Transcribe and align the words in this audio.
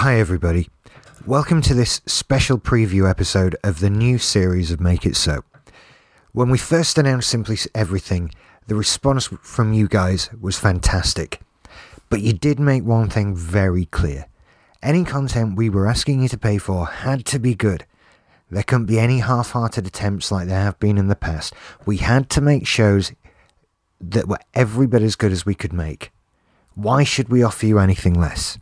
Hi, 0.00 0.20
everybody. 0.20 0.68
Welcome 1.26 1.60
to 1.62 1.74
this 1.74 2.02
special 2.06 2.56
preview 2.56 3.10
episode 3.10 3.56
of 3.64 3.80
the 3.80 3.90
new 3.90 4.16
series 4.16 4.70
of 4.70 4.80
Make 4.80 5.04
It 5.04 5.16
So. 5.16 5.42
When 6.30 6.50
we 6.50 6.56
first 6.56 6.98
announced 6.98 7.28
Simply 7.28 7.56
Everything, 7.74 8.30
the 8.68 8.76
response 8.76 9.28
from 9.42 9.72
you 9.72 9.88
guys 9.88 10.30
was 10.40 10.56
fantastic. 10.56 11.40
But 12.10 12.20
you 12.20 12.32
did 12.32 12.60
make 12.60 12.84
one 12.84 13.10
thing 13.10 13.34
very 13.34 13.86
clear. 13.86 14.26
Any 14.84 15.02
content 15.02 15.56
we 15.56 15.68
were 15.68 15.88
asking 15.88 16.22
you 16.22 16.28
to 16.28 16.38
pay 16.38 16.58
for 16.58 16.86
had 16.86 17.24
to 17.26 17.40
be 17.40 17.56
good. 17.56 17.84
There 18.52 18.62
couldn't 18.62 18.86
be 18.86 19.00
any 19.00 19.18
half 19.18 19.50
hearted 19.50 19.84
attempts 19.84 20.30
like 20.30 20.46
there 20.46 20.62
have 20.62 20.78
been 20.78 20.96
in 20.96 21.08
the 21.08 21.16
past. 21.16 21.54
We 21.86 21.96
had 21.96 22.30
to 22.30 22.40
make 22.40 22.68
shows 22.68 23.10
that 24.00 24.28
were 24.28 24.38
every 24.54 24.86
bit 24.86 25.02
as 25.02 25.16
good 25.16 25.32
as 25.32 25.44
we 25.44 25.56
could 25.56 25.72
make. 25.72 26.12
Why 26.76 27.02
should 27.02 27.30
we 27.30 27.42
offer 27.42 27.66
you 27.66 27.80
anything 27.80 28.14
less? 28.14 28.58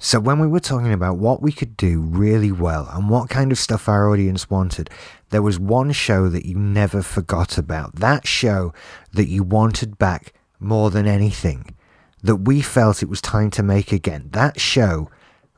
So, 0.00 0.20
when 0.20 0.38
we 0.38 0.46
were 0.46 0.60
talking 0.60 0.92
about 0.92 1.18
what 1.18 1.42
we 1.42 1.50
could 1.50 1.76
do 1.76 2.00
really 2.00 2.52
well 2.52 2.88
and 2.92 3.10
what 3.10 3.28
kind 3.28 3.50
of 3.50 3.58
stuff 3.58 3.88
our 3.88 4.08
audience 4.08 4.48
wanted, 4.48 4.90
there 5.30 5.42
was 5.42 5.58
one 5.58 5.90
show 5.90 6.28
that 6.28 6.46
you 6.46 6.56
never 6.56 7.02
forgot 7.02 7.58
about. 7.58 7.96
That 7.96 8.24
show 8.24 8.72
that 9.12 9.26
you 9.26 9.42
wanted 9.42 9.98
back 9.98 10.32
more 10.60 10.90
than 10.90 11.08
anything, 11.08 11.74
that 12.22 12.36
we 12.36 12.60
felt 12.60 13.02
it 13.02 13.08
was 13.08 13.20
time 13.20 13.50
to 13.50 13.62
make 13.64 13.90
again. 13.90 14.28
That 14.30 14.60
show 14.60 15.10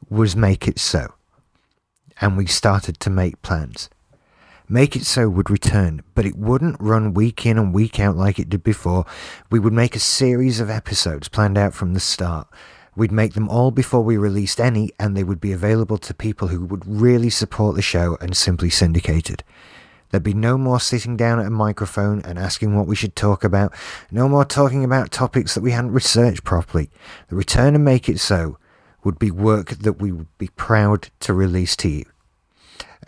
was 0.08 0.34
Make 0.34 0.66
It 0.66 0.78
So. 0.78 1.12
And 2.18 2.38
we 2.38 2.46
started 2.46 2.98
to 3.00 3.10
make 3.10 3.42
plans. 3.42 3.90
Make 4.70 4.96
It 4.96 5.04
So 5.04 5.28
would 5.28 5.50
return, 5.50 6.02
but 6.14 6.24
it 6.24 6.36
wouldn't 6.36 6.80
run 6.80 7.12
week 7.12 7.44
in 7.44 7.58
and 7.58 7.74
week 7.74 8.00
out 8.00 8.16
like 8.16 8.38
it 8.38 8.48
did 8.48 8.62
before. 8.62 9.04
We 9.50 9.58
would 9.58 9.74
make 9.74 9.94
a 9.94 10.00
series 10.00 10.60
of 10.60 10.70
episodes 10.70 11.28
planned 11.28 11.58
out 11.58 11.74
from 11.74 11.92
the 11.92 12.00
start. 12.00 12.48
We'd 13.00 13.10
make 13.10 13.32
them 13.32 13.48
all 13.48 13.70
before 13.70 14.02
we 14.02 14.18
released 14.18 14.60
any, 14.60 14.90
and 14.98 15.16
they 15.16 15.24
would 15.24 15.40
be 15.40 15.52
available 15.52 15.96
to 15.96 16.12
people 16.12 16.48
who 16.48 16.66
would 16.66 16.86
really 16.86 17.30
support 17.30 17.74
the 17.74 17.80
show 17.80 18.18
and 18.20 18.36
simply 18.36 18.68
syndicated. 18.68 19.42
There'd 20.10 20.22
be 20.22 20.34
no 20.34 20.58
more 20.58 20.80
sitting 20.80 21.16
down 21.16 21.40
at 21.40 21.46
a 21.46 21.50
microphone 21.50 22.20
and 22.20 22.38
asking 22.38 22.76
what 22.76 22.86
we 22.86 22.94
should 22.94 23.16
talk 23.16 23.42
about, 23.42 23.72
no 24.10 24.28
more 24.28 24.44
talking 24.44 24.84
about 24.84 25.10
topics 25.10 25.54
that 25.54 25.62
we 25.62 25.70
hadn't 25.70 25.92
researched 25.92 26.44
properly. 26.44 26.90
The 27.28 27.36
return 27.36 27.74
and 27.74 27.86
Make 27.86 28.06
It 28.06 28.20
So 28.20 28.58
would 29.02 29.18
be 29.18 29.30
work 29.30 29.78
that 29.78 29.94
we 29.94 30.12
would 30.12 30.36
be 30.36 30.48
proud 30.48 31.08
to 31.20 31.32
release 31.32 31.76
to 31.76 31.88
you. 31.88 32.04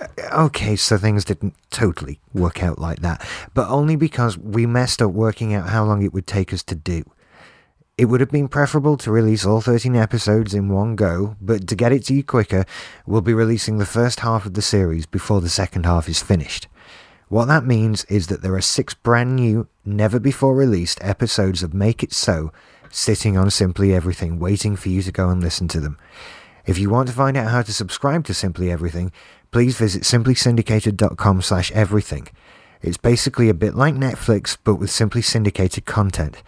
Uh, 0.01 0.07
Okay, 0.33 0.75
so 0.75 0.97
things 0.97 1.27
didn't 1.27 1.55
totally 1.69 2.19
work 2.33 2.63
out 2.63 2.79
like 2.79 3.01
that, 3.01 3.23
but 3.53 3.69
only 3.69 3.97
because 3.97 4.39
we 4.39 4.65
messed 4.65 5.03
up 5.03 5.11
working 5.11 5.53
out 5.53 5.69
how 5.69 5.85
long 5.85 6.03
it 6.03 6.15
would 6.15 6.27
take 6.27 6.55
us 6.55 6.63
to 6.63 6.75
do. 6.75 7.05
It 7.99 8.07
would 8.07 8.21
have 8.21 8.31
been 8.31 8.49
preferable 8.49 8.97
to 8.97 9.13
release 9.13 9.45
all 9.45 9.61
13 9.61 9.95
episodes 9.95 10.55
in 10.55 10.71
one 10.71 10.97
go, 10.97 11.37
but 11.43 11.69
to 11.69 11.77
get 11.77 11.93
it 11.93 12.05
to 12.07 12.15
you 12.15 12.25
quicker, 12.25 12.65
we'll 13.07 13.21
be 13.21 13.35
releasing 13.35 13.77
the 13.77 13.85
first 13.85 14.21
half 14.21 14.47
of 14.47 14.55
the 14.55 14.63
series 14.63 15.05
before 15.05 15.43
the 15.43 15.51
second 15.51 15.85
half 15.85 16.09
is 16.09 16.23
finished. 16.23 16.69
What 17.29 17.47
that 17.47 17.67
means 17.67 18.05
is 18.07 18.29
that 18.29 18.41
there 18.41 18.55
are 18.55 18.63
six 18.63 18.95
brand 18.95 19.37
new, 19.37 19.69
never 19.85 20.19
before 20.19 20.55
released 20.55 21.01
episodes 21.03 21.63
of 21.63 21.75
Make 21.75 22.03
It 22.03 22.15
So 22.15 22.51
sitting 22.89 23.37
on 23.37 23.51
Simply 23.51 23.95
Everything, 23.95 24.39
waiting 24.39 24.75
for 24.75 24.89
you 24.89 25.03
to 25.03 25.13
go 25.13 25.29
and 25.29 25.43
listen 25.43 25.69
to 25.69 25.81
them. 25.81 25.99
If 26.65 26.79
you 26.79 26.89
want 26.89 27.09
to 27.09 27.15
find 27.15 27.37
out 27.37 27.51
how 27.51 27.61
to 27.61 27.75
subscribe 27.75 28.25
to 28.25 28.33
Simply 28.35 28.71
Everything, 28.71 29.13
please 29.51 29.77
visit 29.77 30.05
simplysyndicated.com 30.05 31.43
slash 31.43 31.71
everything. 31.73 32.29
It's 32.81 32.97
basically 32.97 33.51
a 33.51 33.55
bit 33.55 33.75
like 33.75 33.95
Netflix, 33.95 34.57
but 34.65 34.77
with 34.77 34.91
simply 34.91 35.21
syndicated 35.21 35.85
content. 35.85 36.43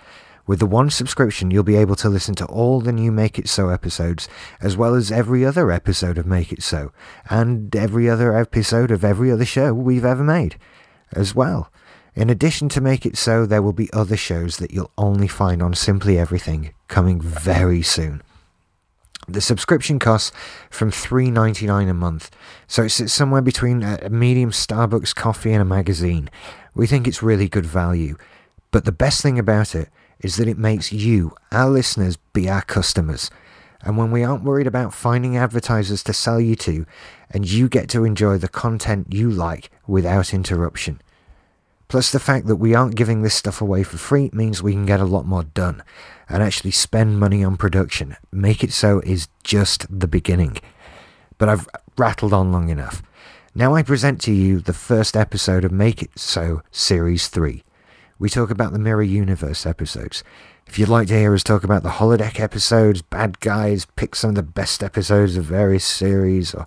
With 0.46 0.58
the 0.58 0.66
one 0.66 0.90
subscription, 0.90 1.50
you'll 1.50 1.62
be 1.62 1.76
able 1.76 1.96
to 1.96 2.08
listen 2.10 2.34
to 2.34 2.44
all 2.46 2.82
the 2.82 2.92
new 2.92 3.10
Make 3.10 3.38
It 3.38 3.48
So 3.48 3.70
episodes, 3.70 4.28
as 4.60 4.76
well 4.76 4.94
as 4.94 5.10
every 5.10 5.42
other 5.42 5.72
episode 5.72 6.18
of 6.18 6.26
Make 6.26 6.52
It 6.52 6.62
So, 6.62 6.92
and 7.30 7.74
every 7.74 8.10
other 8.10 8.36
episode 8.36 8.90
of 8.90 9.04
every 9.04 9.32
other 9.32 9.46
show 9.46 9.72
we've 9.72 10.04
ever 10.04 10.22
made, 10.22 10.58
as 11.12 11.34
well. 11.34 11.72
In 12.14 12.28
addition 12.28 12.68
to 12.70 12.82
Make 12.82 13.06
It 13.06 13.16
So, 13.16 13.46
there 13.46 13.62
will 13.62 13.72
be 13.72 13.90
other 13.94 14.18
shows 14.18 14.58
that 14.58 14.70
you'll 14.70 14.90
only 14.98 15.28
find 15.28 15.62
on 15.62 15.72
Simply 15.72 16.18
Everything 16.18 16.74
coming 16.88 17.22
very 17.22 17.80
soon. 17.80 18.22
The 19.26 19.40
subscription 19.40 19.98
costs 19.98 20.30
from 20.68 20.90
three 20.90 21.30
ninety 21.30 21.66
nine 21.66 21.88
a 21.88 21.94
month, 21.94 22.30
so 22.66 22.82
it 22.82 22.90
sits 22.90 23.14
somewhere 23.14 23.40
between 23.40 23.82
a 23.82 24.10
medium 24.10 24.50
Starbucks 24.50 25.14
coffee 25.14 25.54
and 25.54 25.62
a 25.62 25.64
magazine. 25.64 26.28
We 26.74 26.86
think 26.86 27.08
it's 27.08 27.22
really 27.22 27.48
good 27.48 27.64
value, 27.64 28.18
but 28.70 28.84
the 28.84 28.92
best 28.92 29.22
thing 29.22 29.38
about 29.38 29.74
it 29.74 29.88
is 30.20 30.36
that 30.36 30.48
it 30.48 30.58
makes 30.58 30.92
you, 30.92 31.34
our 31.52 31.68
listeners, 31.68 32.16
be 32.32 32.48
our 32.48 32.62
customers. 32.62 33.30
And 33.82 33.98
when 33.98 34.10
we 34.10 34.24
aren't 34.24 34.44
worried 34.44 34.66
about 34.66 34.94
finding 34.94 35.36
advertisers 35.36 36.02
to 36.04 36.12
sell 36.12 36.40
you 36.40 36.56
to, 36.56 36.86
and 37.30 37.48
you 37.48 37.68
get 37.68 37.88
to 37.90 38.04
enjoy 38.04 38.38
the 38.38 38.48
content 38.48 39.12
you 39.12 39.30
like 39.30 39.70
without 39.86 40.32
interruption. 40.32 41.00
Plus, 41.88 42.10
the 42.10 42.20
fact 42.20 42.46
that 42.46 42.56
we 42.56 42.74
aren't 42.74 42.96
giving 42.96 43.22
this 43.22 43.34
stuff 43.34 43.60
away 43.60 43.82
for 43.82 43.98
free 43.98 44.30
means 44.32 44.62
we 44.62 44.72
can 44.72 44.86
get 44.86 45.00
a 45.00 45.04
lot 45.04 45.26
more 45.26 45.44
done 45.44 45.82
and 46.28 46.42
actually 46.42 46.70
spend 46.70 47.20
money 47.20 47.44
on 47.44 47.56
production. 47.56 48.16
Make 48.32 48.64
It 48.64 48.72
So 48.72 49.00
is 49.00 49.28
just 49.42 49.86
the 49.90 50.08
beginning. 50.08 50.58
But 51.36 51.48
I've 51.48 51.68
rattled 51.98 52.32
on 52.32 52.50
long 52.50 52.70
enough. 52.70 53.02
Now 53.54 53.74
I 53.74 53.82
present 53.82 54.20
to 54.22 54.32
you 54.32 54.60
the 54.60 54.72
first 54.72 55.16
episode 55.16 55.64
of 55.64 55.72
Make 55.72 56.02
It 56.02 56.18
So 56.18 56.62
Series 56.72 57.28
3. 57.28 57.62
We 58.18 58.30
talk 58.30 58.50
about 58.50 58.72
the 58.72 58.78
Mirror 58.78 59.02
Universe 59.02 59.66
episodes. 59.66 60.24
If 60.66 60.78
you'd 60.78 60.88
like 60.88 61.08
to 61.08 61.18
hear 61.18 61.34
us 61.34 61.42
talk 61.42 61.64
about 61.64 61.82
the 61.82 61.90
holodeck 61.90 62.40
episodes, 62.40 63.02
bad 63.02 63.40
guys, 63.40 63.86
pick 63.96 64.14
some 64.14 64.30
of 64.30 64.36
the 64.36 64.42
best 64.42 64.82
episodes 64.82 65.36
of 65.36 65.44
various 65.44 65.84
series, 65.84 66.54
or 66.54 66.66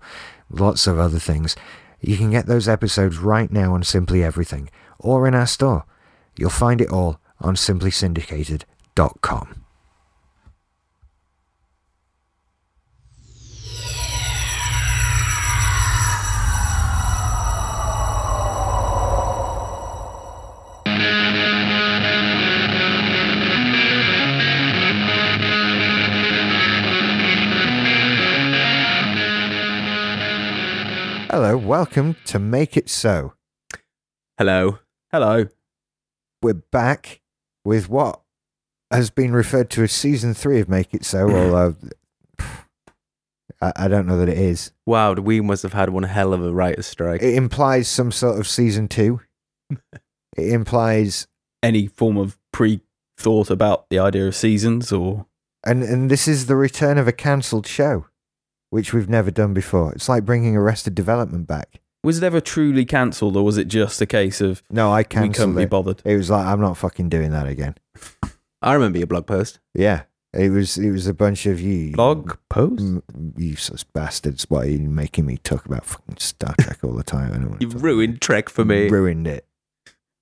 lots 0.49 0.87
of 0.87 0.99
other 0.99 1.19
things, 1.19 1.55
you 2.01 2.17
can 2.17 2.31
get 2.31 2.45
those 2.45 2.67
episodes 2.67 3.17
right 3.17 3.51
now 3.51 3.73
on 3.73 3.83
Simply 3.83 4.23
Everything 4.23 4.69
or 4.99 5.27
in 5.27 5.35
our 5.35 5.47
store. 5.47 5.85
You'll 6.37 6.49
find 6.49 6.81
it 6.81 6.89
all 6.89 7.19
on 7.39 7.55
simplysyndicated.com. 7.55 9.56
Hello, 31.39 31.55
welcome 31.55 32.15
to 32.25 32.39
Make 32.39 32.75
It 32.75 32.89
So. 32.89 33.33
Hello. 34.39 34.79
Hello. 35.11 35.45
We're 36.41 36.55
back 36.55 37.21
with 37.63 37.87
what 37.89 38.21
has 38.89 39.11
been 39.11 39.33
referred 39.33 39.69
to 39.69 39.83
as 39.83 39.91
season 39.91 40.33
three 40.33 40.59
of 40.59 40.67
Make 40.67 40.95
It 40.95 41.05
So, 41.05 41.29
although 41.29 41.75
I, 43.61 43.71
I 43.75 43.87
don't 43.87 44.07
know 44.07 44.17
that 44.17 44.29
it 44.29 44.37
is. 44.39 44.71
Wow, 44.87 45.13
we 45.13 45.39
must 45.39 45.61
have 45.61 45.73
had 45.73 45.91
one 45.91 46.01
hell 46.01 46.33
of 46.33 46.43
a 46.43 46.51
writer's 46.51 46.87
strike. 46.87 47.21
It 47.21 47.35
implies 47.35 47.87
some 47.87 48.11
sort 48.11 48.39
of 48.39 48.47
season 48.47 48.87
two. 48.87 49.21
it 49.69 50.51
implies, 50.51 51.27
any 51.61 51.85
form 51.85 52.17
of 52.17 52.35
pre 52.51 52.81
thought 53.15 53.51
about 53.51 53.91
the 53.91 53.99
idea 53.99 54.27
of 54.27 54.35
seasons 54.35 54.91
or 54.91 55.27
and 55.63 55.83
and 55.83 56.09
this 56.09 56.27
is 56.27 56.47
the 56.47 56.55
return 56.55 56.97
of 56.97 57.07
a 57.07 57.13
cancelled 57.13 57.67
show, 57.67 58.07
which 58.69 58.94
we've 58.94 59.09
never 59.09 59.31
done 59.31 59.53
before. 59.53 59.94
It's 59.94 60.09
like 60.09 60.25
bringing 60.25 60.55
Arrested 60.55 60.95
Development 60.95 61.47
back. 61.47 61.79
was 62.03 62.17
it 62.17 62.23
ever 62.23 62.39
truly 62.41 62.85
cancelled 62.85 63.35
or 63.35 63.44
was 63.44 63.57
it 63.57 63.67
just 63.67 64.01
a 64.01 64.05
case 64.05 64.39
of 64.41 64.61
No, 64.69 64.91
I 64.91 65.03
cancelled. 65.03 65.22
we 65.22 65.33
couldn't 65.33 65.33
cancelled 65.33 65.55
be 65.57 65.66
bothered? 65.66 66.01
It 66.05 66.17
was 66.17 66.29
like 66.29 66.45
I'm 66.45 66.61
not 66.61 66.77
fucking 66.77 67.09
doing 67.09 67.31
that 67.31 67.47
again. 67.47 67.75
I 68.61 68.73
remember 68.73 68.97
your 68.97 69.07
blog 69.07 69.25
post. 69.27 69.59
Yeah, 69.73 70.03
it 70.33 70.50
was 70.50 70.77
it 70.77 70.91
was 70.91 71.07
a 71.07 71.13
bunch 71.13 71.45
of 71.45 71.61
you 71.61 71.91
Blog 71.94 72.38
post? 72.50 72.81
m- 72.81 73.03
useless 73.38 73.83
bastards. 73.83 74.45
Why 74.50 74.61
are 74.61 74.66
you 74.69 74.80
making 74.89 75.25
me 75.25 75.38
talk 75.38 75.65
about 75.65 75.86
fucking 75.86 76.18
Star 76.18 76.53
Trek 76.59 76.80
all 76.83 76.94
the 76.94 77.03
time? 77.03 77.31
I 77.33 77.38
don't 77.38 77.62
You've 77.62 77.74
talk 77.74 77.83
ruined 77.83 78.21
Trek 78.21 78.50
for 78.50 78.65
me. 78.65 78.89
ruined 78.89 79.27
it. 79.27 79.45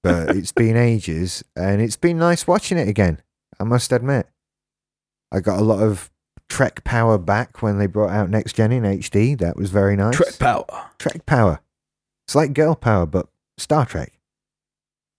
But 0.04 0.30
it's 0.36 0.52
been 0.52 0.78
ages, 0.78 1.44
and 1.56 1.82
it's 1.82 1.96
been 1.98 2.18
nice 2.20 2.46
watching 2.46 2.78
it 2.78 2.88
again. 2.88 3.22
I 3.60 3.64
must 3.64 3.92
admit, 3.92 4.28
I 5.32 5.40
got 5.40 5.60
a 5.60 5.64
lot 5.64 5.82
of 5.82 6.12
Trek 6.50 6.84
power 6.84 7.18
back 7.18 7.62
when 7.62 7.78
they 7.78 7.88
brought 7.88 8.12
out 8.12 8.30
Next 8.30 8.56
Gen 8.56 8.72
in 8.72 8.84
HD. 8.84 9.38
That 9.38 9.58
was 9.58 9.72
very 9.72 9.96
nice. 9.96 10.16
Trek 10.16 10.38
Power. 10.40 10.66
Trek 11.00 11.26
power. 11.26 11.60
It's 12.28 12.36
like 12.36 12.54
girl 12.54 12.76
power, 12.76 13.06
but 13.06 13.28
Star 13.58 13.86
Trek. 13.86 14.14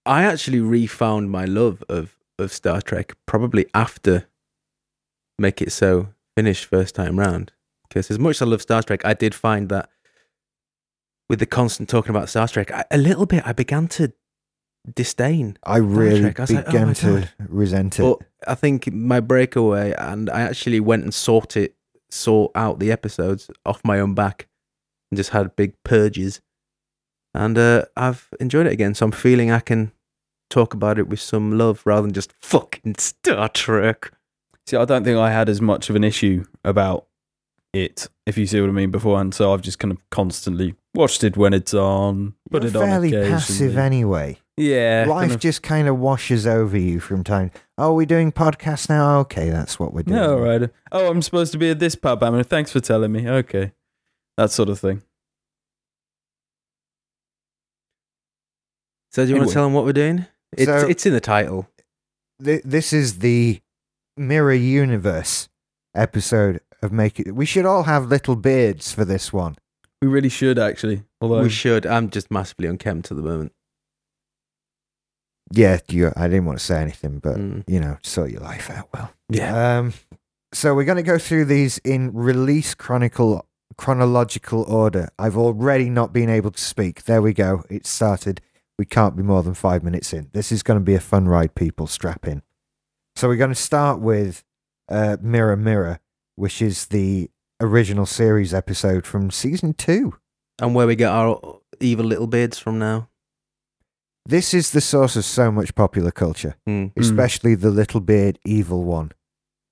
I 0.05 0.23
actually 0.23 0.61
refound 0.61 1.31
my 1.31 1.45
love 1.45 1.83
of, 1.89 2.15
of 2.39 2.51
Star 2.51 2.81
Trek 2.81 3.15
probably 3.25 3.65
after 3.73 4.27
Make 5.37 5.61
It 5.61 5.71
So 5.71 6.09
finished 6.35 6.65
first 6.65 6.95
time 6.95 7.19
round. 7.19 7.51
Because 7.87 8.11
as 8.11 8.19
much 8.19 8.37
as 8.37 8.41
I 8.41 8.45
love 8.45 8.61
Star 8.61 8.83
Trek, 8.83 9.05
I 9.05 9.13
did 9.13 9.35
find 9.35 9.69
that 9.69 9.89
with 11.29 11.39
the 11.39 11.45
constant 11.45 11.89
talking 11.89 12.11
about 12.11 12.29
Star 12.29 12.47
Trek, 12.47 12.71
I, 12.71 12.85
a 12.91 12.97
little 12.97 13.25
bit 13.25 13.43
I 13.45 13.53
began 13.53 13.87
to 13.89 14.13
disdain. 14.93 15.57
I 15.63 15.77
really 15.77 16.21
Trek. 16.21 16.39
I 16.39 16.43
was 16.43 16.51
like, 16.51 16.67
oh 16.67 16.71
began 16.71 16.93
to 16.95 17.29
resent 17.47 17.99
it. 17.99 18.03
But 18.03 18.19
I 18.47 18.55
think 18.55 18.91
my 18.91 19.19
breakaway, 19.19 19.93
and 19.97 20.29
I 20.29 20.41
actually 20.41 20.79
went 20.79 21.03
and 21.03 21.13
sought 21.13 21.57
it 21.57 21.75
sort 22.09 22.51
out 22.55 22.79
the 22.79 22.91
episodes 22.91 23.49
off 23.65 23.81
my 23.83 23.99
own 23.99 24.13
back 24.13 24.47
and 25.11 25.17
just 25.17 25.31
had 25.31 25.55
big 25.55 25.73
purges. 25.83 26.41
And 27.33 27.57
uh, 27.57 27.85
I've 27.95 28.29
enjoyed 28.39 28.65
it 28.65 28.71
again. 28.71 28.93
So 28.93 29.05
I'm 29.05 29.11
feeling 29.11 29.51
I 29.51 29.59
can 29.59 29.91
talk 30.49 30.73
about 30.73 30.97
it 30.97 31.07
with 31.07 31.19
some 31.19 31.57
love 31.57 31.81
rather 31.85 32.03
than 32.03 32.13
just 32.13 32.33
fucking 32.41 32.95
Star 32.97 33.49
Trek. 33.49 34.11
See, 34.65 34.77
I 34.77 34.85
don't 34.85 35.03
think 35.03 35.17
I 35.17 35.31
had 35.31 35.49
as 35.49 35.61
much 35.61 35.89
of 35.89 35.95
an 35.95 36.03
issue 36.03 36.45
about 36.63 37.07
it, 37.73 38.07
if 38.25 38.37
you 38.37 38.45
see 38.45 38.59
what 38.59 38.69
I 38.69 38.73
mean, 38.73 38.91
beforehand. 38.91 39.33
So 39.33 39.53
I've 39.53 39.61
just 39.61 39.79
kind 39.79 39.91
of 39.91 39.97
constantly 40.09 40.75
watched 40.93 41.23
it 41.23 41.37
when 41.37 41.53
it's 41.53 41.73
on, 41.73 42.33
put 42.49 42.63
You're 42.63 42.71
it 42.71 42.75
on 42.75 42.87
fairly 42.87 43.09
occasionally. 43.09 43.31
passive 43.31 43.77
anyway. 43.77 44.39
Yeah, 44.57 45.05
Life 45.07 45.19
kind 45.21 45.31
of- 45.33 45.39
just 45.39 45.61
kind 45.63 45.87
of 45.87 45.97
washes 45.99 46.45
over 46.47 46.77
you 46.77 46.99
from 46.99 47.23
time. 47.23 47.51
Oh, 47.77 47.93
we're 47.93 48.05
doing 48.07 48.31
podcasts 48.31 48.89
now. 48.89 49.19
Okay, 49.19 49.49
that's 49.51 49.79
what 49.79 49.93
we're 49.93 50.03
doing. 50.03 50.17
yeah, 50.19 50.27
all 50.29 50.39
right. 50.39 50.69
Oh, 50.91 51.09
I'm 51.09 51.21
supposed 51.21 51.51
to 51.53 51.57
be 51.57 51.69
at 51.69 51.79
this 51.79 51.95
pub. 51.95 52.23
I 52.23 52.29
mean, 52.31 52.43
thanks 52.43 52.71
for 52.71 52.79
telling 52.79 53.11
me. 53.11 53.29
Okay, 53.29 53.71
that 54.35 54.49
sort 54.51 54.69
of 54.69 54.79
thing. 54.79 55.03
So 59.11 59.23
do 59.25 59.29
you 59.31 59.37
want 59.37 59.47
to 59.49 59.53
tell 59.53 59.63
them 59.63 59.73
what 59.73 59.85
we're 59.85 59.93
doing? 59.93 60.25
It's, 60.53 60.65
So- 60.65 60.87
it's 60.87 61.05
in 61.05 61.13
the 61.13 61.19
title. 61.21 61.67
Th- 62.43 62.61
this 62.63 62.93
is 62.93 63.19
the 63.19 63.61
Mirror 64.15 64.53
Universe 64.53 65.49
episode 65.95 66.61
of 66.81 66.91
Make 66.91 67.19
It. 67.19 67.33
We 67.33 67.45
should 67.45 67.65
all 67.65 67.83
have 67.83 68.07
little 68.07 68.35
beards 68.35 68.93
for 68.93 69.05
this 69.05 69.33
one. 69.33 69.55
We 70.01 70.07
really 70.07 70.29
should 70.29 70.59
actually. 70.59 71.03
Although 71.19 71.41
we 71.41 71.49
should. 71.49 71.87
I'm 71.87 72.11
just 72.11 72.29
massively 72.29 72.67
unkempt 72.67 73.09
at 73.09 73.17
the 73.17 73.23
moment. 73.23 73.53
Yeah, 75.51 75.79
you, 75.87 76.11
I 76.15 76.27
didn't 76.27 76.45
want 76.45 76.59
to 76.59 76.65
say 76.65 76.81
anything, 76.81 77.19
but 77.19 77.37
Mm. 77.37 77.63
you 77.67 77.79
know, 77.79 77.97
sort 78.03 78.31
your 78.31 78.41
life 78.41 78.69
out 78.69 78.89
well. 78.93 79.11
Yeah. 79.29 79.77
Um, 79.79 79.93
so 80.53 80.73
we're 80.75 80.85
going 80.85 80.97
to 80.97 81.03
go 81.03 81.17
through 81.17 81.45
these 81.45 81.77
in 81.79 82.13
release 82.13 82.73
chronicle 82.75 83.45
chronological 83.77 84.63
order. 84.63 85.09
I've 85.19 85.37
already 85.37 85.89
not 85.89 86.11
been 86.13 86.29
able 86.29 86.51
to 86.51 86.61
speak. 86.61 87.03
There 87.03 87.21
we 87.21 87.33
go. 87.33 87.63
It 87.69 87.85
started. 87.85 88.41
We 88.79 88.85
can't 88.85 89.15
be 89.15 89.23
more 89.23 89.43
than 89.43 89.53
five 89.53 89.83
minutes 89.83 90.13
in. 90.13 90.29
This 90.33 90.51
is 90.51 90.63
going 90.63 90.79
to 90.79 90.83
be 90.83 90.95
a 90.95 90.99
fun 90.99 91.27
ride. 91.27 91.55
People 91.55 91.87
strap 91.87 92.27
in. 92.27 92.41
So 93.15 93.27
we're 93.27 93.35
going 93.37 93.49
to 93.51 93.55
start 93.55 93.99
with 93.99 94.43
uh, 94.89 95.17
Mirror 95.21 95.57
Mirror, 95.57 95.99
which 96.35 96.61
is 96.61 96.87
the 96.87 97.29
original 97.61 98.05
series 98.05 98.53
episode 98.53 99.05
from 99.05 99.31
season 99.31 99.73
two. 99.73 100.15
and 100.59 100.73
where 100.75 100.87
we 100.87 100.95
get 100.95 101.09
our 101.11 101.59
evil 101.79 102.05
little 102.05 102.27
beards 102.27 102.57
from 102.59 102.77
now. 102.79 103.09
This 104.29 104.53
is 104.53 104.71
the 104.71 104.81
source 104.81 105.15
of 105.15 105.23
so 105.25 105.51
much 105.51 105.73
popular 105.73 106.11
culture. 106.11 106.55
Mm. 106.67 106.91
especially 106.97 107.55
the 107.55 107.69
little 107.71 108.01
beard 108.01 108.39
evil 108.45 108.83
one. 108.83 109.11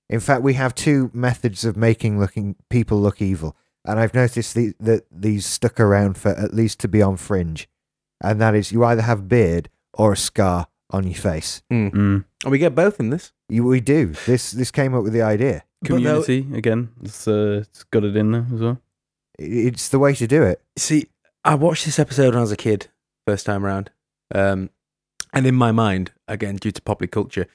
In 0.10 0.20
fact, 0.20 0.44
we 0.44 0.54
have 0.54 0.74
two 0.76 1.10
methods 1.14 1.66
of 1.66 1.76
making 1.76 2.20
looking 2.20 2.56
people 2.70 3.00
look 3.02 3.22
evil, 3.22 3.56
and 3.84 4.00
I've 4.00 4.14
noticed 4.14 4.54
the, 4.54 4.74
that 4.80 5.06
these 5.12 5.46
stuck 5.46 5.80
around 5.80 6.18
for 6.18 6.30
at 6.30 6.54
least 6.54 6.80
to 6.82 6.88
be 6.88 7.02
on 7.02 7.18
fringe, 7.18 7.68
and 8.24 8.40
that 8.40 8.56
is 8.56 8.72
you 8.72 8.84
either 8.86 9.02
have 9.02 9.28
beard 9.28 9.70
or 9.94 10.14
a 10.14 10.18
scar 10.18 10.68
on 10.92 11.04
your 11.06 11.16
face. 11.16 11.64
Mm. 11.74 11.92
Mm. 11.92 12.26
And 12.44 12.52
we 12.52 12.60
get 12.60 12.76
both 12.76 13.00
in 13.00 13.10
this. 13.10 13.34
You, 13.50 13.64
we 13.66 13.82
do. 13.82 14.14
This 14.26 14.52
this 14.52 14.72
came 14.72 14.94
up 14.94 15.04
with 15.04 15.14
the 15.14 15.22
idea. 15.24 15.64
But 15.82 15.90
though- 15.90 16.22
community 16.24 16.58
again. 16.58 16.90
It's, 17.04 17.28
uh, 17.28 17.64
it's 17.64 17.84
got 17.84 18.04
it 18.04 18.16
in 18.16 18.32
there 18.32 18.46
as 18.54 18.60
well. 18.62 18.82
It's 19.38 19.90
the 19.90 20.00
way 20.00 20.14
to 20.16 20.28
do 20.28 20.44
it. 20.44 20.62
See, 20.78 21.08
I 21.44 21.56
watched 21.56 21.86
this 21.86 22.00
episode 22.00 22.30
when 22.30 22.38
I 22.38 22.42
was 22.42 22.52
a 22.52 22.56
kid, 22.58 22.88
first 23.28 23.46
time 23.46 23.66
around. 23.66 23.90
Um, 24.34 24.70
and 25.34 25.46
in 25.46 25.56
my 25.56 25.72
mind, 25.72 26.12
again, 26.28 26.56
due 26.56 26.72
to 26.72 26.82
popular 26.82 27.10
culture, 27.10 27.48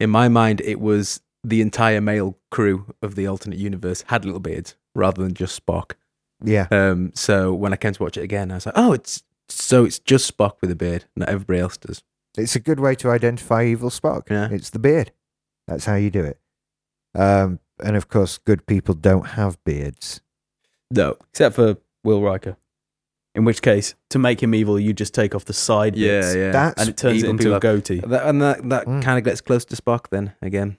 in 0.00 0.10
my 0.10 0.28
mind, 0.28 0.60
it 0.62 0.80
was 0.80 1.20
the 1.44 1.60
entire 1.60 2.00
male 2.00 2.36
crew 2.50 2.94
of 3.02 3.14
the 3.14 3.26
alternate 3.26 3.58
universe 3.58 4.02
had 4.08 4.24
little 4.24 4.40
beards 4.40 4.74
rather 4.94 5.22
than 5.22 5.34
just 5.34 5.64
Spock. 5.64 5.92
Yeah, 6.42 6.66
Um, 6.70 7.12
so 7.14 7.54
when 7.54 7.72
I 7.72 7.76
came 7.76 7.92
to 7.92 8.02
watch 8.02 8.16
it 8.16 8.22
again, 8.22 8.50
I 8.50 8.56
was 8.56 8.66
like, 8.66 8.74
oh, 8.76 8.92
it's 8.92 9.22
so 9.48 9.84
it's 9.84 9.98
just 9.98 10.36
Spock 10.36 10.54
with 10.60 10.70
a 10.70 10.76
beard, 10.76 11.04
not 11.14 11.28
everybody 11.28 11.60
else 11.60 11.76
does. 11.76 12.02
it's 12.36 12.56
a 12.56 12.60
good 12.60 12.80
way 12.80 12.94
to 12.96 13.10
identify 13.10 13.64
evil 13.64 13.90
Spock. 13.90 14.28
Yeah. 14.28 14.48
It's 14.50 14.70
the 14.70 14.78
beard. 14.78 15.12
That's 15.66 15.84
how 15.86 15.94
you 15.94 16.10
do 16.10 16.24
it. 16.24 16.38
Um, 17.14 17.60
and 17.82 17.96
of 17.96 18.08
course, 18.08 18.38
good 18.38 18.66
people 18.66 18.94
don't 18.94 19.28
have 19.28 19.62
beards. 19.64 20.20
No. 20.90 21.16
Except 21.30 21.54
for 21.54 21.76
Will 22.04 22.20
Riker. 22.22 22.56
In 23.36 23.44
which 23.44 23.60
case, 23.62 23.94
to 24.10 24.18
make 24.18 24.42
him 24.42 24.54
evil, 24.54 24.80
you 24.80 24.92
just 24.94 25.12
take 25.14 25.34
off 25.34 25.44
the 25.44 25.52
side 25.52 25.94
Yeah, 25.94 26.20
bits, 26.22 26.34
yeah. 26.34 26.50
That's 26.52 26.80
and 26.80 26.88
it 26.88 26.96
turns 26.96 27.16
it 27.16 27.18
Evil 27.18 27.30
into 27.30 27.42
people 27.42 27.52
a 27.52 27.54
have- 27.56 27.62
goatee. 27.62 28.00
That, 28.00 28.26
and 28.26 28.40
that, 28.42 28.68
that 28.70 28.86
Mm. 28.86 29.02
kind 29.02 29.18
of 29.18 29.24
gets 29.24 29.40
close 29.42 29.64
to 29.66 29.76
Spock 29.76 30.08
then, 30.10 30.32
again. 30.40 30.78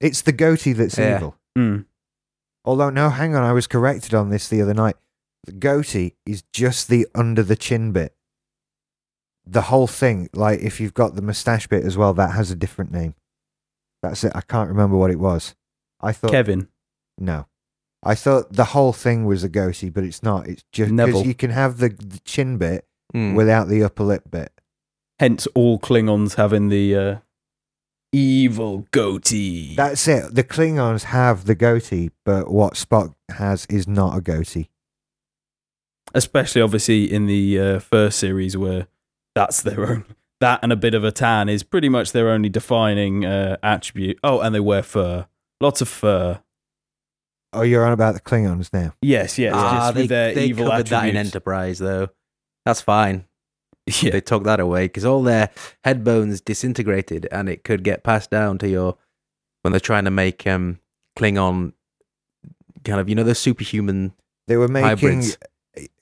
it's 0.00 0.20
the 0.20 0.32
goatee 0.32 0.74
that's 0.74 0.98
Yeah. 0.98 1.16
evil. 1.16 1.36
Mm. 1.58 1.86
Although, 2.64 2.90
no, 2.90 3.08
hang 3.10 3.34
on, 3.34 3.42
I 3.42 3.52
was 3.52 3.66
corrected 3.66 4.12
on 4.14 4.28
this 4.28 4.48
the 4.48 4.60
other 4.60 4.74
night. 4.74 4.96
The 5.44 5.52
goatee 5.52 6.14
is 6.26 6.42
just 6.52 6.88
the 6.88 7.06
under 7.14 7.42
the 7.42 7.56
chin 7.56 7.92
bit. 7.92 8.14
The 9.46 9.62
whole 9.62 9.86
thing, 9.86 10.28
like 10.34 10.60
if 10.60 10.80
you've 10.80 10.94
got 10.94 11.14
the 11.16 11.22
moustache 11.22 11.66
bit 11.68 11.84
as 11.84 11.96
well, 11.96 12.12
that 12.14 12.32
has 12.32 12.50
a 12.50 12.56
different 12.56 12.92
name. 12.92 13.14
That's 14.02 14.24
it. 14.24 14.32
I 14.34 14.40
can't 14.42 14.68
remember 14.68 14.96
what 14.96 15.10
it 15.10 15.18
was. 15.18 15.54
I 16.00 16.12
thought 16.12 16.30
Kevin. 16.30 16.68
no, 17.18 17.46
I 18.04 18.14
thought 18.14 18.52
the 18.52 18.64
whole 18.66 18.92
thing 18.92 19.24
was 19.24 19.42
a 19.44 19.48
goatee, 19.48 19.90
but 19.90 20.04
it's 20.04 20.22
not. 20.22 20.46
It's 20.46 20.64
just 20.72 20.92
Neville. 20.92 21.14
because 21.14 21.26
you 21.26 21.34
can 21.34 21.50
have 21.50 21.78
the, 21.78 21.88
the 21.88 22.20
chin 22.24 22.58
bit 22.58 22.86
Mm. 23.14 23.36
without 23.36 23.68
the 23.68 23.82
upper 23.84 24.02
lip 24.02 24.24
bit. 24.28 24.50
Hence, 25.20 25.46
all 25.54 25.78
Klingons 25.78 26.34
having 26.34 26.68
the 26.68 26.96
uh, 26.96 27.16
evil 28.12 28.86
goatee. 28.90 29.74
That's 29.76 30.08
it. 30.08 30.34
The 30.34 30.42
Klingons 30.42 31.04
have 31.04 31.44
the 31.44 31.54
goatee, 31.54 32.10
but 32.24 32.50
what 32.50 32.74
Spock 32.74 33.14
has 33.28 33.66
is 33.66 33.86
not 33.86 34.16
a 34.18 34.20
goatee. 34.20 34.70
Especially, 36.14 36.60
obviously, 36.62 37.04
in 37.12 37.26
the 37.26 37.60
uh, 37.60 37.78
first 37.78 38.18
series 38.18 38.56
where 38.56 38.86
that's 39.34 39.62
their 39.62 39.88
own. 39.88 40.04
That 40.40 40.60
and 40.62 40.72
a 40.72 40.76
bit 40.76 40.94
of 40.94 41.04
a 41.04 41.12
tan 41.12 41.48
is 41.48 41.62
pretty 41.62 41.88
much 41.88 42.12
their 42.12 42.28
only 42.30 42.48
defining 42.48 43.24
uh, 43.24 43.56
attribute. 43.62 44.18
Oh, 44.24 44.40
and 44.40 44.54
they 44.54 44.60
wear 44.60 44.82
fur. 44.82 45.26
Lots 45.60 45.80
of 45.80 45.88
fur. 45.88 46.40
Oh, 47.54 47.62
you're 47.62 47.86
on 47.86 47.92
about 47.92 48.14
the 48.14 48.20
Klingons 48.20 48.72
now. 48.72 48.94
Yes, 49.02 49.38
yes. 49.38 49.52
Ah, 49.54 49.86
just 49.86 49.94
they, 49.94 50.00
with 50.02 50.08
their 50.10 50.34
they 50.34 50.46
evil 50.46 50.68
covered 50.68 50.86
that 50.88 51.02
in 51.04 51.08
attributes. 51.10 51.28
Enterprise, 51.34 51.78
though. 51.78 52.08
That's 52.64 52.80
fine. 52.80 53.26
Yeah. 54.00 54.12
They 54.12 54.22
took 54.22 54.44
that 54.44 54.60
away 54.60 54.86
because 54.86 55.04
all 55.04 55.22
their 55.22 55.50
head 55.84 56.04
bones 56.04 56.40
disintegrated, 56.40 57.28
and 57.30 57.50
it 57.50 57.64
could 57.64 57.84
get 57.84 58.02
passed 58.02 58.30
down 58.30 58.56
to 58.58 58.68
your 58.68 58.96
when 59.60 59.72
they're 59.72 59.80
trying 59.80 60.06
to 60.06 60.10
make 60.10 60.46
um 60.46 60.78
Klingon 61.18 61.74
kind 62.82 62.98
of 62.98 63.10
you 63.10 63.14
know 63.14 63.24
the 63.24 63.34
superhuman. 63.34 64.14
They 64.48 64.56
were 64.56 64.68
making 64.68 64.88
Hybrids. 64.88 65.36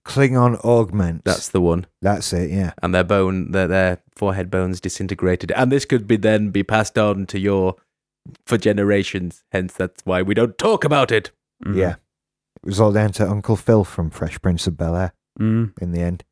Klingon 0.05 0.65
augments. 0.65 1.22
That's 1.24 1.48
the 1.48 1.60
one, 1.60 1.86
That's 2.00 2.32
it, 2.32 2.50
yeah. 2.50 2.72
and 2.82 2.94
their 2.94 3.05
bone, 3.05 3.53
their 3.53 3.67
their 3.67 3.98
forehead 4.15 4.50
bones 4.50 4.81
disintegrated, 4.81 5.50
and 5.53 5.72
this 5.72 5.84
could 5.84 6.06
be 6.06 6.17
then 6.17 6.50
be 6.50 6.62
passed 6.62 6.98
on 6.98 7.27
to 7.27 7.38
your 7.38 7.77
for 8.46 8.58
generations. 8.58 9.43
Hence, 9.53 9.74
that's 9.74 10.03
why 10.05 10.22
we 10.22 10.34
don't 10.34 10.58
talk 10.58 10.84
about 10.84 11.10
it. 11.12 11.31
Mhm. 11.64 11.76
Yeah. 11.76 11.94
It 12.62 12.66
was 12.66 12.81
all 12.81 12.92
down 12.92 13.12
to 13.12 13.28
Uncle 13.28 13.56
Phil 13.56 13.84
from 13.84 14.10
Fresh 14.10 14.40
Prince 14.42 14.66
of 14.66 14.76
Bel 14.76 14.96
Air 14.96 15.12
Mm. 15.40 15.72
in 15.81 15.92
the 15.92 16.00
end. 16.00 16.24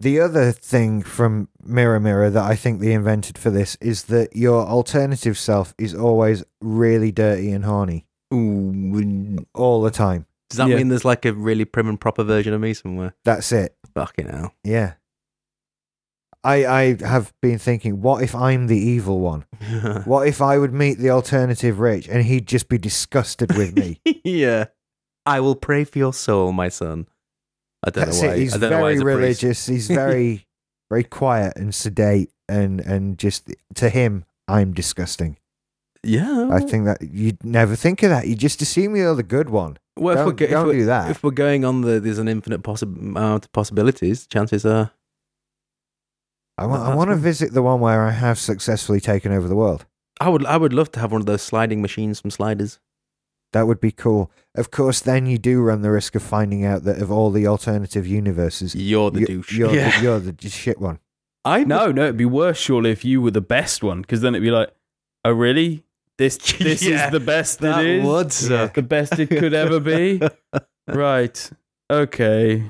The 0.00 0.20
other 0.20 0.52
thing 0.52 1.02
from 1.02 1.48
Mirror 1.64 2.00
Mirror 2.00 2.30
that 2.30 2.44
I 2.44 2.54
think 2.54 2.80
they 2.80 2.92
invented 2.92 3.36
for 3.36 3.50
this 3.50 3.76
is 3.80 4.04
that 4.04 4.36
your 4.36 4.64
alternative 4.64 5.36
self 5.36 5.74
is 5.76 5.92
always 5.94 6.44
really 6.60 7.10
dirty 7.10 7.50
and 7.50 7.64
horny 7.64 8.06
Ooh, 8.32 9.38
all 9.54 9.82
the 9.82 9.90
time. 9.90 10.26
does 10.50 10.58
that 10.58 10.68
Yeah. 10.68 10.76
mean 10.76 10.88
there's 10.88 11.04
like 11.04 11.24
a 11.24 11.32
really 11.32 11.64
prim 11.64 11.88
and 11.88 12.00
proper 12.00 12.22
version 12.22 12.54
of 12.54 12.60
me 12.60 12.74
somewhere? 12.74 13.14
That's 13.24 13.50
it. 13.50 13.76
Fucking 13.94 14.28
hell. 14.28 14.52
Yeah. 14.62 14.94
I 16.44 16.66
I 16.66 16.96
have 17.04 17.32
been 17.42 17.58
thinking, 17.58 18.00
what 18.00 18.22
if 18.22 18.34
I'm 18.34 18.66
the 18.68 18.78
evil 18.78 19.20
one? 19.20 19.44
What 20.04 20.26
if 20.28 20.40
I 20.40 20.56
would 20.58 20.72
meet 20.72 20.98
the 20.98 21.10
alternative 21.10 21.80
Rich 21.80 22.08
and 22.08 22.24
he'd 22.24 22.46
just 22.46 22.68
be 22.68 22.78
disgusted 22.78 23.56
with 23.56 23.76
me? 23.76 24.00
yeah. 24.24 24.66
I 25.26 25.40
will 25.40 25.56
pray 25.56 25.84
for 25.84 25.98
your 25.98 26.12
soul, 26.14 26.52
my 26.52 26.68
son. 26.68 27.06
I 27.84 27.90
don't 27.90 28.06
That's 28.06 28.22
know 28.22 28.28
why. 28.28 28.34
it. 28.34 28.38
He's 28.38 28.54
I 28.54 28.58
don't 28.58 28.70
know 28.70 28.80
why 28.80 28.82
very 28.82 28.94
he's 28.94 29.04
religious. 29.04 29.66
He's 29.66 29.88
very, 30.02 30.46
very 30.90 31.04
quiet 31.04 31.54
and 31.56 31.74
sedate, 31.74 32.30
and 32.48 32.80
and 32.80 33.18
just 33.18 33.52
to 33.74 33.88
him, 33.90 34.24
I'm 34.46 34.72
disgusting. 34.72 35.36
Yeah. 36.04 36.48
I 36.50 36.60
think 36.60 36.86
that 36.86 37.02
you'd 37.02 37.44
never 37.44 37.74
think 37.76 38.02
of 38.02 38.10
that. 38.10 38.26
You 38.28 38.36
just 38.36 38.62
assume 38.62 38.94
you're 38.96 39.14
the 39.16 39.22
good 39.24 39.50
one. 39.50 39.78
well, 39.96 40.16
if, 40.16 40.24
we're, 40.26 40.32
don't 40.32 40.36
go- 40.36 40.44
if, 40.44 40.50
don't 40.50 40.66
we're, 40.68 40.72
do 40.74 40.86
that. 40.86 41.10
if 41.10 41.22
we're 41.22 41.30
going 41.32 41.64
on 41.64 41.80
the 41.82 41.98
there's 42.00 42.18
an 42.18 42.28
infinite 42.28 42.62
possi- 42.62 42.82
amount 42.84 43.44
of 43.46 43.52
possibilities, 43.52 44.26
chances 44.26 44.64
are. 44.64 44.92
I 46.58 46.66
want. 46.66 46.82
I 46.82 46.94
want 46.94 47.10
to 47.10 47.16
visit 47.16 47.52
the 47.52 47.62
one 47.62 47.80
where 47.80 48.02
I 48.04 48.10
have 48.10 48.38
successfully 48.38 49.00
taken 49.00 49.32
over 49.32 49.46
the 49.48 49.56
world. 49.56 49.86
I 50.20 50.28
would 50.28 50.44
I 50.46 50.56
would 50.56 50.72
love 50.72 50.90
to 50.92 51.00
have 51.00 51.12
one 51.12 51.20
of 51.22 51.26
those 51.26 51.42
sliding 51.42 51.80
machines 51.80 52.20
from 52.20 52.30
Sliders. 52.30 52.80
That 53.52 53.66
would 53.66 53.80
be 53.80 53.92
cool. 53.92 54.30
Of 54.54 54.70
course, 54.70 55.00
then 55.00 55.24
you 55.24 55.38
do 55.38 55.62
run 55.62 55.80
the 55.82 55.90
risk 55.90 56.14
of 56.14 56.22
finding 56.22 56.64
out 56.66 56.82
that 56.84 57.00
of 57.00 57.10
all 57.10 57.30
the 57.30 57.46
alternative 57.46 58.06
universes, 58.06 58.74
You're 58.74 59.10
the 59.10 59.20
you- 59.20 59.26
douche. 59.26 59.52
You're, 59.56 59.74
yeah. 59.74 59.96
the, 59.96 60.02
you're 60.02 60.18
the 60.20 60.48
shit 60.50 60.78
one. 60.80 60.98
I 61.46 61.64
No, 61.64 61.90
no, 61.90 62.02
it'd 62.04 62.16
be 62.18 62.26
worse 62.26 62.58
surely 62.58 62.90
if 62.90 63.06
you 63.06 63.22
were 63.22 63.30
the 63.30 63.40
best 63.40 63.82
one, 63.82 64.02
because 64.02 64.20
then 64.20 64.34
it'd 64.34 64.42
be 64.44 64.50
like, 64.50 64.70
oh 65.24 65.30
really? 65.32 65.84
This 66.18 66.36
this 66.58 66.82
Yeah, 66.82 67.06
is 67.06 67.12
the 67.12 67.20
best 67.20 67.60
that 67.60 67.84
it 67.86 68.00
is. 68.00 68.04
would 68.04 68.32
suck. 68.32 68.74
The 68.74 68.82
best 68.82 69.18
it 69.18 69.28
could 69.30 69.54
ever 69.54 69.80
be. 69.80 70.20
right. 70.88 71.50
Okay. 71.90 72.64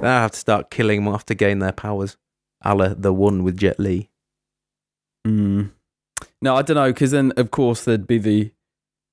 I 0.00 0.06
have 0.06 0.30
to 0.30 0.38
start 0.38 0.70
killing 0.70 1.04
them 1.04 1.12
off 1.12 1.26
to 1.26 1.34
gain 1.34 1.58
their 1.58 1.72
powers. 1.72 2.16
A 2.62 2.74
la 2.74 2.94
the 2.96 3.12
one 3.12 3.44
with 3.44 3.56
Jet 3.56 3.78
Li. 3.78 4.10
Hmm. 5.24 5.66
No, 6.40 6.56
I 6.56 6.62
don't 6.62 6.76
know, 6.76 6.92
because 6.92 7.10
then 7.10 7.32
of 7.36 7.50
course 7.50 7.84
there'd 7.84 8.06
be 8.06 8.18
the 8.18 8.52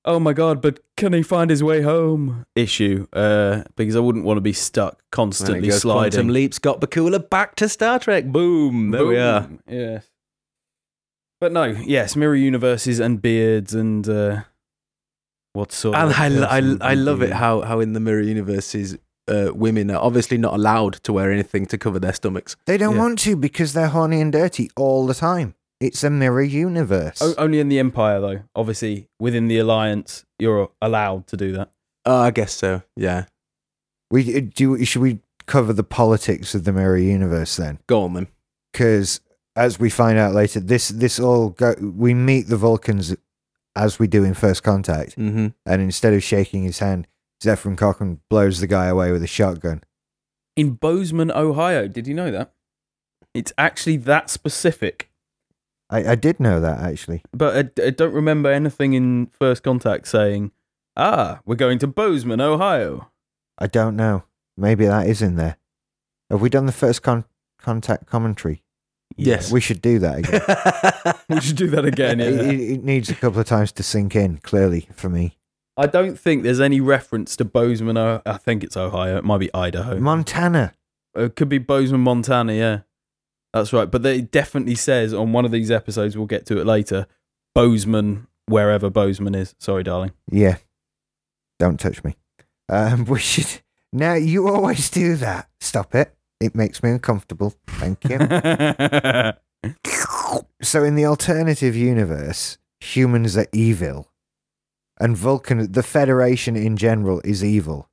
oh 0.04 0.20
my 0.20 0.32
god, 0.32 0.62
but 0.62 0.80
can 0.96 1.12
he 1.12 1.22
find 1.22 1.50
his 1.50 1.62
way 1.62 1.82
home 1.82 2.46
issue? 2.54 3.06
Uh, 3.12 3.64
because 3.74 3.96
I 3.96 4.00
wouldn't 4.00 4.24
want 4.24 4.36
to 4.36 4.42
be 4.42 4.52
stuck 4.52 5.02
constantly 5.10 5.68
goes. 5.68 5.82
sliding. 5.82 6.12
Quantum 6.12 6.28
Leap's 6.28 6.58
got 6.58 6.80
Bakula 6.80 7.28
back 7.28 7.56
to 7.56 7.68
Star 7.68 7.98
Trek. 7.98 8.26
Boom. 8.26 8.92
There 8.92 9.04
we 9.04 9.18
are. 9.18 9.48
Yes. 9.68 10.08
But 11.40 11.52
no, 11.52 11.64
yes, 11.64 12.16
mirror 12.16 12.34
universes 12.34 12.98
and 12.98 13.20
beards 13.20 13.74
and 13.74 14.08
uh, 14.08 14.42
what 15.52 15.70
sort 15.70 15.96
And 15.96 16.10
of 16.10 16.44
I, 16.44 16.56
I, 16.56 16.92
I 16.92 16.94
love 16.94 17.20
it 17.20 17.32
how, 17.32 17.60
how 17.60 17.80
in 17.80 17.92
the 17.92 18.00
mirror 18.00 18.22
universes, 18.22 18.96
uh, 19.28 19.50
women 19.54 19.90
are 19.90 20.02
obviously 20.02 20.38
not 20.38 20.54
allowed 20.54 20.94
to 21.04 21.12
wear 21.12 21.32
anything 21.32 21.66
to 21.66 21.78
cover 21.78 21.98
their 21.98 22.12
stomachs. 22.12 22.56
They 22.66 22.76
don't 22.78 22.94
Yeah. 22.94 23.00
want 23.02 23.18
to 23.20 23.36
because 23.36 23.72
they're 23.72 23.88
horny 23.88 24.20
and 24.20 24.32
dirty 24.32 24.70
all 24.76 25.06
the 25.06 25.14
time. 25.14 25.54
It's 25.80 26.02
a 26.04 26.10
mirror 26.10 26.42
universe. 26.42 27.20
O- 27.20 27.34
only 27.36 27.60
in 27.60 27.68
the 27.68 27.78
Empire, 27.78 28.20
though. 28.20 28.42
Obviously, 28.54 29.08
within 29.20 29.48
the 29.48 29.58
Alliance, 29.58 30.24
you're 30.38 30.70
allowed 30.80 31.26
to 31.28 31.36
do 31.36 31.52
that. 31.52 31.70
Oh, 32.06 32.20
I 32.20 32.30
guess 32.30 32.52
so. 32.54 32.82
Yeah. 32.96 33.24
we 34.10 34.40
do. 34.40 34.82
Should 34.84 35.02
we 35.02 35.18
cover 35.46 35.72
the 35.72 35.84
politics 35.84 36.54
of 36.54 36.64
the 36.64 36.72
mirror 36.72 36.96
universe 36.96 37.56
then? 37.56 37.78
Go 37.86 38.02
on 38.04 38.14
then. 38.14 38.26
Because 38.72 39.20
as 39.56 39.78
we 39.80 39.90
find 39.90 40.16
out 40.18 40.32
later, 40.34 40.60
this 40.60 40.88
this 40.88 41.18
all 41.18 41.50
go. 41.50 41.74
We 41.80 42.14
meet 42.14 42.46
the 42.48 42.56
Vulcans 42.56 43.14
as 43.74 43.98
we 43.98 44.06
do 44.06 44.22
in 44.24 44.34
First 44.34 44.62
Contact, 44.62 45.16
Mm-hmm. 45.18 45.48
and 45.66 45.82
instead 45.82 46.14
of 46.14 46.22
shaking 46.22 46.62
his 46.62 46.78
hand, 46.78 47.06
Zefram 47.42 47.76
Cochrane 47.76 48.20
blows 48.30 48.60
the 48.60 48.66
guy 48.66 48.86
away 48.86 49.12
with 49.12 49.22
a 49.22 49.26
shotgun. 49.26 49.82
In 50.56 50.72
Bozeman, 50.72 51.30
Ohio, 51.30 51.86
did 51.86 52.06
you 52.06 52.14
know 52.14 52.30
that? 52.30 52.52
It's 53.34 53.52
actually 53.58 53.98
that 53.98 54.30
specific. 54.30 55.10
I, 55.90 56.12
I 56.12 56.14
did 56.14 56.40
know 56.40 56.60
that 56.60 56.80
actually. 56.80 57.22
But 57.32 57.72
I, 57.78 57.86
I 57.86 57.90
don't 57.90 58.14
remember 58.14 58.50
anything 58.50 58.94
in 58.94 59.26
First 59.38 59.62
Contact 59.62 60.08
saying, 60.08 60.52
ah, 60.96 61.40
we're 61.44 61.54
going 61.56 61.78
to 61.80 61.86
Bozeman, 61.86 62.40
Ohio. 62.40 63.10
I 63.58 63.66
don't 63.66 63.96
know. 63.96 64.24
Maybe 64.56 64.86
that 64.86 65.06
is 65.06 65.20
in 65.22 65.36
there. 65.36 65.58
Have 66.30 66.40
we 66.40 66.48
done 66.48 66.66
the 66.66 66.72
First 66.72 67.02
con- 67.02 67.24
Contact 67.58 68.06
commentary? 68.06 68.62
Yes. 69.16 69.52
We 69.52 69.60
should 69.60 69.80
do 69.82 69.98
that 70.00 70.18
again. 70.18 71.14
We 71.28 71.40
should 71.40 71.56
do 71.56 71.68
that 71.68 71.84
again. 71.84 72.20
it, 72.20 72.34
Yeah. 72.34 72.40
it, 72.50 72.60
it 72.60 72.84
needs 72.84 73.10
a 73.10 73.14
couple 73.14 73.40
of 73.40 73.46
times 73.46 73.72
to 73.72 73.82
sink 73.82 74.14
in. 74.16 74.38
Clearly, 74.38 74.88
for 74.94 75.08
me, 75.08 75.36
I 75.76 75.86
don't 75.86 76.18
think 76.18 76.42
there's 76.42 76.60
any 76.60 76.80
reference 76.80 77.36
to 77.36 77.44
Bozeman. 77.44 77.96
I 77.98 78.36
think 78.38 78.64
it's 78.64 78.76
Ohio. 78.76 79.18
It 79.18 79.24
might 79.24 79.38
be 79.38 79.52
Idaho. 79.52 79.98
Montana. 79.98 80.72
It 81.14 81.36
could 81.36 81.48
be 81.48 81.58
Bozeman, 81.58 82.00
Montana. 82.00 82.54
Yeah, 82.54 82.80
that's 83.52 83.72
right. 83.72 83.90
But 83.90 84.04
it 84.06 84.30
definitely 84.30 84.74
says 84.74 85.12
on 85.12 85.32
one 85.32 85.44
of 85.44 85.50
these 85.50 85.70
episodes, 85.70 86.16
we'll 86.16 86.26
get 86.26 86.46
to 86.46 86.58
it 86.58 86.66
later, 86.66 87.06
Bozeman, 87.54 88.26
wherever 88.46 88.90
Bozeman 88.90 89.34
is. 89.34 89.54
Sorry, 89.58 89.82
darling. 89.82 90.12
Yeah. 90.30 90.56
Don't 91.58 91.80
touch 91.80 92.04
me. 92.04 92.16
Um, 92.68 93.04
we 93.04 93.18
should. 93.18 93.62
Now, 93.92 94.14
you 94.14 94.48
always 94.48 94.90
do 94.90 95.16
that. 95.16 95.48
Stop 95.60 95.94
it. 95.94 96.14
It 96.40 96.54
makes 96.54 96.82
me 96.82 96.90
uncomfortable. 96.90 97.54
Thank 97.66 98.04
you. 98.04 98.18
so, 100.62 100.84
in 100.84 100.96
the 100.96 101.06
alternative 101.06 101.74
universe, 101.74 102.58
humans 102.80 103.38
are 103.38 103.46
evil. 103.52 104.10
And 104.98 105.16
Vulcan, 105.16 105.72
the 105.72 105.82
Federation 105.82 106.56
in 106.56 106.76
general, 106.76 107.20
is 107.24 107.44
evil. 107.44 107.88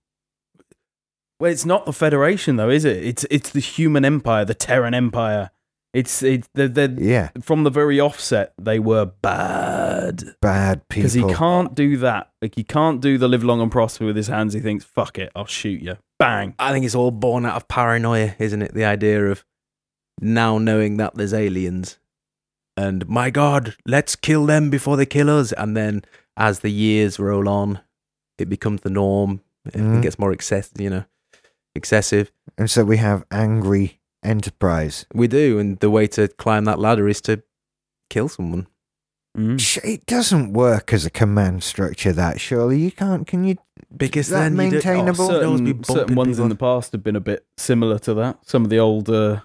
well, 1.40 1.52
it's 1.52 1.66
not 1.66 1.86
the 1.86 1.94
Federation, 1.94 2.56
though, 2.56 2.70
is 2.70 2.86
it? 2.86 3.04
It's 3.04 3.26
it's 3.30 3.50
the 3.50 3.60
human 3.60 4.06
empire, 4.06 4.46
the 4.46 4.54
Terran 4.54 4.94
Empire. 4.94 5.52
It's 5.94 6.24
it's 6.24 6.48
they're, 6.56 6.68
they're, 6.70 6.90
Yeah. 6.98 7.30
from 7.42 7.64
the 7.66 7.70
very 7.70 8.00
offset 8.00 8.54
they 8.60 8.80
were 8.80 9.06
bad 9.06 10.24
Bad 10.42 10.88
people. 10.90 11.04
because 11.04 11.14
he 11.14 11.24
can't 11.34 11.76
do 11.76 11.98
that. 11.98 12.32
Like 12.42 12.56
he 12.56 12.64
can't 12.64 13.00
do 13.02 13.18
the 13.18 13.28
live 13.28 13.44
long 13.44 13.62
and 13.62 13.72
prosper 13.72 14.06
with 14.06 14.16
his 14.16 14.28
hands. 14.28 14.54
He 14.54 14.60
thinks, 14.60 14.86
"Fuck 14.86 15.20
it, 15.20 15.32
I'll 15.36 15.46
shoot 15.46 15.82
you." 15.82 15.98
Bang. 16.18 16.56
I 16.58 16.72
think 16.72 16.86
it's 16.86 16.96
all 16.96 17.12
born 17.12 17.46
out 17.46 17.56
of 17.58 17.68
paranoia, 17.68 18.34
isn't 18.40 18.62
it? 18.62 18.74
The 18.74 18.86
idea 18.86 19.26
of 19.30 19.44
now 20.22 20.58
knowing 20.58 20.98
that 20.98 21.16
there's 21.16 21.34
aliens 21.34 22.00
and 22.78 23.08
my 23.08 23.30
God, 23.30 23.76
let's 23.86 24.16
kill 24.16 24.46
them 24.46 24.70
before 24.70 24.96
they 24.98 25.06
kill 25.06 25.30
us. 25.30 25.52
And 25.52 25.76
then 25.78 26.04
as 26.38 26.60
the 26.60 26.72
years 26.72 27.20
roll 27.20 27.48
on, 27.50 27.80
it 28.38 28.50
becomes 28.50 28.82
the 28.82 28.90
norm. 28.90 29.42
It 29.66 29.74
Mhm. 29.76 30.02
gets 30.02 30.20
more 30.20 30.32
excess, 30.32 30.72
you 30.78 30.90
know, 30.90 31.06
excessive. 31.76 32.32
And 32.58 32.70
so 32.70 32.84
we 32.84 32.98
have 32.98 33.26
angry 33.32 34.00
Enterprise. 34.26 35.06
We 35.14 35.28
do, 35.28 35.60
and 35.60 35.78
the 35.82 35.90
way 35.90 36.08
to 36.08 36.30
climb 36.30 36.64
that 36.64 36.80
ladder 36.80 37.10
is 37.10 37.20
to 37.24 37.44
kill 38.10 38.30
someone. 38.30 38.68
Mm. 39.38 39.84
It 39.84 40.06
doesn't 40.06 40.54
work 40.54 40.94
as 40.94 41.06
a 41.06 41.10
command 41.10 41.62
structure, 41.64 42.14
that 42.14 42.40
surely. 42.40 42.80
You 42.80 42.92
can't, 42.94 43.28
can 43.28 43.44
you? 43.44 43.58
Because 43.98 44.30
that 44.30 44.40
then 44.40 44.52
you 44.54 44.70
do- 44.70 44.76
maintainable? 44.78 45.26
Oh, 45.26 45.40
they'll 45.40 45.46
always 45.48 45.60
be 45.62 45.68
certain, 45.72 45.84
certain 45.84 46.00
bumping 46.16 46.16
ones 46.16 46.40
in 46.40 46.48
the 46.48 46.56
past 46.56 46.94
have 46.94 47.04
been 47.04 47.18
a 47.18 47.20
bit 47.20 47.46
similar 47.58 48.00
to 48.00 48.14
that. 48.14 48.40
Some 48.48 48.64
of 48.64 48.70
the 48.70 48.80
old, 48.80 49.10
uh, 49.10 49.42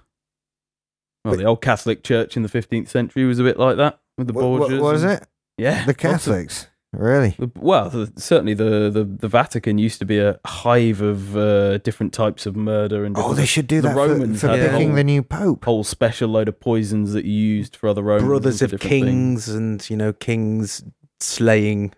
well, 1.25 1.35
But- 1.35 1.39
the 1.39 1.45
old 1.45 1.61
Catholic 1.61 2.05
Church 2.05 2.37
in 2.37 2.45
the 2.45 2.49
15th 2.49 2.89
century 2.89 3.25
was 3.25 3.41
a 3.41 3.43
bit 3.43 3.59
like 3.59 3.79
that 3.79 3.99
with 4.17 4.29
the 4.29 4.33
What, 4.33 4.61
what 4.61 4.71
was 4.81 5.03
and- 5.03 5.15
it? 5.15 5.27
Yeah, 5.57 5.73
The 5.73 5.79
lots 5.79 5.91
of- 5.91 5.97
Catholics. 5.97 6.68
Really? 6.93 7.37
well, 7.55 7.91
the, 7.91 8.11
certainly 8.17 8.55
the, 8.55 8.89
the 8.91 9.05
the 9.05 9.29
Vatican 9.29 9.77
used 9.77 9.99
to 9.99 10.07
be 10.07 10.19
a 10.19 10.41
hive 10.47 11.03
of 11.03 11.37
uh, 11.37 11.79
different 11.79 12.15
types 12.15 12.47
of 12.47 12.57
murder 12.57 13.05
and 13.05 13.15
Oh, 13.19 13.35
they 13.35 13.45
should 13.45 13.67
do 13.67 13.83
the 13.83 13.89
that 13.89 13.97
Romans 13.97 14.41
for 14.41 14.49
had 14.49 14.61
a 14.61 14.69
picking 14.71 14.89
whole- 14.89 14.97
the 14.97 15.05
new 15.05 15.23
pope. 15.23 15.65
whole 15.67 15.85
special 15.85 16.31
load 16.31 16.49
of 16.49 16.59
poisons 16.61 17.13
that 17.13 17.27
you 17.27 17.33
used 17.35 17.77
for 17.77 17.89
other 17.91 18.03
Romans. 18.03 18.27
brothers 18.27 18.63
and 18.63 18.73
of 18.73 18.81
different 18.81 18.91
things. 18.91 19.05
kings 19.47 19.49
and 19.51 19.91
you 19.91 19.97
know 19.99 20.13
kings 20.15 20.83
slaying 21.21 21.93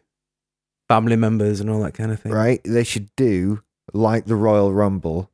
family 0.89 1.15
members 1.17 1.61
and 1.61 1.71
all 1.71 1.81
that 1.83 1.95
kind 1.95 2.11
of 2.11 2.19
thing 2.21 2.33
Right? 2.33 2.61
They 2.65 2.83
should 2.85 3.15
do 3.15 3.63
like 3.93 4.25
the 4.27 4.35
Royal 4.37 4.73
Rumble, 4.73 5.31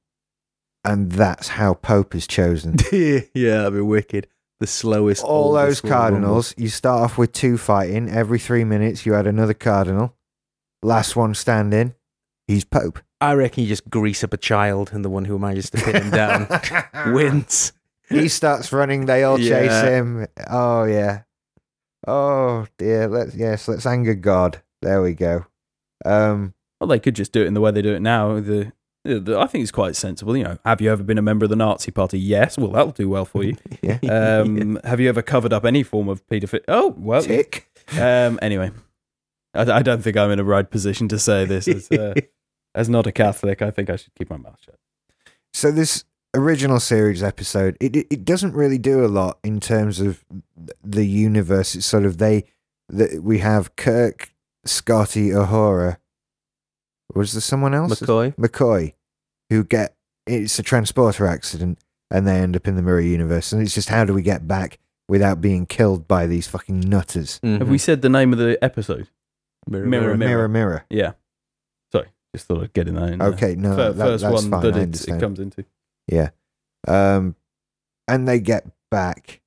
and 0.84 1.12
that's 1.12 1.48
how 1.48 1.72
Pope 1.74 2.14
is 2.14 2.26
chosen. 2.26 2.76
yeah 2.92 3.20
that'd 3.62 3.72
be 3.72 3.80
wicked 3.80 4.28
the 4.60 4.66
slowest 4.66 5.22
All 5.24 5.52
those 5.52 5.62
oldest 5.62 5.84
Royal 5.84 5.92
Rumble. 5.92 6.10
cardinals, 6.10 6.54
you 6.56 6.68
start 6.68 7.02
off 7.02 7.18
with 7.18 7.32
two 7.32 7.58
fighting. 7.58 8.08
Every 8.08 8.38
three 8.38 8.64
minutes, 8.64 9.04
you 9.04 9.14
add 9.14 9.26
another 9.26 9.54
cardinal. 9.54 10.14
Last 10.82 11.16
one 11.16 11.34
standing, 11.34 11.94
he's 12.46 12.64
Pope. 12.64 13.00
i 13.20 13.32
reckon 13.32 13.64
you 13.64 13.68
just 13.68 13.88
grease 13.90 14.22
up 14.22 14.32
a 14.32 14.36
child 14.36 14.90
and 14.92 15.04
the 15.04 15.10
one 15.10 15.24
who 15.24 15.38
manages 15.38 15.70
to 15.70 15.78
pin 15.78 16.02
him 16.02 16.10
down 16.10 16.48
wins 17.12 17.72
he 18.08 18.28
starts 18.28 18.72
running, 18.72 19.06
they 19.06 19.24
all 19.24 19.38
chase 19.38 19.82
him. 19.82 20.26
Oh 20.48 20.84
yeah. 20.84 21.22
Oh 22.06 22.66
dear. 22.78 23.08
Let's 23.08 23.34
yes, 23.34 23.66
let's 23.68 23.86
anger 23.86 24.14
God. 24.14 24.62
There 24.82 25.02
we 25.02 25.14
go. 25.14 25.46
Um 26.04 26.54
Well, 26.80 26.88
they 26.88 27.00
could 27.00 27.16
just 27.16 27.32
do 27.32 27.42
it 27.42 27.46
in 27.46 27.54
the 27.54 27.60
way 27.60 27.70
they 27.72 27.82
do 27.82 27.94
it 27.94 28.02
now. 28.02 28.34
The, 28.34 28.40
the 28.40 28.72
I 29.06 29.46
think 29.46 29.62
it's 29.62 29.70
quite 29.72 29.96
sensible. 29.96 30.36
You 30.36 30.44
know, 30.44 30.58
have 30.64 30.80
you 30.80 30.90
ever 30.90 31.02
been 31.02 31.18
a 31.18 31.22
member 31.22 31.44
of 31.44 31.50
the 31.50 31.56
Nazi 31.56 31.90
Party? 31.90 32.18
Yes. 32.18 32.58
Well, 32.58 32.70
that'll 32.72 32.92
do 32.92 33.08
well 33.08 33.24
for 33.24 33.44
you. 33.44 33.56
Yeah. 33.82 33.98
Um, 34.02 34.80
Have 34.84 35.00
you 35.00 35.08
ever 35.08 35.22
covered 35.22 35.52
up 35.52 35.64
any 35.64 35.82
form 35.82 36.08
of 36.08 36.26
paedophilia? 36.26 36.64
Oh, 36.66 36.94
well. 36.98 37.22
tick. 37.22 37.68
Um, 37.92 38.38
anyway, 38.42 38.70
I, 39.54 39.70
I 39.70 39.82
don't 39.82 40.02
think 40.02 40.16
I'm 40.16 40.30
in 40.30 40.40
a 40.40 40.44
right 40.44 40.68
position 40.68 41.08
to 41.08 41.18
say 41.18 41.44
this. 41.44 41.68
As, 41.68 41.90
uh, 41.90 42.14
as 42.74 42.88
not 42.88 43.06
a 43.06 43.12
Catholic, 43.12 43.62
I 43.62 43.70
think 43.70 43.90
I 43.90 43.96
should 43.96 44.14
keep 44.14 44.30
my 44.30 44.36
mouth 44.36 44.58
shut. 44.64 44.78
So 45.52 45.70
this 45.70 46.04
original 46.34 46.80
series 46.80 47.22
episode, 47.22 47.76
it 47.80 47.94
it, 47.94 48.06
it 48.10 48.24
doesn't 48.24 48.54
really 48.54 48.78
do 48.78 49.04
a 49.04 49.08
lot 49.08 49.38
in 49.44 49.60
terms 49.60 50.00
of 50.00 50.24
the 50.82 51.06
universe. 51.06 51.74
It's 51.74 51.86
sort 51.86 52.04
of 52.04 52.18
they 52.18 52.44
that 52.88 53.22
we 53.22 53.38
have 53.38 53.76
Kirk, 53.76 54.32
Scotty, 54.64 55.28
Uhura. 55.30 55.98
Was 57.16 57.32
there 57.32 57.40
someone 57.40 57.74
else? 57.74 58.00
mccoy 58.00 58.34
McCoy, 58.36 58.92
who 59.50 59.64
get 59.64 59.94
it's 60.26 60.58
a 60.58 60.62
transporter 60.62 61.26
accident 61.26 61.78
and 62.10 62.26
they 62.26 62.38
end 62.38 62.54
up 62.56 62.68
in 62.68 62.76
the 62.76 62.82
mirror 62.82 63.00
universe, 63.00 63.52
and 63.52 63.62
it's 63.62 63.74
just 63.74 63.88
how 63.88 64.04
do 64.04 64.12
we 64.14 64.22
get 64.22 64.46
back 64.46 64.78
without 65.08 65.40
being 65.40 65.66
killed 65.66 66.06
by 66.06 66.26
these 66.26 66.46
fucking 66.46 66.80
nutters? 66.80 67.40
Mm-hmm. 67.42 67.58
Have 67.58 67.68
we 67.68 67.78
said 67.78 68.02
the 68.02 68.08
name 68.08 68.32
of 68.32 68.38
the 68.38 68.62
episode? 68.62 69.08
mirror, 69.68 69.86
Mirror, 69.86 70.02
Mirror, 70.02 70.16
mirror. 70.16 70.48
mirror. 70.48 70.84
Yeah. 70.90 71.12
Sorry, 71.90 72.08
just 72.34 72.46
thought 72.46 72.62
I'd 72.62 72.72
get 72.72 72.86
in 72.88 72.94
that. 72.96 73.10
In 73.12 73.18
there. 73.18 73.28
Okay, 73.28 73.54
no, 73.56 73.74
Fir- 73.74 73.92
that, 73.92 74.04
first 74.06 74.22
that's 74.22 74.34
one 74.42 74.50
fine. 74.50 74.60
that 74.62 74.76
it, 74.76 75.08
it 75.08 75.20
comes 75.20 75.40
into. 75.40 75.64
Yeah. 76.06 76.28
Um, 76.86 77.34
and 78.06 78.28
they 78.28 78.38
get 78.38 78.66
back. 78.90 79.40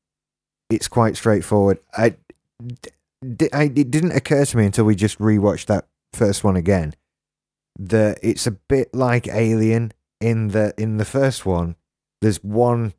It's 0.69 0.87
quite 0.87 1.15
straightforward. 1.15 1.79
I, 1.97 2.15
d- 3.37 3.49
I, 3.53 3.63
it 3.63 3.89
didn't 3.91 4.11
occur 4.11 4.43
to 4.45 4.57
me 4.57 4.65
until 4.65 4.85
we 4.85 4.95
just 4.95 5.17
rewatched 5.19 5.65
that 5.67 5.87
first 6.13 6.43
one 6.43 6.55
again 6.57 6.93
that 7.79 8.19
it's 8.21 8.45
a 8.45 8.51
bit 8.51 8.93
like 8.93 9.27
Alien 9.27 9.93
in 10.19 10.49
the 10.49 10.73
in 10.77 10.97
the 10.97 11.05
first 11.05 11.45
one. 11.45 11.75
There's 12.21 12.43
one 12.43 12.93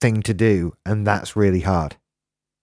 thing 0.00 0.22
to 0.22 0.34
do, 0.34 0.74
and 0.84 1.06
that's 1.06 1.36
really 1.36 1.60
hard. 1.60 1.96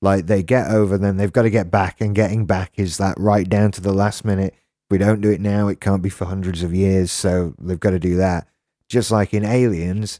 Like 0.01 0.27
they 0.27 0.43
get 0.43 0.69
over, 0.69 0.97
then 0.97 1.15
they've 1.15 1.31
got 1.31 1.43
to 1.43 1.49
get 1.49 1.71
back, 1.71 2.01
and 2.01 2.13
getting 2.13 2.45
back 2.45 2.73
is 2.75 2.97
that 2.97 3.15
right 3.17 3.47
down 3.47 3.71
to 3.71 3.81
the 3.81 3.93
last 3.93 4.25
minute. 4.25 4.53
If 4.53 4.91
we 4.91 4.97
don't 4.97 5.21
do 5.21 5.31
it 5.31 5.39
now, 5.39 5.69
it 5.69 5.79
can't 5.79 6.03
be 6.03 6.09
for 6.09 6.25
hundreds 6.25 6.61
of 6.61 6.73
years, 6.73 7.11
so 7.11 7.55
they've 7.59 7.79
got 7.79 7.91
to 7.91 7.99
do 7.99 8.17
that. 8.17 8.47
Just 8.89 9.09
like 9.09 9.33
in 9.33 9.45
Aliens, 9.45 10.19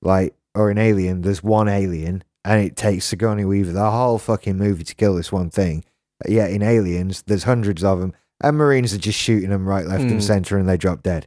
like 0.00 0.34
or 0.54 0.70
in 0.70 0.78
Alien, 0.78 1.20
there's 1.20 1.42
one 1.42 1.68
alien, 1.68 2.24
and 2.44 2.64
it 2.64 2.74
takes 2.74 3.04
Sigourney 3.04 3.44
Weaver 3.44 3.72
the 3.72 3.90
whole 3.90 4.18
fucking 4.18 4.56
movie 4.56 4.84
to 4.84 4.94
kill 4.94 5.14
this 5.14 5.30
one 5.30 5.50
thing. 5.50 5.84
Yet 6.26 6.50
in 6.50 6.62
Aliens, 6.62 7.22
there's 7.26 7.44
hundreds 7.44 7.84
of 7.84 8.00
them, 8.00 8.14
and 8.40 8.56
Marines 8.56 8.94
are 8.94 8.98
just 8.98 9.18
shooting 9.18 9.50
them 9.50 9.66
right, 9.68 9.86
left, 9.86 10.04
Mm. 10.04 10.10
and 10.12 10.24
center, 10.24 10.56
and 10.58 10.68
they 10.68 10.76
drop 10.76 11.02
dead. 11.02 11.26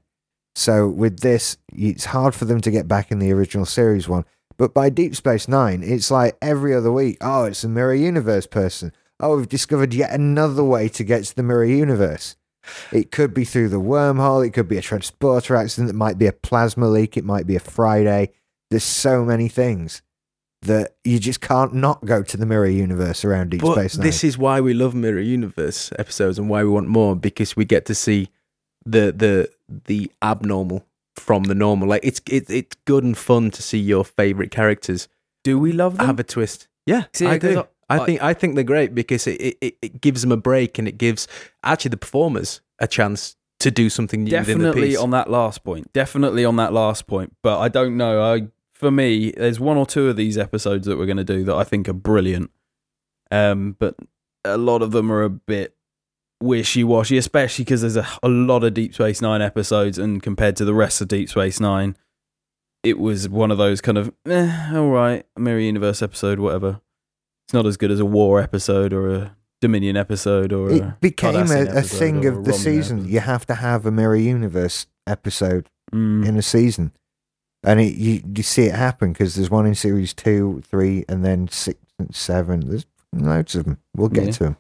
So 0.56 0.88
with 0.88 1.20
this, 1.22 1.58
it's 1.74 2.06
hard 2.06 2.36
for 2.36 2.46
them 2.46 2.62
to 2.62 2.72
get 2.72 2.88
back 2.88 3.12
in 3.12 3.20
the 3.20 3.32
original 3.32 3.65
series 3.65 4.08
one. 4.10 4.25
But 4.58 4.74
by 4.74 4.89
Deep 4.89 5.15
Space 5.15 5.48
Nine, 5.48 5.82
it's 5.84 6.12
like 6.12 6.38
every 6.41 6.74
other 6.75 6.91
week. 6.91 7.18
Oh, 7.22 7.46
it's 7.46 7.63
a 7.63 7.70
mirror 7.70 7.94
universe 7.96 8.46
person. 8.48 8.91
Oh, 9.20 9.38
we've 9.38 9.50
discovered 9.50 9.94
yet 9.94 10.12
another 10.12 10.63
way 10.63 10.88
to 10.89 11.03
get 11.03 11.24
to 11.25 11.36
the 11.36 11.44
mirror 11.44 11.65
universe. 11.65 12.36
It 12.91 13.12
could 13.12 13.34
be 13.34 13.46
through 13.46 13.70
the 13.70 13.80
wormhole. 13.82 14.46
It 14.46 14.51
could 14.51 14.68
be 14.68 14.77
a 14.77 14.82
transporter 14.82 15.56
accident. 15.56 15.89
It 15.89 15.96
might 15.96 16.18
be 16.20 16.27
a 16.27 16.32
plasma 16.34 16.88
leak. 16.88 17.18
It 17.18 17.24
might 17.25 17.48
be 17.48 17.56
a 17.56 17.60
Friday. 17.60 18.32
There's 18.70 18.84
so 18.84 19.25
many 19.25 19.48
things 19.48 20.01
that 20.63 20.96
you 21.03 21.18
just 21.20 21.41
can't 21.41 21.74
not 21.74 22.06
go 22.06 22.22
to 22.22 22.38
the 22.38 22.46
mirror 22.46 22.68
universe 22.68 23.25
around 23.25 23.50
Deep 23.51 23.62
But 23.62 23.74
Space 23.74 23.98
Nine. 23.98 24.06
this 24.06 24.24
is 24.24 24.38
why 24.38 24.62
we 24.62 24.74
love 24.74 24.94
Mirror 24.94 25.22
Universe 25.22 25.91
episodes 25.98 26.38
and 26.38 26.50
why 26.50 26.63
we 26.63 26.70
want 26.70 26.88
more 26.88 27.15
because 27.15 27.56
we 27.56 27.65
get 27.65 27.86
to 27.86 27.96
see 27.96 28.30
the 28.86 29.12
the 29.12 29.50
the 29.86 30.12
abnormal 30.22 30.86
from 31.15 31.44
the 31.46 31.56
normal. 31.56 31.88
Like 31.88 32.01
it's 32.03 32.22
it, 32.30 32.50
it's 32.50 32.75
good 32.86 33.03
and 33.03 33.18
fun 33.18 33.51
to 33.51 33.62
see 33.63 33.80
your 33.80 34.06
favorite 34.06 34.51
characters 34.51 35.08
Do 35.44 35.58
we 35.60 35.72
love 35.72 35.98
them? 35.98 36.06
have 36.06 36.20
a 36.20 36.24
twist. 36.24 36.68
Yeah, 36.86 37.03
See, 37.13 37.25
I 37.27 37.39
'cause 37.39 37.53
do. 37.53 37.60
I- 37.62 37.65
I, 37.89 37.98
I- 38.00 38.06
think 38.06 38.24
I 38.24 38.34
think 38.34 38.56
they're 38.56 38.63
great 38.63 38.96
because 38.96 39.27
it, 39.27 39.58
it, 39.60 39.77
it 39.82 40.00
gives 40.00 40.22
them 40.22 40.32
a 40.32 40.38
break 40.38 40.80
and 40.80 40.88
it 40.88 40.98
gives 40.98 41.27
actually 41.62 41.89
the 41.89 41.98
performers 41.98 42.62
a 42.80 42.88
chance 42.88 43.36
to 43.60 43.70
do 43.70 43.89
something 43.89 44.24
new 44.24 44.32
within 44.38 44.60
the 44.60 44.63
definitely 44.65 44.89
piece. 44.91 44.98
on 44.98 45.10
that 45.12 45.30
last 45.30 45.63
point. 45.65 45.91
Definitely 45.91 46.46
on 46.46 46.56
that 46.56 46.72
last 46.72 47.06
point. 47.06 47.36
But 47.44 47.60
I 47.60 47.68
don't 47.68 47.98
know. 47.98 48.24
I 48.24 48.48
for 48.81 48.91
me, 48.91 49.31
there's 49.38 49.59
one 49.59 49.77
or 49.77 49.85
two 49.85 50.09
of 50.09 50.15
these 50.15 50.38
episodes 50.38 50.88
that 50.88 50.97
we're 50.97 51.05
going 51.05 51.17
to 51.17 51.23
do 51.23 51.43
that 51.45 51.55
I 51.55 51.63
think 51.63 51.88
are 51.88 51.93
brilliant. 51.93 52.50
Um, 53.29 53.75
but 53.79 53.95
a 54.43 54.57
lot 54.57 54.81
of 54.81 54.91
them 54.91 55.11
are 55.11 55.21
a 55.23 55.29
bit 55.29 55.75
wishy 56.41 56.83
washy, 56.83 57.17
especially 57.17 57.63
because 57.63 57.81
there's 57.81 57.95
a, 57.95 58.07
a 58.23 58.27
lot 58.27 58.63
of 58.63 58.73
Deep 58.73 58.93
Space 58.95 59.21
Nine 59.21 59.41
episodes, 59.41 59.97
and 59.97 60.21
compared 60.21 60.55
to 60.57 60.65
the 60.65 60.73
rest 60.73 61.00
of 61.00 61.07
Deep 61.07 61.29
Space 61.29 61.59
Nine, 61.59 61.95
it 62.83 62.97
was 63.00 63.29
one 63.29 63.51
of 63.51 63.57
those 63.59 63.79
kind 63.81 63.97
of 64.00 64.11
eh, 64.27 64.71
all 64.73 64.89
right, 64.89 65.25
Mirror 65.38 65.59
Universe 65.59 66.01
episode, 66.01 66.39
whatever. 66.39 66.81
It's 67.47 67.53
not 67.53 67.67
as 67.67 67.77
good 67.77 67.91
as 67.91 68.00
a 68.00 68.05
War 68.05 68.41
episode 68.41 68.93
or 68.93 69.13
a 69.13 69.38
Dominion 69.61 69.95
episode 69.95 70.51
or 70.51 70.69
a 70.71 70.73
it 70.73 71.00
became 71.01 71.51
a, 71.51 71.65
a 71.77 71.81
thing 71.83 72.25
of 72.25 72.45
the 72.45 72.51
Romulan 72.51 72.55
season. 72.55 72.97
episode. 73.00 73.11
You 73.13 73.19
have 73.19 73.45
to 73.45 73.53
have 73.55 73.85
a 73.85 73.91
mirror 73.91 74.15
universe 74.15 74.88
episode 75.05 75.69
Mm. 75.93 76.25
in 76.25 76.38
a 76.38 76.41
season, 76.41 76.93
and 77.63 77.80
it, 77.80 77.96
you 77.96 78.22
you 78.36 78.44
see 78.44 78.63
it 78.65 78.75
happen 78.75 79.13
because 79.13 79.36
there's 79.36 79.50
one 79.50 79.65
in 79.65 79.75
series 79.75 80.13
two, 80.13 80.62
three, 80.65 81.06
and 81.08 81.24
then 81.24 81.48
six 81.50 81.80
and 82.00 82.13
seven. 82.15 82.68
There's 82.70 82.86
loads 83.13 83.56
of 83.56 83.65
them. 83.65 83.77
We'll 83.96 84.10
get 84.10 84.25
Yeah. 84.25 84.32
to 84.32 84.44
them. 84.46 84.58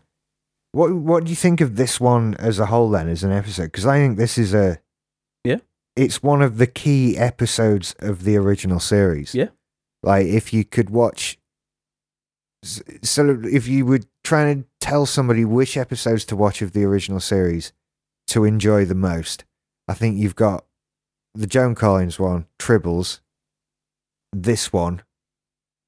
What 0.73 0.93
What 0.93 1.23
do 1.25 1.29
you 1.29 1.35
think 1.35 1.61
of 1.61 1.75
this 1.75 1.99
one 1.99 2.35
as 2.35 2.59
a 2.59 2.67
whole? 2.67 2.89
Then, 2.89 3.09
as 3.09 3.23
an 3.23 3.31
episode, 3.31 3.65
because 3.65 3.85
I 3.85 3.97
think 3.97 4.17
this 4.17 4.37
is 4.37 4.53
a 4.53 4.79
Yeah. 5.43 5.57
it's 5.95 6.21
one 6.23 6.41
of 6.41 6.57
the 6.57 6.67
key 6.67 7.17
episodes 7.17 7.95
of 7.99 8.23
the 8.23 8.37
original 8.37 8.79
series. 8.79 9.33
Yeah. 9.35 9.49
like 10.03 10.25
if 10.25 10.51
you 10.53 10.63
could 10.65 10.89
watch. 10.89 11.37
So, 13.03 13.39
if 13.43 13.67
you 13.67 13.85
were 13.85 14.01
trying 14.23 14.63
to 14.63 14.67
tell 14.79 15.05
somebody 15.07 15.43
which 15.45 15.75
episodes 15.77 16.25
to 16.25 16.35
watch 16.35 16.61
of 16.61 16.73
the 16.73 16.83
original 16.83 17.19
series 17.19 17.73
to 18.27 18.45
enjoy 18.45 18.85
the 18.85 18.95
most, 18.95 19.45
I 19.87 19.93
think 19.95 20.17
you've 20.19 20.35
got 20.35 20.65
the 21.33 21.47
Joan 21.47 21.75
Collins 21.75 22.19
one, 22.19 22.45
Tribbles, 22.59 23.19
this 24.33 24.71
one, 24.73 25.01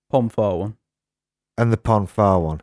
Pon 0.10 0.30
Farr 0.30 0.58
one. 0.58 0.78
and 1.58 1.72
the 1.72 1.78
Pon 1.78 2.08
Farr 2.08 2.40
one. 2.40 2.62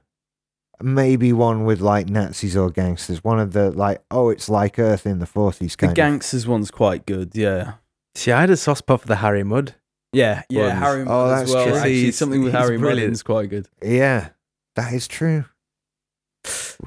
Maybe 0.83 1.31
one 1.33 1.64
with 1.64 1.81
like 1.81 2.09
Nazis 2.09 2.57
or 2.57 2.70
gangsters. 2.70 3.22
One 3.22 3.38
of 3.38 3.52
the 3.52 3.70
like, 3.70 4.02
oh, 4.11 4.31
it's 4.31 4.48
like 4.48 4.78
Earth 4.78 5.05
in 5.07 5.18
the 5.18 5.26
forties 5.26 5.72
The 5.72 5.76
kind 5.78 5.90
of. 5.90 5.96
gangsters 5.96 6.46
one's 6.46 6.70
quite 6.70 7.05
good, 7.05 7.33
yeah. 7.35 7.74
See, 8.14 8.33
I 8.33 8.40
had 8.40 8.50
a 8.50 8.57
soft 8.57 8.78
spot 8.78 9.02
for 9.02 9.07
the 9.07 9.16
Harry 9.16 9.42
Mudd. 9.44 9.74
Yeah, 10.12 10.42
yeah, 10.48 10.68
Ones. 10.68 10.78
Harry 10.81 11.02
Oh, 11.02 11.05
Mudd 11.05 11.31
that's 11.31 11.50
as 11.50 11.55
well. 11.55 11.64
true. 11.66 11.74
Actually, 11.76 11.94
He's- 12.00 12.16
something 12.16 12.42
with 12.42 12.52
he's 12.55 12.61
Harry 12.62 12.78
brilliant. 12.78 13.09
Mudd 13.11 13.12
is 13.12 13.22
quite 13.22 13.50
good. 13.50 13.68
Yeah, 13.83 14.31
that 14.74 14.92
is 14.94 15.07
true. 15.07 15.44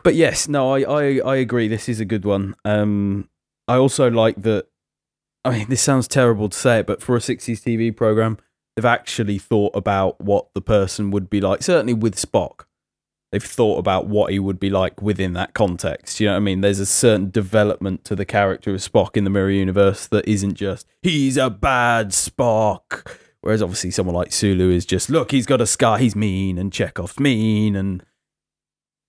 But 0.03 0.15
yes, 0.15 0.47
no, 0.47 0.73
I, 0.73 0.81
I, 0.81 1.19
I 1.19 1.35
agree. 1.35 1.67
This 1.67 1.87
is 1.87 1.99
a 1.99 2.05
good 2.05 2.25
one. 2.25 2.55
Um, 2.65 3.29
I 3.67 3.75
also 3.75 4.09
like 4.09 4.41
that. 4.41 4.65
I 5.45 5.51
mean, 5.51 5.69
this 5.69 5.81
sounds 5.81 6.07
terrible 6.07 6.49
to 6.49 6.57
say 6.57 6.79
it, 6.79 6.87
but 6.87 7.01
for 7.01 7.15
a 7.15 7.19
60s 7.19 7.61
TV 7.61 7.95
program, 7.95 8.37
they've 8.75 8.85
actually 8.85 9.37
thought 9.37 9.75
about 9.75 10.19
what 10.21 10.47
the 10.53 10.61
person 10.61 11.11
would 11.11 11.29
be 11.29 11.41
like. 11.41 11.61
Certainly 11.61 11.95
with 11.95 12.15
Spock, 12.15 12.65
they've 13.31 13.43
thought 13.43 13.77
about 13.77 14.07
what 14.07 14.31
he 14.31 14.39
would 14.39 14.59
be 14.59 14.69
like 14.69 15.01
within 15.01 15.33
that 15.33 15.53
context. 15.53 16.19
You 16.19 16.27
know 16.27 16.33
what 16.33 16.37
I 16.37 16.41
mean? 16.41 16.61
There's 16.61 16.79
a 16.79 16.85
certain 16.85 17.29
development 17.29 18.05
to 18.05 18.15
the 18.15 18.25
character 18.25 18.73
of 18.73 18.79
Spock 18.79 19.17
in 19.17 19.23
the 19.23 19.29
Mirror 19.29 19.51
Universe 19.51 20.07
that 20.07 20.27
isn't 20.27 20.53
just 20.53 20.87
he's 21.01 21.35
a 21.35 21.49
bad 21.49 22.09
Spock. 22.09 23.05
Whereas 23.41 23.61
obviously 23.61 23.91
someone 23.91 24.15
like 24.15 24.31
Sulu 24.31 24.69
is 24.69 24.85
just 24.85 25.09
look, 25.09 25.31
he's 25.31 25.45
got 25.45 25.59
a 25.59 25.67
scar, 25.67 25.97
he's 25.97 26.15
mean, 26.15 26.57
and 26.57 26.71
Chekov's 26.71 27.19
mean, 27.19 27.75
and 27.75 28.01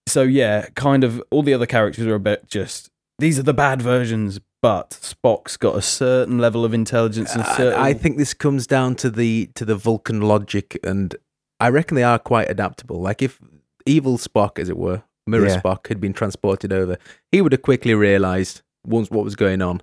so 0.08 0.22
yeah, 0.22 0.66
kind 0.74 1.04
of 1.04 1.22
all 1.30 1.44
the 1.44 1.54
other 1.54 1.66
characters 1.66 2.06
are 2.06 2.16
a 2.16 2.20
bit 2.20 2.48
just 2.48 2.90
these 3.20 3.38
are 3.38 3.44
the 3.44 3.54
bad 3.54 3.80
versions, 3.80 4.40
but 4.64 4.88
Spock's 5.02 5.58
got 5.58 5.76
a 5.76 5.82
certain 5.82 6.38
level 6.38 6.64
of 6.64 6.72
intelligence 6.72 7.34
and 7.34 7.42
I, 7.42 7.56
certain. 7.58 7.78
I 7.78 7.92
think 7.92 8.16
this 8.16 8.32
comes 8.32 8.66
down 8.66 8.94
to 8.96 9.10
the 9.10 9.50
to 9.56 9.66
the 9.66 9.76
Vulcan 9.76 10.22
logic, 10.22 10.78
and 10.82 11.14
I 11.60 11.68
reckon 11.68 11.96
they 11.96 12.02
are 12.02 12.18
quite 12.18 12.48
adaptable. 12.48 12.98
Like 12.98 13.20
if 13.20 13.38
evil 13.84 14.16
Spock, 14.16 14.58
as 14.58 14.70
it 14.70 14.78
were, 14.78 15.02
Mirror 15.26 15.48
Yeah. 15.48 15.60
Spock, 15.60 15.88
had 15.88 16.00
been 16.00 16.14
transported 16.14 16.72
over, 16.72 16.96
he 17.30 17.42
would 17.42 17.52
have 17.52 17.60
quickly 17.60 17.92
realised 17.92 18.62
once 18.86 19.10
what 19.10 19.22
was 19.22 19.36
going 19.36 19.60
on. 19.60 19.82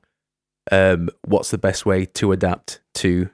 Um, 0.72 1.10
what's 1.28 1.52
the 1.52 1.60
best 1.60 1.86
way 1.86 2.06
to 2.06 2.32
adapt 2.32 2.82
to 2.96 3.30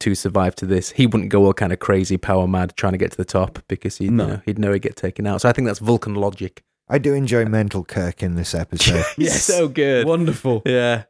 to 0.00 0.14
survive 0.14 0.54
to 0.56 0.66
this? 0.66 0.90
He 0.90 1.06
wouldn't 1.06 1.30
go 1.30 1.46
all 1.46 1.54
kind 1.54 1.72
of 1.72 1.78
crazy, 1.78 2.18
power 2.18 2.46
mad, 2.46 2.74
trying 2.76 2.92
to 2.92 2.98
get 2.98 3.10
to 3.12 3.16
the 3.16 3.24
top 3.24 3.58
because 3.68 3.96
he'd 3.96 4.10
No. 4.12 4.24
you 4.24 4.30
know, 4.32 4.40
he'd 4.44 4.58
know 4.58 4.72
he'd 4.74 4.82
get 4.82 4.96
taken 4.96 5.26
out. 5.26 5.40
So 5.40 5.48
I 5.48 5.52
think 5.52 5.64
that's 5.64 5.78
Vulcan 5.78 6.14
logic. 6.14 6.62
I 6.90 6.98
do 6.98 7.14
enjoy 7.14 7.44
Mental 7.44 7.84
Kirk 7.84 8.20
in 8.22 8.34
this 8.34 8.52
episode. 8.54 9.04
He's 9.16 9.42
so 9.44 9.68
good. 9.68 10.06
wonderful. 10.06 10.62
Yeah, 10.66 11.04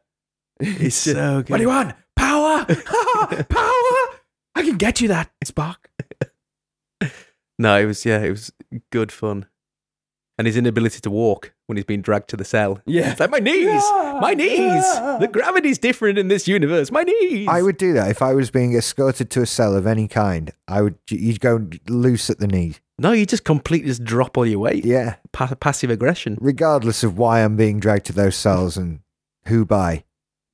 he's 0.59 0.95
so 0.95 1.41
good. 1.41 1.49
What 1.49 1.57
do 1.57 1.63
you 1.63 1.69
want? 1.69 1.95
Power, 2.15 2.65
power. 3.49 4.01
I 4.53 4.61
can 4.63 4.77
get 4.77 5.01
you 5.01 5.07
that, 5.07 5.31
Spock. 5.43 5.77
No, 7.57 7.79
it 7.79 7.85
was 7.85 8.05
yeah, 8.05 8.21
it 8.21 8.29
was 8.29 8.53
good 8.91 9.11
fun. 9.11 9.47
And 10.37 10.47
his 10.47 10.55
inability 10.57 10.99
to 11.01 11.11
walk 11.11 11.53
when 11.67 11.77
he's 11.77 11.85
being 11.85 12.01
dragged 12.01 12.29
to 12.29 12.37
the 12.37 12.45
cell. 12.45 12.79
Yeah. 12.85 13.11
It's 13.11 13.19
like 13.19 13.29
my 13.29 13.39
knees, 13.39 13.83
my 14.21 14.33
knees. 14.33 14.83
The 15.19 15.29
gravity's 15.31 15.77
different 15.77 16.17
in 16.17 16.27
this 16.29 16.47
universe. 16.47 16.91
My 16.91 17.03
knees. 17.03 17.47
I 17.49 17.61
would 17.61 17.77
do 17.77 17.93
that 17.93 18.09
if 18.09 18.21
I 18.21 18.33
was 18.33 18.49
being 18.49 18.73
escorted 18.75 19.29
to 19.31 19.41
a 19.41 19.45
cell 19.45 19.75
of 19.75 19.85
any 19.85 20.07
kind. 20.07 20.51
I 20.67 20.81
would. 20.81 20.95
You'd 21.09 21.39
go 21.41 21.67
loose 21.87 22.29
at 22.29 22.39
the 22.39 22.47
knee. 22.47 22.75
No, 23.01 23.11
you 23.13 23.25
just 23.25 23.43
completely 23.43 23.89
just 23.89 24.03
drop 24.03 24.37
all 24.37 24.45
your 24.45 24.59
weight. 24.59 24.85
Yeah, 24.85 25.15
Pa- 25.31 25.55
passive 25.59 25.89
aggression. 25.89 26.37
regardless 26.39 27.03
of 27.03 27.17
why 27.17 27.43
I'm 27.43 27.55
being 27.57 27.79
dragged 27.79 28.05
to 28.07 28.13
those 28.13 28.35
cells 28.35 28.77
and 28.77 28.99
who 29.47 29.65
by. 29.65 30.03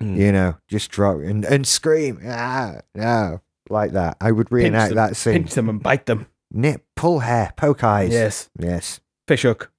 Mm. 0.02 0.16
You 0.18 0.32
know, 0.32 0.56
just 0.68 0.90
drop 0.92 1.18
and 1.18 1.44
and 1.44 1.68
scream. 1.68 2.20
Ah, 2.26 2.76
no, 2.96 3.42
like 3.70 3.92
that. 3.92 4.16
I 4.22 4.32
would 4.32 4.52
reenact 4.52 4.96
that 4.96 5.16
scene. 5.18 5.34
Pinch 5.34 5.54
them 5.56 5.68
and 5.70 5.82
bite 5.84 6.06
them. 6.06 6.28
Nip, 6.52 6.86
pull 6.96 7.20
hair, 7.20 7.52
poke 7.58 7.84
eyes. 7.84 8.12
Yes, 8.14 8.50
yes. 8.60 9.02
fish 9.28 9.42
hook. 9.42 9.72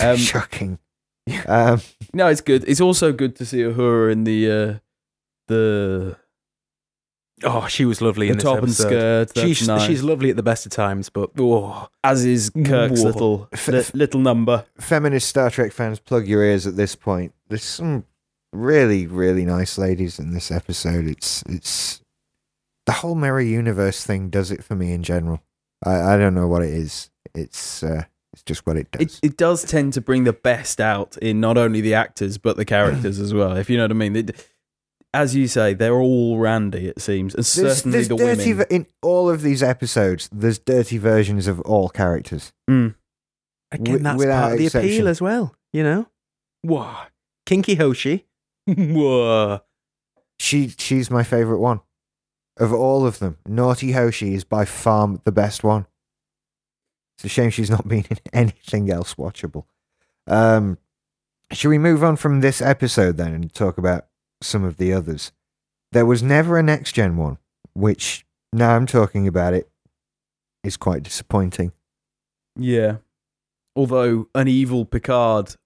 Um, 0.00 0.16
Shocking. 0.32 0.78
Um, 1.46 1.80
No, 2.14 2.28
it's 2.28 2.40
good. 2.40 2.64
It's 2.66 2.80
also 2.80 3.12
good 3.12 3.36
to 3.36 3.44
see 3.44 3.58
Uhura 3.58 4.10
in 4.12 4.24
the 4.24 4.50
uh, 4.50 4.78
the 5.48 6.16
Oh, 7.44 7.66
she 7.66 7.84
was 7.84 8.00
lovely 8.00 8.26
the 8.26 8.32
in 8.32 8.36
this 8.38 8.44
top 8.44 8.58
and 8.58 8.64
episode. 8.68 9.30
skirt. 9.30 9.38
She's 9.46 9.66
nice. 9.68 9.82
she's 9.86 10.02
lovely 10.02 10.30
at 10.30 10.36
the 10.36 10.42
best 10.42 10.66
of 10.66 10.72
times, 10.72 11.08
but 11.08 11.30
oh, 11.38 11.88
as 12.04 12.24
is 12.24 12.50
Kirk's 12.64 13.00
Whoa. 13.00 13.06
little 13.06 13.48
F- 13.52 13.68
li- 13.68 13.84
little 13.94 14.20
number. 14.20 14.64
feminist 14.78 15.28
Star 15.28 15.50
Trek 15.50 15.72
fans, 15.72 15.98
plug 15.98 16.26
your 16.26 16.42
ears 16.42 16.66
at 16.66 16.76
this 16.76 16.94
point. 16.94 17.32
There's 17.48 17.64
some 17.64 18.04
really, 18.52 19.06
really 19.06 19.44
nice 19.44 19.78
ladies 19.78 20.18
in 20.18 20.32
this 20.32 20.50
episode. 20.50 21.06
It's 21.06 21.42
it's 21.48 22.00
the 22.86 22.92
whole 22.92 23.14
Mirror 23.14 23.42
Universe 23.42 24.04
thing 24.04 24.28
does 24.30 24.50
it 24.50 24.62
for 24.64 24.74
me 24.74 24.92
in 24.92 25.02
general. 25.02 25.40
I, 25.84 26.14
I 26.14 26.16
don't 26.16 26.34
know 26.34 26.48
what 26.48 26.62
it 26.62 26.70
is. 26.70 27.10
It's 27.34 27.82
uh, 27.82 28.04
it's 28.32 28.42
just 28.42 28.66
what 28.66 28.76
it 28.76 28.90
does. 28.90 29.18
It 29.22 29.30
it 29.32 29.36
does 29.36 29.64
tend 29.64 29.92
to 29.94 30.00
bring 30.00 30.24
the 30.24 30.32
best 30.32 30.80
out 30.80 31.16
in 31.18 31.40
not 31.40 31.58
only 31.58 31.80
the 31.80 31.94
actors 31.94 32.38
but 32.38 32.56
the 32.56 32.64
characters 32.64 33.18
as 33.20 33.32
well. 33.34 33.56
If 33.56 33.68
you 33.70 33.76
know 33.76 33.84
what 33.84 33.90
I 33.90 33.94
mean. 33.94 34.16
It- 34.16 34.48
as 35.14 35.34
you 35.34 35.46
say, 35.48 35.74
they're 35.74 35.94
all 36.00 36.38
randy. 36.38 36.88
It 36.88 37.00
seems, 37.00 37.34
and 37.34 37.44
there's 37.44 37.48
certainly 37.48 37.98
there's 37.98 38.08
the 38.08 38.16
dirty 38.16 38.52
women. 38.54 38.56
ver- 38.68 38.74
in 38.76 38.86
all 39.02 39.28
of 39.30 39.42
these 39.42 39.62
episodes. 39.62 40.28
There's 40.32 40.58
dirty 40.58 40.98
versions 40.98 41.46
of 41.46 41.60
all 41.62 41.88
characters. 41.88 42.52
Mm. 42.70 42.94
Again, 43.72 43.84
Wi- 43.84 44.02
that's 44.02 44.18
without 44.18 44.40
part 44.40 44.52
of 44.52 44.58
the 44.58 44.66
exception. 44.66 44.90
appeal 44.90 45.08
as 45.08 45.20
well. 45.20 45.54
You 45.72 45.82
know, 45.82 46.06
Whoa. 46.62 46.94
Kinky 47.46 47.74
Hoshi. 47.74 48.26
Whoa. 48.66 49.60
She 50.38 50.68
she's 50.78 51.10
my 51.10 51.22
favorite 51.22 51.58
one 51.60 51.80
of 52.58 52.72
all 52.72 53.06
of 53.06 53.18
them. 53.18 53.38
Naughty 53.46 53.92
Hoshi 53.92 54.34
is 54.34 54.44
by 54.44 54.64
far 54.64 55.16
the 55.24 55.32
best 55.32 55.62
one. 55.64 55.86
It's 57.16 57.24
a 57.24 57.28
shame 57.28 57.50
she's 57.50 57.70
not 57.70 57.86
been 57.88 58.04
in 58.10 58.18
anything 58.32 58.90
else 58.90 59.14
watchable. 59.14 59.64
Um, 60.26 60.78
should 61.52 61.68
we 61.68 61.78
move 61.78 62.02
on 62.04 62.16
from 62.16 62.40
this 62.40 62.60
episode 62.62 63.16
then 63.16 63.32
and 63.34 63.52
talk 63.52 63.76
about 63.78 64.06
some 64.44 64.64
of 64.64 64.76
the 64.76 64.92
others? 64.92 65.32
There 65.92 66.06
was 66.06 66.22
never 66.22 66.58
a 66.58 66.62
next 66.62 66.92
gen 66.92 67.16
one, 67.16 67.38
which 67.74 68.24
now 68.52 68.76
I'm 68.76 68.86
talking 68.86 69.26
about 69.28 69.54
it 69.54 69.68
is 70.64 70.76
quite 70.76 71.02
disappointing. 71.02 71.72
Yeah. 72.58 72.96
Although 73.76 74.28
an 74.34 74.48
evil 74.48 74.84
Picard. 74.84 75.56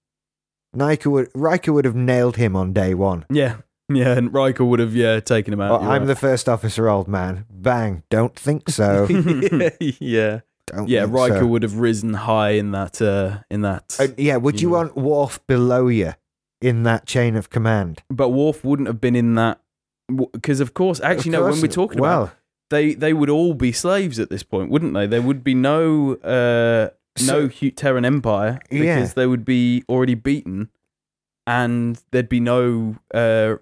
Riker 0.73 1.09
would 1.09 1.29
Riker 1.33 1.73
would 1.73 1.85
have 1.85 1.95
nailed 1.95 2.35
him 2.37 2.55
on 2.55 2.73
day 2.73 2.93
one. 2.93 3.25
Yeah. 3.29 3.57
Yeah, 3.89 4.17
and 4.17 4.33
Riker 4.33 4.65
would 4.65 4.79
have, 4.79 4.93
yeah, 4.93 5.21
taken 5.21 5.53
him 5.53 5.61
out. 5.61 5.81
You're 5.81 5.89
I'm 5.91 6.01
right. 6.01 6.07
the 6.07 6.15
first 6.17 6.49
officer, 6.49 6.89
old 6.89 7.07
man. 7.07 7.45
Bang! 7.49 8.03
Don't 8.09 8.35
think 8.35 8.69
so. 8.69 9.07
yeah. 9.79 10.41
Don't 10.65 10.89
Yeah, 10.89 11.05
Riker 11.07 11.39
so. 11.39 11.47
would 11.47 11.63
have 11.63 11.77
risen 11.77 12.13
high 12.13 12.49
in 12.51 12.71
that 12.71 13.01
uh 13.01 13.39
in 13.49 13.61
that 13.61 13.95
Uh, 13.97 14.07
yeah, 14.17 14.35
would 14.35 14.59
you 14.59 14.69
Yeah. 14.71 14.75
want 14.77 14.97
Worf 14.97 15.39
below 15.47 15.87
you 15.87 16.13
in 16.61 16.83
that 16.83 17.05
chain 17.05 17.35
of 17.35 17.49
command? 17.49 18.03
but 18.09 18.29
Worf 18.29 18.63
wouldn't 18.63 18.87
have 18.87 18.99
been 19.01 19.15
in 19.15 19.35
that 19.35 19.61
because 20.33 20.59
of 20.59 20.73
course 20.73 20.99
actually 21.01 21.33
Of 21.35 21.41
no 21.41 21.49
when 21.49 21.61
we're 21.61 21.67
talking 21.67 21.99
well, 21.99 22.23
about 22.23 22.35
they 22.69 22.93
they 22.93 23.13
would 23.13 23.29
all 23.29 23.53
be 23.53 23.71
slaves 23.71 24.19
at 24.19 24.29
this 24.29 24.43
point 24.43 24.69
wouldn't 24.69 24.93
they 24.93 25.05
there 25.07 25.21
would 25.21 25.43
be 25.43 25.53
no 25.53 26.13
uh 26.15 26.89
So- 27.17 27.41
no 27.43 27.69
Terran 27.71 28.05
Empire 28.05 28.59
because 28.69 28.85
Yeah. 28.85 29.05
they 29.15 29.27
would 29.27 29.43
be 29.45 29.83
already 29.89 30.15
beaten 30.15 30.69
and 31.45 32.01
there'd 32.11 32.29
be 32.29 32.39
no 32.39 32.95
uh 33.13 33.55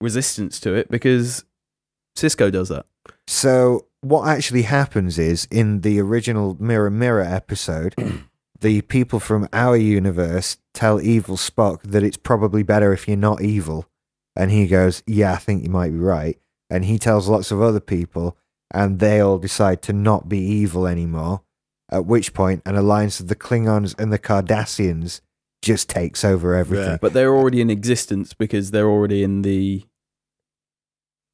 resistance 0.00 0.60
to 0.60 0.74
it 0.74 0.90
because 0.90 1.44
Sisko 2.16 2.50
does 2.52 2.68
that 2.68 2.86
So 3.26 3.86
what 4.00 4.28
actually 4.28 4.62
happens 4.62 5.18
is 5.18 5.46
in 5.50 5.80
the 5.80 6.00
original 6.00 6.56
Mirror 6.60 6.90
Mirror 6.90 7.22
episode, 7.24 7.94
the 8.60 8.80
people 8.82 9.20
from 9.20 9.48
our 9.52 9.76
universe 9.76 10.58
tell 10.74 11.00
evil 11.00 11.36
Spock 11.36 11.82
that 11.82 12.02
it's 12.02 12.16
probably 12.16 12.62
better 12.62 12.92
if 12.92 13.06
you're 13.06 13.16
not 13.16 13.40
evil, 13.40 13.86
and 14.34 14.50
he 14.50 14.66
goes, 14.66 15.02
"Yeah, 15.06 15.32
I 15.32 15.36
think 15.36 15.64
you 15.64 15.70
might 15.70 15.90
be 15.90 15.98
right." 15.98 16.38
And 16.70 16.84
he 16.84 16.98
tells 16.98 17.28
lots 17.28 17.50
of 17.50 17.62
other 17.62 17.80
people, 17.80 18.36
and 18.72 18.98
they 18.98 19.20
all 19.20 19.38
decide 19.38 19.82
to 19.82 19.92
not 19.92 20.28
be 20.28 20.38
evil 20.38 20.86
anymore. 20.86 21.42
At 21.90 22.04
which 22.04 22.34
point, 22.34 22.62
an 22.66 22.76
alliance 22.76 23.18
of 23.18 23.28
the 23.28 23.36
Klingons 23.36 23.98
and 23.98 24.12
the 24.12 24.18
Cardassians 24.18 25.22
just 25.62 25.88
takes 25.88 26.24
over 26.24 26.54
everything. 26.54 26.92
Yeah. 26.92 26.98
but 27.00 27.12
they're 27.12 27.34
already 27.34 27.60
in 27.60 27.70
existence 27.70 28.34
because 28.34 28.70
they're 28.70 28.88
already 28.88 29.22
in 29.22 29.42
the 29.42 29.84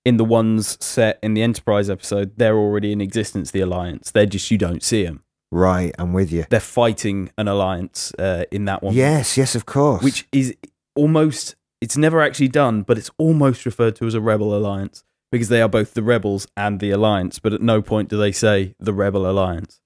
in 0.05 0.17
the 0.19 0.25
ones 0.25 0.77
set 0.85 1.19
in 1.23 1.35
the 1.35 1.43
Enterprise 1.43 1.91
episode 1.91 2.33
they're 2.37 2.57
already 2.57 2.93
in 2.93 3.01
existence 3.01 3.51
the 3.51 3.61
alliance 3.61 4.11
they're 4.11 4.27
just 4.27 4.51
you 4.51 4.59
don't 4.59 4.83
see 4.83 5.05
them 5.05 5.24
Right, 5.55 5.95
I'm 6.01 6.13
with 6.13 6.33
you. 6.33 6.45
they're 6.51 6.59
fighting 6.59 7.31
an 7.39 7.47
alliance 7.47 8.13
uh, 8.19 8.45
in 8.51 8.65
that 8.65 8.83
one. 8.83 8.93
Yes, 8.95 9.37
yes, 9.37 9.55
of 9.55 9.67
course. 9.67 10.03
which 10.03 10.27
is 10.33 10.57
almost 10.97 11.55
it's 11.81 11.97
never 11.97 12.21
actually 12.21 12.49
done, 12.49 12.83
but 12.83 12.99
it's 12.99 13.11
almost 13.19 13.65
referred 13.65 13.95
to 13.97 14.07
as 14.07 14.15
a 14.15 14.21
rebel 14.21 14.55
alliance 14.57 15.05
because 15.31 15.49
they 15.49 15.61
are 15.63 15.69
both 15.69 15.95
the 15.95 16.03
rebels 16.03 16.49
and 16.57 16.81
the 16.81 16.91
alliance. 16.91 17.39
But 17.39 17.53
at 17.53 17.61
no 17.63 17.83
point 17.83 18.09
do 18.09 18.17
they 18.19 18.33
say 18.33 18.75
the 18.81 18.93
rebel 18.93 19.31
alliance, 19.31 19.81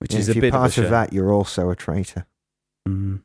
which 0.00 0.12
Yeah, 0.12 0.20
is 0.20 0.28
if 0.28 0.32
a 0.32 0.36
you're 0.36 0.40
bit 0.42 0.52
part 0.52 0.76
of, 0.76 0.82
a 0.82 0.86
of 0.86 0.90
that, 0.90 1.12
you're 1.12 1.32
also 1.32 1.70
a 1.70 1.76
traitor. 1.76 2.26
Mhm. 2.88 3.22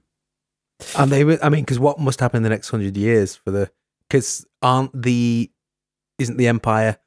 And 0.98 1.12
they 1.12 1.24
were, 1.24 1.40
I 1.44 1.50
mean, 1.50 1.64
because 1.64 1.80
what 1.80 2.00
must 2.00 2.20
happen 2.20 2.38
in 2.38 2.44
the 2.44 2.50
next 2.50 2.70
hundred 2.70 2.96
years 2.96 3.36
for 3.36 3.52
the, 3.52 3.72
because 4.08 4.46
aren't 4.62 5.02
the, 5.04 5.52
isn't 6.20 6.38
the 6.38 6.48
Empire 6.48 6.98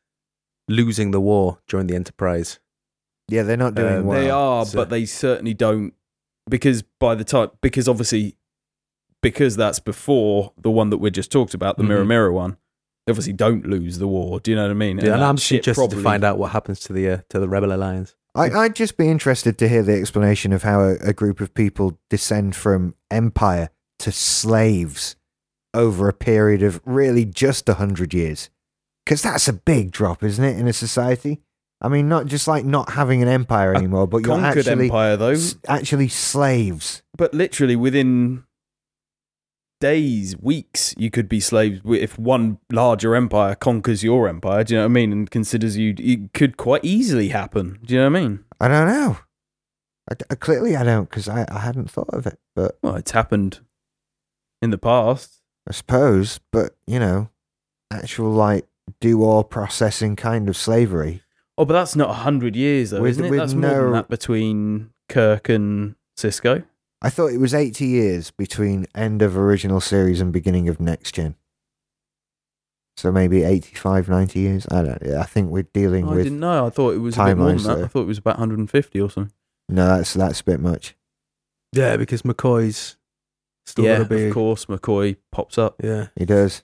losing 0.68 1.11
the 1.12 1.20
war 1.20 1.59
during 1.68 1.87
the 1.87 1.94
Enterprise? 1.94 2.59
Yeah, 3.33 3.42
they're 3.45 3.57
not 3.57 3.75
doing 3.75 3.99
Um, 4.01 4.07
well. 4.07 4.21
they 4.21 4.31
are, 4.31 4.64
so- 4.66 4.77
but 4.77 4.90
they 4.90 5.05
certainly 5.07 5.55
don't 5.55 5.95
because 6.51 6.83
by 7.01 7.14
the 7.14 7.25
time 7.25 7.49
because 7.61 7.88
obviously 7.88 8.37
because 9.23 9.57
that's 9.57 9.79
before 9.81 10.53
the 10.61 10.71
one 10.71 10.90
that 10.90 10.99
we 10.99 11.11
just 11.11 11.31
talked 11.33 11.55
about, 11.55 11.77
the 11.77 11.85
Mirror 11.85 12.05
Mhm. 12.05 12.09
Mirror 12.09 12.33
one. 12.33 12.57
They 13.07 13.11
obviously 13.12 13.33
don't 13.33 13.66
lose 13.66 13.99
the 13.99 14.07
war. 14.09 14.38
Do 14.40 14.51
you 14.51 14.57
know 14.57 14.62
what 14.64 14.71
I 14.73 14.75
mean? 14.75 14.99
Yeah, 14.99 15.12
and 15.14 15.23
that 15.23 15.29
I'm 15.29 15.37
just 15.37 15.47
shit 15.49 15.59
interested 15.59 15.83
to 15.83 15.88
probably- 15.88 16.03
find 16.05 16.25
out 16.25 16.38
what 16.38 16.51
happens 16.53 16.81
to 16.81 16.92
the 16.92 17.09
uh, 17.09 17.18
to 17.31 17.38
the 17.40 17.49
Rebel 17.49 17.73
Alliance. 17.73 18.14
I, 18.35 18.51
I'd 18.51 18.75
just 18.75 18.97
be 18.97 19.09
interested 19.09 19.59
to 19.59 19.68
hear 19.68 19.83
the 19.83 19.92
explanation 19.99 20.53
of 20.53 20.62
how 20.62 20.81
a, 20.81 20.95
a 21.03 21.12
group 21.12 21.40
of 21.40 21.53
people 21.55 21.99
descend 22.11 22.57
from 22.57 22.95
empire 23.11 23.68
to 24.01 24.11
slaves 24.12 25.16
over 25.75 26.09
a 26.09 26.12
period 26.12 26.62
of 26.62 26.81
really 26.85 27.25
just 27.25 27.68
a 27.68 27.75
hundred 27.75 28.12
years. 28.14 28.51
Because 29.05 29.23
that's 29.23 29.49
a 29.49 29.53
big 29.53 29.90
drop, 29.90 30.23
isn't 30.23 30.45
it, 30.45 30.57
in 30.59 30.66
a 30.68 30.73
society? 30.73 31.40
I 31.85 31.88
mean, 31.88 32.09
not 32.09 32.27
just 32.27 32.47
like 32.47 32.64
not 32.64 32.90
having 32.92 33.23
an 33.23 33.29
empire 33.29 33.75
anymore, 33.75 34.07
but 34.07 34.18
you're 34.18 34.37
conquered 34.38 34.68
actually 34.68 34.85
empire 34.87 35.16
though. 35.16 35.31
s- 35.31 35.57
actually 35.66 36.09
slaves. 36.09 37.03
but 37.16 37.35
literally 37.35 37.75
within 37.77 38.45
days, 39.81 40.37
weeks, 40.38 40.95
you 40.97 41.11
could 41.11 41.29
be 41.29 41.40
slaves 41.40 41.79
wi- 41.81 42.01
if 42.03 42.18
one 42.18 42.59
larger 42.71 43.16
empire 43.16 43.55
conquers 43.57 44.05
your 44.05 44.29
empire. 44.29 44.62
Do 44.62 44.75
you 44.75 44.79
know 44.81 44.85
what 44.85 44.90
I 44.92 44.95
mean? 44.95 45.12
And 45.12 45.31
considers 45.31 45.77
you, 45.77 45.95
it 45.99 46.33
could 46.33 46.57
quite 46.57 46.85
easily 46.85 47.29
happen. 47.31 47.81
Do 47.85 47.95
you 47.95 48.01
know 48.01 48.11
what 48.11 48.16
I 48.18 48.23
mean? 48.23 48.45
I 48.61 48.68
don't 48.68 48.87
know. 48.87 49.18
I 50.11 50.14
d- 50.14 50.37
clearly, 50.37 50.77
I 50.77 50.85
don't 50.85 51.09
because 51.11 51.29
I, 51.29 51.45
I 51.51 51.59
hadn't 51.61 51.90
thought 51.90 52.11
of 52.14 52.27
it, 52.27 52.38
but 52.55 52.79
Well, 52.83 52.95
it's 52.95 53.11
happened 53.11 53.61
in 54.61 54.71
the 54.71 54.79
past. 54.79 55.40
I 55.68 55.73
suppose. 55.73 56.38
But 56.53 56.77
you 56.87 56.99
know, 57.01 57.31
actual 57.90 58.31
like 58.31 58.66
do 59.01 59.21
or 59.23 59.42
processing 59.45 60.14
kind 60.16 60.49
of 60.49 60.57
slavery. 60.57 61.23
Oh, 61.62 61.64
but 61.64 61.75
that's 61.75 61.94
not 61.94 62.11
a 62.11 62.14
hundred 62.14 62.57
years 62.57 62.90
though, 62.90 63.01
With- 63.03 63.12
isn't 63.12 63.25
it? 63.27 63.31
with 63.31 63.38
That's 63.38 63.55
more 63.55 63.83
than 63.85 63.92
that 63.92 64.09
between 64.09 64.90
Kirk 65.09 65.48
and 65.48 65.94
Sisko. 66.18 66.64
I 67.01 67.09
thought 67.11 67.29
it 67.33 67.38
was 67.38 67.55
80 67.55 67.85
years 67.87 68.31
between 68.33 68.87
end 68.94 69.22
of 69.22 69.37
original 69.37 69.81
series 69.81 70.20
and 70.20 70.33
beginning 70.33 70.68
of 70.68 70.81
next 70.81 71.14
gen. 71.14 71.35
So 72.96 73.11
maybe 73.11 73.42
85, 73.42 74.09
90 74.09 74.38
years. 74.40 74.66
I 74.70 74.83
don't. 74.83 75.07
I 75.14 75.22
think 75.25 75.51
we're 75.51 75.62
dealing 75.72 76.07
Oh, 76.07 76.12
I 76.12 76.14
with. 76.16 76.25
didn't 76.25 76.40
know. 76.40 76.66
I 76.66 76.70
thought 76.70 76.94
it 76.94 76.98
was 76.98 77.16
a 77.16 77.25
bit 77.27 77.37
more 77.38 77.48
than 77.48 77.57
that. 77.62 77.75
there. 77.77 77.85
I 77.85 77.88
thought 77.88 78.03
it 78.03 78.07
was 78.07 78.18
about 78.18 78.38
150 78.38 79.01
or 79.01 79.11
something. 79.11 79.33
No, 79.68 79.87
that's 79.87 80.14
that's 80.14 80.40
a 80.40 80.44
bit 80.44 80.61
much. 80.61 80.94
Yeah, 81.72 81.96
because 81.96 82.22
McCoy's 82.22 82.96
still 83.66 83.85
yeah, 83.85 83.98
got 83.98 84.09
to 84.09 84.14
be. 84.16 84.25
of 84.27 84.35
course, 84.35 84.66
McCoy 84.66 85.16
pops 85.31 85.57
up. 85.59 85.77
Yeah, 85.83 86.09
He 86.16 86.25
does. 86.25 86.62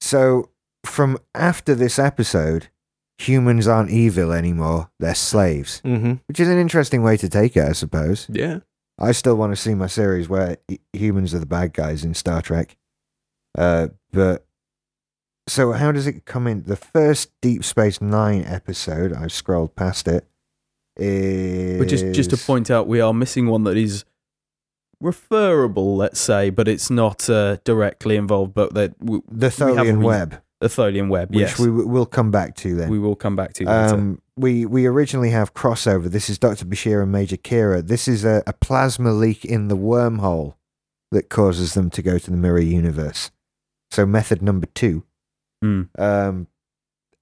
So 0.00 0.50
from 0.84 1.18
after 1.34 1.74
this 1.74 1.98
episode, 1.98 2.68
humans 3.18 3.68
aren't 3.68 3.90
evil 3.90 4.32
anymore; 4.32 4.90
they're 4.98 5.14
slaves, 5.14 5.82
mm-hmm. 5.84 6.14
which 6.26 6.40
is 6.40 6.48
an 6.48 6.58
interesting 6.58 7.02
way 7.02 7.16
to 7.16 7.28
take 7.28 7.56
it, 7.56 7.64
I 7.64 7.72
suppose. 7.72 8.26
yeah. 8.30 8.60
I 9.00 9.12
still 9.12 9.36
want 9.36 9.52
to 9.52 9.56
see 9.56 9.74
my 9.76 9.86
series 9.86 10.28
where 10.28 10.56
humans 10.92 11.32
are 11.32 11.38
the 11.38 11.46
bad 11.46 11.72
guys 11.72 12.04
in 12.04 12.14
Star 12.14 12.42
Trek. 12.42 12.76
Uh, 13.56 13.88
but 14.12 14.44
so 15.46 15.72
how 15.72 15.92
does 15.92 16.06
it 16.06 16.24
come 16.24 16.46
in? 16.46 16.64
The 16.64 16.76
first 16.76 17.30
Deep 17.40 17.64
Space 17.64 18.00
Nine 18.00 18.44
episode, 18.44 19.12
I've 19.12 19.32
scrolled 19.32 19.76
past 19.76 20.08
it. 20.08 20.26
Is 20.96 21.78
But 21.78 21.88
just 21.88 22.12
just 22.12 22.30
to 22.30 22.36
point 22.36 22.70
out, 22.70 22.88
we 22.88 23.00
are 23.00 23.14
missing 23.14 23.46
one 23.46 23.64
that 23.64 23.76
is 23.76 24.04
referable, 25.00 25.96
let's 25.96 26.20
say, 26.20 26.50
but 26.50 26.66
it's 26.66 26.90
not 26.90 27.30
uh, 27.30 27.58
directly 27.64 28.16
involved. 28.16 28.52
But 28.52 28.74
that 28.74 28.98
the 28.98 29.06
we 29.06 29.20
Tholian 29.48 30.00
re- 30.00 30.04
Web, 30.04 30.42
the 30.60 30.68
Tholian 30.68 31.08
Web, 31.08 31.30
which 31.30 31.38
yes, 31.40 31.58
we 31.58 31.66
w- 31.66 31.86
will 31.86 32.06
come 32.06 32.30
back 32.30 32.54
to 32.56 32.74
then. 32.74 32.90
we 32.90 32.98
will 32.98 33.14
come 33.16 33.36
back 33.36 33.52
to. 33.54 33.64
later. 33.64 33.94
Um, 33.94 34.20
we 34.36 34.66
we 34.66 34.86
originally 34.86 35.30
have 35.30 35.54
crossover. 35.54 36.10
This 36.10 36.28
is 36.28 36.38
Doctor 36.38 36.64
Bashir 36.64 37.02
and 37.02 37.12
Major 37.12 37.36
Kira. 37.36 37.86
This 37.86 38.08
is 38.08 38.24
a, 38.24 38.42
a 38.46 38.52
plasma 38.52 39.12
leak 39.12 39.44
in 39.44 39.68
the 39.68 39.76
wormhole 39.76 40.54
that 41.10 41.28
causes 41.28 41.74
them 41.74 41.90
to 41.90 42.02
go 42.02 42.18
to 42.18 42.30
the 42.30 42.36
mirror 42.36 42.60
universe. 42.60 43.30
So 43.90 44.04
method 44.04 44.42
number 44.42 44.66
two. 44.74 45.04
Hmm. 45.62 45.82
Um, 45.98 46.46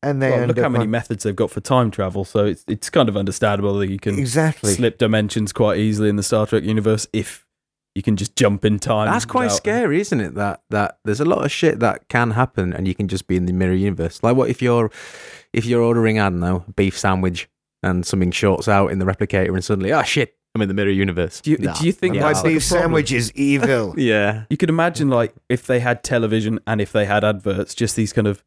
and 0.03 0.21
they 0.23 0.31
Well, 0.31 0.47
look 0.49 0.59
how 0.59 0.69
many 0.69 0.85
on- 0.85 0.91
methods 0.91 1.25
they've 1.25 1.35
got 1.37 1.51
for 1.51 1.61
time 1.61 1.91
travel. 1.91 2.25
So 2.25 2.45
it's 2.45 2.65
it's 2.69 2.91
kind 2.91 3.09
of 3.09 3.17
understandable 3.17 3.79
that 3.79 3.91
you 3.91 3.99
can 3.99 4.19
exactly. 4.19 4.73
slip 4.73 4.99
dimensions 4.99 5.53
quite 5.53 5.79
easily 5.79 6.09
in 6.09 6.17
the 6.17 6.23
Star 6.23 6.47
Trek 6.47 6.63
universe 6.65 7.07
if 7.13 7.46
you 7.97 8.03
can 8.03 8.15
just 8.17 8.37
jump 8.37 8.65
in 8.65 8.79
time. 8.79 9.11
That's 9.11 9.25
quite 9.25 9.45
without- 9.47 9.57
scary, 9.57 10.01
isn't 10.01 10.21
it? 10.21 10.35
That 10.35 10.63
that 10.71 10.99
there's 11.05 11.21
a 11.21 11.25
lot 11.25 11.45
of 11.45 11.51
shit 11.51 11.81
that 11.81 12.09
can 12.09 12.33
happen, 12.33 12.73
and 12.73 12.87
you 12.87 12.95
can 12.95 13.09
just 13.09 13.27
be 13.27 13.37
in 13.37 13.47
the 13.47 13.53
mirror 13.53 13.73
universe. 13.75 14.23
Like, 14.23 14.37
what 14.37 14.51
if 14.51 14.61
you're 14.63 14.91
if 15.53 15.65
you're 15.65 15.83
ordering, 15.83 16.21
I 16.21 16.29
don't 16.29 16.41
know, 16.41 16.65
a 16.69 16.73
beef 16.73 16.99
sandwich, 16.99 17.49
and 17.83 18.05
something 18.07 18.31
shorts 18.31 18.69
out 18.69 18.93
in 18.93 18.99
the 18.99 19.07
replicator, 19.07 19.49
and 19.55 19.65
suddenly, 19.65 19.93
oh 19.93 20.03
shit, 20.03 20.37
I'm 20.55 20.63
in 20.63 20.69
the 20.69 20.75
mirror 20.75 20.91
universe. 20.91 21.41
Do 21.41 21.51
you, 21.53 21.59
Nah. 21.59 21.73
do 21.75 21.87
you 21.87 21.93
think 21.93 22.15
Yeah, 22.15 22.23
My 22.23 22.29
that's 22.29 22.45
like 22.45 22.53
beef 22.55 22.65
sandwich 22.65 23.13
is 23.13 23.33
evil. 23.35 23.95
Yeah, 23.99 24.45
You 24.51 24.57
could 24.57 24.69
imagine, 24.71 25.09
like, 25.09 25.35
if 25.49 25.67
they 25.67 25.81
had 25.81 26.03
television 26.05 26.59
and 26.67 26.81
if 26.81 26.93
they 26.93 27.05
had 27.07 27.25
adverts, 27.25 27.75
just 27.75 27.97
these 27.97 28.13
kind 28.13 28.27
of 28.27 28.43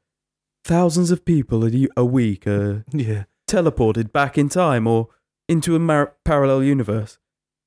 thousands 0.65 1.11
of 1.11 1.25
people 1.25 1.65
a, 1.65 1.87
a 1.97 2.05
week 2.05 2.45
uh, 2.47 2.79
yeah. 2.91 3.23
teleported 3.49 4.11
back 4.11 4.37
in 4.37 4.49
time 4.49 4.87
or 4.87 5.07
into 5.47 5.75
a 5.75 5.79
mar- 5.79 6.13
parallel 6.25 6.63
universe. 6.63 7.17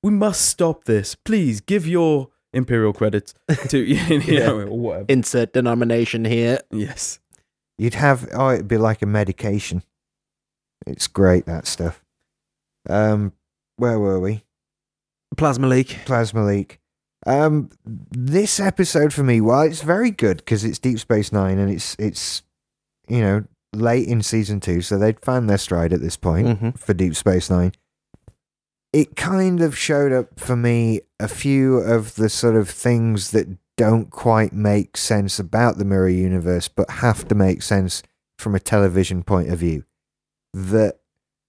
We 0.02 0.10
must 0.10 0.42
stop 0.42 0.84
this. 0.84 1.14
Please 1.14 1.60
give 1.60 1.86
your 1.86 2.28
imperial 2.52 2.92
credits 2.92 3.34
to 3.68 3.78
you 3.82 4.38
know, 4.40 4.60
or 4.60 4.66
whatever. 4.78 5.06
Insert 5.08 5.52
denomination 5.52 6.24
here. 6.24 6.58
Yes. 6.70 7.18
You'd 7.78 7.94
have 7.94 8.28
oh, 8.34 8.50
it'd 8.50 8.68
be 8.68 8.76
like 8.78 9.02
a 9.02 9.06
medication. 9.06 9.82
It's 10.86 11.06
great 11.06 11.46
that 11.46 11.66
stuff. 11.66 12.02
Um, 12.88 13.32
where 13.76 13.98
were 13.98 14.20
we? 14.20 14.44
Plasma 15.36 15.66
leak. 15.68 15.98
Plasma 16.04 16.44
leak. 16.44 16.78
Um, 17.24 17.70
this 17.84 18.58
episode 18.58 19.12
for 19.12 19.22
me, 19.22 19.40
while 19.40 19.62
it's 19.62 19.82
very 19.82 20.10
good 20.10 20.38
because 20.38 20.64
it's 20.64 20.78
Deep 20.80 20.98
Space 20.98 21.32
Nine 21.32 21.58
and 21.58 21.70
it's 21.70 21.94
it's 21.98 22.42
you 23.08 23.20
know 23.20 23.44
late 23.72 24.06
in 24.08 24.22
season 24.22 24.60
two, 24.60 24.82
so 24.82 24.98
they'd 24.98 25.20
found 25.20 25.48
their 25.48 25.56
stride 25.58 25.92
at 25.92 26.00
this 26.00 26.16
point 26.16 26.46
Mhm. 26.60 26.78
for 26.78 26.92
Deep 26.94 27.14
Space 27.16 27.48
Nine. 27.48 27.72
It 28.92 29.16
kind 29.16 29.62
of 29.62 29.76
showed 29.76 30.12
up 30.12 30.38
for 30.38 30.56
me 30.56 31.00
a 31.18 31.28
few 31.28 31.78
of 31.78 32.16
the 32.16 32.28
sort 32.28 32.56
of 32.56 32.68
things 32.68 33.30
that 33.30 33.48
don't 33.76 34.10
quite 34.10 34.52
make 34.52 34.96
sense 34.96 35.38
about 35.38 35.78
the 35.78 35.84
mirror 35.84 36.08
universe, 36.08 36.68
but 36.68 36.90
have 36.90 37.26
to 37.28 37.34
make 37.34 37.62
sense 37.62 38.02
from 38.38 38.54
a 38.54 38.60
television 38.60 39.22
point 39.22 39.50
of 39.50 39.58
view. 39.58 39.84
That 40.52 40.98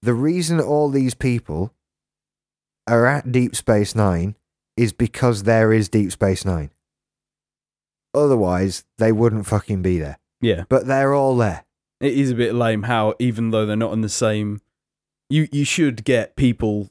the 0.00 0.14
reason 0.14 0.60
all 0.60 0.88
these 0.88 1.14
people 1.14 1.74
are 2.86 3.06
at 3.06 3.30
Deep 3.30 3.54
Space 3.54 3.94
Nine 3.94 4.36
is 4.76 4.92
because 4.92 5.42
there 5.42 5.72
is 5.72 5.88
Deep 5.88 6.12
Space 6.12 6.44
Nine. 6.44 6.70
Otherwise, 8.14 8.84
they 8.98 9.12
wouldn't 9.12 9.46
fucking 9.46 9.82
be 9.82 9.98
there. 9.98 10.18
Yeah. 10.40 10.64
But 10.68 10.86
they're 10.86 11.14
all 11.14 11.36
there. 11.36 11.64
It 12.00 12.14
is 12.14 12.30
a 12.30 12.34
bit 12.34 12.54
lame 12.54 12.84
how 12.84 13.14
even 13.18 13.50
though 13.50 13.66
they're 13.66 13.76
not 13.76 13.92
in 13.92 14.00
the 14.00 14.08
same 14.08 14.60
you 15.30 15.48
you 15.50 15.64
should 15.64 16.04
get 16.04 16.36
people 16.36 16.90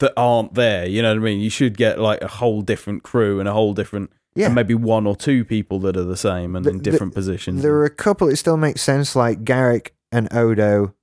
that 0.00 0.12
aren't 0.16 0.54
there, 0.54 0.86
you 0.86 1.02
know 1.02 1.10
what 1.10 1.16
I 1.18 1.20
mean? 1.20 1.40
You 1.40 1.50
should 1.50 1.76
get 1.76 1.98
like 1.98 2.22
a 2.22 2.28
whole 2.28 2.62
different 2.62 3.02
crew 3.02 3.40
and 3.40 3.48
a 3.48 3.52
whole 3.52 3.74
different 3.74 4.10
Yeah. 4.34 4.48
maybe 4.48 4.74
one 4.74 5.06
or 5.06 5.16
two 5.16 5.44
people 5.44 5.80
that 5.80 5.96
are 5.96 6.04
the 6.04 6.16
same 6.16 6.54
and 6.54 6.64
The- 6.64 6.70
in 6.70 6.76
the- 6.78 6.82
different 6.84 7.14
positions. 7.14 7.62
There 7.62 7.74
are 7.74 7.84
a 7.84 7.90
couple 7.90 8.28
that 8.28 8.36
still 8.36 8.56
make 8.56 8.78
sense, 8.78 9.16
like 9.16 9.44
Garak 9.44 9.88
and 10.12 10.32
Odo, 10.32 10.94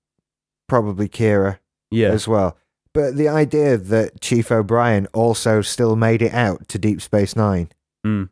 probably 0.69 1.09
Kira 1.09 1.59
yeah. 1.91 2.09
as 2.09 2.27
well. 2.27 2.57
But 2.93 3.17
the 3.17 3.27
idea 3.27 3.77
that 3.77 4.21
Chief 4.21 4.49
O'Brien 4.51 5.07
also 5.13 5.61
still 5.61 5.97
made 5.97 6.21
it 6.21 6.33
out 6.33 6.67
to 6.69 6.79
Deep 6.79 7.01
Space 7.01 7.35
Nine 7.35 7.69
Mm. 8.07 8.29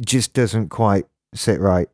just 0.00 0.32
doesn't 0.32 0.68
quite 0.68 1.06
sit 1.34 1.58
right 1.60 1.88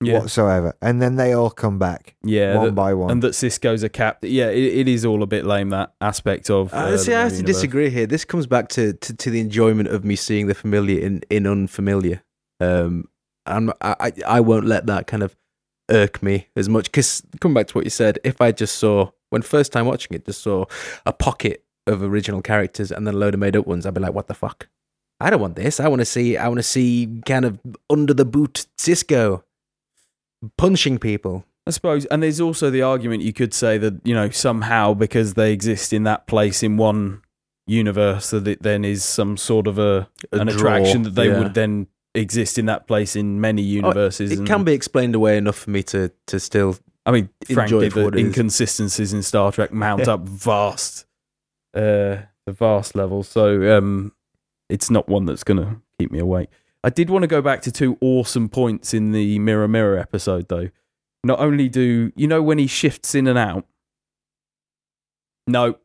Yeah. 0.00 0.18
whatsoever. 0.18 0.74
And 0.82 1.00
then 1.00 1.16
they 1.16 1.32
all 1.32 1.50
come 1.50 1.78
back 1.78 2.14
Yeah. 2.24 2.56
one 2.56 2.66
that- 2.66 2.74
by 2.74 2.92
one. 2.94 3.10
and 3.10 3.22
that 3.22 3.32
Sisko's 3.32 3.82
a 3.82 3.88
cap. 3.88 4.18
Yeah, 4.22 4.48
it, 4.50 4.62
it 4.80 4.88
is 4.88 5.04
all 5.04 5.22
a 5.22 5.26
bit 5.26 5.44
lame 5.46 5.70
that 5.70 5.94
aspect 6.00 6.50
of. 6.50 6.72
Uh, 6.74 6.76
uh, 6.76 6.96
see, 6.98 7.14
I 7.14 7.22
have 7.22 7.30
to 7.30 7.36
universe. 7.36 7.54
disagree 7.56 7.90
here. 7.90 8.06
This 8.06 8.24
comes 8.24 8.46
back 8.46 8.68
to, 8.70 8.92
to, 8.92 9.16
to 9.16 9.30
the 9.30 9.40
enjoyment 9.40 9.88
of 9.88 10.04
me 10.04 10.16
seeing 10.16 10.46
the 10.46 10.54
familiar 10.54 11.00
in, 11.00 11.22
in 11.30 11.46
unfamiliar. 11.46 12.22
Um, 12.60 13.08
and 13.46 13.72
I, 13.80 13.96
I, 14.00 14.12
I 14.26 14.40
won't 14.40 14.66
let 14.66 14.86
that 14.86 15.06
kind 15.06 15.22
of 15.22 15.36
irk 15.90 16.22
me 16.22 16.48
as 16.56 16.68
much. 16.68 16.86
Because 16.86 17.22
coming 17.40 17.54
back 17.54 17.68
to 17.68 17.74
what 17.74 17.84
you 17.84 17.90
said, 17.90 18.18
if 18.24 18.40
I 18.40 18.52
just 18.52 18.76
saw, 18.76 19.10
when 19.30 19.42
first 19.42 19.72
time 19.72 19.86
watching 19.86 20.14
it, 20.16 20.26
just 20.26 20.42
saw 20.42 20.64
a 21.06 21.12
pocket 21.12 21.64
of 21.86 22.02
original 22.02 22.42
characters 22.42 22.90
and 22.90 23.06
then 23.06 23.14
a 23.14 23.18
load 23.18 23.34
of 23.34 23.40
made 23.40 23.56
up 23.56 23.66
ones, 23.66 23.86
I'd 23.86 23.94
be 23.94 24.00
like, 24.00 24.14
what 24.14 24.26
the 24.26 24.34
fuck? 24.34 24.68
I 25.20 25.30
don't 25.30 25.40
want 25.40 25.56
this. 25.56 25.78
I 25.80 25.88
want 25.88 26.00
to 26.00 26.04
see, 26.06 26.36
I 26.36 26.48
want 26.48 26.58
to 26.58 26.62
see 26.64 27.20
kind 27.26 27.44
of 27.44 27.58
under 27.88 28.12
the 28.12 28.24
boot 28.24 28.66
Sisko 28.78 29.42
punching 30.56 30.98
people. 30.98 31.44
I 31.66 31.70
suppose, 31.70 32.04
and 32.06 32.22
there's 32.22 32.40
also 32.40 32.68
the 32.68 32.82
argument 32.82 33.22
you 33.22 33.32
could 33.32 33.54
say 33.54 33.78
that 33.78 33.94
you 34.04 34.14
know 34.14 34.28
somehow 34.30 34.94
because 34.94 35.34
they 35.34 35.52
exist 35.52 35.92
in 35.92 36.02
that 36.04 36.26
place 36.26 36.62
in 36.62 36.76
one 36.76 37.22
universe, 37.66 38.30
that 38.30 38.46
it 38.46 38.62
then 38.62 38.84
is 38.84 39.02
some 39.04 39.36
sort 39.36 39.66
of 39.66 39.78
a, 39.78 40.08
A 40.32 40.40
an 40.40 40.46
draw, 40.48 40.56
attraction 40.56 41.02
that 41.04 41.14
they 41.14 41.28
yeah. 41.28 41.38
would 41.38 41.54
then 41.54 41.86
exist 42.14 42.58
in 42.58 42.66
that 42.66 42.86
place 42.86 43.16
in 43.16 43.40
many 43.40 43.62
universes. 43.62 44.30
It 44.30 44.38
and- 44.40 44.46
can 44.46 44.64
be 44.64 44.72
explained 44.72 45.14
away 45.14 45.36
enough 45.36 45.56
for 45.56 45.70
me 45.70 45.82
to, 45.84 46.12
to 46.26 46.38
still 46.38 46.76
I 47.06 47.10
mean, 47.10 47.28
frankly, 47.52 47.88
the 47.88 48.08
it 48.08 48.16
inconsistencies 48.16 49.12
in 49.12 49.22
Star 49.22 49.52
Trek 49.52 49.72
mount 49.72 50.08
up 50.08 50.20
vast, 50.20 51.06
uh, 51.74 52.24
the 52.46 52.52
vast 52.52 52.94
level. 52.94 53.22
So 53.22 53.76
um, 53.76 54.12
it's 54.70 54.90
not 54.90 55.08
one 55.08 55.26
that's 55.26 55.44
going 55.44 55.58
to 55.58 55.76
keep 55.98 56.10
me 56.10 56.18
awake. 56.18 56.48
I 56.84 56.90
did 56.90 57.08
want 57.08 57.22
to 57.22 57.26
go 57.26 57.40
back 57.40 57.62
to 57.62 57.72
two 57.72 57.96
awesome 58.02 58.50
points 58.50 58.92
in 58.92 59.12
the 59.12 59.38
Mirror 59.38 59.68
Mirror 59.68 59.98
episode, 59.98 60.48
though. 60.48 60.68
Not 61.24 61.40
only 61.40 61.70
do 61.70 62.12
you 62.14 62.26
know 62.28 62.42
when 62.42 62.58
he 62.58 62.66
shifts 62.66 63.14
in 63.14 63.26
and 63.26 63.38
out? 63.38 63.66
No, 65.46 65.76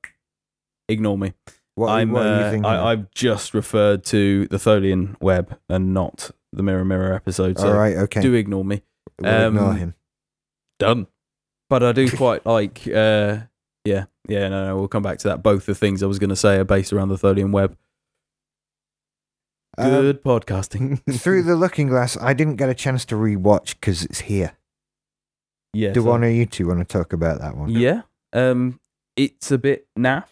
ignore 0.90 1.18
me. 1.18 1.34
what, 1.76 1.90
I'm. 1.90 2.12
what 2.12 2.26
uh? 2.26 2.60
I, 2.66 2.92
I've 2.92 3.12
just 3.12 3.54
referred 3.54 4.04
to 4.06 4.48
the 4.48 4.58
Tholian 4.58 5.16
web 5.22 5.58
and 5.70 5.94
not 5.94 6.32
the 6.52 6.64
Mirror 6.64 6.84
Mirror 6.84 7.14
episode. 7.14 7.58
So 7.58 7.70
all 7.70 7.78
right, 7.78 7.96
okay. 7.96 8.20
do 8.20 8.34
ignore 8.34 8.66
me. 8.66 8.82
we'll 9.22 9.48
ignore 9.48 9.70
um, 9.70 9.78
him. 9.78 9.94
done. 10.80 11.08
but 11.70 11.82
I 11.82 11.94
do 11.94 12.12
quite 12.18 12.46
like. 12.46 12.86
Uh, 12.86 13.38
yeah, 13.86 14.06
yeah. 14.28 14.50
No, 14.50 14.66
no, 14.68 14.78
we'll 14.78 14.90
come 14.90 15.04
back 15.04 15.20
to 15.20 15.30
that. 15.30 15.44
Both 15.44 15.66
the 15.66 15.76
things 15.76 16.04
I 16.04 16.08
was 16.08 16.20
going 16.20 16.30
to 16.30 16.36
say 16.36 16.58
are 16.58 16.66
based 16.66 16.92
around 16.92 17.08
the 17.08 17.18
Tholian 17.18 17.52
web. 17.52 17.78
Um, 19.78 19.90
Good 19.92 20.24
podcasting. 20.24 21.02
through 21.20 21.44
the 21.44 21.56
looking 21.56 21.88
glass, 21.88 22.18
I 22.20 22.34
didn't 22.34 22.56
get 22.58 22.70
a 22.70 22.74
chance 22.74 23.06
to 23.06 23.16
rewatch 23.16 23.76
because 23.80 24.04
it's 24.04 24.22
here. 24.22 24.58
Yeah. 25.74 25.94
Do 25.94 26.02
so- 26.02 26.10
one 26.10 26.24
of 26.24 26.32
you 26.32 26.46
two 26.46 26.68
want 26.68 26.80
to 26.80 26.86
talk 26.86 27.14
about 27.14 27.40
that 27.40 27.56
one? 27.56 27.70
Yeah. 27.70 28.02
Um, 28.34 28.80
it's 29.16 29.52
a 29.52 29.58
bit 29.58 29.88
naff. 29.98 30.26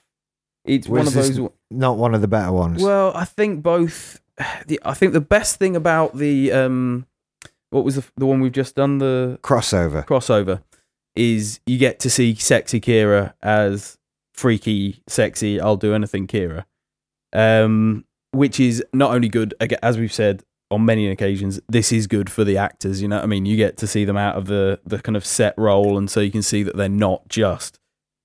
It's 0.66 0.88
one 0.88 1.08
of 1.08 1.14
those. 1.14 1.40
Not 1.72 1.98
one 1.98 2.14
of 2.14 2.22
the 2.22 2.28
better 2.28 2.52
ones. 2.52 2.82
Well, 2.82 3.12
I 3.16 3.26
think 3.26 3.64
both. 3.64 4.22
The, 4.68 4.80
I 4.86 4.94
think 4.94 5.14
the 5.14 5.22
best 5.22 5.58
thing 5.58 5.76
about 5.76 6.16
the 6.16 6.52
um, 6.52 7.08
what 7.72 7.84
was 7.84 7.96
the 7.96 8.06
the 8.18 8.26
one 8.28 8.40
we've 8.40 8.52
just 8.52 8.76
done 8.76 9.00
the 9.00 9.40
Crossover. 9.42 10.06
crossover 10.06 10.62
is 11.16 11.60
you 11.66 11.80
get 11.80 12.00
to 12.02 12.10
see 12.12 12.36
sexy 12.36 12.80
Kira 12.80 13.34
as 13.42 13.98
freaky, 14.36 15.02
sexy. 15.08 15.60
I'll 15.60 15.76
do 15.76 15.96
anything, 15.96 16.28
Kira. 16.28 16.66
Um, 17.34 18.06
which 18.32 18.60
is 18.60 18.84
not 18.94 19.14
only 19.14 19.30
good, 19.30 19.54
as 19.82 19.98
we've 19.98 20.14
said 20.14 20.44
on 20.70 20.86
many 20.86 21.08
occasions, 21.10 21.60
this 21.70 21.92
is 21.92 22.08
good 22.08 22.30
for 22.30 22.44
the 22.44 22.58
actors. 22.58 23.02
You 23.02 23.08
know 23.08 23.18
what 23.18 23.24
I 23.24 23.28
mean? 23.28 23.46
You 23.46 23.58
get 23.58 23.78
to 23.78 23.88
see 23.88 24.06
them 24.06 24.18
out 24.18 24.36
of 24.36 24.48
the 24.48 24.80
the 24.86 25.00
kind 25.00 25.16
of 25.16 25.26
set 25.26 25.54
role, 25.58 25.98
and 25.98 26.10
so 26.10 26.20
you 26.20 26.32
can 26.32 26.44
see 26.44 26.64
that 26.64 26.76
they're 26.76 26.90
not 26.90 27.28
just 27.30 27.80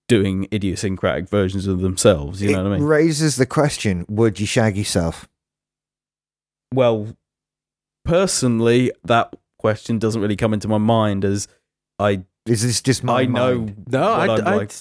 doing 0.08 0.48
idiosyncratic 0.52 1.28
versions 1.28 1.66
of 1.66 1.80
themselves. 1.80 2.42
You 2.42 2.52
know 2.52 2.62
what 2.64 2.72
I 2.72 2.78
mean? 2.78 2.84
raises 2.86 3.36
the 3.36 3.46
question: 3.46 4.04
Would 4.08 4.40
you 4.40 4.46
shag 4.46 4.76
yourself? 4.76 5.28
Well, 6.74 7.16
personally, 8.04 8.92
that 9.04 9.34
question 9.58 9.98
doesn't 9.98 10.20
really 10.20 10.36
come 10.36 10.52
into 10.52 10.68
my 10.68 10.78
mind 10.78 11.24
as 11.24 11.46
I 11.98 12.24
Is 12.46 12.62
this 12.62 12.80
just 12.80 13.04
my 13.04 13.20
I 13.20 13.26
know 13.26 13.58
mind? 13.58 13.84
No, 13.90 14.02
I, 14.02 14.26
I'm 14.34 14.56
like. 14.56 14.72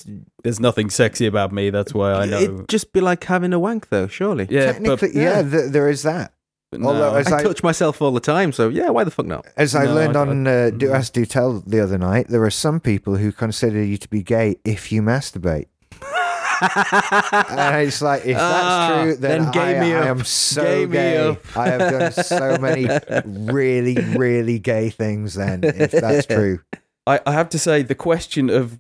There's 0.43 0.60
nothing 0.60 0.89
sexy 0.89 1.28
about 1.28 1.52
me. 1.52 1.69
That's 1.69 1.93
why 1.93 2.12
I 2.13 2.26
know. 2.26 2.39
It'd 2.39 2.67
just 2.69 2.91
be 2.93 3.02
like 3.02 3.24
having 3.26 3.54
a 3.54 3.60
wank, 3.60 3.89
though. 3.89 4.08
Surely. 4.08 4.47
yeah, 4.50 4.71
Technically, 4.71 5.10
but, 5.10 5.15
yeah, 5.15 5.43
th- 5.43 5.71
there 5.71 5.88
is 5.88 6.02
that. 6.02 6.34
but 6.71 6.82
although 6.82 7.13
as 7.13 7.32
I, 7.32 7.38
I- 7.38 7.43
touch 7.43 7.62
myself 7.62 8.02
all 8.02 8.12
the 8.12 8.19
time, 8.19 8.52
so 8.52 8.69
yeah, 8.69 8.89
why 8.89 9.04
the 9.04 9.12
fuck 9.12 9.28
not? 9.28 9.45
As 9.58 9.76
I 9.76 9.86
No, 9.86 9.93
learned 9.93 10.17
I- 10.17 10.21
on 10.21 10.47
uh, 10.47 10.71
Do 10.76 10.91
As 10.91 11.12
Do 11.12 11.24
Tell 11.28 11.60
the 11.60 11.80
other 11.80 12.00
night, 12.00 12.30
there 12.30 12.43
are 12.43 12.50
some 12.50 12.80
people 12.80 13.17
who 13.17 13.32
consider 13.32 13.84
you 13.84 13.97
to 13.97 14.10
be 14.10 14.24
gay 14.24 14.56
if 14.65 14.91
you 14.91 15.04
masturbate. 15.04 15.67
And 16.62 17.88
it's 17.88 18.02
like, 18.02 18.21
if 18.26 18.38
that's 18.38 18.63
Ah, 18.63 19.02
true, 19.04 19.15
then, 19.15 19.43
then 19.43 19.52
gay 19.52 19.78
I, 19.78 19.82
me 19.82 19.93
I 19.93 20.08
am 20.08 20.24
so 20.24 20.63
Gay 20.63 20.86
me 20.86 20.91
gay. 20.93 21.17
up. 21.17 21.58
I 21.58 21.67
have 21.69 21.91
done 21.91 22.12
so 22.12 22.58
many 22.60 22.88
really, 23.52 23.95
really 24.15 24.60
gay 24.60 24.89
things. 24.91 25.34
Then, 25.34 25.62
if 25.63 25.91
that's 25.91 26.28
true, 26.28 26.60
I, 27.07 27.19
I 27.25 27.31
have 27.33 27.49
to 27.49 27.59
say 27.59 27.81
the 27.81 27.95
question 27.95 28.49
of 28.49 28.79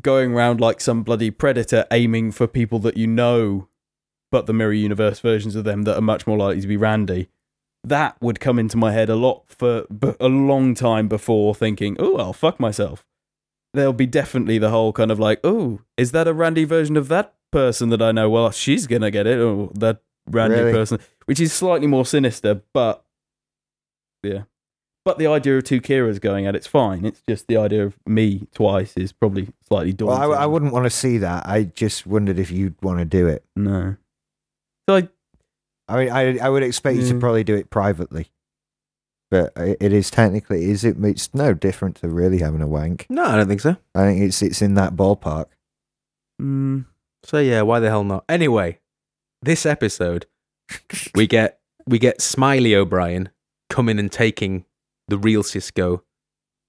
going 0.00 0.32
around 0.32 0.60
like 0.60 0.80
some 0.80 1.02
bloody 1.02 1.30
predator 1.30 1.86
aiming 1.90 2.32
for 2.32 2.46
people 2.46 2.78
that 2.80 2.96
you 2.96 3.06
know, 3.06 3.68
but 4.30 4.46
the 4.46 4.52
mirror 4.52 4.72
universe 4.72 5.20
versions 5.20 5.54
of 5.56 5.64
them 5.64 5.82
that 5.82 5.96
are 5.96 6.02
much 6.02 6.26
more 6.26 6.38
likely 6.38 6.60
to 6.60 6.66
be 6.68 6.76
Randy. 6.76 7.28
That 7.82 8.16
would 8.20 8.40
come 8.40 8.58
into 8.58 8.76
my 8.76 8.92
head 8.92 9.08
a 9.08 9.16
lot 9.16 9.44
for 9.48 9.84
b- 9.86 10.14
a 10.20 10.28
long 10.28 10.74
time 10.74 11.08
before 11.08 11.54
thinking, 11.54 11.96
oh, 11.98 12.16
I'll 12.18 12.32
fuck 12.32 12.60
myself. 12.60 13.04
There'll 13.72 13.92
be 13.92 14.06
definitely 14.06 14.58
the 14.58 14.70
whole 14.70 14.92
kind 14.92 15.10
of 15.10 15.18
like, 15.18 15.40
oh, 15.44 15.80
is 15.96 16.12
that 16.12 16.28
a 16.28 16.34
Randy 16.34 16.64
version 16.64 16.96
of 16.96 17.08
that 17.08 17.34
person 17.52 17.88
that 17.90 18.02
I 18.02 18.12
know? 18.12 18.28
Well, 18.28 18.50
she's 18.50 18.86
gonna 18.86 19.10
get 19.10 19.26
it, 19.26 19.38
or 19.38 19.70
that 19.74 20.02
Randy 20.28 20.56
Really? 20.60 20.72
person, 20.72 20.98
which 21.24 21.40
is 21.40 21.52
slightly 21.52 21.86
more 21.86 22.04
sinister, 22.04 22.62
but 22.74 23.04
yeah. 24.22 24.42
But 25.04 25.18
the 25.18 25.26
idea 25.28 25.56
of 25.56 25.64
two 25.64 25.80
Kiras 25.80 26.20
going 26.20 26.46
at 26.46 26.54
it's 26.54 26.66
fine. 26.66 27.04
It's 27.06 27.22
just 27.26 27.46
the 27.46 27.56
idea 27.56 27.84
of 27.86 27.96
me 28.06 28.46
twice 28.54 28.94
is 28.98 29.12
probably 29.12 29.48
slightly 29.66 29.94
well, 29.98 30.16
daunting. 30.18 30.38
I, 30.38 30.42
I 30.42 30.46
wouldn't 30.46 30.72
want 30.74 30.84
to 30.84 30.90
see 30.90 31.16
that. 31.18 31.46
I 31.46 31.64
just 31.64 32.06
wondered 32.06 32.38
if 32.38 32.50
you'd 32.50 32.80
want 32.82 32.98
to 32.98 33.04
do 33.06 33.26
it. 33.26 33.42
No. 33.56 33.96
So 34.88 34.96
I, 34.96 35.08
I 35.88 35.96
mean, 36.04 36.12
I, 36.12 36.38
I 36.38 36.48
would 36.50 36.62
expect 36.62 36.98
you 36.98 37.06
to 37.08 37.14
Mm. 37.14 37.20
probably 37.20 37.44
do 37.44 37.54
it 37.56 37.70
privately, 37.70 38.30
but 39.30 39.52
it 39.56 39.92
is 39.92 40.10
technically 40.10 40.70
is 40.70 40.84
it? 40.84 40.96
It's 41.02 41.32
no 41.34 41.54
different 41.54 41.96
to 41.96 42.08
really 42.08 42.38
having 42.40 42.60
a 42.60 42.66
wank. 42.68 43.06
No, 43.08 43.24
I 43.24 43.36
don't 43.36 43.48
think 43.48 43.62
so. 43.62 43.76
I 43.94 44.04
think 44.06 44.20
it's 44.20 44.42
it's 44.42 44.60
in 44.60 44.74
that 44.74 44.96
ballpark. 44.96 45.46
mm, 46.40 46.84
So 47.24 47.38
yeah, 47.38 47.62
why 47.62 47.80
the 47.80 47.88
hell 47.88 48.04
not? 48.04 48.24
Anyway, 48.28 48.80
this 49.40 49.64
episode 49.64 50.26
we 51.14 51.26
get 51.26 51.58
we 51.86 51.98
get 51.98 52.20
Smiley 52.20 52.74
O'Brien 52.76 53.30
coming 53.70 53.98
and 53.98 54.12
taking 54.12 54.64
the 55.10 55.18
real 55.18 55.42
Sisko 55.42 56.00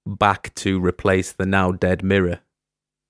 back 0.06 0.54
to 0.56 0.78
replace 0.80 1.32
the 1.32 1.46
now 1.46 1.72
dead 1.72 2.02
Mirror 2.02 2.40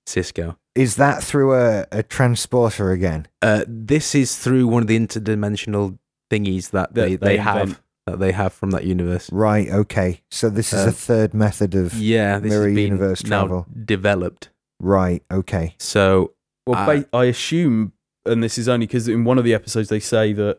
Sisko. 0.08 0.56
Is 0.74 0.96
that 0.96 1.22
through 1.22 1.54
a, 1.54 1.86
a 1.92 2.02
transporter 2.02 2.92
again? 2.92 3.26
Uh, 3.42 3.64
this 3.68 4.14
is 4.14 4.38
through 4.38 4.66
one 4.68 4.82
of 4.82 4.86
the 4.88 4.98
interdimensional 4.98 5.98
thingies 6.30 6.70
that 6.70 6.94
That 6.94 7.02
they, 7.04 7.16
they 7.16 7.26
they 7.28 7.36
have 7.38 7.60
invent. 7.62 7.80
that 8.06 8.18
they 8.18 8.32
have 8.32 8.52
from 8.52 8.70
that 8.70 8.84
universe. 8.84 9.30
Right, 9.30 9.68
okay. 9.68 10.22
So 10.30 10.48
this 10.48 10.72
is 10.72 10.86
Uh, 10.86 10.88
a 10.88 10.92
third 10.92 11.34
method 11.34 11.74
of. 11.74 11.94
Yeah, 11.94 12.38
this 12.38 12.50
Mirror 12.50 12.66
has 12.68 12.74
been 12.74 12.84
universe 12.84 13.24
now 13.24 13.40
travel. 13.42 13.66
developed. 13.84 14.48
Right, 14.80 15.22
okay. 15.30 15.74
So 15.78 16.32
Well, 16.66 16.78
I- 16.78 17.00
ba- 17.00 17.08
I 17.12 17.24
assume, 17.26 17.92
and 18.24 18.42
this 18.42 18.56
is 18.56 18.66
only 18.68 18.86
because 18.86 19.08
in 19.08 19.24
one 19.24 19.36
of 19.38 19.44
the 19.44 19.52
episodes 19.54 19.88
they 19.90 20.00
say 20.00 20.32
that 20.32 20.58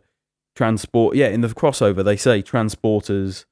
transport, 0.55 1.15
yeah, 1.15 1.27
in 1.29 1.41
the 1.41 1.47
crossover 1.49 2.03
they 2.05 2.17
say 2.17 2.41
transporters 2.43 3.45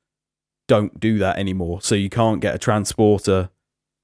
don't 0.68 1.00
do 1.00 1.18
that 1.20 1.38
anymore. 1.38 1.82
So 1.82 1.96
you 1.96 2.10
can't 2.10 2.42
get 2.42 2.56
a 2.56 2.60
transporter, 2.60 3.50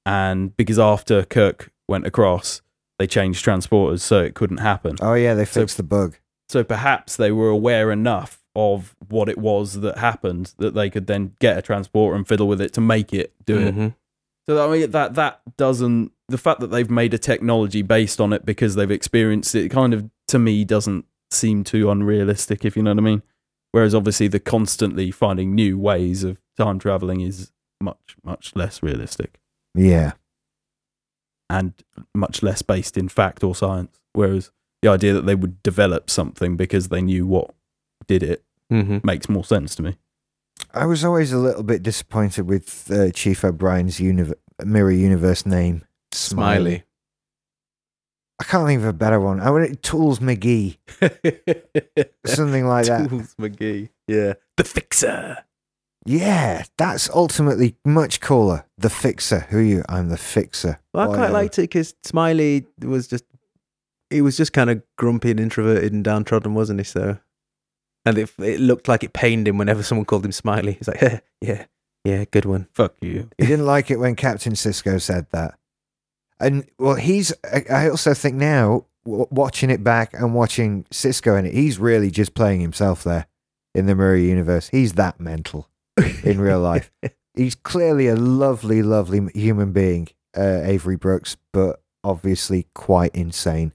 and 0.06 0.56
because 0.56 0.78
after 0.78 1.24
Kirk 1.24 1.70
went 1.88 2.06
across, 2.06 2.62
they 2.98 3.06
changed 3.06 3.44
transporters, 3.44 4.00
so 4.00 4.20
it 4.20 4.34
couldn't 4.34 4.58
happen. 4.58 4.96
Oh, 5.00 5.14
yeah, 5.14 5.34
they 5.34 5.44
So- 5.44 5.60
fixed 5.60 5.76
the 5.76 5.82
bug. 5.82 6.16
So 6.48 6.64
perhaps 6.64 7.16
they 7.16 7.30
were 7.30 7.50
aware 7.50 7.90
enough 7.92 8.42
of 8.56 8.96
what 9.08 9.28
it 9.28 9.36
was 9.38 9.80
that 9.80 9.98
happened 9.98 10.54
that 10.58 10.74
they 10.74 10.88
could 10.90 11.06
then 11.06 11.32
get 11.40 11.58
a 11.58 11.62
transporter 11.62 12.16
and 12.16 12.26
fiddle 12.26 12.48
with 12.48 12.60
it 12.60 12.72
to 12.72 12.80
make 12.80 13.12
it 13.12 13.32
do 13.44 13.58
it. 13.58 13.76
mhm. 13.76 13.94
So 14.48 14.66
I 14.66 14.72
mean 14.72 14.90
that 14.90 15.14
that 15.14 15.42
doesn't 15.58 16.10
the 16.28 16.38
fact 16.38 16.60
that 16.60 16.68
they've 16.68 16.90
made 16.90 17.12
a 17.12 17.18
technology 17.18 17.82
based 17.82 18.18
on 18.20 18.32
it 18.32 18.46
because 18.46 18.74
they've 18.74 18.90
experienced 18.90 19.54
it 19.54 19.68
kind 19.68 19.92
of 19.94 20.08
to 20.28 20.38
me 20.38 20.64
doesn't 20.64 21.04
seem 21.30 21.62
too 21.64 21.90
unrealistic 21.90 22.64
if 22.64 22.76
you 22.76 22.82
know 22.82 22.92
what 22.92 22.98
I 22.98 23.02
mean. 23.02 23.22
Whereas 23.78 23.94
obviously 23.94 24.26
the 24.26 24.40
constantly 24.40 25.12
finding 25.12 25.54
new 25.54 25.78
ways 25.78 26.24
of 26.24 26.40
time 26.56 26.80
traveling 26.80 27.20
is 27.20 27.52
much 27.80 28.16
much 28.24 28.56
less 28.56 28.82
realistic 28.82 29.38
Yeah. 29.76 30.14
and 31.48 31.74
much 32.12 32.42
less 32.42 32.60
based 32.60 32.96
in 32.98 33.08
fact 33.08 33.44
or 33.44 33.54
science. 33.54 34.00
Whereas 34.14 34.50
the 34.82 34.88
idea 34.88 35.12
that 35.14 35.26
they 35.26 35.36
would 35.36 35.62
develop 35.62 36.10
something 36.10 36.56
because 36.56 36.88
they 36.88 37.00
knew 37.02 37.24
what 37.24 37.54
did 38.08 38.24
it 38.24 38.42
Mhm. 38.72 39.04
makes 39.04 39.28
more 39.28 39.44
sense 39.44 39.76
to 39.76 39.82
me. 39.82 39.96
I 40.74 40.84
was 40.86 41.04
always 41.04 41.30
a 41.32 41.38
little 41.38 41.62
bit 41.62 41.84
disappointed 41.84 42.48
with 42.48 42.90
uh, 42.90 43.12
Chief 43.12 43.44
O'Brien's 43.44 43.98
univ- 44.00 44.34
Mirror 44.64 44.90
Universe 44.90 45.46
name. 45.46 45.84
Smiley. 46.10 46.82
I 48.40 48.44
can't 48.44 48.66
think 48.66 48.80
of 48.80 48.86
a 48.86 48.92
better 48.92 49.18
one. 49.18 49.40
I 49.40 49.50
want 49.50 49.82
Tools 49.82 50.20
McGee. 50.20 50.78
Something 52.26 52.66
like 52.68 52.86
that. 52.86 53.08
Tools 53.08 53.34
McGee. 53.40 53.88
Yeah. 54.06 54.34
The 54.56 54.64
Fixer. 54.64 55.44
Yeah, 56.06 56.64
that's 56.78 57.10
ultimately 57.10 57.76
much 57.84 58.20
cooler. 58.20 58.64
The 58.78 58.88
Fixer. 58.90 59.40
Who 59.50 59.58
are 59.58 59.62
you? 59.62 59.84
I'm 59.88 60.08
the 60.08 60.16
Fixer. 60.16 60.80
Well, 60.94 61.10
I 61.10 61.14
quite 61.16 61.32
liked 61.32 61.58
it 61.58 61.62
because 61.62 61.94
Smiley 62.02 62.64
was 62.80 63.08
just 63.08 63.24
he 64.08 64.22
was 64.22 64.36
just 64.36 64.52
kind 64.52 64.70
of 64.70 64.82
grumpy 64.96 65.30
and 65.30 65.40
introverted 65.40 65.92
and 65.92 66.02
downtrodden, 66.02 66.54
wasn't 66.54 66.80
he? 66.80 66.84
So, 66.84 67.18
and 68.06 68.16
it 68.16 68.30
it 68.38 68.60
looked 68.60 68.88
like 68.88 69.04
it 69.04 69.12
pained 69.12 69.48
him 69.48 69.58
whenever 69.58 69.82
someone 69.82 70.04
called 70.06 70.24
him 70.24 70.32
Smiley. 70.32 70.74
He's 70.74 70.88
like, 70.88 71.22
yeah, 71.42 71.66
yeah, 72.04 72.24
good 72.30 72.46
one. 72.46 72.68
Fuck 72.72 72.94
you. 73.02 73.28
He 73.36 73.46
didn't 73.46 73.66
like 73.66 73.90
it 73.90 73.98
when 73.98 74.14
Captain 74.14 74.54
Sisko 74.54 75.02
said 75.02 75.26
that. 75.32 75.57
And 76.40 76.64
well, 76.78 76.94
he's. 76.96 77.32
I- 77.70 77.88
also 77.88 78.14
think 78.14 78.36
now, 78.36 78.86
watching 79.04 79.70
it 79.70 79.82
back 79.82 80.12
and 80.14 80.34
watching 80.34 80.84
Sisko 80.84 81.38
in 81.38 81.46
it, 81.46 81.54
he's 81.54 81.78
really 81.78 82.10
just 82.10 82.34
playing 82.34 82.60
himself 82.60 83.02
there 83.04 83.26
in 83.74 83.86
the 83.86 83.94
Mirror 83.94 84.16
Universe. 84.16 84.68
He's 84.68 84.92
that 84.94 85.18
mental 85.20 85.68
in 86.22 86.40
real 86.40 86.60
life. 86.60 86.90
He's 87.34 87.54
clearly 87.54 88.08
a 88.08 88.16
lovely, 88.16 88.82
lovely 88.82 89.20
human 89.32 89.70
being, 89.72 90.08
uh, 90.36 90.60
Avery 90.64 90.96
Brooks, 90.96 91.36
but 91.52 91.80
obviously 92.02 92.66
quite 92.74 93.14
insane. 93.14 93.72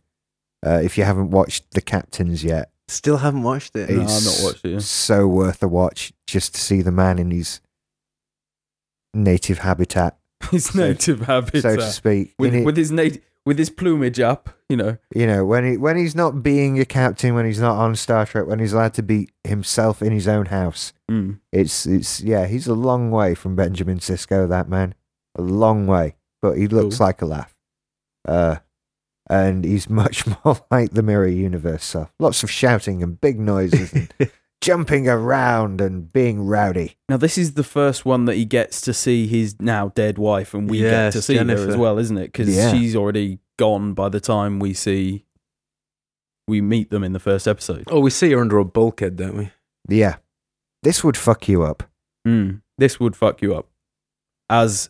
Uh, 0.65 0.81
if 0.83 0.97
you 0.97 1.05
haven't 1.05 1.31
watched 1.31 1.71
The 1.71 1.79
Captains 1.81 2.43
yet, 2.43 2.71
Still 2.89 3.17
haven't 3.17 3.43
watched 3.43 3.77
it. 3.77 3.89
No, 3.89 4.01
I've 4.01 4.03
it's 4.03 4.25
not 4.41 4.45
watched 4.45 4.65
it, 4.65 4.71
yeah. 4.71 4.79
so 4.79 5.27
worth 5.27 5.63
a 5.63 5.69
watch 5.69 6.11
just 6.27 6.55
to 6.55 6.61
see 6.61 6.81
the 6.81 6.91
man 6.91 7.17
in 7.19 7.31
his 7.31 7.61
native 9.13 9.59
habitat, 9.59 10.17
His 10.51 10.65
So- 10.65 10.79
native 10.79 11.21
habitat. 11.21 11.61
so 11.61 11.75
to 11.77 11.81
speak. 11.91 12.33
with, 12.39 12.53
it- 12.55 12.65
with 12.65 12.77
his 12.77 12.91
nat- 12.91 13.17
with 13.45 13.57
his 13.59 13.69
plumage 13.69 14.19
up, 14.21 14.49
you 14.69 14.77
know. 14.77 14.97
you 15.13 15.27
know, 15.27 15.43
when 15.45 15.65
he 15.69 15.75
when 15.77 15.97
he's 15.97 16.15
not 16.15 16.41
being 16.43 16.79
a 16.79 16.85
captain, 16.85 17.35
when 17.35 17.45
he's 17.45 17.59
not 17.59 17.75
on 17.77 17.93
Star 17.95 18.25
Trek, 18.25 18.47
when 18.47 18.59
he's 18.59 18.71
allowed 18.71 18.93
to 18.93 19.03
be 19.03 19.27
himself 19.43 20.01
in 20.01 20.13
his 20.13 20.27
own 20.29 20.45
house, 20.45 20.93
Mm. 21.11 21.39
it's 21.51 21.85
it's 21.85 22.21
yeah, 22.21 22.47
he's 22.47 22.67
a 22.67 22.73
long 22.73 23.11
way 23.11 23.35
from 23.35 23.55
Benjamin 23.57 23.99
Sisko, 23.99 24.47
that 24.47 24.69
man, 24.69 24.95
a 25.35 25.41
long 25.41 25.87
way, 25.87 26.15
but 26.41 26.53
he 26.53 26.67
looks 26.69 26.97
Cool. 26.99 27.07
like 27.07 27.21
a 27.21 27.25
laugh. 27.25 27.53
Uh, 28.25 28.57
and 29.29 29.65
he's 29.65 29.89
much 30.03 30.25
more 30.45 30.59
like 30.71 30.91
the 30.91 31.03
Mirror 31.03 31.27
Universe. 31.27 31.83
So 31.83 32.07
lots 32.19 32.43
of 32.43 32.49
shouting 32.51 33.03
and 33.03 33.19
big 33.19 33.39
noises 33.39 33.91
and 33.93 34.13
jumping 34.63 35.07
around 35.09 35.81
and 35.81 36.11
being 36.11 36.45
rowdy. 36.45 36.95
Now 37.09 37.17
this 37.17 37.37
is 37.37 37.53
the 37.53 37.63
first 37.63 38.05
one 38.05 38.25
that 38.25 38.35
he 38.35 38.45
gets 38.45 38.79
to 38.81 38.93
see 38.93 39.27
his 39.27 39.59
now 39.59 39.89
dead 39.89 40.17
wife, 40.17 40.53
and 40.53 40.69
we 40.69 40.79
get 40.79 41.11
to 41.13 41.21
see 41.21 41.35
her 41.37 41.51
as 41.69 41.75
well, 41.77 41.99
isn't 41.99 42.17
it? 42.17 42.31
Because 42.31 42.55
Yeah. 42.55 42.71
she's 42.71 42.95
already 42.95 43.39
gone 43.59 43.93
by 43.93 44.09
the 44.09 44.19
time 44.19 44.59
we 44.59 44.73
see 44.73 45.25
we 46.47 46.59
meet 46.61 46.89
them 46.89 47.03
in 47.03 47.13
the 47.13 47.19
first 47.19 47.47
episode. 47.47 47.83
Oh, 47.89 47.99
we 47.99 48.09
see 48.09 48.31
her 48.31 48.41
under 48.41 48.57
a 48.57 48.65
bulkhead, 48.65 49.15
don't 49.15 49.37
we? 49.37 49.51
Yeah, 49.87 50.17
this 50.81 51.03
would 51.03 51.15
fuck 51.17 51.47
you 51.47 51.63
up. 51.63 51.83
Mm. 52.27 52.61
This 52.77 52.99
would 52.99 53.15
fuck 53.15 53.41
you 53.41 53.53
up, 53.55 53.67
as 54.49 54.89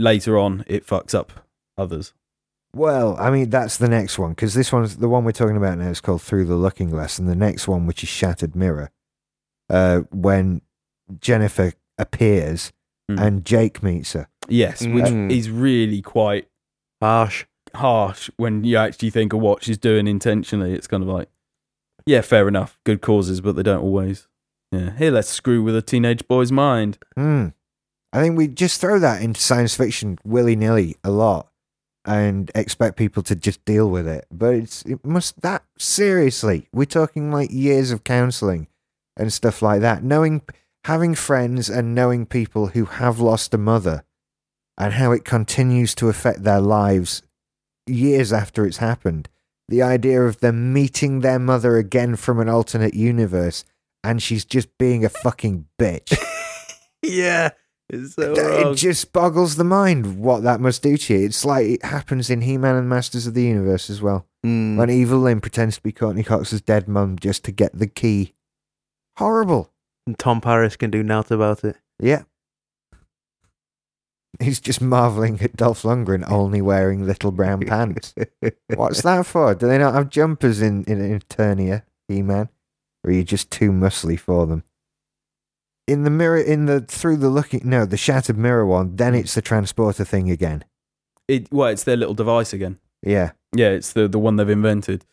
later 0.00 0.38
on 0.38 0.64
it 0.66 0.86
fucks 0.86 1.14
up 1.14 1.32
others. 1.78 2.12
Well, 2.74 3.16
I 3.18 3.30
mean, 3.30 3.50
that's 3.50 3.76
the 3.76 3.88
next 3.88 4.18
one 4.18 4.30
because 4.30 4.54
this 4.54 4.72
one's 4.72 4.96
the 4.96 5.08
one 5.08 5.24
we're 5.24 5.32
talking 5.32 5.56
about 5.56 5.78
now 5.78 5.88
is 5.88 6.00
called 6.00 6.22
Through 6.22 6.46
the 6.46 6.56
Looking 6.56 6.90
Glass, 6.90 7.18
and 7.18 7.28
the 7.28 7.36
next 7.36 7.68
one, 7.68 7.86
which 7.86 8.02
is 8.02 8.08
Shattered 8.08 8.56
Mirror, 8.56 8.90
uh, 9.70 10.00
when 10.10 10.60
Jennifer 11.20 11.72
appears 11.98 12.72
Mm. 13.10 13.20
and 13.20 13.44
Jake 13.44 13.82
meets 13.82 14.14
her. 14.14 14.28
Yes, 14.48 14.80
which 14.80 15.04
Mm. 15.04 15.30
is 15.30 15.50
really 15.50 16.00
quite 16.00 16.48
Harsh. 17.02 17.44
harsh 17.74 18.30
when 18.38 18.64
you 18.64 18.78
actually 18.78 19.10
think 19.10 19.34
of 19.34 19.40
what 19.40 19.62
she's 19.62 19.76
doing 19.76 20.06
intentionally. 20.06 20.72
It's 20.72 20.86
kind 20.86 21.02
of 21.02 21.08
like, 21.10 21.28
yeah, 22.06 22.22
fair 22.22 22.48
enough, 22.48 22.78
good 22.84 23.02
causes, 23.02 23.42
but 23.42 23.56
they 23.56 23.62
don't 23.62 23.82
always. 23.82 24.26
Yeah, 24.72 24.96
here, 24.96 25.10
let's 25.10 25.28
screw 25.28 25.62
with 25.62 25.76
a 25.76 25.82
teenage 25.82 26.26
boy's 26.26 26.50
mind. 26.50 26.96
Hmm. 27.14 27.48
I 28.12 28.22
think 28.22 28.38
we 28.38 28.48
just 28.48 28.80
throw 28.80 28.98
that 29.00 29.20
into 29.22 29.38
science 29.40 29.74
fiction 29.76 30.18
willy 30.24 30.56
nilly 30.56 30.96
a 31.04 31.10
lot 31.10 31.48
and 32.04 32.50
expect 32.54 32.96
people 32.96 33.22
to 33.24 33.34
just 33.34 33.64
deal 33.64 33.88
with 33.88 34.06
it. 34.06 34.26
But 34.30 34.54
it's 34.54 34.82
it 34.82 35.04
must 35.04 35.40
that 35.42 35.64
seriously. 35.78 36.68
We're 36.72 36.84
talking 36.84 37.30
like 37.30 37.50
years 37.50 37.90
of 37.90 38.04
counseling 38.04 38.68
and 39.16 39.32
stuff 39.32 39.62
like 39.62 39.80
that. 39.80 40.02
Knowing 40.02 40.42
having 40.84 41.14
friends 41.14 41.70
and 41.70 41.94
knowing 41.94 42.26
people 42.26 42.68
who 42.68 42.84
have 42.84 43.18
lost 43.20 43.54
a 43.54 43.58
mother 43.58 44.04
and 44.76 44.94
how 44.94 45.12
it 45.12 45.24
continues 45.24 45.94
to 45.94 46.08
affect 46.08 46.42
their 46.42 46.60
lives 46.60 47.22
years 47.86 48.32
after 48.32 48.66
it's 48.66 48.78
happened. 48.78 49.28
The 49.68 49.82
idea 49.82 50.22
of 50.22 50.40
them 50.40 50.74
meeting 50.74 51.20
their 51.20 51.38
mother 51.38 51.78
again 51.78 52.16
from 52.16 52.38
an 52.38 52.50
alternate 52.50 52.94
universe 52.94 53.64
and 54.02 54.22
she's 54.22 54.44
just 54.44 54.76
being 54.76 55.04
a 55.04 55.08
fucking 55.08 55.66
bitch. 55.80 56.16
Yeah. 57.04 57.50
It's 57.94 58.14
so 58.14 58.28
wrong. 58.34 58.72
it 58.72 58.76
just 58.76 59.12
boggles 59.12 59.56
the 59.56 59.64
mind 59.64 60.18
what 60.18 60.42
that 60.42 60.60
must 60.60 60.82
do 60.82 60.96
to 60.96 61.14
you. 61.14 61.26
It's 61.26 61.44
like 61.44 61.66
it 61.66 61.84
happens 61.84 62.30
in 62.30 62.42
He 62.42 62.58
Man 62.58 62.76
and 62.76 62.88
Masters 62.88 63.26
of 63.26 63.34
the 63.34 63.42
Universe 63.44 63.88
as 63.88 64.02
well. 64.02 64.26
Mm. 64.44 64.76
When 64.76 64.90
Evil 64.90 65.20
Lynn 65.20 65.40
pretends 65.40 65.76
to 65.76 65.82
be 65.82 65.92
Courteney 65.92 66.22
Cox's 66.22 66.60
dead 66.60 66.88
mum 66.88 67.18
just 67.18 67.44
to 67.44 67.52
get 67.52 67.78
the 67.78 67.86
key. 67.86 68.34
Horrible. 69.16 69.70
And 70.06 70.18
Tom 70.18 70.40
Paris 70.40 70.76
can 70.76 70.90
do 70.90 71.02
naught 71.02 71.30
about 71.30 71.64
it. 71.64 71.76
Yeah. 71.98 72.24
He's 74.40 74.60
just 74.60 74.80
marveling 74.80 75.40
at 75.40 75.56
Dolph 75.56 75.82
Lundgren 75.82 76.28
only 76.30 76.60
wearing 76.60 77.06
little 77.06 77.30
brown 77.30 77.60
pants. 77.66 78.14
What's 78.74 79.02
that 79.02 79.26
for? 79.26 79.54
Do 79.54 79.68
they 79.68 79.78
not 79.78 79.94
have 79.94 80.10
jumpers 80.10 80.60
in, 80.60 80.84
in 80.84 81.20
Eternia, 81.20 81.82
He 82.08 82.20
Man? 82.20 82.48
Or 83.04 83.10
are 83.10 83.12
you 83.14 83.22
just 83.22 83.50
too 83.50 83.70
muscly 83.70 84.18
for 84.18 84.46
them? 84.46 84.64
In 85.86 86.04
the 86.04 86.10
mirror, 86.10 86.38
in 86.38 86.66
the 86.66 86.80
through 86.80 87.18
the 87.18 87.28
looking, 87.28 87.62
no, 87.64 87.84
the 87.84 87.96
shattered 87.96 88.38
mirror 88.38 88.64
one, 88.64 88.96
then 88.96 89.12
hmm. 89.12 89.20
it's 89.20 89.34
the 89.34 89.42
transporter 89.42 90.04
thing 90.04 90.30
again. 90.30 90.64
It 91.28 91.52
well, 91.52 91.68
it's 91.68 91.84
their 91.84 91.96
little 91.96 92.14
device 92.14 92.52
again. 92.52 92.78
Yeah. 93.02 93.32
Yeah, 93.54 93.70
it's 93.70 93.92
the 93.92 94.08
the 94.08 94.18
one 94.18 94.36
they've 94.36 94.48
invented. 94.48 95.04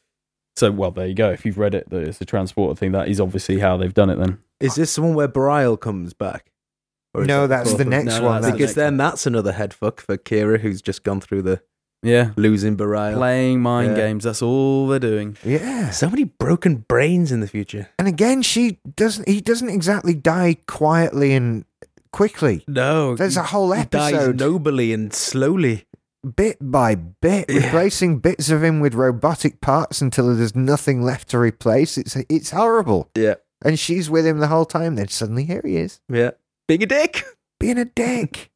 So 0.56 0.72
well, 0.72 0.92
there 0.92 1.08
you 1.08 1.14
go. 1.14 1.32
If 1.32 1.46
you've 1.46 1.58
read 1.58 1.76
it, 1.76 1.90
that 1.90 2.04
it's 2.04 2.18
the 2.18 2.26
transporter 2.26 2.78
thing. 2.78 2.92
That 2.92 3.08
is 3.08 3.20
obviously 3.20 3.60
how 3.60 3.78
they've 3.78 3.94
done 3.94 4.10
it. 4.10 4.18
Then 4.18 4.40
Is 4.60 4.76
this 4.76 4.96
the 4.96 5.02
one 5.02 5.14
where 5.14 5.28
Bareil 5.28 5.80
comes 5.80 6.14
back? 6.14 6.52
Or 7.14 7.22
is 7.22 7.28
No, 7.28 7.48
that's 7.48 7.74
the 7.74 7.86
next 7.86 8.06
No, 8.06 8.20
no, 8.20 8.26
one. 8.26 8.42
that's 8.42 8.46
that- 8.46 8.52
the 8.52 8.58
Because 8.58 8.76
then 8.76 8.98
that's 8.98 9.26
another 9.26 9.52
head 9.54 9.74
fuck 9.74 10.02
for 10.02 10.18
Kira, 10.18 10.60
who's 10.60 10.82
just 10.82 11.04
gone 11.04 11.22
through 11.22 11.42
the 11.44 11.62
Yeah. 12.04 12.32
losing 12.36 12.76
Bareil. 12.78 13.16
Playing 13.16 13.62
mind 13.62 13.92
Yeah. 13.92 14.08
games. 14.08 14.24
That's 14.24 14.42
all 14.42 14.88
they're 14.88 15.00
doing. 15.00 15.38
Yeah. 15.44 15.92
So 15.92 16.10
many 16.10 16.24
broken 16.26 16.78
brains 16.88 17.32
in 17.32 17.40
the 17.42 17.48
future. 17.48 17.90
And 18.00 18.08
again, 18.08 18.42
she 18.42 18.80
doesn't. 18.96 19.28
He 19.28 19.40
doesn't 19.42 19.70
exactly 19.70 20.14
die 20.16 20.58
quietly 20.68 21.34
and 21.34 21.66
quickly. 22.12 22.64
No, 22.68 23.16
There's 23.16 23.38
a 23.38 23.44
whole 23.44 23.72
he 23.72 23.84
dies 23.86 24.14
episode, 24.14 24.40
nobly 24.40 24.92
and 24.94 25.14
slowly. 25.14 25.86
bit 26.36 26.58
by 26.62 26.94
bit, 26.96 27.46
Yeah. 27.50 27.66
replacing 27.66 28.20
bits 28.20 28.50
of 28.52 28.64
him 28.64 28.80
with 28.80 28.94
robotic 28.94 29.60
parts 29.62 30.02
until 30.02 30.36
there's 30.36 30.56
nothing 30.56 31.02
left 31.02 31.30
to 31.30 31.40
replace. 31.40 31.98
It's 31.98 32.16
it's 32.30 32.52
horrible. 32.52 33.10
Yeah, 33.16 33.36
And 33.64 33.80
she's 33.80 34.08
with 34.10 34.26
him 34.28 34.38
the 34.40 34.48
whole 34.48 34.66
time. 34.66 34.96
Then 34.96 35.08
suddenly 35.08 35.46
here 35.46 35.62
he 35.66 35.78
is, 35.78 36.00
yeah. 36.12 36.32
Being 36.68 36.84
a 36.84 36.86
dick. 36.86 37.24
being 37.60 37.80
a 37.80 37.86
dick. 37.86 38.51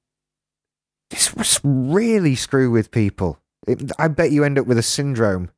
This 1.09 1.33
was 1.35 1.59
really 1.63 2.35
screw 2.35 2.71
with 2.71 2.91
people. 2.91 3.39
It, 3.67 3.91
I 3.97 4.07
bet 4.07 4.31
you 4.31 4.43
end 4.43 4.59
up 4.59 4.67
with 4.67 4.77
a 4.77 4.83
syndrome 4.83 5.51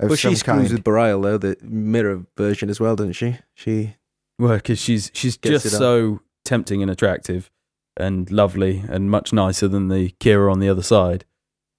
of 0.00 0.10
Well, 0.10 0.16
some 0.16 0.32
she 0.32 0.36
screws 0.36 0.68
kind. 0.68 0.72
with 0.72 0.84
Bareil 0.84 1.22
though, 1.22 1.38
the 1.38 1.56
mirror 1.62 2.24
version 2.36 2.68
as 2.68 2.80
well, 2.80 2.96
doesn't 2.96 3.12
she? 3.12 3.38
She 3.54 3.96
Well, 4.38 4.56
because 4.56 4.78
she's 4.78 5.10
she's 5.14 5.36
just 5.36 5.70
so 5.70 6.20
tempting 6.44 6.82
and 6.82 6.90
attractive 6.90 7.50
and 7.96 8.30
lovely 8.30 8.84
and 8.88 9.10
much 9.10 9.32
nicer 9.32 9.68
than 9.68 9.88
the 9.88 10.10
Kira 10.20 10.50
on 10.50 10.60
the 10.60 10.68
other 10.68 10.82
side 10.82 11.24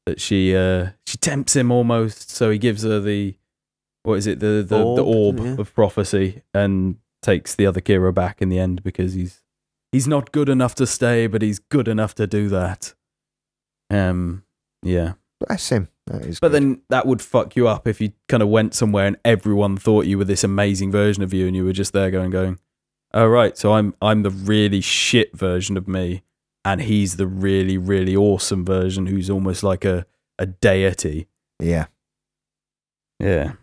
that 0.06 0.22
she 0.22 0.56
uh, 0.56 0.90
she 1.06 1.18
tempts 1.18 1.56
him 1.56 1.72
almost. 1.72 2.30
So 2.32 2.50
he 2.50 2.58
gives 2.58 2.84
her 2.84 3.00
the 3.00 3.36
what 4.04 4.16
is 4.16 4.28
it 4.28 4.40
the 4.40 4.66
the 4.68 4.82
Orb, 4.82 4.98
the 4.98 5.04
orb 5.04 5.40
yeah. 5.40 5.62
of 5.62 5.74
prophecy 5.74 6.42
and 6.54 6.98
takes 7.22 7.56
the 7.56 7.66
other 7.66 7.82
Kira 7.82 8.14
back 8.14 8.42
in 8.42 8.50
the 8.50 8.60
end 8.60 8.84
because 8.84 9.14
he's 9.14 9.42
he's 9.92 10.08
not 10.08 10.32
good 10.32 10.50
enough 10.50 10.76
to 10.76 10.88
stay, 10.88 11.28
but 11.28 11.42
he's 11.42 11.60
good 11.60 11.88
enough 11.88 12.16
to 12.16 12.28
do 12.28 12.50
that. 12.50 12.94
Um, 13.90 14.44
yeah. 14.84 15.14
Bless 15.40 15.70
him. 15.70 15.90
But 16.08 16.40
good. 16.40 16.52
then 16.52 16.82
that 16.90 17.08
would 17.08 17.22
fuck 17.22 17.56
you 17.56 17.68
up 17.68 17.88
if 17.88 18.00
you 18.00 18.14
kind 18.28 18.44
of 18.44 18.50
went 18.50 18.74
somewhere 18.74 19.08
and 19.08 19.18
everyone 19.26 19.76
thought 19.78 20.06
you 20.06 20.18
were 20.18 20.24
this 20.24 20.44
amazing 20.44 20.92
version 20.92 21.24
of 21.24 21.34
you, 21.34 21.48
and 21.48 21.56
you 21.56 21.66
were 21.66 21.74
just 21.74 21.94
there 21.94 22.12
going, 22.12 22.30
going, 22.30 22.60
"Oh 23.14 23.26
right, 23.28 23.58
so 23.58 23.74
I'm 23.74 23.96
I'm 24.02 24.22
the 24.22 24.30
really 24.30 24.82
shit 24.82 25.36
version 25.36 25.78
of 25.78 25.88
me, 25.88 26.22
and 26.64 26.82
he's 26.82 27.18
the 27.18 27.26
really 27.28 27.78
really 27.78 28.16
awesome 28.16 28.64
version 28.64 29.08
who's 29.08 29.30
almost 29.32 29.64
like 29.64 29.84
a 29.84 30.06
a 30.38 30.46
deity." 30.46 31.28
yeah. 31.60 31.88
Yeah, 33.20 33.54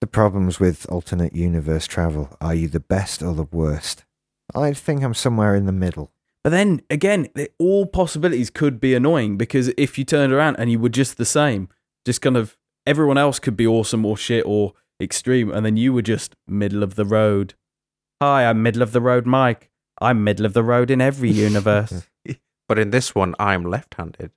The 0.00 0.06
problems 0.06 0.58
with 0.58 0.86
alternate 0.90 1.36
universe 1.36 1.86
travel 1.86 2.36
are 2.40 2.54
you 2.54 2.68
the 2.68 2.80
best 2.80 3.22
or 3.22 3.34
the 3.34 3.44
worst? 3.44 4.06
I 4.54 4.72
think 4.72 5.04
I'm 5.04 5.12
somewhere 5.12 5.54
in 5.54 5.66
the 5.66 5.72
middle. 5.72 6.10
But 6.48 6.52
then 6.52 6.80
again, 6.88 7.28
all 7.58 7.84
possibilities 7.84 8.48
could 8.48 8.80
be 8.80 8.94
annoying 8.94 9.36
because 9.36 9.70
if 9.76 9.98
you 9.98 10.04
turned 10.06 10.32
around 10.32 10.56
and 10.56 10.72
you 10.72 10.78
were 10.78 10.88
just 10.88 11.18
the 11.18 11.26
same, 11.26 11.68
just 12.06 12.22
kind 12.22 12.38
of 12.38 12.56
everyone 12.86 13.18
else 13.18 13.38
could 13.38 13.54
be 13.54 13.66
awesome 13.66 14.06
or 14.06 14.16
shit 14.16 14.46
or 14.46 14.72
extreme, 14.98 15.50
and 15.50 15.66
then 15.66 15.76
you 15.76 15.92
were 15.92 16.00
just 16.00 16.36
middle 16.46 16.82
of 16.82 16.94
the 16.94 17.04
road. 17.04 17.52
Hi, 18.22 18.46
I'm 18.46 18.62
middle 18.62 18.80
of 18.80 18.92
the 18.92 19.02
road, 19.02 19.26
Mike. 19.26 19.68
I'm 20.00 20.24
middle 20.24 20.46
of 20.46 20.54
the 20.54 20.64
road 20.64 20.90
in 20.90 21.02
every 21.02 21.30
universe. 21.30 22.08
But 22.66 22.78
in 22.78 22.92
this 22.92 23.14
one, 23.14 23.34
I'm 23.38 23.64
left-handed. 23.64 24.30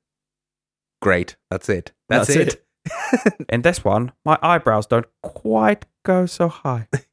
Great. 1.01 1.37
That's 1.49 1.69
it. 1.69 1.93
That's, 2.09 2.33
That's 2.33 2.55
it. 2.55 3.45
In 3.49 3.61
this 3.61 3.85
one, 3.85 4.11
my 4.25 4.37
eyebrows 4.41 4.85
don't 4.85 5.05
quite 5.21 5.85
go 6.03 6.25
so 6.25 6.49
high. 6.49 6.89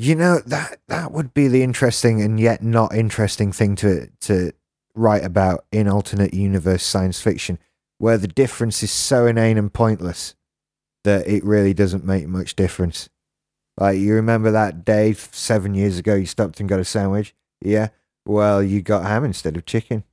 You 0.00 0.14
know 0.14 0.38
that 0.46 0.78
that 0.88 1.12
would 1.12 1.34
be 1.34 1.46
the 1.46 1.62
interesting 1.62 2.22
and 2.22 2.40
yet 2.40 2.62
not 2.62 2.94
interesting 2.94 3.52
thing 3.52 3.76
to 3.76 4.08
to 4.20 4.52
write 4.94 5.26
about 5.26 5.66
in 5.70 5.88
alternate 5.88 6.32
universe 6.32 6.82
science 6.82 7.20
fiction, 7.20 7.58
where 7.98 8.16
the 8.16 8.26
difference 8.26 8.82
is 8.82 8.90
so 8.90 9.26
inane 9.26 9.58
and 9.58 9.70
pointless 9.70 10.36
that 11.04 11.28
it 11.28 11.44
really 11.44 11.74
doesn't 11.74 12.02
make 12.02 12.26
much 12.26 12.56
difference. 12.56 13.10
Like 13.76 13.98
you 13.98 14.14
remember 14.14 14.50
that 14.50 14.86
day 14.86 15.12
seven 15.12 15.74
years 15.74 15.98
ago, 15.98 16.14
you 16.14 16.24
stopped 16.24 16.60
and 16.60 16.68
got 16.68 16.80
a 16.80 16.84
sandwich. 16.86 17.34
Yeah, 17.60 17.88
well, 18.24 18.62
you 18.62 18.80
got 18.80 19.04
ham 19.04 19.22
instead 19.22 19.58
of 19.58 19.66
chicken. 19.66 20.04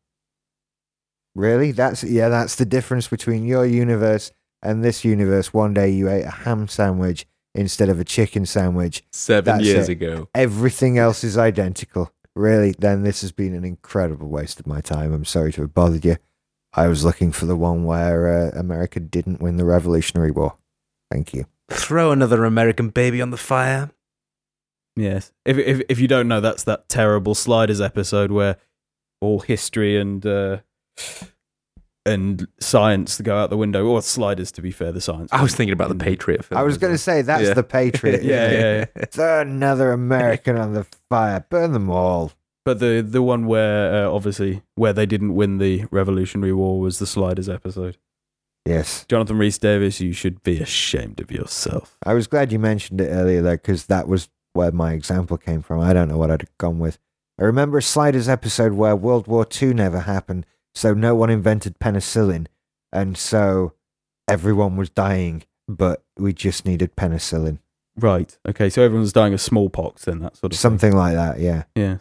Really? 1.34 1.72
That's 1.72 2.04
yeah. 2.04 2.28
That's 2.28 2.56
the 2.56 2.66
difference 2.66 3.08
between 3.08 3.46
your 3.46 3.66
universe 3.66 4.34
and 4.62 4.84
this 4.84 5.06
universe. 5.06 5.54
One 5.54 5.74
day 5.74 5.92
you 5.92 6.10
ate 6.10 6.26
a 6.26 6.32
ham 6.32 6.68
sandwich 6.68 7.26
instead 7.58 7.90
of 7.90 8.00
a 8.00 8.06
chicken 8.06 8.46
sandwich 8.46 9.04
Seven 9.12 9.58
That's 9.58 9.66
years 9.66 9.90
it. 9.90 9.94
ago. 9.94 10.30
everything 10.34 10.98
else 10.98 11.24
is 11.24 11.38
identical. 11.38 12.12
Really, 12.36 12.74
then 12.78 13.04
this 13.04 13.22
has 13.22 13.32
been 13.32 13.54
an 13.56 13.66
incredible 13.66 14.30
waste 14.30 14.60
of 14.60 14.68
my 14.68 14.80
time. 14.80 15.12
I'm 15.12 15.26
sorry 15.26 15.52
to 15.54 15.62
have 15.62 15.74
bothered 15.74 16.06
you. 16.06 16.18
I 16.74 16.88
was 16.88 17.04
looking 17.04 17.32
for 17.32 17.46
the 17.48 17.56
one 17.56 17.84
where 17.84 18.28
uh, 18.54 18.60
America 18.60 19.00
didn't 19.00 19.42
win 19.42 19.58
the 19.58 19.66
Revolutionary 19.66 20.30
War. 20.32 20.56
Thank 21.12 21.34
you. 21.34 21.46
Throw 21.72 22.12
another 22.12 22.46
American 22.46 22.90
baby 22.90 23.22
on 23.22 23.32
the 23.32 23.38
fire. 23.38 23.90
Yes. 24.96 25.32
If, 25.46 25.58
if 25.58 25.82
if 25.90 26.00
you 26.00 26.08
don't 26.08 26.28
know, 26.28 26.40
that's 26.42 26.64
that 26.66 26.88
terrible 26.90 27.34
Sliders 27.36 27.82
episode 27.82 28.32
where 28.32 28.58
all 29.20 29.40
history 29.40 29.98
and 30.00 30.24
uh, 30.26 30.58
and 32.08 32.48
science 32.60 33.18
to 33.18 33.24
go 33.24 33.38
out 33.38 33.50
the 33.50 33.58
window. 33.58 33.86
Or 33.86 34.02
Sliders, 34.02 34.52
to 34.54 34.62
be 34.62 34.72
fair, 34.72 34.92
the 34.92 35.02
science. 35.02 35.30
I 35.34 35.42
was 35.44 35.54
thinking 35.56 35.74
about 35.74 35.90
the 35.90 35.96
Mm. 35.96 36.02
Patriot 36.04 36.46
film. 36.46 36.60
I 36.60 36.64
was 36.64 36.78
going 36.78 36.94
to 36.94 36.98
say 36.98 37.22
that's 37.22 37.44
Yeah. 37.44 37.54
the 37.54 37.64
Patriot. 37.64 38.24
Yeah, 38.28 38.52
yeah, 38.52 38.86
yeah. 38.96 39.06
Throw 39.12 39.42
another 39.42 39.92
American 39.92 40.58
on 40.58 40.74
the 40.74 40.86
fire. 41.10 41.46
Burn 41.50 41.74
them 41.74 41.90
all. 41.90 42.32
But 42.66 42.80
the 42.80 43.02
the 43.08 43.22
one 43.22 43.46
where 43.46 44.06
uh, 44.08 44.10
obviously 44.12 44.62
where 44.76 44.92
they 44.94 45.06
didn't 45.06 45.36
win 45.36 45.58
the 45.58 45.86
Revolutionary 45.92 46.52
War 46.54 46.80
was 46.80 47.00
the 47.00 47.08
Sliders 47.08 47.48
episode. 47.48 47.98
Yes. 48.66 49.06
Jonathan 49.08 49.38
Rhys 49.38 49.58
Davies, 49.58 50.02
you 50.02 50.12
should 50.12 50.44
be 50.44 50.60
ashamed 50.60 51.22
of 51.22 51.32
yourself. 51.32 51.98
I 52.06 52.14
was 52.14 52.28
glad 52.28 52.52
you 52.52 52.60
mentioned 52.60 53.00
it 53.00 53.08
earlier, 53.08 53.42
though, 53.42 53.52
because 53.56 53.86
that 53.86 54.10
was 54.10 54.28
where 54.52 54.72
my 54.74 54.92
example 54.92 55.38
came 55.38 55.62
from. 55.62 55.80
I 55.80 55.94
don't 55.94 56.10
know 56.10 56.18
what 56.18 56.30
I'd 56.32 56.42
have 56.42 56.58
gone 56.58 56.80
with. 56.80 57.00
I 57.40 57.44
remember 57.46 57.78
a 57.78 57.82
Sliders 57.82 58.28
episode 58.28 58.74
where 58.74 58.96
World 58.96 59.28
War 59.28 59.48
II 59.62 59.74
never 59.74 60.00
happened, 60.02 60.46
so 60.78 60.94
no 60.94 61.16
one 61.16 61.30
invented 61.30 61.80
penicillin, 61.80 62.48
and 62.94 63.18
so 63.18 63.74
everyone 64.28 64.76
was 64.78 64.90
dying, 64.90 65.44
but 65.68 66.04
we 66.18 66.34
just 66.34 66.66
needed 66.66 66.96
penicillin. 66.96 67.60
Right. 68.00 68.38
Okay. 68.48 68.70
So 68.70 68.84
everyone's 68.84 69.12
dying 69.12 69.34
of 69.34 69.42
smallpox, 69.42 70.06
then 70.06 70.20
that 70.20 70.38
sort 70.38 70.54
of 70.54 70.58
thing. 70.58 70.62
Something 70.62 70.96
like 70.96 71.16
that, 71.16 71.40
yeah. 71.40 71.64
Yeah. 71.76 71.98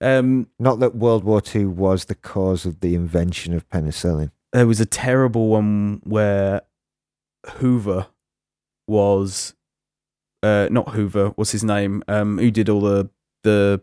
Um, 0.00 0.48
Not 0.58 0.80
that 0.80 0.94
World 0.94 1.24
War 1.24 1.40
II 1.54 1.66
was 1.66 2.04
the 2.04 2.14
cause 2.14 2.66
of 2.66 2.80
the 2.80 2.94
invention 2.94 3.54
of 3.54 3.66
penicillin. 3.70 4.30
there 4.52 4.66
was 4.66 4.80
a 4.80 4.86
terrible 4.86 5.48
one 5.48 6.00
where 6.04 6.62
Hoover 7.58 8.08
was 8.86 9.54
uh 10.42 10.68
not 10.70 10.90
Hoover, 10.90 11.28
what's 11.36 11.52
his 11.52 11.64
name? 11.64 12.02
Um 12.08 12.38
who 12.38 12.50
did 12.50 12.68
all 12.68 12.80
the 12.80 13.08
the 13.42 13.80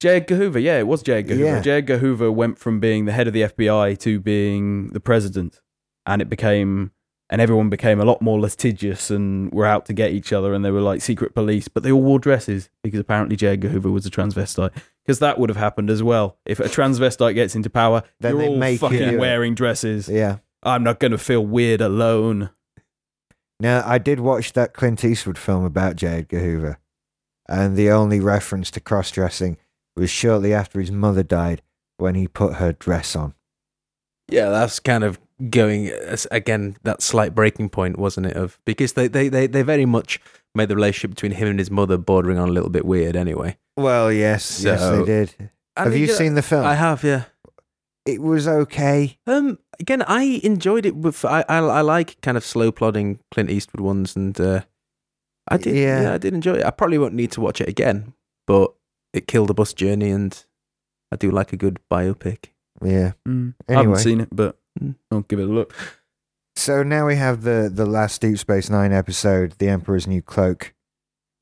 J. 0.00 0.16
Edgar 0.16 0.36
Hoover, 0.36 0.58
yeah, 0.58 0.78
it 0.78 0.86
was 0.86 1.02
J. 1.02 1.14
Edgar 1.14 1.34
Yeah. 1.34 1.50
Hoover. 1.52 1.60
J. 1.62 1.70
Edgar 1.72 1.98
Hoover 1.98 2.30
went 2.30 2.58
from 2.58 2.78
being 2.80 3.04
the 3.04 3.12
head 3.12 3.26
of 3.26 3.32
the 3.32 3.42
FBI 3.42 3.98
to 4.00 4.20
being 4.20 4.88
the 4.88 5.00
president. 5.00 5.60
And 6.06 6.22
it 6.22 6.28
became 6.28 6.92
and 7.30 7.42
everyone 7.42 7.68
became 7.68 8.00
a 8.00 8.06
lot 8.06 8.22
more 8.22 8.40
litigious 8.40 9.10
and 9.10 9.52
were 9.52 9.66
out 9.66 9.84
to 9.84 9.92
get 9.92 10.12
each 10.12 10.32
other 10.32 10.54
and 10.54 10.64
they 10.64 10.70
were 10.70 10.80
like 10.80 11.02
secret 11.02 11.34
police, 11.34 11.68
but 11.68 11.82
they 11.82 11.92
all 11.92 12.00
wore 12.02 12.18
dresses 12.18 12.70
because 12.82 12.98
apparently 13.00 13.36
J. 13.36 13.48
Edgar 13.48 13.68
Hoover 13.68 13.90
was 13.90 14.06
a 14.06 14.10
transvestite. 14.10 14.70
Because 15.04 15.18
that 15.18 15.38
would 15.38 15.48
have 15.50 15.56
happened 15.58 15.90
as 15.90 16.02
well. 16.02 16.38
If 16.46 16.60
a 16.60 16.64
transvestite 16.64 17.34
gets 17.34 17.54
into 17.54 17.68
power, 17.70 18.02
Then 18.20 18.32
you're 18.34 18.42
they 18.42 18.48
all 18.48 18.56
make 18.56 18.80
fucking 18.80 19.12
you- 19.12 19.18
wearing 19.18 19.54
dresses. 19.54 20.08
Yeah. 20.08 20.38
I'm 20.62 20.82
not 20.82 21.00
going 21.00 21.12
to 21.12 21.18
feel 21.18 21.44
weird 21.44 21.80
alone. 21.80 22.50
Now, 23.60 23.82
I 23.86 23.98
did 23.98 24.20
watch 24.20 24.52
that 24.54 24.72
Clint 24.74 25.04
Eastwood 25.04 25.38
film 25.38 25.64
about 25.64 25.96
J. 25.96 26.06
Edgar 26.18 26.40
Hoover, 26.40 26.78
and 27.48 27.76
the 27.76 27.90
only 27.90 28.20
reference 28.20 28.70
to 28.72 28.80
cross 28.80 29.10
dressing 29.98 30.02
was 30.02 30.10
shortly 30.10 30.54
after 30.54 30.80
his 30.80 30.90
mother 30.92 31.22
died 31.22 31.62
when 31.96 32.14
he 32.14 32.28
put 32.28 32.54
her 32.54 32.72
dress 32.72 33.16
on. 33.16 33.34
Yeah, 34.30 34.50
that's 34.50 34.78
kind 34.80 35.04
of 35.04 35.18
going 35.50 35.90
again 36.30 36.76
that 36.82 37.02
slight 37.02 37.34
breaking 37.34 37.70
point, 37.70 37.98
wasn't 37.98 38.26
it? 38.26 38.36
Of 38.36 38.58
because 38.64 38.92
they, 38.92 39.08
they, 39.08 39.28
they, 39.28 39.46
they 39.46 39.62
very 39.62 39.86
much 39.86 40.20
made 40.54 40.68
the 40.68 40.76
relationship 40.76 41.10
between 41.10 41.32
him 41.32 41.48
and 41.48 41.58
his 41.58 41.70
mother 41.70 41.96
bordering 41.96 42.38
on 42.38 42.48
a 42.48 42.52
little 42.52 42.70
bit 42.70 42.84
weird. 42.84 43.16
Anyway, 43.16 43.56
Well, 43.76 44.12
yes, 44.12 44.62
yes, 44.62 44.80
they 44.80 45.04
did. 45.04 45.50
Have 45.76 45.96
you 45.96 46.08
seen 46.08 46.34
the 46.34 46.42
film? 46.42 46.66
I 46.66 46.74
have, 46.74 47.04
yeah. 47.04 47.24
it 48.04 48.20
was 48.20 48.48
okay. 48.48 49.18
Um, 49.26 49.58
again, 49.78 50.02
I 50.02 50.40
enjoyed 50.42 50.84
it. 50.84 50.96
With 50.96 51.24
I, 51.24 51.44
I, 51.48 51.58
I 51.58 51.80
like 51.82 52.20
kind 52.20 52.36
of 52.36 52.44
slow 52.44 52.72
plodding 52.72 53.20
Clint 53.30 53.50
Eastwood 53.50 53.80
ones, 53.80 54.16
and 54.16 54.38
uh, 54.40 54.62
I 55.46 55.56
did. 55.56 55.76
Yeah. 55.76 56.02
Yeah. 56.02 56.14
I 56.14 56.18
did 56.18 56.34
enjoy 56.34 56.54
it. 56.54 56.64
I 56.64 56.70
probably 56.70 56.98
won't 56.98 57.14
need 57.14 57.30
to 57.32 57.40
watch 57.40 57.60
it 57.60 57.68
again, 57.68 58.12
but 58.46 58.74
it 59.12 59.26
killed 59.26 59.50
a 59.50 59.54
bus 59.54 59.72
journey, 59.72 60.10
and 60.10 60.44
I 61.12 61.16
do 61.16 61.30
like 61.30 61.52
a 61.52 61.56
good 61.56 61.78
biopic. 61.90 62.46
Yeah. 62.84 63.12
I 63.26 63.30
Anyway. 63.30 63.54
haven't 63.68 63.96
seen 63.98 64.20
it, 64.20 64.28
but 64.32 64.56
Mm. 64.80 64.94
I'll 65.10 65.22
give 65.22 65.40
it 65.40 65.48
a 65.48 65.52
look. 65.52 65.74
So 66.54 66.82
now 66.84 67.06
we 67.06 67.16
have 67.16 67.42
the 67.42 67.68
the 67.72 67.86
last 67.86 68.20
Deep 68.20 68.38
Space 68.38 68.70
Nine 68.70 68.92
episode, 68.92 69.52
The 69.58 69.68
Emperor's 69.68 70.06
New 70.06 70.22
Cloak, 70.22 70.72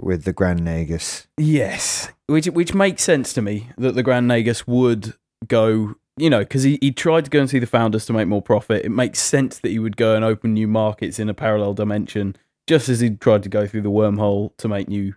with 0.00 0.24
the 0.24 0.32
Grand 0.32 0.60
Nagus. 0.60 1.26
Yes, 1.36 2.08
which 2.28 2.46
which 2.46 2.72
makes 2.74 3.02
sense 3.02 3.32
to 3.34 3.42
me 3.42 3.68
that 3.76 3.94
the 3.94 4.02
Grand 4.02 4.30
Nagus 4.30 4.66
would 4.66 5.14
go 5.48 5.96
you 6.18 6.30
know, 6.30 6.38
because 6.38 6.62
he, 6.62 6.78
he 6.80 6.90
tried 6.92 7.26
to 7.26 7.30
go 7.30 7.40
and 7.40 7.50
see 7.50 7.58
the 7.58 7.66
founders 7.66 8.06
to 8.06 8.12
make 8.14 8.26
more 8.26 8.40
profit. 8.40 8.86
It 8.86 8.88
makes 8.88 9.18
sense 9.18 9.58
that 9.58 9.68
he 9.68 9.78
would 9.78 9.98
go 9.98 10.14
and 10.16 10.24
open 10.24 10.54
new 10.54 10.66
markets 10.66 11.18
in 11.18 11.28
a 11.28 11.34
parallel 11.34 11.74
dimension, 11.74 12.36
just 12.66 12.88
as 12.88 13.00
he 13.00 13.10
tried 13.10 13.42
to 13.42 13.50
go 13.50 13.66
through 13.66 13.82
the 13.82 13.90
wormhole 13.90 14.56
to 14.56 14.66
make 14.66 14.88
new 14.88 15.14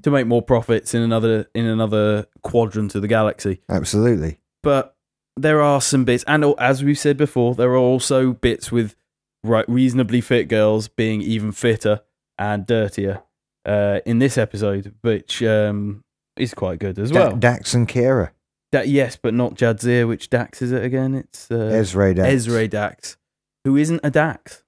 to 0.00 0.10
make 0.10 0.26
more 0.26 0.42
profits 0.42 0.94
in 0.94 1.02
another 1.02 1.46
in 1.54 1.66
another 1.66 2.26
quadrant 2.42 2.94
of 2.94 3.02
the 3.02 3.08
galaxy. 3.08 3.60
Absolutely. 3.68 4.38
But 4.62 4.96
there 5.36 5.60
are 5.60 5.80
some 5.80 6.04
bits, 6.04 6.24
and 6.26 6.44
as 6.58 6.82
we've 6.84 6.98
said 6.98 7.16
before, 7.16 7.54
there 7.54 7.70
are 7.70 7.76
also 7.76 8.32
bits 8.32 8.72
with 8.72 8.96
right 9.44 9.68
reasonably 9.68 10.20
fit 10.20 10.48
girls 10.48 10.88
being 10.88 11.20
even 11.20 11.52
fitter 11.52 12.00
and 12.38 12.66
dirtier 12.66 13.22
uh, 13.66 14.00
in 14.06 14.18
this 14.18 14.38
episode, 14.38 14.94
which 15.02 15.42
um, 15.42 16.04
is 16.36 16.54
quite 16.54 16.78
good 16.78 16.98
as 16.98 17.12
well. 17.12 17.36
Dax 17.36 17.74
and 17.74 17.88
Kira. 17.88 18.30
Da- 18.70 18.82
yes, 18.82 19.18
but 19.20 19.34
not 19.34 19.54
Jadzia. 19.54 20.06
Which 20.08 20.30
Dax 20.30 20.62
is 20.62 20.72
it 20.72 20.84
again? 20.84 21.14
It's 21.14 21.50
uh, 21.50 21.54
Ezri 21.54 22.14
Dax. 22.14 22.28
Ezri 22.46 22.70
Dax, 22.70 23.16
who 23.64 23.76
isn't 23.76 24.00
a 24.02 24.10
Dax, 24.10 24.64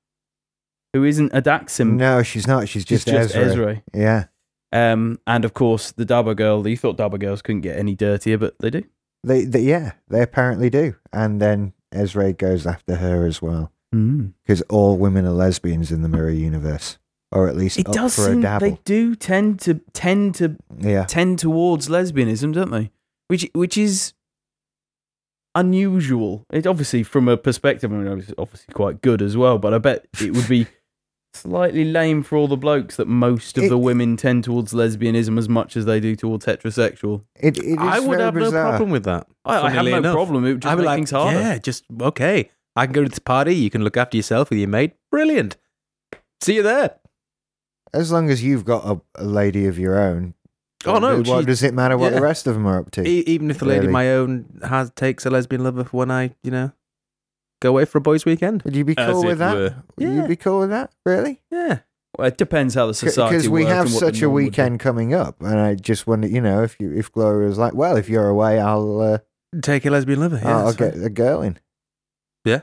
who 0.93 1.05
isn't 1.05 1.31
a 1.33 1.41
Daxim. 1.41 1.95
No, 1.95 2.23
she's 2.23 2.47
not. 2.47 2.69
She's 2.69 2.85
she's 2.87 3.05
just, 3.05 3.35
Ezri. 3.35 3.55
Ezri. 3.55 3.83
Yeah. 3.95 4.25
Um, 4.75 5.21
and 5.27 5.45
of 5.45 5.55
course 5.55 5.93
the 5.93 6.05
Dabo 6.05 6.35
girl. 6.37 6.67
You 6.67 6.77
thought 6.77 6.99
Dabo 6.99 7.19
girls 7.19 7.41
couldn't 7.43 7.61
get 7.63 7.79
any 7.79 7.95
dirtier, 7.95 8.37
but 8.39 8.55
they 8.59 8.71
do. 8.71 8.83
They, 9.23 9.45
they, 9.45 9.61
yeah, 9.63 9.93
they 10.09 10.21
apparently 10.21 10.69
do. 10.69 10.97
And 11.13 11.41
then 11.41 11.73
Ezri 11.95 12.37
goes 12.37 12.67
after 12.67 12.97
her 12.97 13.25
as 13.27 13.41
well. 13.41 13.71
Mm. 13.95 14.33
Because 14.45 14.61
all 14.63 14.99
women 14.99 15.25
are 15.27 15.31
lesbians 15.31 15.91
in 15.93 16.03
the 16.03 16.09
mirror 16.09 16.29
universe. 16.31 16.99
Or 17.31 17.49
at 17.49 17.57
least 17.57 17.79
It 17.79 17.87
does 17.87 18.15
for 18.17 18.23
a 18.29 18.33
seem 18.33 18.43
dabble. 18.43 18.69
they 18.71 18.79
do 18.85 19.15
tend 19.15 19.61
to 19.61 19.81
tend 19.93 20.35
to 20.37 20.57
Yeah. 20.79 21.05
tend 21.05 21.39
towards 21.39 21.89
lesbianism, 21.89 22.53
don't 22.53 22.71
they? 22.71 22.91
Which 23.29 23.49
which 23.55 23.79
is 23.79 24.13
unusual. 25.55 26.45
It 26.53 26.67
obviously 26.67 27.03
from 27.03 27.29
a 27.29 27.37
perspective, 27.37 27.93
I 27.93 27.97
mean, 27.97 28.19
it's 28.19 28.33
obviously 28.39 28.73
quite 28.75 29.01
good 29.03 29.23
as 29.23 29.37
well. 29.37 29.59
But 29.59 29.75
I 29.75 29.79
bet 29.79 30.07
it 30.21 30.33
would 30.35 30.49
be 30.49 30.67
slightly 31.35 31.85
lame 31.85 32.23
for 32.23 32.37
all 32.37 32.49
the 32.49 32.57
blokes 32.57 32.97
that 32.97 33.09
most 33.09 33.59
of 33.59 33.65
It- 33.65 33.69
the 33.69 33.79
women 33.79 34.17
tend 34.17 34.45
towards 34.45 34.73
lesbianism 34.73 35.39
as 35.39 35.49
much 35.49 35.77
as 35.77 35.85
they 35.85 36.01
do 36.01 36.15
towards 36.17 36.47
heterosexual. 36.47 37.25
It, 37.41 37.59
it 37.59 37.65
is 37.65 37.77
I 37.79 37.99
would 38.01 38.19
very 38.19 38.23
have 38.23 38.35
bizarre. 38.35 38.65
no 38.65 38.71
problem 38.71 38.91
with 38.91 39.05
that. 39.05 39.27
I, 39.45 39.59
I 39.63 39.71
have 39.71 39.85
no 39.85 39.97
enough. 39.99 40.15
problem. 40.15 40.45
It 40.47 40.53
would 40.55 40.63
just 40.63 40.73
I'd 40.73 40.77
make 40.79 40.87
like, 40.87 40.97
things 40.99 41.11
harder. 41.11 41.39
yeah, 41.41 41.59
just 41.59 41.85
okay. 42.01 42.51
I 42.77 42.87
can 42.87 42.93
go 42.93 43.03
to 43.05 43.09
this 43.09 43.19
party. 43.19 43.55
You 43.55 43.71
can 43.71 43.85
look 43.85 43.97
after 43.97 44.17
yourself 44.17 44.51
with 44.51 44.59
your 44.59 44.69
mate. 44.69 44.95
Brilliant. 45.11 45.57
See 46.41 46.57
you 46.57 46.63
there. 46.63 46.97
As 47.93 48.11
long 48.11 48.31
as 48.31 48.43
you've 48.43 48.65
got 48.65 48.85
a, 48.85 49.01
a 49.15 49.25
lady 49.25 49.67
of 49.67 49.79
your 49.79 49.99
own. 49.99 50.35
Oh, 50.87 50.99
no, 50.99 51.19
What 51.23 51.41
she- 51.41 51.47
does 51.47 51.63
it 51.63 51.73
matter 51.73 51.97
what 51.97 52.13
yeah. 52.13 52.19
the 52.19 52.23
rest 52.23 52.47
of 52.47 52.55
them 52.55 52.67
are 52.67 52.79
up 52.81 52.91
to? 52.93 53.07
E- 53.09 53.21
even 53.27 53.51
if 53.51 53.59
the 53.59 53.65
lady 53.65 53.81
Really? 53.83 53.93
my 53.93 54.13
own 54.13 54.61
has 54.65 54.91
takes 54.91 55.25
a 55.25 55.31
lesbian 55.31 55.63
lover 55.65 55.85
for 55.85 55.97
when 55.99 56.11
I, 56.11 56.35
you 56.43 56.51
know, 56.51 56.73
go 57.65 57.71
away 57.71 57.85
for 57.85 57.99
a 57.99 58.01
boys' 58.01 58.25
weekend. 58.25 58.63
Would 58.63 58.77
you 58.77 58.85
be 58.85 58.95
As 58.97 59.11
cool 59.13 59.23
it 59.25 59.27
with 59.27 59.39
that? 59.39 59.55
were. 59.57 59.75
Would 59.97 60.09
Yeah. 60.09 60.23
you 60.23 60.29
be 60.29 60.37
cool 60.37 60.61
with 60.61 60.71
that? 60.71 60.93
Really? 61.05 61.41
Yeah. 61.51 61.79
Well, 62.17 62.29
it 62.29 62.37
depends 62.39 62.75
how 62.75 62.87
the 62.87 62.95
society 62.95 63.35
Because 63.37 63.49
we 63.49 63.63
works 63.65 63.73
have 63.75 63.87
and 63.87 63.95
what 63.95 64.01
the 64.01 64.07
such 64.07 64.19
a 64.19 64.23
norm 64.23 64.35
would 64.35 64.41
be. 64.41 64.45
weekend 64.47 64.81
coming 64.81 65.15
up, 65.15 65.41
and 65.41 65.59
I 65.59 65.75
just 65.75 66.07
wonder, 66.07 66.29
you 66.29 66.41
know, 66.41 66.63
if 66.63 66.79
you 66.79 66.93
if 66.93 67.11
Gloria 67.11 67.49
was 67.49 67.59
like, 67.59 67.75
well, 67.75 67.97
if 67.97 68.09
you're 68.09 68.29
away, 68.29 68.61
I'll 68.61 69.01
uh, 69.01 69.19
Take 69.63 69.85
a 69.87 69.91
lesbian 69.91 70.21
lover. 70.21 70.41
Yeah, 70.43 70.57
I'll 70.59 70.65
that's 70.67 70.77
get 70.77 70.95
fine. 70.95 71.03
a 71.05 71.09
girl 71.11 71.43
in. 71.43 71.59
Yeah. 72.45 72.61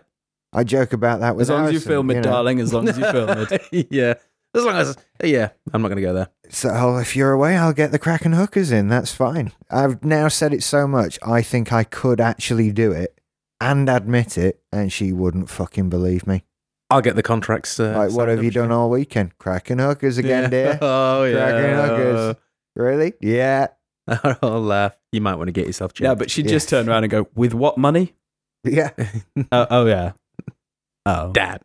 I 0.54 0.64
joke 0.66 0.92
about 0.94 1.22
that 1.22 1.36
with 1.38 1.44
As 1.44 1.50
long 1.50 1.66
as 1.66 1.72
you 1.72 1.78
Alison, 1.78 1.90
film 1.90 2.12
it, 2.12 2.16
know. 2.16 2.22
darling. 2.24 2.60
As 2.60 2.74
long 2.74 2.88
as 2.90 2.98
you 2.98 3.06
film 3.10 3.30
it. 3.50 3.88
yeah. 3.92 4.14
As 4.54 4.66
long 4.66 4.76
as, 4.76 4.98
yeah, 5.24 5.50
I'm 5.74 5.82
not 5.82 5.88
going 5.88 5.96
to 5.96 6.02
go 6.02 6.14
there. 6.14 6.28
So 6.50 6.70
oh, 6.74 6.98
if 6.98 7.16
you're 7.16 7.32
away, 7.32 7.56
I'll 7.56 7.72
get 7.72 7.94
the 7.94 8.00
Kraken 8.00 8.34
hookers 8.34 8.70
in. 8.74 8.90
That's 8.90 9.14
fine. 9.14 9.54
I've 9.70 10.04
now 10.04 10.28
said 10.28 10.54
it 10.54 10.62
so 10.64 10.86
much, 10.88 11.18
I 11.24 11.42
think 11.42 11.72
I 11.72 11.86
could 11.86 12.20
actually 12.20 12.74
do 12.74 12.92
it 12.92 13.18
and 13.62 13.88
admit 13.88 14.38
it, 14.38 14.62
and 14.74 14.92
she 14.92 15.14
wouldn't 15.14 15.50
fucking 15.50 15.90
believe 15.90 16.28
me. 16.28 16.44
I'll 16.90 17.00
get 17.02 17.16
the 17.16 17.24
contracts. 17.24 17.80
Uh, 17.80 17.94
like, 17.98 18.12
what 18.12 18.28
have 18.28 18.44
you 18.44 18.52
done 18.52 18.70
all 18.72 18.90
weekend? 18.90 19.38
Cracking 19.38 19.80
hookers 19.80 20.18
again, 20.18 20.44
Yeah. 20.44 20.50
dear. 20.50 20.80
Oh, 20.82 21.22
Kraken 21.32 21.62
yeah. 21.64 21.88
hookers. 21.88 22.36
Really? 22.76 23.14
Yeah. 23.22 23.68
I'll 24.42 24.62
laugh. 24.62 24.98
You 25.14 25.22
might 25.22 25.36
want 25.36 25.48
to 25.48 25.54
get 25.54 25.68
yourself 25.68 25.94
checked. 25.94 26.06
Yeah, 26.06 26.16
but 26.16 26.30
she'd 26.30 26.48
Yeah. 26.48 26.52
just 26.52 26.68
turn 26.68 26.90
around 26.90 27.06
and 27.06 27.12
go, 27.12 27.28
"With 27.36 27.54
what 27.54 27.78
money?" 27.78 28.14
Yeah. 28.66 28.90
Oh, 29.54 29.68
oh 29.70 29.86
yeah. 29.86 30.12
Oh, 31.06 31.32
Damn. 31.32 31.60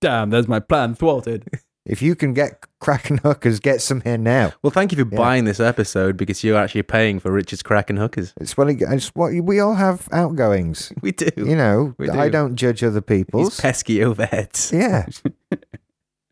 damn! 0.00 0.30
There's 0.30 0.48
my 0.48 0.58
plan 0.60 0.94
thwarted. 0.94 1.44
If 1.84 2.00
you 2.00 2.14
can 2.14 2.32
get 2.32 2.64
Kraken 2.80 3.18
hookers, 3.18 3.58
get 3.58 3.80
some 3.80 4.02
here 4.02 4.16
now. 4.18 4.52
Well, 4.62 4.70
thank 4.70 4.92
you 4.92 5.04
for 5.04 5.10
Yeah. 5.10 5.18
buying 5.18 5.44
this 5.46 5.58
episode 5.58 6.16
because 6.16 6.44
you're 6.44 6.56
actually 6.56 6.84
paying 6.84 7.18
for 7.18 7.32
Richard's 7.32 7.62
crack 7.62 7.90
and 7.90 7.98
hookers. 7.98 8.32
It's 8.40 8.56
what, 8.56 8.70
it- 8.70 8.82
it's 8.82 9.08
what 9.16 9.32
we 9.34 9.58
all 9.58 9.74
have 9.74 10.08
outgoings. 10.12 10.92
We 11.02 11.10
do. 11.12 11.28
You 11.36 11.56
know, 11.56 11.94
We 11.98 12.08
I 12.08 12.26
do. 12.26 12.30
don't 12.30 12.54
judge 12.56 12.84
other 12.84 13.00
These 13.00 13.24
people's. 13.24 13.60
pesky 13.60 13.96
overheads. 13.98 14.72
Yeah. 14.72 15.06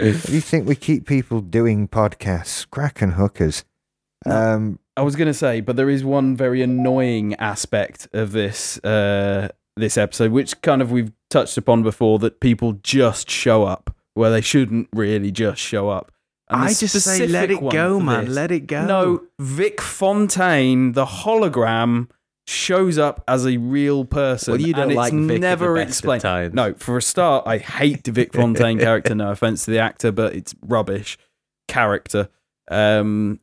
you 0.01 0.41
think 0.41 0.69
we 0.69 0.77
keep 0.77 1.07
people 1.07 1.41
doing 1.41 1.89
podcasts, 1.89 2.69
Kraken 2.71 3.13
hookers? 3.13 3.65
Um, 4.27 4.79
I 4.97 5.03
was 5.03 5.17
gonna 5.17 5.35
say, 5.35 5.61
but 5.61 5.77
there 5.77 5.91
is 5.91 6.05
one 6.05 6.37
very 6.37 6.63
annoying 6.63 7.35
aspect 7.37 8.07
of 8.13 8.33
this 8.33 8.79
uh, 8.85 9.49
this 9.77 9.97
episode, 9.97 10.31
which 10.31 10.61
kind 10.63 10.83
of 10.83 10.91
we've 10.93 11.13
touched 11.31 11.57
upon 11.57 11.83
before, 11.83 12.19
that 12.21 12.39
people 12.41 12.75
just 12.83 13.31
show 13.31 13.65
up 13.65 13.95
where 14.15 14.31
they 14.31 14.41
shouldn't 14.41 14.89
really 14.93 15.31
just 15.31 15.61
show 15.61 15.89
up. 15.89 16.13
And 16.49 16.63
I 16.63 16.69
just 16.75 17.01
say, 17.01 17.27
let 17.29 17.51
it 17.51 17.61
go, 17.71 18.01
man. 18.01 18.25
this- 18.25 18.35
Let 18.35 18.51
it 18.51 18.67
go. 18.67 18.85
No, 18.85 19.23
Vic 19.39 19.81
Fontaine, 19.81 20.93
the 20.93 21.07
hologram, 21.07 22.09
shows 22.49 22.99
up 22.99 23.23
as 23.29 23.47
a 23.47 23.57
real 23.59 24.05
person. 24.05 24.53
Well, 24.53 24.61
you 24.61 24.73
don't 24.75 24.87
and 24.89 24.95
like 24.95 25.13
it's 25.13 25.27
Vic 25.27 25.41
never 25.41 25.69
the 25.69 25.75
best 25.75 25.85
of 25.85 25.89
explained. 25.91 26.23
times. 26.23 26.55
No, 26.55 26.75
for 26.75 26.97
a 26.97 27.03
start, 27.03 27.47
I 27.47 27.59
hate 27.59 28.03
the 28.03 28.11
Vic 28.11 28.33
Fontaine 28.35 28.79
character. 28.81 29.15
No 29.15 29.31
offense 29.31 29.65
to 29.67 29.71
the 29.71 29.79
actor, 29.79 30.11
but 30.11 30.35
it's 30.35 30.53
rubbish 30.63 31.17
character. 31.69 32.29
Um, 32.69 33.39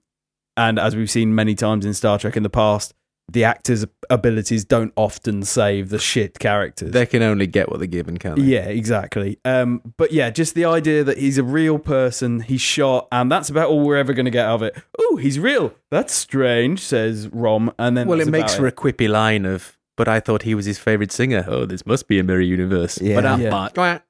and 0.58 0.78
as 0.78 0.96
we've 0.96 1.10
seen 1.12 1.34
many 1.34 1.56
times 1.56 1.86
in 1.86 1.94
Star 1.94 2.20
Trek 2.20 2.36
in 2.36 2.44
the 2.44 2.50
past, 2.50 2.94
the 3.30 3.44
actors' 3.44 3.86
abilities 4.10 4.64
don't 4.64 4.94
often 4.96 5.44
save 5.44 5.90
the 5.90 6.00
shit 6.00 6.40
characters. 6.40 6.92
They 6.92 7.06
can 7.06 7.22
only 7.22 7.46
get 7.46 7.70
what 7.70 7.80
they're 7.80 7.88
given, 7.88 8.18
can't 8.18 8.38
they? 8.38 8.44
Yeah, 8.44 8.66
exactly. 8.68 9.38
Um, 9.44 9.82
but 9.98 10.12
yeah, 10.14 10.30
just 10.30 10.56
the 10.56 10.64
idea 10.66 11.04
that 11.04 11.18
he's 11.18 11.38
a 11.38 11.44
real 11.44 11.78
person, 11.78 12.40
he's 12.40 12.62
shot, 12.62 13.08
and 13.12 13.30
that's 13.32 13.50
about 13.50 13.70
all 13.70 13.82
we're 13.82 13.98
ever 13.98 14.14
going 14.14 14.26
to 14.26 14.32
get 14.32 14.46
out 14.46 14.56
of 14.56 14.64
it. 14.64 14.82
Oh, 14.98 15.18
he's 15.18 15.40
real. 15.40 15.74
That's 15.92 16.14
strange, 16.14 16.80
says 16.80 17.28
Rom. 17.34 17.74
And 17.78 17.98
then 17.98 18.08
Well, 18.08 18.22
it 18.22 18.30
makes 18.30 18.56
for 18.56 18.66
a 18.68 18.72
quippy 18.72 19.10
line 19.10 19.46
of, 19.46 19.78
but 19.98 20.08
I 20.08 20.20
thought 20.22 20.44
he 20.44 20.56
was 20.56 20.66
his 20.66 20.80
favourite 20.80 21.12
singer. 21.12 21.44
Oh, 21.48 21.66
this 21.66 21.86
must 21.86 22.08
be 22.08 22.20
a 22.20 22.24
mirror 22.24 22.40
universe. 22.40 23.02
Yeah. 23.02 23.16
But 23.16 23.26
I'm 23.26 23.42
Yeah. 23.42 23.50
not. 23.50 24.04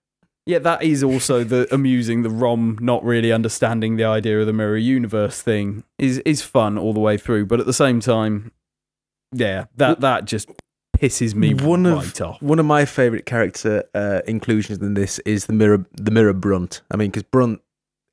Yeah, 0.46 0.60
that 0.60 0.82
is 0.84 1.04
also 1.04 1.44
the 1.44 1.68
amusing. 1.74 2.22
The 2.22 2.30
Rom 2.30 2.78
not 2.80 3.04
really 3.04 3.32
understanding 3.34 3.98
the 3.98 4.06
idea 4.06 4.40
of 4.40 4.46
the 4.46 4.54
mirror 4.54 4.78
universe 4.78 5.42
thing 5.42 5.84
is 5.98 6.20
is 6.20 6.42
fun 6.42 6.78
all 6.78 6.94
the 6.94 7.00
way 7.02 7.18
through, 7.18 7.48
but 7.48 7.60
at 7.60 7.66
the 7.66 7.74
same 7.74 8.00
time, 8.00 8.52
yeah, 9.34 9.66
that 9.76 10.02
that 10.02 10.26
just 10.26 10.50
pisses 10.98 11.36
me 11.36 11.54
one 11.54 11.86
of 11.86 12.20
off. 12.22 12.42
one 12.42 12.58
of 12.60 12.66
my 12.66 12.86
favorite 12.86 13.26
character 13.26 13.84
uh, 13.94 14.22
inclusions 14.28 14.80
in 14.80 14.94
this 14.96 15.20
is 15.20 15.46
the 15.46 15.54
mirror 15.54 15.86
the 15.94 16.12
mirror 16.12 16.34
Brunt. 16.34 16.82
I 16.92 16.98
mean, 16.98 17.12
because 17.12 17.24
Brunt 17.24 17.62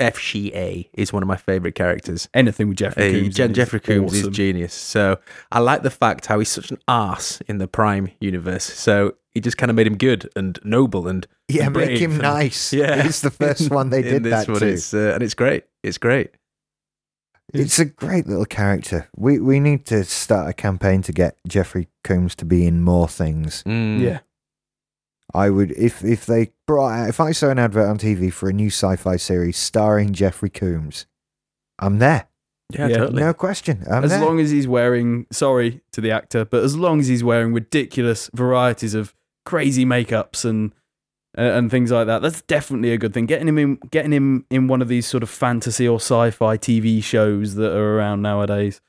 F 0.00 0.18
she 0.18 0.52
A 0.54 0.90
is 0.92 1.12
one 1.12 1.22
of 1.22 1.26
my 1.28 1.36
favorite 1.36 1.74
characters. 1.76 2.28
Anything 2.34 2.68
with 2.68 2.78
Jeffrey 2.78 3.08
Uh, 3.08 3.12
Combs, 3.22 3.34
Jen 3.36 3.44
in 3.46 3.50
is 3.52 3.56
Jeffrey 3.56 3.80
Combs 3.80 4.12
awesome. 4.12 4.30
is 4.30 4.36
genius. 4.36 4.74
So 4.74 5.18
I 5.52 5.60
like 5.60 5.82
the 5.82 5.90
fact 5.90 6.26
how 6.26 6.38
he's 6.40 6.48
such 6.48 6.70
an 6.72 6.78
ass 6.88 7.40
in 7.46 7.58
the 7.58 7.68
Prime 7.68 8.10
universe. 8.20 8.64
So 8.64 9.14
he 9.32 9.40
just 9.40 9.56
kind 9.56 9.70
of 9.70 9.76
made 9.76 9.86
him 9.86 9.96
good 9.96 10.28
and 10.36 10.58
noble 10.64 11.06
and 11.08 11.26
yeah, 11.48 11.68
make 11.68 11.98
him 11.98 12.12
and- 12.12 12.22
nice. 12.22 12.72
yeah. 12.72 13.06
It's 13.06 13.20
the 13.20 13.30
first 13.30 13.70
one 13.70 13.90
they 13.90 13.98
in 14.04 14.04
did 14.04 14.22
this 14.24 14.46
that 14.46 14.48
one, 14.52 14.60
to. 14.60 14.66
It's, 14.66 14.92
uh, 14.92 15.12
and 15.14 15.22
it's 15.22 15.34
great. 15.34 15.64
It's 15.84 15.98
great. 15.98 16.30
It's 17.54 17.78
a 17.78 17.84
great 17.84 18.26
little 18.26 18.44
character. 18.44 19.08
We 19.16 19.38
we 19.38 19.60
need 19.60 19.86
to 19.86 20.04
start 20.04 20.48
a 20.48 20.52
campaign 20.52 21.02
to 21.02 21.12
get 21.12 21.36
Jeffrey 21.46 21.88
Combs 22.02 22.34
to 22.36 22.44
be 22.44 22.66
in 22.66 22.82
more 22.82 23.08
things. 23.08 23.62
Mm. 23.64 24.00
Yeah, 24.00 24.18
I 25.32 25.50
would 25.50 25.70
if 25.72 26.04
if 26.04 26.26
they 26.26 26.52
brought 26.66 26.90
out, 26.92 27.08
if 27.08 27.20
I 27.20 27.32
saw 27.32 27.50
an 27.50 27.58
advert 27.58 27.88
on 27.88 27.98
TV 27.98 28.32
for 28.32 28.48
a 28.48 28.52
new 28.52 28.68
sci-fi 28.68 29.16
series 29.16 29.56
starring 29.56 30.12
Jeffrey 30.12 30.50
Combs, 30.50 31.06
I'm 31.78 31.98
there. 31.98 32.26
yeah, 32.72 32.88
Yeah. 32.88 32.96
totally. 32.98 33.22
No 33.22 33.32
question. 33.34 33.84
I'm 33.90 34.04
as 34.04 34.10
there. 34.10 34.20
long 34.24 34.40
as 34.40 34.50
he's 34.50 34.66
wearing 34.66 35.26
sorry 35.30 35.80
to 35.92 36.00
the 36.00 36.10
actor, 36.10 36.44
but 36.44 36.64
as 36.64 36.76
long 36.76 36.98
as 37.00 37.06
he's 37.06 37.22
wearing 37.24 37.52
ridiculous 37.52 38.30
varieties 38.34 38.94
of 38.94 39.14
crazy 39.46 39.84
makeups 39.84 40.44
and 40.44 40.72
and 41.34 41.70
things 41.70 41.90
like 41.90 42.06
that, 42.06 42.22
that's 42.22 42.42
definitely 42.42 42.92
a 42.92 42.98
good 42.98 43.12
thing. 43.14 43.26
Getting 43.26 43.48
him 43.48 43.58
in, 43.58 43.76
getting 43.90 44.12
him 44.12 44.46
in 44.50 44.68
one 44.68 44.80
of 44.82 44.88
these 44.88 45.06
sort 45.06 45.22
of 45.22 45.30
fantasy 45.30 45.86
or 45.88 45.96
sci-fi 45.96 46.56
TV 46.56 47.02
shows 47.02 47.54
that 47.56 47.72
are 47.76 47.96
around 47.98 48.22
nowadays 48.22 48.80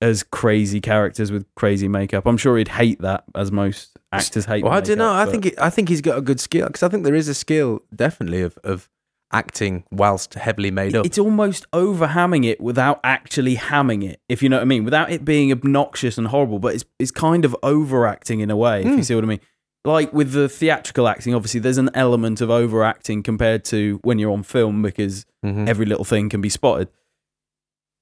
as 0.00 0.22
crazy 0.22 0.80
characters 0.80 1.30
with 1.32 1.46
crazy 1.54 1.88
makeup. 1.88 2.26
I'm 2.26 2.36
sure 2.36 2.58
he'd 2.58 2.68
hate 2.68 3.00
that, 3.00 3.24
as 3.34 3.50
most 3.52 3.96
actors 4.12 4.44
hate. 4.44 4.64
Well, 4.64 4.72
I 4.72 4.80
don't 4.80 4.98
know. 4.98 5.12
I 5.12 5.24
think 5.26 5.46
it, 5.46 5.54
I 5.58 5.70
think 5.70 5.88
he's 5.88 6.00
got 6.02 6.18
a 6.18 6.22
good 6.22 6.40
skill 6.40 6.66
because 6.66 6.82
I 6.82 6.88
think 6.88 7.04
there 7.04 7.14
is 7.14 7.28
a 7.28 7.34
skill 7.34 7.80
definitely 7.94 8.42
of 8.42 8.58
of 8.64 8.88
acting 9.32 9.82
whilst 9.90 10.34
heavily 10.34 10.70
made 10.70 10.94
up. 10.94 11.04
It's 11.06 11.18
almost 11.18 11.68
overhamming 11.72 12.44
it 12.44 12.60
without 12.60 13.00
actually 13.02 13.56
hamming 13.56 14.04
it, 14.08 14.20
if 14.28 14.42
you 14.42 14.48
know 14.48 14.56
what 14.56 14.62
I 14.62 14.66
mean, 14.66 14.84
without 14.84 15.10
it 15.10 15.24
being 15.24 15.50
obnoxious 15.50 16.18
and 16.18 16.26
horrible. 16.28 16.58
But 16.58 16.74
it's 16.74 16.84
it's 16.98 17.10
kind 17.10 17.44
of 17.44 17.56
overacting 17.62 18.40
in 18.40 18.50
a 18.50 18.56
way, 18.56 18.80
if 18.80 18.86
you 18.86 18.96
Mm. 18.98 19.04
see 19.04 19.14
what 19.14 19.24
I 19.24 19.26
mean. 19.28 19.40
Like 19.84 20.12
with 20.12 20.32
the 20.32 20.48
theatrical 20.48 21.06
acting, 21.08 21.34
obviously 21.34 21.60
there's 21.60 21.78
an 21.78 21.90
element 21.94 22.40
of 22.40 22.50
overacting 22.50 23.22
compared 23.22 23.64
to 23.66 24.00
when 24.02 24.18
you're 24.18 24.32
on 24.32 24.42
film 24.42 24.80
because 24.82 25.26
Mhm. 25.44 25.68
every 25.68 25.84
little 25.86 26.04
thing 26.04 26.28
can 26.28 26.40
be 26.40 26.48
spotted. 26.48 26.88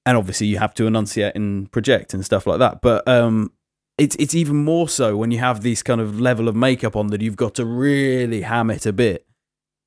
And 0.05 0.17
obviously 0.17 0.47
you 0.47 0.57
have 0.59 0.73
to 0.75 0.85
enunciate 0.87 1.35
and 1.35 1.71
project 1.71 2.13
and 2.13 2.23
stuff 2.25 2.45
like 2.47 2.59
that. 2.59 2.81
But 2.81 3.07
um 3.07 3.51
it's 3.97 4.15
it's 4.17 4.33
even 4.33 4.57
more 4.63 4.89
so 4.89 5.15
when 5.15 5.31
you 5.31 5.39
have 5.39 5.61
this 5.61 5.83
kind 5.83 6.01
of 6.01 6.19
level 6.19 6.47
of 6.47 6.55
makeup 6.55 6.95
on 6.95 7.07
that 7.07 7.21
you've 7.21 7.35
got 7.35 7.53
to 7.55 7.65
really 7.65 8.41
ham 8.41 8.69
it 8.71 8.85
a 8.85 8.93
bit. 8.93 9.25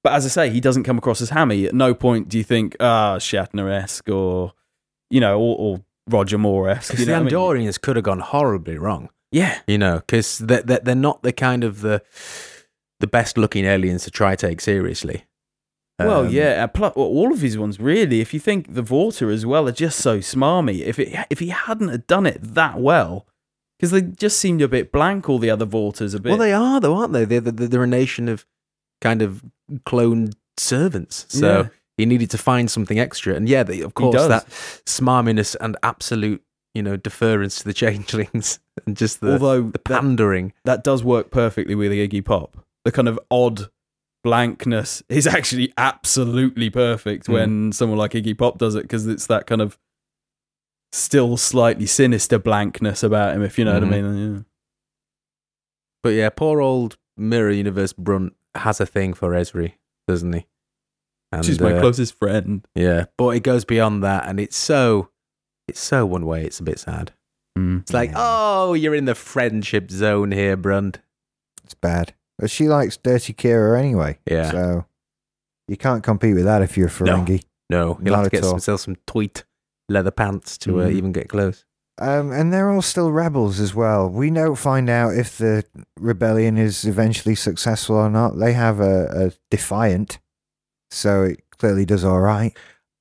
But 0.05 0.13
as 0.13 0.25
I 0.25 0.29
say, 0.29 0.51
he 0.51 0.61
doesn't 0.61 0.85
come 0.85 0.99
across 0.99 1.21
as 1.21 1.31
hammy. 1.31 1.67
At 1.67 1.75
no 1.75 1.93
point 1.93 2.29
do 2.29 2.39
you 2.39 2.45
think, 2.45 2.77
ah, 2.79 3.17
Shatner 3.19 3.71
esque 3.73 4.09
or 4.09 4.53
you 5.11 5.21
know, 5.21 5.39
or, 5.39 5.57
or 5.59 5.81
Roger 6.09 6.39
Moore 6.39 6.69
esque. 6.69 6.91
Because 6.93 7.01
You 7.07 7.07
know 7.13 7.19
the 7.25 7.25
what 7.37 7.57
I 7.57 7.59
mean? 7.59 7.67
Andorians 7.69 7.81
could 7.81 7.97
have 7.97 8.05
gone 8.05 8.21
horribly 8.21 8.77
wrong, 8.79 9.09
Yeah. 9.33 9.59
you 9.67 9.79
know, 9.79 9.97
because 9.97 10.39
they're, 10.39 10.63
they're, 10.63 10.81
they're 10.81 10.95
not 10.95 11.23
the 11.23 11.33
kind 11.33 11.65
of 11.65 11.81
the 11.81 12.03
the 13.01 13.07
best 13.07 13.37
looking 13.37 13.65
aliens 13.67 14.05
to 14.05 14.11
try 14.11 14.35
take 14.37 14.61
seriously. 14.61 15.25
Well, 15.99 16.27
Um, 16.27 16.31
yeah, 16.31 16.67
pl- 16.67 16.89
all 16.95 17.33
of 17.33 17.41
his 17.41 17.57
ones 17.59 17.79
really. 17.81 18.21
If 18.21 18.33
you 18.35 18.41
think 18.41 18.75
the 18.75 18.83
Vorta 18.83 19.33
as 19.33 19.45
well 19.47 19.67
are 19.69 19.73
just 19.73 19.99
so 19.99 20.19
smarmy. 20.21 20.81
If 20.81 20.99
it 20.99 21.15
if 21.31 21.39
he 21.41 21.49
hadn't 21.49 21.89
have 21.89 22.07
done 22.07 22.27
it 22.27 22.39
that 22.55 22.79
well, 22.79 23.27
because 23.79 23.91
they 23.91 24.03
just 24.03 24.39
seemed 24.39 24.63
a 24.63 24.69
bit 24.69 24.93
blank. 24.93 25.29
All 25.29 25.39
the 25.39 25.51
other 25.51 25.67
Vortas 25.67 26.15
a 26.15 26.21
bit. 26.21 26.31
Well, 26.31 26.39
they 26.39 26.53
are 26.53 26.81
though, 26.81 26.95
aren't 26.97 27.13
they? 27.13 27.25
They're, 27.25 27.41
they're, 27.41 27.69
they're 27.69 27.83
a 27.85 27.87
nation 27.87 28.29
of 28.29 28.47
kind 29.03 29.21
of 29.23 29.43
cloned 29.87 30.35
servants. 30.59 31.27
So 31.29 31.47
Yeah. 31.63 31.69
he 31.99 32.07
needed 32.07 32.31
to 32.31 32.39
find 32.39 32.71
something 32.71 32.99
extra, 32.99 33.35
and 33.35 33.47
yeah, 33.49 33.63
they, 33.63 33.81
of 33.83 33.93
course 33.95 34.15
that 34.29 34.47
smarminess 34.87 35.57
and 35.61 35.77
absolute, 35.83 36.43
you 36.77 36.83
know, 36.83 36.97
deference 36.97 37.59
to 37.59 37.65
the 37.65 37.73
changelings 37.83 38.61
and 38.87 38.97
just 38.97 39.21
the 39.21 39.33
Although 39.33 39.63
the 39.63 39.73
that, 39.73 39.85
pandering. 39.85 40.53
that 40.65 40.85
does 40.85 41.03
work 41.03 41.31
perfectly 41.31 41.75
with 41.75 41.91
Iggy 41.91 42.25
Pop. 42.25 42.57
The 42.85 42.93
kind 42.93 43.09
of 43.09 43.19
odd 43.31 43.69
blankness 44.23 45.03
is 45.09 45.27
actually 45.39 45.73
absolutely 45.79 46.71
perfect 46.71 47.27
Mm. 47.27 47.33
when 47.33 47.73
someone 47.73 47.99
like 47.99 48.13
Iggy 48.13 48.37
Pop 48.39 48.59
does 48.59 48.75
it 48.75 48.83
because 48.83 49.07
it's 49.07 49.27
that 49.27 49.47
kind 49.47 49.61
of 49.63 49.79
still 50.93 51.37
slightly 51.37 51.87
sinister 51.87 52.39
blankness 52.39 53.03
about 53.03 53.35
him. 53.35 53.43
If 53.43 53.59
you 53.59 53.65
know 53.65 53.81
Mhm. 53.81 53.85
what 53.85 53.95
I 53.95 54.01
mean. 54.03 54.35
Yeah. 54.37 54.43
But 56.03 56.11
yeah, 56.11 56.31
poor 56.31 56.61
old 56.61 56.97
Mirror 57.17 57.53
Universe 57.53 57.93
Brunt 57.93 58.35
has 58.55 58.81
a 58.81 58.87
thing 58.87 59.15
for 59.15 59.31
Ezri, 59.31 59.73
doesn't 60.07 60.33
he? 60.33 60.47
And, 61.33 61.45
She's 61.45 61.61
my 61.61 61.73
uh, 61.75 61.81
closest 61.81 62.15
friend. 62.19 62.67
Yeah, 62.75 63.07
but 63.19 63.31
it 63.31 63.41
goes 63.43 63.65
beyond 63.65 64.03
that, 64.05 64.29
and 64.29 64.39
it's 64.39 64.57
so, 64.57 65.09
it's 65.69 65.81
so 65.81 66.07
one 66.07 66.27
way. 66.27 66.45
It's 66.45 66.61
a 66.61 66.63
bit 66.65 66.79
sad. 66.79 67.13
It's 67.59 67.93
like, 67.95 68.11
Yeah. 68.11 68.17
oh, 68.19 68.75
you're 68.75 68.95
in 68.95 69.07
the 69.07 69.15
friendship 69.15 69.91
zone 69.91 70.31
here, 70.33 70.57
Brunt. 70.59 70.99
It's 71.65 71.73
bad. 71.75 72.13
But 72.39 72.51
she 72.51 72.69
likes 72.69 72.99
Dirty 72.99 73.33
Kira 73.33 73.79
anyway. 73.79 74.19
Yeah. 74.31 74.51
So 74.51 74.85
you 75.67 75.77
can't 75.79 76.03
compete 76.05 76.35
with 76.35 76.45
that 76.45 76.61
if 76.63 76.77
you're 76.77 76.89
a 76.89 77.05
No. 77.05 77.17
Ferengi. 77.17 77.43
No, 77.71 77.95
he'll 77.95 78.13
Not 78.13 78.17
have 78.17 78.25
to 78.25 78.31
get 78.31 78.45
himself 78.45 78.83
some 78.83 78.97
tweet 79.07 79.45
leather 79.89 80.11
pants 80.11 80.59
to 80.59 80.83
uh, 80.83 80.87
Mhm. 80.87 80.93
even 80.93 81.13
get 81.13 81.29
close. 81.29 81.65
Um, 81.99 82.31
and 82.31 82.53
they're 82.53 82.71
all 82.71 82.83
still 82.83 83.11
rebels 83.11 83.59
as 83.59 83.75
well. 83.75 84.11
We 84.11 84.29
don't 84.31 84.57
find 84.57 84.91
out 84.91 85.15
if 85.15 85.39
the 85.39 85.65
rebellion 85.99 86.59
is 86.59 86.85
eventually 86.85 87.35
successful 87.35 87.97
or 87.97 88.11
not. 88.11 88.39
They 88.39 88.53
have 88.53 88.81
a, 88.81 89.29
a 89.29 89.33
defiant, 89.51 90.19
so 90.91 91.23
it 91.25 91.43
clearly 91.57 91.87
does 91.87 92.05
all 92.05 92.21
right. 92.21 92.55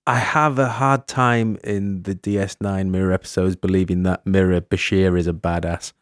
I 0.07 0.15
have 0.15 0.59
a 0.59 0.69
hard 0.69 1.07
time 1.07 1.57
in 1.63 2.03
the 2.03 2.13
DS9 2.15 2.89
Mirror 2.89 3.11
episodes 3.11 3.55
believing 3.55 4.03
that 4.03 4.25
Mirror 4.25 4.61
Bashir 4.61 5.17
is 5.17 5.27
a 5.27 5.33
badass. 5.33 5.93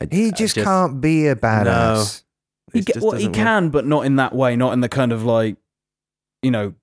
I, 0.00 0.06
He 0.10 0.28
I 0.28 0.30
just, 0.32 0.56
can't 0.56 1.00
be 1.00 1.26
a 1.28 1.34
badass. 1.36 2.24
it 2.74 2.78
He, 2.86 2.92
ca- 2.92 3.00
well, 3.00 3.12
he 3.12 3.24
doesn't 3.26 3.32
work. 3.32 3.34
can, 3.34 3.70
but 3.70 3.86
not 3.86 4.04
in 4.04 4.16
that 4.16 4.34
way. 4.34 4.54
Not 4.56 4.74
in 4.74 4.80
the 4.80 4.88
kind 4.88 5.12
of 5.12 5.24
like, 5.24 5.56
you 6.42 6.50
know, 6.50 6.74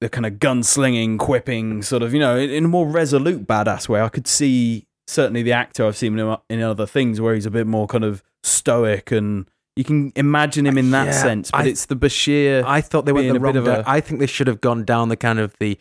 the 0.00 0.08
kind 0.08 0.26
of 0.26 0.34
gunslinging, 0.34 1.18
quipping 1.18 1.82
sort 1.82 2.02
of, 2.02 2.12
you 2.12 2.18
know, 2.20 2.36
in, 2.36 2.50
in 2.50 2.64
a 2.64 2.68
more 2.68 2.86
resolute 2.86 3.46
badass 3.46 3.88
way. 3.88 4.00
I 4.00 4.08
could 4.08 4.26
see 4.26 4.86
certainly 5.06 5.42
the 5.42 5.52
actor 5.52 5.86
I've 5.86 5.96
seen 5.96 6.18
him 6.18 6.36
in 6.50 6.60
other 6.60 6.86
things 6.86 7.20
where 7.20 7.34
he's 7.34 7.46
a 7.46 7.50
bit 7.50 7.66
more 7.68 7.86
kind 7.86 8.02
of 8.04 8.22
stoic 8.42 9.12
and 9.12 9.48
you 9.76 9.84
can 9.84 10.12
imagine 10.16 10.66
him 10.66 10.78
in 10.78 10.90
that 10.92 11.06
Yeah, 11.06 11.12
sense. 11.22 11.50
But 11.50 11.62
I- 11.62 11.66
it's 11.68 11.86
the 11.86 11.96
Bashir. 11.96 12.62
I 12.64 12.80
thought 12.80 13.06
they 13.06 13.12
went 13.12 13.28
the 13.28 13.36
a 13.36 13.40
wrong 13.40 13.52
bit 13.54 13.58
of 13.60 13.64
di- 13.66 13.80
a- 13.80 13.84
I 13.86 14.00
think 14.00 14.20
they 14.20 14.26
should 14.26 14.46
have 14.46 14.60
gone 14.60 14.84
down 14.84 15.08
the 15.08 15.16
kind 15.16 15.38
of 15.38 15.54
the 15.58 15.78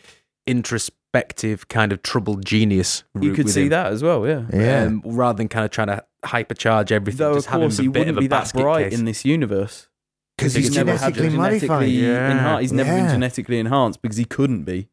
introspective 0.68 1.68
kind 1.68 1.92
of 1.92 2.02
troubled 2.02 2.46
genius. 2.46 3.04
you 3.20 3.34
could 3.34 3.46
with 3.46 3.54
see 3.54 3.64
him, 3.64 3.70
that 3.70 3.92
as 3.92 4.02
well, 4.04 4.26
yeah. 4.28 4.46
Yeah. 4.54 4.84
um, 4.86 5.02
rather 5.06 5.38
than 5.38 5.48
kind 5.50 5.66
of 5.66 5.72
trying 5.72 5.88
to 5.88 6.04
hypercharge 6.26 6.92
everything. 6.92 7.18
Though 7.20 7.36
just 7.36 7.48
of 7.48 7.52
have 7.54 7.62
him 7.62 7.68
course 7.70 7.80
a 7.80 7.82
he 7.84 7.88
bit 7.90 8.00
wouldn't 8.00 8.18
of 8.18 8.18
a 8.18 8.22
be 8.22 8.28
that 8.28 8.52
bright 8.54 8.90
case. 8.92 9.00
in 9.00 9.06
this 9.06 9.26
universe. 9.26 9.88
Because 10.38 10.56
He's 10.56 10.68
he's 10.68 10.76
never 10.76 10.92
had 10.98 11.14
genetically 11.14 11.28
been 11.30 11.36
genetically 11.62 11.90
Yeah. 11.92 12.32
enhanced. 12.32 12.62
He's 12.62 12.74
never 12.74 12.90
been 12.96 13.10
genetically 13.10 13.60
enhanced 13.60 14.02
because 14.02 14.18
he 14.18 14.26
couldn't 14.26 14.64
be. 14.64 14.88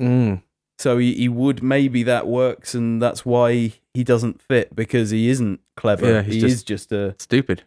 Mm. 0.00 0.42
So 0.78 0.98
he, 0.98 1.14
he 1.14 1.28
would 1.28 1.62
maybe 1.62 2.02
that 2.04 2.26
works, 2.28 2.74
and 2.74 3.02
that's 3.02 3.24
why 3.26 3.72
he 3.94 4.04
doesn't 4.04 4.40
fit 4.40 4.76
because 4.76 5.10
he 5.10 5.28
isn't 5.30 5.60
clever. 5.76 6.06
Yeah, 6.06 6.22
he's 6.22 6.34
he 6.34 6.40
just- 6.40 6.54
is 6.54 6.62
just 6.62 6.92
a 6.92 7.16
Stupid. 7.18 7.64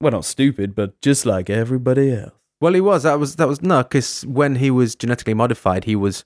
Well, 0.00 0.12
not 0.12 0.24
stupid, 0.24 0.74
but 0.74 1.00
just 1.00 1.24
like 1.26 1.48
everybody 1.50 2.12
else. 2.12 2.32
Well, 2.60 2.72
he 2.74 2.80
was. 2.80 3.02
That 3.02 3.18
was 3.18 3.36
that 3.36 3.48
was 3.48 3.62
no, 3.62 3.82
because 3.82 4.22
when 4.26 4.56
he 4.56 4.70
was 4.70 4.94
genetically 4.94 5.34
modified, 5.34 5.84
he 5.84 5.96
was 5.96 6.24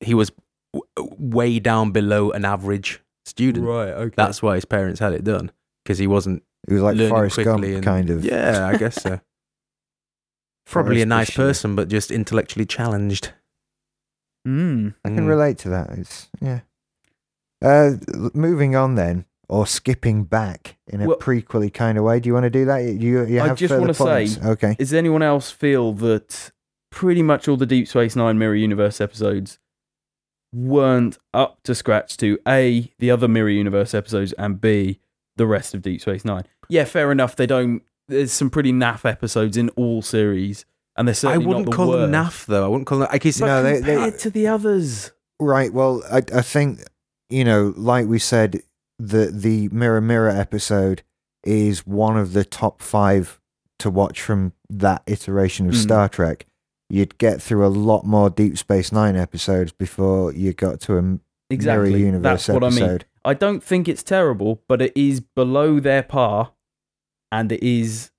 he 0.00 0.12
was 0.14 0.30
w- 0.72 1.14
way 1.18 1.58
down 1.58 1.90
below 1.92 2.30
an 2.30 2.44
average 2.44 3.00
student. 3.24 3.64
Right. 3.66 3.88
Okay. 3.88 4.14
That's 4.16 4.42
why 4.42 4.54
his 4.56 4.64
parents 4.64 5.00
had 5.00 5.12
it 5.12 5.24
done 5.24 5.50
because 5.84 5.98
he 5.98 6.06
wasn't 6.06 6.42
He 6.68 6.74
was 6.74 6.82
like 6.82 6.96
learning 6.96 7.10
Forrest 7.14 7.36
Gump, 7.44 7.64
and- 7.64 7.82
kind 7.82 8.10
of. 8.10 8.24
Yeah, 8.24 8.66
I 8.66 8.76
guess 8.76 9.02
so. 9.02 9.20
Probably 10.66 11.00
a 11.00 11.06
nice 11.06 11.30
person, 11.30 11.76
but 11.76 11.88
just 11.88 12.10
intellectually 12.10 12.66
challenged. 12.66 13.32
mm. 14.46 14.94
I 15.04 15.08
can 15.08 15.26
Mm. 15.26 15.28
relate 15.28 15.58
to 15.58 15.68
that. 15.70 15.90
It's 15.90 16.28
yeah. 16.40 16.60
Uh, 17.64 17.92
moving 18.34 18.74
on 18.76 18.96
then, 18.96 19.24
or 19.48 19.66
skipping 19.66 20.24
back 20.24 20.76
in 20.88 21.00
a 21.02 21.06
Well- 21.06 21.18
prequely 21.18 21.72
kind 21.72 21.96
of 21.98 22.04
way. 22.04 22.18
Do 22.20 22.28
you 22.28 22.34
want 22.34 22.44
to 22.44 22.50
do 22.50 22.64
that? 22.66 22.78
You 22.84 23.24
you 23.26 23.40
I 23.40 23.54
just 23.54 23.74
wanna 23.78 23.94
say- 23.94 24.28
okay. 24.44 24.74
Does 24.78 24.92
anyone 24.92 25.22
else 25.22 25.50
feel 25.50 25.92
that 25.94 26.50
pretty 26.90 27.22
much 27.22 27.46
all 27.48 27.56
the 27.56 27.66
Deep 27.66 27.86
Space 27.88 28.16
Nine 28.16 28.38
Mirror 28.38 28.54
Universe 28.56 29.00
episodes 29.00 29.58
weren't 30.52 31.18
up 31.34 31.62
to 31.64 31.74
scratch 31.74 32.16
to 32.18 32.38
a 32.46 32.90
the 32.98 33.10
other 33.10 33.28
Mirror 33.28 33.50
Universe 33.50 33.94
episodes 33.94 34.32
and 34.34 34.60
b 34.60 35.00
the 35.36 35.46
rest 35.46 35.74
of 35.74 35.82
Deep 35.82 36.00
Space 36.00 36.24
Nine? 36.24 36.44
Yeah, 36.68 36.84
fair 36.84 37.12
enough. 37.12 37.36
They 37.36 37.46
don't. 37.46 37.82
There's 38.08 38.32
some 38.32 38.50
pretty 38.50 38.72
naff 38.72 39.04
episodes 39.08 39.56
in 39.56 39.68
all 39.70 40.00
series, 40.02 40.64
and 40.96 41.06
they're 41.06 41.14
certainly 41.14 41.44
I 41.44 41.48
wouldn't 41.48 41.66
not 41.66 41.70
the 41.72 41.76
call 41.76 41.88
worst. 41.88 42.10
them 42.10 42.24
naff 42.24 42.46
though. 42.46 42.64
I 42.64 42.68
wouldn't 42.68 42.86
call 42.86 42.98
them. 43.00 43.08
I 43.10 43.18
guess 43.18 43.38
But 43.40 43.46
No, 43.46 43.62
they- 43.62 43.80
they- 43.80 43.94
compared 43.94 44.18
to 44.20 44.30
the 44.30 44.46
others, 44.48 45.12
Right. 45.38 45.72
Well, 45.72 46.02
I 46.10 46.18
I 46.34 46.42
think 46.42 46.80
you 47.28 47.44
know, 47.44 47.74
like 47.76 48.06
we 48.06 48.18
said, 48.18 48.62
the 48.98 49.30
the 49.32 49.68
Mirror 49.68 50.00
Mirror 50.02 50.30
episode 50.30 51.02
is 51.44 51.86
one 51.86 52.16
of 52.16 52.32
the 52.32 52.44
top 52.44 52.80
five 52.82 53.40
to 53.78 53.90
watch 53.90 54.20
from 54.22 54.52
that 54.70 55.02
iteration 55.06 55.66
of 55.68 55.74
Mm. 55.74 55.82
Star 55.82 56.08
Trek. 56.08 56.46
You'd 56.88 57.18
get 57.18 57.42
through 57.42 57.66
a 57.66 57.68
lot 57.68 58.04
more 58.04 58.30
Deep 58.30 58.56
Space 58.56 58.92
Nine 58.92 59.16
episodes 59.16 59.72
before 59.72 60.32
you 60.32 60.52
got 60.52 60.80
to 60.82 60.96
a 60.98 61.18
exactly. 61.50 61.90
Mirror 61.90 62.00
Universe 62.06 62.46
That's 62.46 62.48
what 62.60 62.64
I 62.64 62.70
mean. 62.70 62.78
episode. 62.82 63.04
I 63.24 63.34
don't 63.34 63.62
think 63.62 63.88
it's 63.88 64.02
terrible, 64.04 64.62
but 64.68 64.80
it 64.80 64.92
is 64.96 65.20
below 65.20 65.80
their 65.80 66.02
par, 66.04 66.52
and 67.32 67.50
it 67.50 67.62
is, 67.62 68.12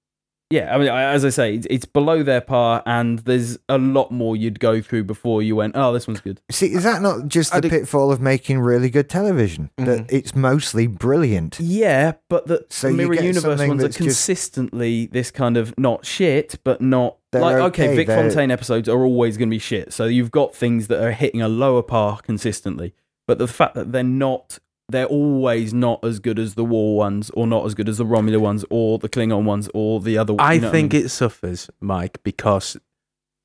yeah. 0.50 0.74
I 0.74 0.78
mean, 0.78 0.88
as 0.88 1.26
I 1.26 1.30
say, 1.30 1.56
it's, 1.56 1.68
it's 1.70 1.86
below 1.86 2.24
their 2.24 2.42
par, 2.42 2.84
and 2.86 3.20
there's 3.20 3.58
a 3.70 3.78
lot 3.78 4.12
more 4.12 4.36
you'd 4.36 4.60
go 4.60 4.82
through 4.82 5.04
before 5.06 5.42
you 5.42 5.56
went, 5.56 5.74
oh, 5.76 5.92
this 5.94 6.08
one's 6.08 6.22
good. 6.22 6.42
See, 6.52 6.74
is 6.74 6.84
that 6.84 7.02
not 7.02 7.28
just 7.28 7.54
I 7.54 7.60
the 7.60 7.70
pitfall 7.70 8.12
of 8.12 8.22
making 8.22 8.60
really 8.60 8.90
good 8.90 9.10
television? 9.10 9.70
That 9.78 10.08
Mhm. 10.08 10.12
it's 10.12 10.36
mostly 10.36 10.88
brilliant. 10.88 11.60
Yeah, 11.60 12.14
but 12.30 12.48
the 12.48 12.66
So 12.70 12.92
Mirror 12.92 13.16
Universe 13.16 13.60
ones 13.60 13.82
are 13.84 13.88
that's 13.88 13.98
just- 13.98 14.26
consistently 14.28 15.08
this 15.08 15.32
kind 15.32 15.58
of 15.58 15.74
not 15.78 16.06
shit, 16.06 16.60
but 16.64 16.82
not 16.82 17.18
They're 17.32 17.42
like 17.42 17.56
okay. 17.58 17.86
okay, 17.88 17.96
Vic 17.96 18.08
they're- 18.08 18.16
Fontaine 18.16 18.52
episodes 18.52 18.88
are 18.88 19.04
always 19.04 19.38
going 19.38 19.50
to 19.50 19.54
be 19.56 19.60
shit. 19.60 19.92
So 19.94 20.06
you've 20.06 20.32
got 20.32 20.56
things 20.56 20.88
that 20.88 21.04
are 21.04 21.12
hitting 21.12 21.42
a 21.42 21.48
lower 21.50 21.82
par 21.84 22.20
consistently, 22.24 22.94
but 23.28 23.38
the 23.38 23.48
fact 23.48 23.76
that 23.76 23.92
they're 23.92 24.04
not, 24.04 24.60
they're 24.90 25.06
always 25.06 25.74
not 25.74 26.04
as 26.04 26.20
good 26.20 26.40
as 26.40 26.56
the 26.56 26.64
War 26.64 26.98
ones, 26.98 27.30
or 27.32 27.46
not 27.48 27.66
as 27.66 27.74
good 27.76 27.90
as 27.90 27.98
the 27.98 28.06
Romulan 28.06 28.40
ones, 28.40 28.64
or 28.70 28.98
the 29.00 29.10
Klingon 29.10 29.44
ones, 29.44 29.70
or 29.74 30.00
the 30.00 30.18
other. 30.18 30.36
I 30.40 30.54
you 30.54 30.62
know 30.62 30.68
what 30.68 30.72
think 30.72 30.94
mean? 30.94 31.06
it 31.06 31.10
suffers, 31.10 31.70
Mike, 31.82 32.22
because 32.24 32.78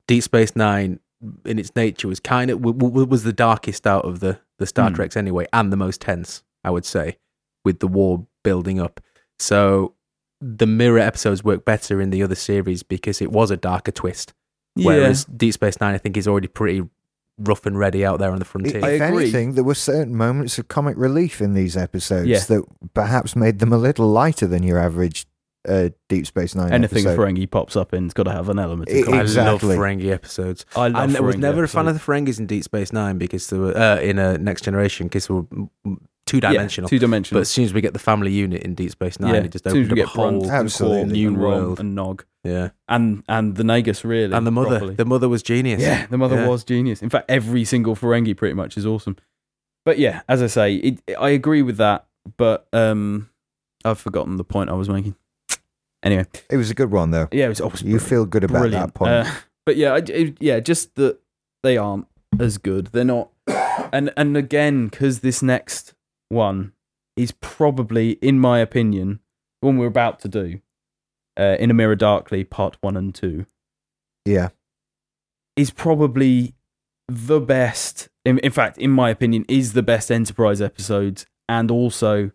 Deep 0.07 0.23
Space 0.23 0.55
Nine, 0.55 0.99
in 1.45 1.59
its 1.59 1.75
nature, 1.75 2.07
was 2.07 2.19
kind 2.19 2.49
of 2.51 2.61
w- 2.61 2.77
w- 2.77 3.05
was 3.07 3.23
the 3.23 3.33
darkest 3.33 3.85
out 3.87 4.05
of 4.05 4.19
the 4.19 4.39
the 4.59 4.65
Star 4.65 4.89
Hmm. 4.89 4.95
Treks 4.95 5.17
anyway, 5.17 5.45
and 5.51 5.71
the 5.71 5.77
most 5.77 5.99
tense, 6.01 6.43
I 6.63 6.69
would 6.69 6.85
say, 6.85 7.17
with 7.65 7.79
the 7.79 7.87
war 7.87 8.25
building 8.43 8.79
up. 8.79 9.01
So 9.39 9.95
the 10.39 10.67
mirror 10.67 10.99
episodes 10.99 11.43
work 11.43 11.65
better 11.65 11.99
in 12.01 12.09
the 12.09 12.21
other 12.23 12.35
series 12.35 12.83
because 12.83 13.21
it 13.21 13.31
was 13.31 13.49
a 13.51 13.57
darker 13.57 13.91
twist. 13.91 14.33
yeah. 14.75 14.85
Whereas 14.87 15.25
Deep 15.25 15.53
Space 15.53 15.79
Nine, 15.81 15.95
I 15.95 15.97
think, 15.97 16.15
is 16.17 16.27
already 16.27 16.47
pretty 16.47 16.87
rough 17.37 17.65
and 17.65 17.77
ready 17.77 18.05
out 18.05 18.19
there 18.19 18.31
on 18.31 18.39
the 18.39 18.45
frontier. 18.45 18.83
I 18.83 18.91
if 18.91 19.01
agree. 19.01 19.23
anything, 19.23 19.53
there 19.55 19.63
were 19.63 19.75
certain 19.75 20.15
moments 20.15 20.57
of 20.59 20.67
comic 20.67 20.95
relief 20.97 21.41
in 21.41 21.53
these 21.53 21.75
episodes 21.75 22.27
Yeah. 22.27 22.39
that 22.39 22.63
perhaps 22.93 23.35
made 23.35 23.59
them 23.59 23.73
a 23.73 23.77
little 23.77 24.07
lighter 24.07 24.45
than 24.47 24.63
your 24.63 24.77
average 24.79 25.25
a 25.65 25.93
Deep 26.09 26.27
Space 26.27 26.55
Nine 26.55 26.73
Anything 26.73 27.05
episode. 27.07 27.17
Ferengi 27.17 27.49
pops 27.49 27.77
up 27.77 27.93
in, 27.93 28.03
it's 28.05 28.13
got 28.13 28.23
to 28.23 28.31
have 28.33 28.49
an 28.49 28.59
element 28.59 28.89
of 28.89 28.95
It- 28.97 29.05
comedy. 29.05 29.37
I 29.39 29.43
love 29.45 29.61
Ferengi 29.61 30.11
episodes. 30.11 30.65
I 30.75 30.89
love 30.89 31.15
I 31.15 31.19
was 31.21 31.35
Ferengi 31.35 31.39
never 31.39 31.63
a 31.63 31.67
fan 31.69 31.87
of 31.87 31.93
the 31.93 32.01
Ferengis 32.01 32.37
in 32.37 32.47
Deep 32.47 32.65
Space 32.65 32.91
Nine 32.91 33.17
because 33.17 33.47
they 33.47 33.57
were 33.57 33.75
uh, 33.77 33.97
in 33.99 34.19
a 34.19 34.37
Next 34.37 34.63
Generation 34.65 35.07
because 35.07 35.27
they 35.27 35.33
were 35.35 35.45
two 36.25 36.41
dimensional. 36.41 36.89
Two 36.89 36.99
dimensional. 36.99 37.39
but 37.39 37.43
as 37.43 37.49
soon 37.49 37.63
as 37.63 37.73
we 37.73 37.79
get 37.79 37.93
the 37.93 37.99
family 37.99 38.31
unit 38.33 38.61
in 38.63 38.75
Deep 38.75 38.91
Space 38.91 39.21
Nine, 39.21 39.35
yeah, 39.35 39.39
it 39.39 39.51
just 39.53 39.65
as 39.65 39.71
soon 39.71 39.83
as 39.83 39.87
opened 39.87 39.97
we 39.97 40.01
up 40.03 40.07
a 40.09 40.11
get 40.11 40.15
Brunt 40.15 40.35
whole 40.35 40.43
and 40.43 40.51
Absolutely. 40.51 40.99
Quark 40.99 41.11
new 41.13 41.33
world. 41.35 41.79
and 41.79 41.95
Nog 41.95 42.25
yeah. 42.43 42.69
and 42.87 43.23
and 43.27 43.55
the 43.55 43.63
Nagus 43.63 44.03
really 44.03 44.33
And 44.35 44.45
the 44.45 44.51
mother, 44.51 44.69
properly. 44.71 44.95
the 44.95 45.05
mother 45.05 45.29
was 45.29 45.41
genius. 45.43 45.81
Yeah, 45.81 46.05
the 46.07 46.17
mother 46.17 46.35
Yeah. 46.37 46.47
was 46.47 46.63
genius. 46.63 47.01
In 47.01 47.09
fact, 47.09 47.29
every 47.29 47.65
single 47.65 47.95
Ferengi 47.95 48.35
pretty 48.35 48.53
much 48.55 48.77
is 48.77 48.85
awesome. 48.85 49.15
But 49.85 49.97
yeah, 49.99 50.21
as 50.29 50.41
I 50.41 50.47
say, 50.47 50.75
it, 50.75 51.01
I 51.19 51.29
agree 51.29 51.61
with 51.61 51.77
that. 51.77 52.05
But 52.37 52.67
um, 52.71 53.29
I've 53.83 53.99
forgotten 53.99 54.37
the 54.37 54.43
point 54.45 54.69
I 54.69 54.73
was 54.73 54.87
making. 54.87 55.15
Anyway, 56.03 56.25
It 56.49 56.57
was 56.57 56.69
a 56.69 56.73
good 56.73 56.91
one 56.91 57.11
though. 57.11 57.27
yeah, 57.31 57.45
it 57.45 57.49
was, 57.49 57.59
it 57.59 57.71
was 57.71 57.81
You 57.81 57.99
feel 57.99 58.25
good 58.25 58.43
about 58.43 58.59
brilliant. 58.59 58.87
that 58.87 58.93
point. 58.93 59.11
Uh, 59.11 59.31
but 59.65 59.75
yeah, 59.77 59.93
I, 59.93 59.97
it- 59.97 60.37
yeah, 60.41 60.59
just 60.59 60.95
that 60.95 61.19
they 61.63 61.77
aren't 61.77 62.07
as 62.39 62.57
good. 62.57 62.87
They're 62.87 63.05
not, 63.05 63.29
and 63.93 64.11
and 64.17 64.35
again, 64.35 64.87
because 64.89 65.19
this 65.21 65.41
next 65.41 65.93
one 66.29 66.73
is 67.15 67.31
probably, 67.31 68.11
in 68.21 68.39
my 68.39 68.59
opinion, 68.59 69.19
the 69.61 69.67
one 69.67 69.77
we're 69.77 69.85
about 69.87 70.19
to 70.21 70.27
do, 70.27 70.59
uh, 71.37 71.57
in 71.59 71.71
a 71.71 71.73
mirror 71.73 71.95
darkly, 71.95 72.43
part 72.43 72.77
one 72.81 72.97
and 72.97 73.13
two 73.13 73.45
yeah. 74.25 74.49
is 75.55 75.71
probably 75.71 76.53
the 77.07 77.39
best. 77.39 78.09
In, 78.25 78.39
in 78.39 78.51
fact, 78.51 78.77
in 78.77 78.91
my 78.91 79.09
opinion, 79.09 79.45
is 79.47 79.73
the 79.73 79.83
best 79.83 80.11
Enterprise 80.11 80.61
episodes, 80.61 81.25
and 81.49 81.69
also 81.69 82.31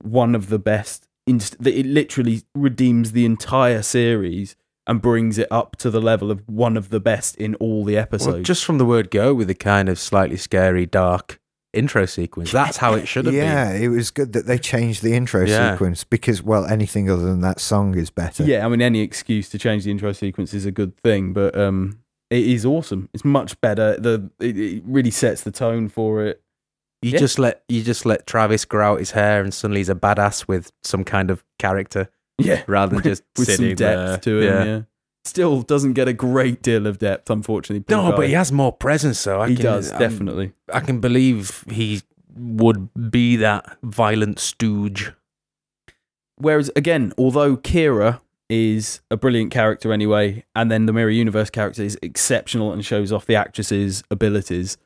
one 0.00 0.34
of 0.34 0.48
the 0.48 0.58
best. 0.58 1.08
Inst- 1.24 1.62
that 1.62 1.78
it 1.78 1.86
literally 1.86 2.42
redeems 2.52 3.12
the 3.12 3.24
entire 3.24 3.82
series 3.82 4.56
and 4.88 5.00
brings 5.00 5.38
it 5.38 5.46
up 5.52 5.76
to 5.76 5.88
the 5.88 6.00
level 6.00 6.32
of 6.32 6.42
one 6.48 6.76
of 6.76 6.90
the 6.90 6.98
best 6.98 7.36
in 7.36 7.54
all 7.56 7.84
the 7.84 7.96
episodes. 7.96 8.34
Well, 8.34 8.42
just 8.42 8.64
from 8.64 8.78
the 8.78 8.84
word 8.84 9.10
go, 9.10 9.32
with 9.32 9.48
a 9.48 9.54
kind 9.54 9.88
of 9.88 10.00
slightly 10.00 10.36
scary, 10.36 10.84
dark 10.84 11.40
intro 11.72 12.06
sequence. 12.06 12.52
That's 12.52 12.76
how 12.76 12.94
it 12.94 13.06
should 13.08 13.26
have 13.26 13.34
yeah, 13.34 13.72
been. 13.72 13.80
Yeah, 13.80 13.84
it 13.86 13.88
was 13.88 14.10
good 14.10 14.32
that 14.34 14.46
they 14.46 14.58
changed 14.58 15.02
the 15.02 15.14
intro 15.14 15.44
Yeah. 15.44 15.72
sequence 15.72 16.04
because, 16.04 16.42
well, 16.42 16.64
anything 16.66 17.10
other 17.10 17.24
than 17.24 17.40
that 17.40 17.60
song 17.60 17.96
is 17.96 18.10
better. 18.10 18.44
yeah, 18.44 18.64
I 18.64 18.68
mean, 18.68 18.82
any 18.82 19.00
excuse 19.00 19.48
to 19.50 19.58
change 19.58 19.84
the 19.84 19.90
intro 19.90 20.12
sequence 20.12 20.52
is 20.54 20.66
a 20.66 20.70
good 20.70 20.96
thing, 20.98 21.32
but 21.32 21.56
um, 21.58 21.98
it 22.30 22.44
is 22.46 22.64
awesome. 22.66 23.08
It's 23.14 23.24
much 23.24 23.60
better. 23.60 23.98
The 23.98 24.30
it, 24.40 24.58
it 24.58 24.82
really 24.86 25.10
sets 25.10 25.42
the 25.42 25.50
tone 25.50 25.88
for 25.88 26.24
it. 26.24 26.42
You 27.02 27.12
Yeah. 27.12 27.18
just 27.18 27.38
let 27.38 27.62
you 27.68 27.82
just 27.82 28.06
let 28.06 28.26
Travis 28.26 28.64
grow 28.64 28.92
out 28.92 28.98
his 29.00 29.10
hair, 29.12 29.42
and 29.42 29.52
suddenly 29.52 29.80
he's 29.80 29.88
a 29.88 29.94
badass 29.94 30.46
with 30.46 30.70
some 30.84 31.02
kind 31.04 31.30
of 31.30 31.42
character, 31.58 32.08
Yeah, 32.38 32.62
rather 32.68 32.94
than 32.94 33.02
just 33.10 33.22
with 33.36 33.46
sitting 33.48 33.70
some 33.70 33.74
depth 33.76 34.06
there. 34.08 34.18
to 34.18 34.38
him. 34.40 34.44
Yeah. 34.44 34.64
Yeah. 34.76 34.82
Still 35.24 35.62
doesn't 35.62 35.92
get 35.92 36.08
a 36.08 36.12
great 36.12 36.62
deal 36.62 36.86
of 36.86 36.98
depth, 36.98 37.30
unfortunately. 37.30 37.84
poor 37.84 37.96
No, 38.04 38.10
guy. 38.10 38.16
but 38.16 38.26
he 38.26 38.32
has 38.32 38.50
more 38.50 38.72
presence, 38.72 39.22
though. 39.22 39.40
I 39.40 39.48
he 39.50 39.54
can, 39.56 39.64
does 39.64 39.90
I'm- 39.92 40.00
definitely. 40.00 40.52
I 40.72 40.80
can 40.80 41.00
believe 41.00 41.64
he 41.70 42.02
would 42.34 42.88
be 43.10 43.36
that 43.36 43.76
violent 43.82 44.38
stooge. 44.40 45.12
Whereas 46.36 46.70
again, 46.74 47.12
although 47.18 47.56
Kira 47.56 48.20
is 48.50 49.00
a 49.10 49.16
brilliant 49.16 49.52
character 49.52 49.92
anyway, 49.92 50.44
and 50.56 50.70
then 50.70 50.86
the 50.86 50.92
Mirror 50.92 51.10
Universe 51.10 51.50
character 51.50 51.82
is 51.82 51.96
exceptional 52.02 52.72
and 52.72 52.84
shows 52.84 53.12
off 53.12 53.26
the 53.26 53.36
actress's 53.36 54.02
abilities. 54.10 54.76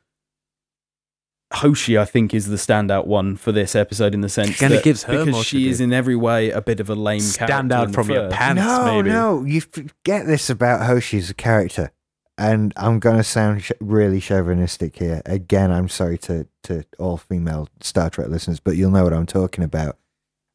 Hoshi, 1.53 1.97
I 1.97 2.03
think, 2.05 2.33
is 2.33 2.47
the 2.47 2.57
standout 2.57 3.05
one 3.07 3.37
for 3.37 3.51
this 3.53 3.73
episode 3.75 4.13
in 4.13 4.21
the 4.21 4.27
sense 4.29 4.59
Kinda 4.59 4.75
that 4.75 4.83
gives 4.83 5.03
her 5.03 5.23
because 5.25 5.45
she 5.45 5.69
is 5.69 5.77
do. 5.77 5.85
in 5.85 5.93
every 5.93 6.15
way 6.15 6.51
a 6.51 6.61
bit 6.61 6.79
of 6.81 6.89
a 6.89 6.95
lame 6.95 7.19
character. 7.21 7.45
Stand 7.45 7.71
character 7.71 7.75
out 7.75 7.83
in 7.85 7.91
the 7.91 7.95
from 7.95 8.09
your 8.11 8.23
first. 8.25 8.35
pants, 8.35 8.61
no, 8.61 8.85
maybe. 8.97 9.09
no, 9.09 9.43
you 9.45 9.61
forget 9.61 10.27
this 10.27 10.49
about 10.49 10.85
Hoshi 10.85 11.17
as 11.19 11.29
a 11.29 11.33
character, 11.33 11.91
and 12.37 12.73
I'm 12.75 12.99
going 12.99 13.15
to 13.17 13.23
sound 13.23 13.63
sh- 13.63 13.71
really 13.79 14.19
chauvinistic 14.19 14.97
here. 14.97 15.21
Again, 15.25 15.71
I'm 15.71 15.87
sorry 15.87 16.17
to 16.19 16.47
to 16.63 16.83
all 16.99 17.15
female 17.15 17.69
Star 17.79 18.09
Trek 18.09 18.27
listeners, 18.27 18.59
but 18.59 18.75
you'll 18.75 18.91
know 18.91 19.05
what 19.05 19.13
I'm 19.13 19.25
talking 19.25 19.63
about. 19.63 19.97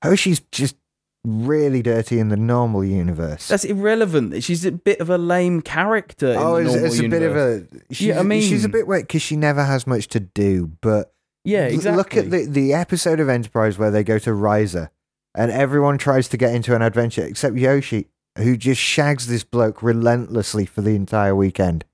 Hoshi's 0.05 0.41
just 0.53 0.77
really 1.25 1.83
dirty 1.83 2.19
in 2.19 2.29
the 2.29 2.37
normal 2.37 2.85
universe. 2.85 3.49
That's 3.49 3.65
irrelevant. 3.65 4.43
She's 4.43 4.65
a 4.65 4.73
bit 4.73 5.01
of 5.01 5.09
a 5.11 5.19
lame 5.19 5.61
character. 5.63 6.35
oh, 6.39 6.57
it's, 6.57 6.75
it's 6.75 6.99
a 7.01 7.09
bit 7.09 7.23
of 7.23 7.37
a. 7.37 7.65
She's, 7.91 8.09
Yeah, 8.09 8.21
I 8.21 8.23
mean, 8.23 8.43
she's 8.43 8.65
a 8.65 8.69
bit 8.69 8.87
wet 8.87 9.03
because 9.03 9.23
she 9.23 9.37
never 9.37 9.65
has 9.65 9.87
much 9.87 10.09
to 10.09 10.21
do. 10.21 10.73
But 10.81 11.13
yeah, 11.45 11.67
exactly. 11.67 11.97
look 11.97 12.17
at 12.17 12.31
the 12.31 12.47
the 12.47 12.75
episode 12.75 13.21
of 13.21 13.29
Enterprise 13.29 13.79
where 13.79 13.91
they 13.91 14.03
go 14.05 14.19
to 14.19 14.31
Risa, 14.31 14.91
and 15.35 15.51
everyone 15.51 15.99
tries 15.99 16.29
to 16.29 16.37
get 16.37 16.55
into 16.55 16.75
an 16.75 16.83
adventure 16.83 17.25
except 17.25 17.59
Hoshi, 17.59 18.09
who 18.39 18.57
just 18.57 18.81
shags 18.81 19.27
this 19.27 19.45
bloke 19.45 19.83
relentlessly 19.83 20.67
for 20.67 20.81
the 20.83 20.95
entire 20.97 21.35
weekend. 21.37 21.85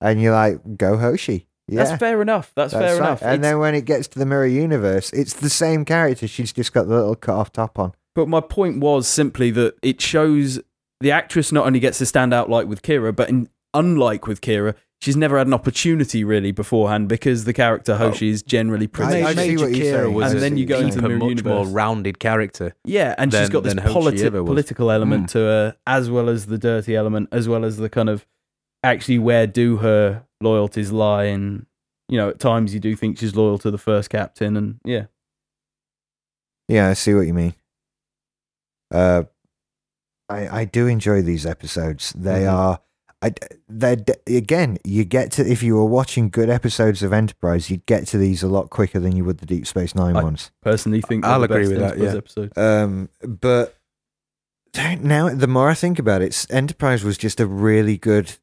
And 0.00 0.20
you're 0.20 0.34
like, 0.34 0.76
go 0.76 0.98
Hoshi. 0.98 1.46
Yeah, 1.68 1.82
That's 1.84 1.98
fair 1.98 2.22
enough. 2.22 2.52
That's, 2.54 2.72
that's 2.72 2.84
fair 2.84 3.00
right. 3.00 3.06
enough. 3.06 3.22
And 3.22 3.34
It's- 3.34 3.42
then 3.50 3.58
when 3.58 3.74
it 3.74 3.86
gets 3.86 4.06
to 4.08 4.18
the 4.20 4.26
mirror 4.26 4.46
universe, 4.46 5.12
it's 5.12 5.32
the 5.34 5.50
same 5.50 5.84
character. 5.84 6.28
She's 6.28 6.52
just 6.52 6.72
got 6.72 6.86
the 6.86 6.94
little 6.94 7.16
cut 7.16 7.34
off 7.34 7.50
top 7.50 7.78
on. 7.78 7.92
But 8.16 8.28
my 8.28 8.40
point 8.40 8.78
was 8.80 9.06
simply 9.06 9.50
that 9.50 9.74
it 9.82 10.00
shows 10.00 10.58
the 11.00 11.10
actress 11.10 11.52
not 11.52 11.66
only 11.66 11.78
gets 11.78 11.98
to 11.98 12.06
stand 12.06 12.32
out 12.32 12.48
like 12.48 12.66
with 12.66 12.80
Kira, 12.80 13.14
but 13.14 13.28
in, 13.28 13.50
unlike 13.74 14.26
with 14.26 14.40
Kira, 14.40 14.74
she's 15.02 15.18
never 15.18 15.36
had 15.36 15.46
an 15.46 15.52
opportunity 15.52 16.24
really 16.24 16.50
beforehand 16.50 17.10
because 17.10 17.44
the 17.44 17.52
character 17.52 17.92
oh, 17.92 17.96
Hoshi 17.96 18.30
is 18.30 18.42
generally 18.42 18.86
pretty. 18.86 19.22
I- 19.22 19.28
I 19.28 19.34
see 19.34 19.58
what 19.58 19.70
you're 19.70 19.94
Kira 19.94 20.10
was 20.10 20.32
And 20.32 20.40
then 20.40 20.56
you 20.56 20.64
go 20.64 20.78
into 20.78 20.96
deeper, 20.96 21.08
the 21.08 21.18
much 21.18 21.44
mirror 21.44 21.56
more 21.56 21.66
rounded 21.66 22.18
character. 22.18 22.74
yeah, 22.86 23.14
and 23.18 23.30
she's 23.30 23.50
got 23.50 23.64
this 23.64 23.74
politi- 23.74 24.46
political 24.46 24.90
element 24.90 25.24
hmm. 25.24 25.26
to 25.26 25.38
her, 25.40 25.76
as 25.86 26.08
well 26.08 26.30
as 26.30 26.46
the 26.46 26.56
dirty 26.56 26.96
element, 26.96 27.28
as 27.32 27.50
well 27.50 27.66
as 27.66 27.76
the 27.76 27.90
kind 27.90 28.08
of 28.08 28.26
actually 28.82 29.18
where 29.18 29.46
do 29.46 29.76
her 29.76 30.24
loyalties 30.40 30.90
lie. 30.90 31.24
And 31.24 31.66
you 32.08 32.16
know, 32.16 32.30
at 32.30 32.38
times 32.38 32.72
you 32.72 32.80
do 32.80 32.96
think 32.96 33.18
she's 33.18 33.36
loyal 33.36 33.58
to 33.58 33.70
the 33.70 33.76
first 33.76 34.08
captain, 34.08 34.56
and 34.56 34.80
yeah, 34.86 35.04
Yeah, 36.66 36.88
I 36.88 36.94
see 36.94 37.12
what 37.12 37.26
you 37.26 37.34
mean. 37.34 37.52
Uh, 38.92 39.24
I 40.28 40.60
I 40.60 40.64
do 40.64 40.86
enjoy 40.86 41.22
these 41.22 41.46
episodes. 41.46 42.12
They 42.16 42.42
Mhm. 42.42 42.52
are. 42.52 42.80
I, 43.22 43.32
they're 43.68 43.96
again. 44.26 44.78
You 44.84 45.04
get 45.04 45.32
to 45.32 45.46
if 45.50 45.62
you 45.62 45.74
were 45.76 45.86
watching 45.86 46.28
good 46.28 46.50
episodes 46.50 47.02
of 47.02 47.12
Enterprise, 47.12 47.70
you'd 47.70 47.86
get 47.86 48.06
to 48.08 48.18
these 48.18 48.42
a 48.42 48.48
lot 48.48 48.68
quicker 48.70 49.00
than 49.00 49.16
you 49.16 49.24
would 49.24 49.38
the 49.38 49.46
Deep 49.46 49.66
Space 49.66 49.94
Nine 49.94 50.16
I- 50.16 50.22
ones. 50.22 50.50
personally 50.62 51.00
think 51.00 51.24
I'll 51.24 51.38
the 51.40 51.44
agree 51.46 51.62
best 51.62 51.70
with 51.70 51.80
that, 51.80 51.98
yeah. 51.98 52.14
episode. 52.18 52.58
Um, 52.58 53.08
but 53.26 53.76
now 55.00 55.30
the 55.30 55.46
more 55.46 55.70
I 55.70 55.74
think 55.74 55.98
about 55.98 56.20
it, 56.22 56.46
Enterprise 56.50 57.02
was 57.04 57.16
just 57.16 57.40
a 57.40 57.46
really 57.46 57.96
good 57.96 58.36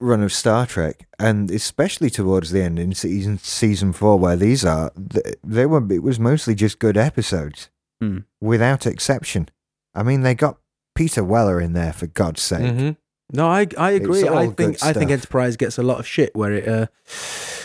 run 0.00 0.22
of 0.22 0.32
Star 0.32 0.66
Trek, 0.66 1.06
and 1.18 1.50
especially 1.50 2.10
towards 2.10 2.50
the 2.50 2.62
end 2.62 2.78
in 2.78 2.94
season 2.94 3.38
season 3.38 3.92
four, 3.92 4.18
where 4.18 4.36
these 4.36 4.64
are, 4.64 4.90
th- 5.10 5.36
they 5.44 5.66
were. 5.66 5.84
It 5.92 6.02
was 6.02 6.18
mostly 6.18 6.54
just 6.54 6.78
good 6.78 6.96
episodes, 6.96 7.68
Hmm. 8.00 8.20
without 8.40 8.86
exception. 8.86 9.48
I 9.94 10.02
mean, 10.02 10.22
they 10.22 10.34
got 10.34 10.58
Peter 10.94 11.22
Weller 11.24 11.60
in 11.60 11.72
there 11.72 11.92
for 11.92 12.06
God's 12.06 12.42
sake. 12.42 12.60
Mhm. 12.62 12.96
No, 13.32 13.48
I 13.48 13.66
I 13.78 13.92
agree. 13.92 14.28
I 14.28 14.48
think 14.48 14.82
I 14.82 14.92
think. 14.92 15.10
Enterprise 15.10 15.56
gets 15.56 15.78
a 15.78 15.82
lot 15.82 15.98
of 15.98 16.06
shit 16.06 16.34
where 16.36 16.52
it 16.52 16.68
uh, 16.68 16.86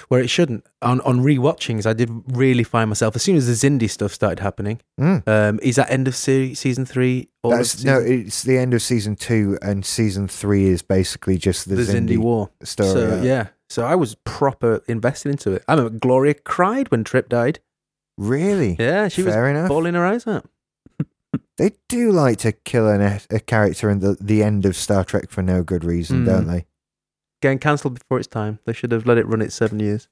where 0.07 0.21
it 0.21 0.29
shouldn't. 0.29 0.65
On 0.81 1.01
on 1.01 1.19
rewatchings, 1.19 1.85
I 1.85 1.91
did 1.93 2.09
really 2.27 2.63
find 2.63 2.89
myself 2.89 3.15
as 3.15 3.23
soon 3.23 3.35
as 3.35 3.45
the 3.45 3.53
Xindi 3.53 3.89
stuff 3.89 4.13
started 4.13 4.39
happening. 4.39 4.79
Mm. 4.99 5.27
Um, 5.27 5.59
is 5.61 5.75
that 5.75 5.91
end 5.91 6.07
of 6.07 6.15
se- 6.15 6.53
season 6.53 6.85
three? 6.85 7.27
That's, 7.43 7.83
no, 7.83 7.99
it's 7.99 8.41
the 8.43 8.57
end 8.57 8.73
of 8.73 8.81
season 8.81 9.15
two, 9.17 9.59
and 9.61 9.85
season 9.85 10.27
three 10.29 10.65
is 10.67 10.81
basically 10.81 11.37
just 11.37 11.67
the, 11.67 11.75
the 11.75 11.83
Xindi, 11.83 12.13
Xindi 12.15 12.17
War. 12.17 12.49
story. 12.63 12.89
so 12.91 13.11
arc. 13.17 13.23
yeah, 13.25 13.47
so 13.69 13.83
I 13.83 13.95
was 13.95 14.15
proper 14.23 14.81
invested 14.87 15.29
into 15.29 15.51
it. 15.51 15.63
I 15.67 15.73
remember 15.73 15.99
Gloria 15.99 16.35
cried 16.35 16.89
when 16.89 17.03
Trip 17.03 17.27
died. 17.27 17.59
Really? 18.17 18.77
Yeah, 18.79 19.09
she 19.09 19.23
was 19.23 19.33
Fair 19.33 19.49
enough. 19.49 19.67
bawling 19.67 19.93
her 19.95 20.05
eyes 20.05 20.25
out. 20.25 20.49
They 21.59 21.75
do 21.89 22.11
like 22.11 22.37
to 22.39 22.51
kill 22.53 22.87
an, 22.89 23.19
a 23.29 23.39
character 23.39 23.89
in 23.89 23.99
the, 23.99 24.17
the 24.19 24.41
end 24.41 24.65
of 24.65 24.75
Star 24.75 25.03
Trek 25.03 25.29
for 25.29 25.43
no 25.43 25.61
good 25.61 25.83
reason, 25.83 26.23
Mm. 26.23 26.25
don't 26.25 26.47
they? 26.47 26.65
Getting 27.41 27.59
cancelled 27.59 27.99
before 27.99 28.17
its 28.17 28.27
time. 28.27 28.59
They 28.65 28.73
should 28.73 28.91
have 28.91 29.05
let 29.05 29.17
it 29.17 29.27
run 29.27 29.41
its 29.41 29.55
seven 29.55 29.79
years. 29.79 30.07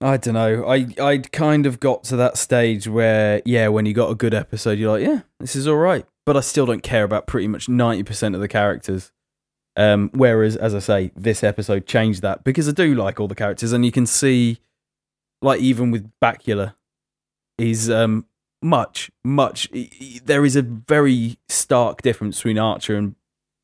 I 0.00 0.16
don't 0.16 0.34
know. 0.34 0.64
I 0.66 0.86
I 1.00 1.18
kind 1.18 1.66
of 1.66 1.80
got 1.80 2.04
to 2.04 2.16
that 2.16 2.38
stage 2.38 2.86
where 2.86 3.42
yeah, 3.44 3.66
when 3.68 3.84
you 3.86 3.92
got 3.92 4.10
a 4.10 4.14
good 4.14 4.32
episode, 4.34 4.78
you're 4.78 4.92
like, 4.96 5.04
yeah, 5.06 5.22
this 5.40 5.56
is 5.56 5.66
all 5.66 5.76
right. 5.76 6.06
But 6.24 6.36
I 6.36 6.40
still 6.40 6.66
don't 6.66 6.82
care 6.84 7.02
about 7.04 7.26
pretty 7.26 7.48
much 7.48 7.68
ninety 7.68 8.04
percent 8.04 8.34
of 8.36 8.40
the 8.40 8.46
characters. 8.48 9.10
Um, 9.76 10.10
whereas, 10.14 10.56
as 10.56 10.74
I 10.74 10.78
say, 10.80 11.10
this 11.16 11.42
episode 11.44 11.86
changed 11.86 12.22
that 12.22 12.44
because 12.44 12.68
I 12.68 12.72
do 12.72 12.94
like 12.94 13.18
all 13.18 13.26
the 13.28 13.34
characters, 13.34 13.72
and 13.72 13.84
you 13.84 13.90
can 13.92 14.06
see, 14.06 14.58
like 15.42 15.60
even 15.60 15.90
with 15.90 16.08
Bakula, 16.22 16.74
he's 17.56 17.90
um 17.90 18.26
much 18.62 19.10
much. 19.24 19.68
There 20.24 20.44
is 20.44 20.56
a 20.56 20.62
very 20.62 21.38
stark 21.48 22.02
difference 22.02 22.38
between 22.38 22.58
Archer 22.58 22.96
and 22.96 23.14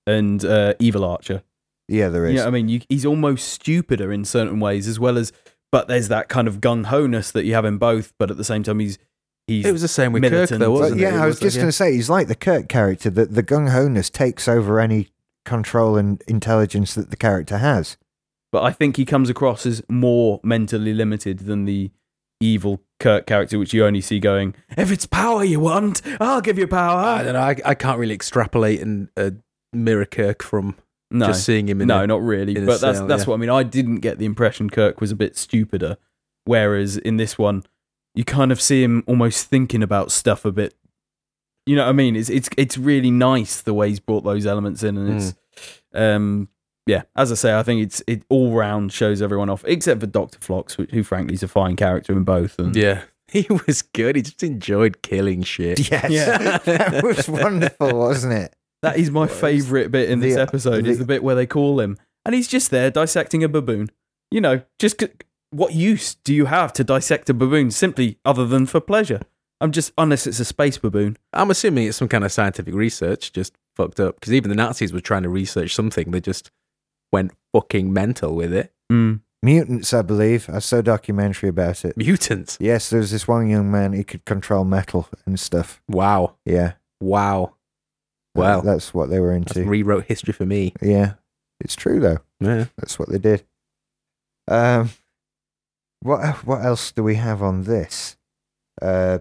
and 0.07 0.45
uh, 0.45 0.75
Evil 0.79 1.05
Archer. 1.05 1.43
Yeah, 1.89 2.09
there 2.09 2.27
is. 2.27 2.33
You 2.35 2.39
know 2.39 2.47
I 2.47 2.51
mean? 2.51 2.69
You, 2.69 2.81
he's 2.89 3.05
almost 3.07 3.49
stupider 3.49 4.13
in 4.13 4.25
certain 4.25 4.61
ways, 4.61 4.87
as 4.89 4.99
well 5.01 5.19
as, 5.19 5.33
but 5.73 5.89
there's 5.89 6.09
that 6.09 6.29
kind 6.29 6.49
of 6.49 6.61
gung 6.61 6.87
ho 6.87 7.07
ness 7.07 7.31
that 7.33 7.45
you 7.45 7.55
have 7.55 7.65
in 7.65 7.79
both, 7.79 8.13
but 8.19 8.31
at 8.31 8.37
the 8.37 8.45
same 8.45 8.63
time, 8.63 8.79
he's 8.81 8.99
he's 9.47 9.67
It 9.67 9.73
was 9.73 9.83
the 9.83 9.89
same 9.89 10.13
with 10.13 10.23
Kirk, 10.23 10.33
militant. 10.33 10.61
though, 10.61 10.71
wasn't 10.71 11.01
it? 11.01 11.03
yeah, 11.03 11.17
It 11.17 11.21
I 11.21 11.27
was 11.27 11.35
was 11.37 11.41
just 11.41 11.57
like, 11.57 11.61
going 11.63 11.69
to 11.69 11.73
say 11.73 11.93
he's 11.93 12.09
like 12.11 12.29
the 12.29 12.35
Kirk 12.35 12.69
character 12.69 13.11
that 13.11 13.35
the 13.35 13.43
gung 13.43 13.71
ho 13.71 13.89
ness 13.89 14.09
takes 14.11 14.49
over 14.49 14.81
any 14.81 15.09
control 15.45 15.97
and 15.99 16.23
intelligence 16.27 16.95
that 16.95 17.11
the 17.11 17.17
character 17.17 17.59
has. 17.59 17.99
but 18.51 18.63
I 18.63 18.71
think 18.73 18.97
he 18.97 19.05
comes 19.05 19.29
across 19.29 19.67
as 19.67 19.83
more 19.91 20.41
mentally 20.43 20.95
limited 20.95 21.41
than 21.41 21.67
the 21.67 21.91
evil 22.45 22.81
Kirk 23.01 23.27
character, 23.27 23.59
which 23.59 23.75
you 23.75 23.85
only 23.85 24.01
see 24.01 24.21
going, 24.21 24.55
"If 24.77 24.91
it's 24.91 25.07
power 25.07 25.45
you 25.45 25.61
want, 25.61 26.03
I'll 26.21 26.41
give 26.41 26.59
you 26.59 26.67
power." 26.67 27.01
I 27.01 27.23
don't 27.23 27.35
know. 27.35 27.41
I, 27.41 27.57
I 27.65 27.75
can't 27.75 27.99
really 27.99 28.15
extrapolate 28.15 28.81
and 28.81 29.09
uh, 29.17 29.31
mirror 29.73 30.05
Kirk 30.05 30.43
from 30.43 30.77
no, 31.11 31.27
just 31.27 31.45
seeing 31.45 31.69
him 31.69 31.81
in 31.81 31.89
no, 31.89 32.03
a- 32.03 32.07
not 32.07 32.23
really. 32.23 32.55
But 32.55 32.81
that's 32.81 32.99
cell, 32.99 33.07
that's 33.07 33.25
yeah. 33.25 33.31
what 33.31 33.35
I 33.37 33.39
mean. 33.39 33.51
I 33.51 33.63
didn't 33.63 33.97
get 33.97 34.19
the 34.19 34.27
impression 34.27 34.71
Kirk 34.71 35.01
was 35.01 35.11
a 35.11 35.17
bit 35.17 35.37
stupider, 35.37 35.97
whereas 36.45 36.97
in 36.97 37.17
this 37.17 37.39
one, 37.39 37.65
you 38.15 38.25
kind 38.25 38.53
of 38.53 38.61
see 38.61 38.83
him 38.83 39.05
almost 39.07 39.49
thinking 39.49 39.83
about 39.83 40.13
stuff 40.13 40.45
a 40.45 40.53
bit. 40.53 40.75
You 41.67 41.77
know 41.77 41.85
what 41.85 41.91
I 41.91 41.93
mean? 41.93 42.17
It's 42.17 42.29
it's 42.29 42.49
it's 42.57 42.77
really 42.79 43.11
nice 43.11 43.61
the 43.61 43.75
way 43.75 43.89
he's 43.89 44.01
brought 44.01 44.25
those 44.25 44.47
elements 44.47 44.83
in, 44.83 44.97
and 44.97 45.17
it's 45.17 45.35
um 45.95 46.49
yeah. 46.87 47.03
As 47.17 47.33
I 47.33 47.35
say, 47.35 47.59
I 47.59 47.63
think 47.63 47.83
it's 47.83 48.03
it 48.07 48.23
all 48.29 48.53
round 48.53 48.93
shows 48.93 49.23
everyone 49.23 49.51
off, 49.51 49.65
except 49.67 50.01
for 50.01 50.07
Doctor 50.07 50.39
Phlox, 50.41 50.75
who, 50.75 50.85
who 50.91 51.03
frankly 51.03 51.35
is 51.35 51.43
a 51.43 51.49
fine 51.49 51.77
character 51.77 52.13
in 52.13 52.25
both. 52.25 52.59
And 52.59 52.75
Yeah. 52.77 53.03
He 53.29 53.47
was 53.67 53.83
good. 53.83 54.15
He 54.17 54.23
just 54.23 54.43
enjoyed 54.45 55.03
killing 55.03 55.43
shit. 55.43 55.91
Yes, 55.91 56.11
Yeah. 56.11 56.59
that 56.65 57.03
was 57.05 57.29
wonderful, 57.29 57.99
wasn't 57.99 58.35
it? 58.35 58.55
That 58.83 58.97
is 58.99 59.11
my 59.11 59.27
favourite 59.27 59.91
bit 59.91 60.11
in 60.11 60.21
this 60.21 60.35
The- 60.35 60.43
episode. 60.43 60.87
is 60.87 60.99
the- 60.99 61.05
the 61.05 61.09
bit 61.09 61.23
where 61.25 61.35
they 61.35 61.47
call 61.47 61.81
him, 61.81 61.97
and 62.25 62.35
he's 62.35 62.47
just 62.47 62.71
there 62.71 62.91
dissecting 62.91 63.43
a 63.43 63.49
baboon. 63.49 63.91
You 64.31 64.41
know, 64.41 64.63
just 64.79 65.01
c- 65.01 65.09
what 65.51 65.73
use 65.75 66.15
do 66.17 66.35
you 66.35 66.45
have 66.47 66.73
to 66.75 66.85
dissect 66.85 67.31
a 67.31 67.35
baboon 67.35 67.71
simply 67.71 68.19
other 68.25 68.47
than 68.47 68.67
for 68.67 68.79
pleasure? 68.81 69.23
I'm 69.61 69.73
just 69.73 69.93
unless 69.97 70.27
it's 70.27 70.39
a 70.41 70.45
space 70.45 70.77
baboon. 70.79 71.17
I'm 71.33 71.51
assuming 71.51 71.87
it's 71.89 71.97
some 71.97 72.09
kind 72.09 72.25
of 72.25 72.31
scientific 72.33 72.75
research, 72.75 73.33
just 73.33 73.57
fucked 73.75 73.99
up. 74.01 74.17
Because 74.17 74.33
even 74.35 74.51
the 74.51 74.55
Nazis 74.57 74.93
were 74.93 75.01
trying 75.01 75.23
to 75.23 75.29
research 75.29 75.75
something. 75.75 76.11
They 76.11 76.21
just 76.21 76.51
went 77.15 77.33
fucking 77.53 77.93
mental 77.93 78.35
with 78.35 78.53
it. 78.53 78.73
Mm. 78.93 79.21
Mutants, 79.43 79.93
I 79.93 80.03
believe. 80.03 80.49
I 80.49 80.59
saw 80.59 80.79
a 80.79 80.83
documentary 80.83 81.49
about 81.51 81.85
it. 81.85 81.97
Mutants. 81.97 82.57
Yes, 82.61 82.89
there 82.91 83.01
was 83.01 83.11
this 83.11 83.29
one 83.29 83.49
young 83.49 83.71
man. 83.71 83.93
He 83.93 84.03
could 84.05 84.25
control 84.25 84.65
metal 84.65 85.09
and 85.27 85.39
stuff. 85.39 85.83
Wow. 85.89 86.37
Yeah. 86.45 86.73
Wow. 87.01 87.55
That- 88.35 88.41
Wow. 88.41 88.61
that's 88.63 88.93
what 88.93 89.11
they 89.11 89.21
were 89.21 89.33
into. 89.33 89.63
rewrote 89.65 90.07
history 90.07 90.33
for 90.33 90.45
me. 90.47 90.73
yeah, 90.83 91.15
it's 91.61 91.77
true 91.77 92.01
though. 92.01 92.19
Yeah. 92.41 92.65
That's 92.77 92.99
what 92.99 93.09
they 93.09 93.19
did. 93.19 93.45
Um, 94.49 94.91
what 96.01 96.45
what 96.45 96.65
else 96.65 96.91
do 96.93 97.03
we 97.05 97.15
have 97.15 97.43
on 97.43 97.63
this? 97.65 98.17
Uh, 98.83 99.19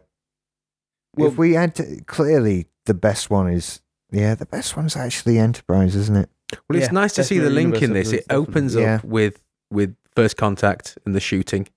Well- 1.16 1.28
if 1.28 1.38
we 1.38 1.54
had 1.54 1.76
to, 1.76 2.02
clearly 2.08 2.66
the 2.86 2.96
best 2.96 3.30
one 3.30 3.48
is 3.52 3.82
yeah, 4.12 4.34
the 4.36 4.46
best 4.48 4.76
one's 4.78 4.96
actually 4.96 5.38
Enterprise, 5.38 5.96
isn't 5.96 6.18
it? 6.18 6.30
Well, 6.70 6.78
it's 6.78 6.88
Yeah, 6.88 6.92
nice 6.92 7.14
to 7.14 7.24
see 7.24 7.40
the 7.40 7.50
link 7.50 7.82
in 7.82 7.94
this. 7.94 8.12
It 8.12 8.26
episodes, 8.30 8.48
opens 8.50 8.74
definitely. 8.76 8.96
up 8.96 9.04
with 9.06 9.42
with 9.72 9.96
first 10.16 10.38
contact 10.38 10.98
and 11.06 11.16
the 11.16 11.20
shooting. 11.20 11.68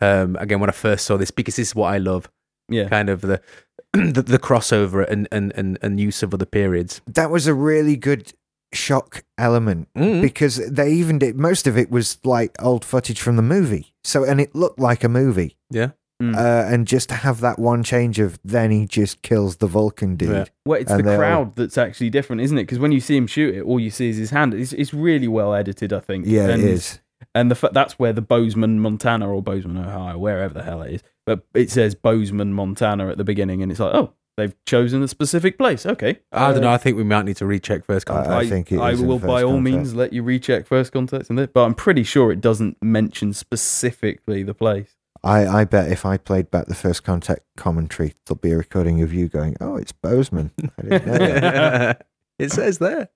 Um, 0.00 0.36
again, 0.36 0.60
when 0.60 0.70
I 0.70 0.72
first 0.72 1.04
saw 1.06 1.16
this, 1.16 1.30
because 1.32 1.56
this 1.56 1.68
is 1.68 1.74
what 1.74 1.92
I 1.92 1.98
love, 1.98 2.30
Yeah, 2.68 2.88
kind 2.88 3.08
of 3.08 3.20
the 3.22 3.40
the, 3.92 4.22
the 4.22 4.38
crossover 4.38 5.08
and, 5.08 5.26
and, 5.32 5.52
and, 5.56 5.78
and 5.82 5.98
use 5.98 6.22
of 6.22 6.32
other 6.34 6.44
periods. 6.46 7.00
That 7.06 7.30
was 7.30 7.46
a 7.46 7.54
really 7.54 7.96
good 7.96 8.32
shock 8.72 9.24
element 9.38 9.88
Mm. 9.96 10.20
because 10.20 10.56
they 10.70 10.92
even 10.92 11.18
did 11.18 11.36
most 11.36 11.66
of 11.66 11.76
it 11.78 11.90
was 11.90 12.18
like 12.22 12.54
old 12.62 12.84
footage 12.84 13.20
from 13.20 13.36
the 13.36 13.42
movie. 13.42 13.94
So 14.04 14.24
and 14.24 14.40
it 14.40 14.54
looked 14.54 14.78
like 14.78 15.02
a 15.04 15.08
movie. 15.08 15.56
Yeah. 15.70 15.90
Mm. 16.20 16.34
Uh, 16.34 16.66
and 16.74 16.86
just 16.86 17.08
to 17.10 17.14
have 17.14 17.40
that 17.40 17.60
one 17.60 17.84
change 17.84 18.18
of 18.18 18.40
then 18.44 18.72
he 18.72 18.86
just 18.86 19.22
kills 19.22 19.58
the 19.58 19.68
Vulcan 19.68 20.16
dude. 20.16 20.30
Yeah. 20.30 20.44
well, 20.66 20.80
it's 20.80 20.90
the 20.90 21.00
they'll- 21.02 21.16
crowd 21.16 21.54
that's 21.54 21.78
actually 21.78 22.10
different, 22.10 22.42
isn't 22.42 22.58
it? 22.58 22.62
Because 22.64 22.80
when 22.80 22.90
you 22.90 22.98
see 23.00 23.16
him 23.16 23.28
shoot 23.28 23.54
it, 23.54 23.60
all 23.62 23.78
you 23.78 23.90
see 23.90 24.08
is 24.08 24.16
his 24.16 24.30
hand. 24.30 24.52
It's, 24.52 24.72
it's 24.72 24.92
really 24.92 25.28
well 25.28 25.54
edited, 25.54 25.92
I 25.92 26.00
think. 26.00 26.26
Yeah, 26.26 26.48
and, 26.48 26.60
it 26.62 26.68
is. 26.68 26.98
And 27.36 27.50
the 27.50 27.54
fa- 27.54 27.70
that's 27.72 28.00
where 28.00 28.12
the 28.12 28.20
Bozeman, 28.22 28.80
Montana, 28.80 29.32
or 29.32 29.40
Bozeman, 29.42 29.76
Ohio, 29.84 30.18
wherever 30.18 30.52
the 30.54 30.62
hell 30.64 30.82
it 30.82 30.94
is, 30.94 31.02
but 31.24 31.44
it 31.54 31.70
says 31.70 31.94
Bozeman, 31.94 32.52
Montana 32.52 33.08
at 33.08 33.16
the 33.16 33.22
beginning, 33.24 33.62
and 33.62 33.70
it's 33.70 33.80
like, 33.80 33.94
oh, 33.94 34.12
they've 34.36 34.54
chosen 34.66 35.02
a 35.04 35.08
specific 35.08 35.56
place. 35.56 35.86
Okay, 35.86 36.18
I 36.32 36.48
don't 36.52 36.58
Uh, 36.58 36.60
know. 36.62 36.70
I 36.72 36.78
think 36.78 36.96
we 36.96 37.04
might 37.04 37.26
need 37.26 37.36
to 37.36 37.46
recheck 37.46 37.84
first 37.84 38.10
I- 38.10 38.12
contact. 38.14 38.32
I 38.34 38.48
think 38.48 38.72
it 38.72 38.78
I 38.80 38.90
is 38.90 39.00
in 39.02 39.06
will 39.06 39.18
First 39.20 39.26
by 39.28 39.42
all 39.44 39.52
Contact. 39.52 39.76
means 39.76 39.94
let 39.94 40.12
you 40.12 40.24
recheck 40.24 40.66
first 40.66 40.90
contact 40.92 41.30
in 41.30 41.36
there, 41.36 41.46
but 41.46 41.64
I'm 41.64 41.74
pretty 41.74 42.02
sure 42.02 42.32
it 42.32 42.40
doesn't 42.40 42.76
mention 42.82 43.32
specifically 43.32 44.42
the 44.42 44.54
place. 44.54 44.96
I, 45.24 45.46
I 45.46 45.64
bet 45.64 45.90
if 45.90 46.06
I 46.06 46.16
played 46.16 46.50
back 46.50 46.66
the 46.66 46.74
first 46.74 47.04
contact 47.04 47.40
commentary, 47.56 48.14
there'll 48.26 48.38
be 48.38 48.52
a 48.52 48.56
recording 48.56 49.02
of 49.02 49.12
you 49.12 49.28
going, 49.28 49.56
"Oh, 49.60 49.76
it's 49.76 49.92
Bozeman." 49.92 50.50
I 50.78 50.82
didn't 50.82 51.06
know 51.06 51.18
that. 51.18 52.06
it 52.38 52.52
says 52.52 52.78
there. 52.78 53.08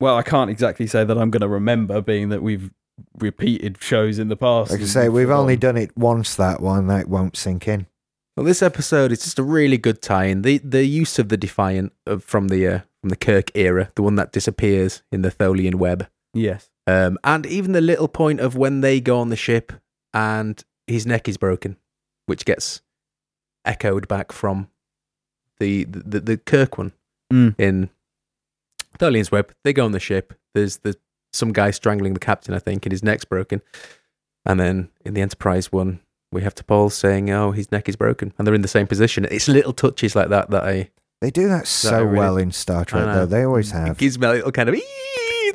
Well, 0.00 0.16
I 0.16 0.22
can't 0.22 0.50
exactly 0.50 0.86
say 0.86 1.04
that 1.04 1.16
I'm 1.18 1.30
going 1.30 1.40
to 1.42 1.48
remember, 1.48 2.00
being 2.00 2.28
that 2.30 2.42
we've 2.42 2.70
repeated 3.18 3.78
shows 3.80 4.18
in 4.18 4.28
the 4.28 4.36
past. 4.36 4.70
Like 4.70 4.80
I 4.80 4.82
and 4.82 4.90
say, 4.90 5.08
we've 5.08 5.30
only 5.30 5.56
done 5.56 5.76
it 5.76 5.96
once. 5.96 6.34
That 6.36 6.60
one 6.60 6.86
that 6.88 7.08
won't 7.08 7.36
sink 7.36 7.68
in. 7.68 7.86
Well, 8.36 8.44
this 8.44 8.62
episode 8.62 9.12
is 9.12 9.22
just 9.22 9.38
a 9.38 9.44
really 9.44 9.78
good 9.78 10.02
tie-in. 10.02 10.42
The 10.42 10.58
the 10.58 10.84
use 10.84 11.18
of 11.18 11.28
the 11.28 11.36
Defiant 11.36 11.92
of, 12.06 12.24
from 12.24 12.48
the 12.48 12.66
uh, 12.66 12.80
from 13.00 13.10
the 13.10 13.16
Kirk 13.16 13.50
era, 13.54 13.92
the 13.94 14.02
one 14.02 14.16
that 14.16 14.32
disappears 14.32 15.02
in 15.12 15.22
the 15.22 15.30
Tholian 15.30 15.76
web, 15.76 16.08
Yes. 16.32 16.68
um, 16.86 17.18
and 17.22 17.46
even 17.46 17.72
the 17.72 17.80
little 17.80 18.08
point 18.08 18.40
of 18.40 18.56
when 18.56 18.80
they 18.80 19.00
go 19.00 19.18
on 19.20 19.28
the 19.28 19.36
ship 19.36 19.72
and 20.12 20.64
his 20.86 21.06
neck 21.06 21.28
is 21.28 21.36
broken, 21.36 21.76
which 22.26 22.44
gets 22.44 22.82
echoed 23.64 24.06
back 24.08 24.32
from 24.32 24.68
the 25.58 25.84
the, 25.84 26.20
the, 26.20 26.36
Kirk 26.36 26.78
one 26.78 26.92
Mm. 27.32 27.54
in 27.58 27.88
Tholian's 28.98 29.32
web. 29.32 29.52
They 29.64 29.72
go 29.72 29.84
on 29.84 29.92
the 29.92 30.00
ship. 30.00 30.34
There's 30.54 30.78
the 30.78 30.96
some 31.32 31.52
guy 31.52 31.70
strangling 31.72 32.14
the 32.14 32.20
captain, 32.20 32.54
I 32.54 32.58
think, 32.58 32.84
and 32.86 32.92
his 32.92 33.02
neck's 33.02 33.24
broken. 33.24 33.60
And 34.46 34.60
then 34.60 34.90
in 35.04 35.14
the 35.14 35.20
Enterprise 35.22 35.72
one, 35.72 36.00
we 36.30 36.42
have 36.42 36.54
T'Pol 36.54 36.92
saying, 36.92 37.30
"Oh, 37.30 37.50
his 37.52 37.72
neck 37.72 37.88
is 37.88 37.96
broken," 37.96 38.32
and 38.38 38.46
they're 38.46 38.54
in 38.54 38.62
the 38.62 38.68
same 38.68 38.86
position. 38.86 39.26
It's 39.30 39.48
little 39.48 39.72
touches 39.72 40.14
like 40.14 40.28
that 40.28 40.50
that 40.50 40.64
I 40.64 40.90
They 41.20 41.30
do 41.30 41.48
that 41.48 41.66
so 41.66 42.04
really- 42.04 42.18
well 42.18 42.36
in 42.36 42.52
Star 42.52 42.84
Trek, 42.84 43.06
though. 43.06 43.26
They 43.26 43.44
always 43.44 43.70
it 43.70 43.74
have. 43.76 43.96
gives 43.98 44.18
me 44.18 44.26
a 44.26 44.32
little 44.32 44.52
kind 44.52 44.68
of. 44.68 44.74
"Ee, 44.74 44.82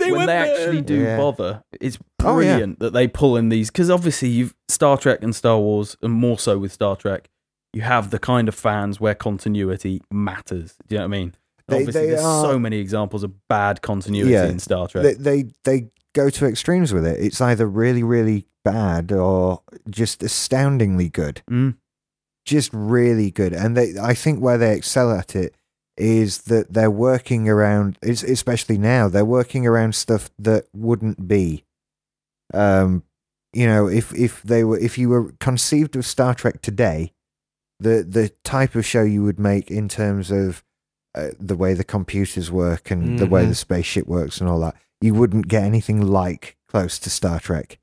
They 0.09 0.17
when 0.17 0.27
went 0.27 0.27
they 0.29 0.33
there." 0.53 0.55
actually 0.67 0.81
do 0.81 0.95
Yeah. 1.01 1.17
bother, 1.17 1.63
it's 1.79 1.97
Oh, 2.23 2.39
yeah. 2.39 2.47
brilliant 2.57 2.79
that 2.79 2.93
they 2.93 3.07
pull 3.07 3.37
in 3.37 3.49
these 3.49 3.69
because 3.71 3.89
obviously 3.89 4.29
you've 4.29 4.53
Star 4.67 4.97
Trek 4.97 5.19
and 5.23 5.35
Star 5.35 5.57
Wars, 5.59 5.95
and 6.01 6.11
more 6.13 6.37
so 6.39 6.57
with 6.59 6.71
Star 6.73 6.95
Trek, 6.95 7.29
you 7.73 7.81
have 7.81 8.09
the 8.09 8.19
kind 8.19 8.47
of 8.47 8.55
fans 8.55 8.99
where 8.99 9.15
continuity 9.15 10.01
matters. 10.11 10.75
Do 10.87 10.95
you 10.95 10.99
know 10.99 11.07
what 11.07 11.15
I 11.15 11.19
mean? 11.19 11.35
They- 11.67 11.75
obviously, 11.77 12.01
they 12.01 12.07
there's 12.11 12.21
are- 12.23 12.43
so 12.43 12.57
many 12.59 12.77
examples 12.79 13.23
of 13.23 13.31
bad 13.47 13.81
continuity 13.81 14.31
Yeah. 14.31 14.47
in 14.47 14.59
Star 14.59 14.87
Trek. 14.87 15.03
They, 15.03 15.13
they 15.13 15.45
they 15.63 15.87
go 16.15 16.29
to 16.31 16.45
extremes 16.47 16.91
with 16.93 17.05
it. 17.05 17.19
It's 17.19 17.39
either 17.41 17.67
really 17.67 18.01
really 18.03 18.45
bad 18.65 19.11
or 19.11 19.61
just 19.89 20.21
astoundingly 20.23 21.09
good. 21.09 21.41
Mm. 21.49 21.75
Just 22.45 22.71
really 22.73 23.29
good. 23.29 23.53
And 23.53 23.77
they 23.77 23.93
I 24.01 24.13
think 24.15 24.39
where 24.41 24.57
they 24.57 24.75
excel 24.75 25.11
at 25.11 25.35
it 25.35 25.53
is 25.99 26.43
that 26.43 26.73
they're 26.73 26.89
working 26.91 27.47
around 27.49 27.97
especially 28.01 28.77
now 28.77 29.07
they're 29.09 29.25
working 29.25 29.67
around 29.67 29.93
stuff 29.95 30.29
that 30.39 30.65
wouldn't 30.73 31.27
be 31.27 31.63
um 32.53 33.03
you 33.53 33.65
know 33.67 33.87
if 33.87 34.13
if 34.13 34.41
they 34.43 34.63
were 34.63 34.77
if 34.79 34.97
you 34.97 35.09
were 35.09 35.31
conceived 35.39 35.95
of 35.95 36.05
Star 36.05 36.33
Trek 36.33 36.61
today 36.61 37.11
the 37.79 38.03
the 38.07 38.29
type 38.43 38.75
of 38.75 38.85
show 38.85 39.03
you 39.03 39.23
would 39.23 39.39
make 39.39 39.69
in 39.69 39.87
terms 39.89 40.31
of 40.31 40.63
uh, 41.15 41.29
the 41.39 41.55
way 41.55 41.73
the 41.73 41.83
computers 41.83 42.51
work 42.51 42.91
and 42.91 43.17
the 43.19 43.25
way 43.25 43.43
Mhm. 43.45 43.49
the 43.49 43.55
spaceship 43.55 44.07
works 44.07 44.39
and 44.39 44.49
all 44.49 44.59
that 44.59 44.75
you 45.01 45.13
wouldn't 45.13 45.47
get 45.47 45.63
anything 45.63 46.01
like 46.05 46.55
close 46.67 46.99
to 46.99 47.09
Star 47.09 47.39
Trek 47.39 47.79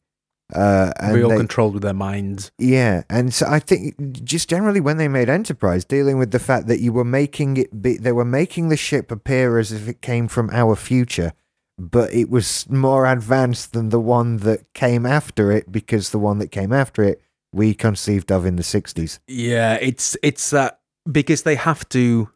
uh 0.55 0.92
and 1.01 1.14
Real 1.14 1.28
they- 1.30 1.36
controlled 1.36 1.74
with 1.74 1.82
their 1.82 1.92
minds. 1.94 2.53
yeah, 2.59 3.03
and 3.11 3.34
so 3.34 3.47
I 3.49 3.59
think 3.59 4.22
just 4.24 4.49
generally 4.49 4.80
when 4.80 4.97
they 4.97 5.09
made 5.09 5.28
Enterprise, 5.28 5.84
dealing 5.84 6.18
with 6.18 6.30
the 6.30 6.38
fact 6.38 6.66
that 6.68 6.80
you 6.80 6.92
were 6.92 7.05
making 7.05 7.57
it, 7.57 7.82
be, 7.82 7.97
they 7.97 8.12
were 8.12 8.24
making 8.24 8.68
the 8.68 8.76
ship 8.76 9.11
appear 9.11 9.59
as 9.59 9.72
if 9.72 9.88
it 9.88 10.01
came 10.03 10.28
from 10.28 10.51
our 10.51 10.76
future, 10.76 11.32
but 11.78 12.12
it 12.12 12.30
was 12.30 12.68
more 12.70 13.07
advanced 13.07 13.72
than 13.72 13.88
the 13.88 14.01
one 14.01 14.38
that 14.38 14.72
came 14.72 15.05
after 15.05 15.51
it 15.51 15.72
because 15.72 16.11
the 16.11 16.18
one 16.18 16.38
that 16.38 16.49
came 16.53 16.72
after 16.72 17.03
it 17.03 17.20
we 17.53 17.74
conceived 17.74 18.30
of 18.30 18.47
in 18.47 18.57
the 18.57 18.62
sixties. 18.62 19.18
Yeah, 19.26 19.74
it's 19.80 20.16
it's 20.22 20.51
that 20.51 20.80
because 21.11 21.42
they 21.42 21.55
have 21.57 21.88
to 21.90 22.30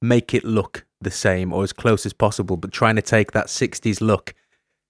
make 0.00 0.34
it 0.34 0.44
look 0.44 0.84
the 1.00 1.10
same 1.10 1.52
or 1.52 1.62
as 1.62 1.72
close 1.72 2.06
as 2.06 2.12
possible, 2.12 2.56
but 2.56 2.72
trying 2.72 2.96
to 2.96 3.02
take 3.02 3.32
that 3.32 3.46
'60s 3.46 4.00
look 4.00 4.34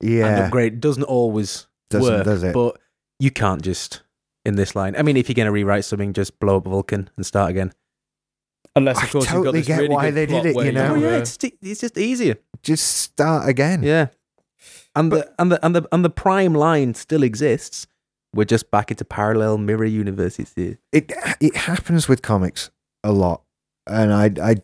yeah. 0.00 0.26
and 0.26 0.44
upgrade 0.44 0.80
doesn't 0.80 1.04
always 1.04 1.66
Doesn't, 1.92 2.14
work. 2.14 2.24
does 2.24 2.42
it? 2.42 2.54
But 2.54 2.78
you 3.18 3.30
can't 3.30 3.62
just 3.62 4.02
in 4.44 4.56
this 4.56 4.74
line. 4.74 4.96
I 4.96 5.02
mean, 5.02 5.16
if 5.16 5.28
you're 5.28 5.34
going 5.34 5.46
to 5.46 5.52
rewrite 5.52 5.84
something, 5.84 6.12
just 6.12 6.40
blow 6.40 6.56
up 6.56 6.64
Vulcan 6.64 7.10
and 7.16 7.24
start 7.24 7.50
again. 7.50 7.72
Unless, 8.74 8.98
I 8.98 9.04
of 9.04 9.12
course, 9.12 9.26
totally 9.26 9.44
you've 9.44 9.44
got 9.44 9.52
this 9.52 9.66
get 9.66 9.78
really 9.82 9.94
why 9.94 10.10
good 10.10 10.14
they 10.14 10.26
did 10.26 10.32
plot 10.32 10.46
it, 10.46 10.56
where 10.56 10.66
you 10.66 10.72
know? 10.72 10.94
Oh 10.94 10.94
yeah, 10.94 11.16
it's 11.16 11.38
it's 11.42 11.80
just 11.80 11.98
easier. 11.98 12.36
just 12.62 12.86
start 12.86 13.48
again. 13.48 13.82
Yeah, 13.82 14.08
and 14.96 15.12
the 15.12 15.30
and 15.38 15.52
the 15.52 15.64
and 15.64 15.76
the 15.76 15.86
and 15.92 16.04
the 16.04 16.10
prime 16.10 16.54
line 16.54 16.94
still 16.94 17.22
exists. 17.22 17.86
we're 18.34 18.44
just 18.44 18.70
back 18.70 18.90
into 18.90 19.04
parallel 19.04 19.58
mirror 19.58 19.84
universes 19.84 20.52
here. 20.56 20.78
it 20.90 21.12
it 21.40 21.54
happens 21.54 22.08
with 22.08 22.22
comics 22.22 22.70
a 23.04 23.12
lot, 23.12 23.42
and 23.86 24.12
I 24.12 24.30
I 24.42 24.56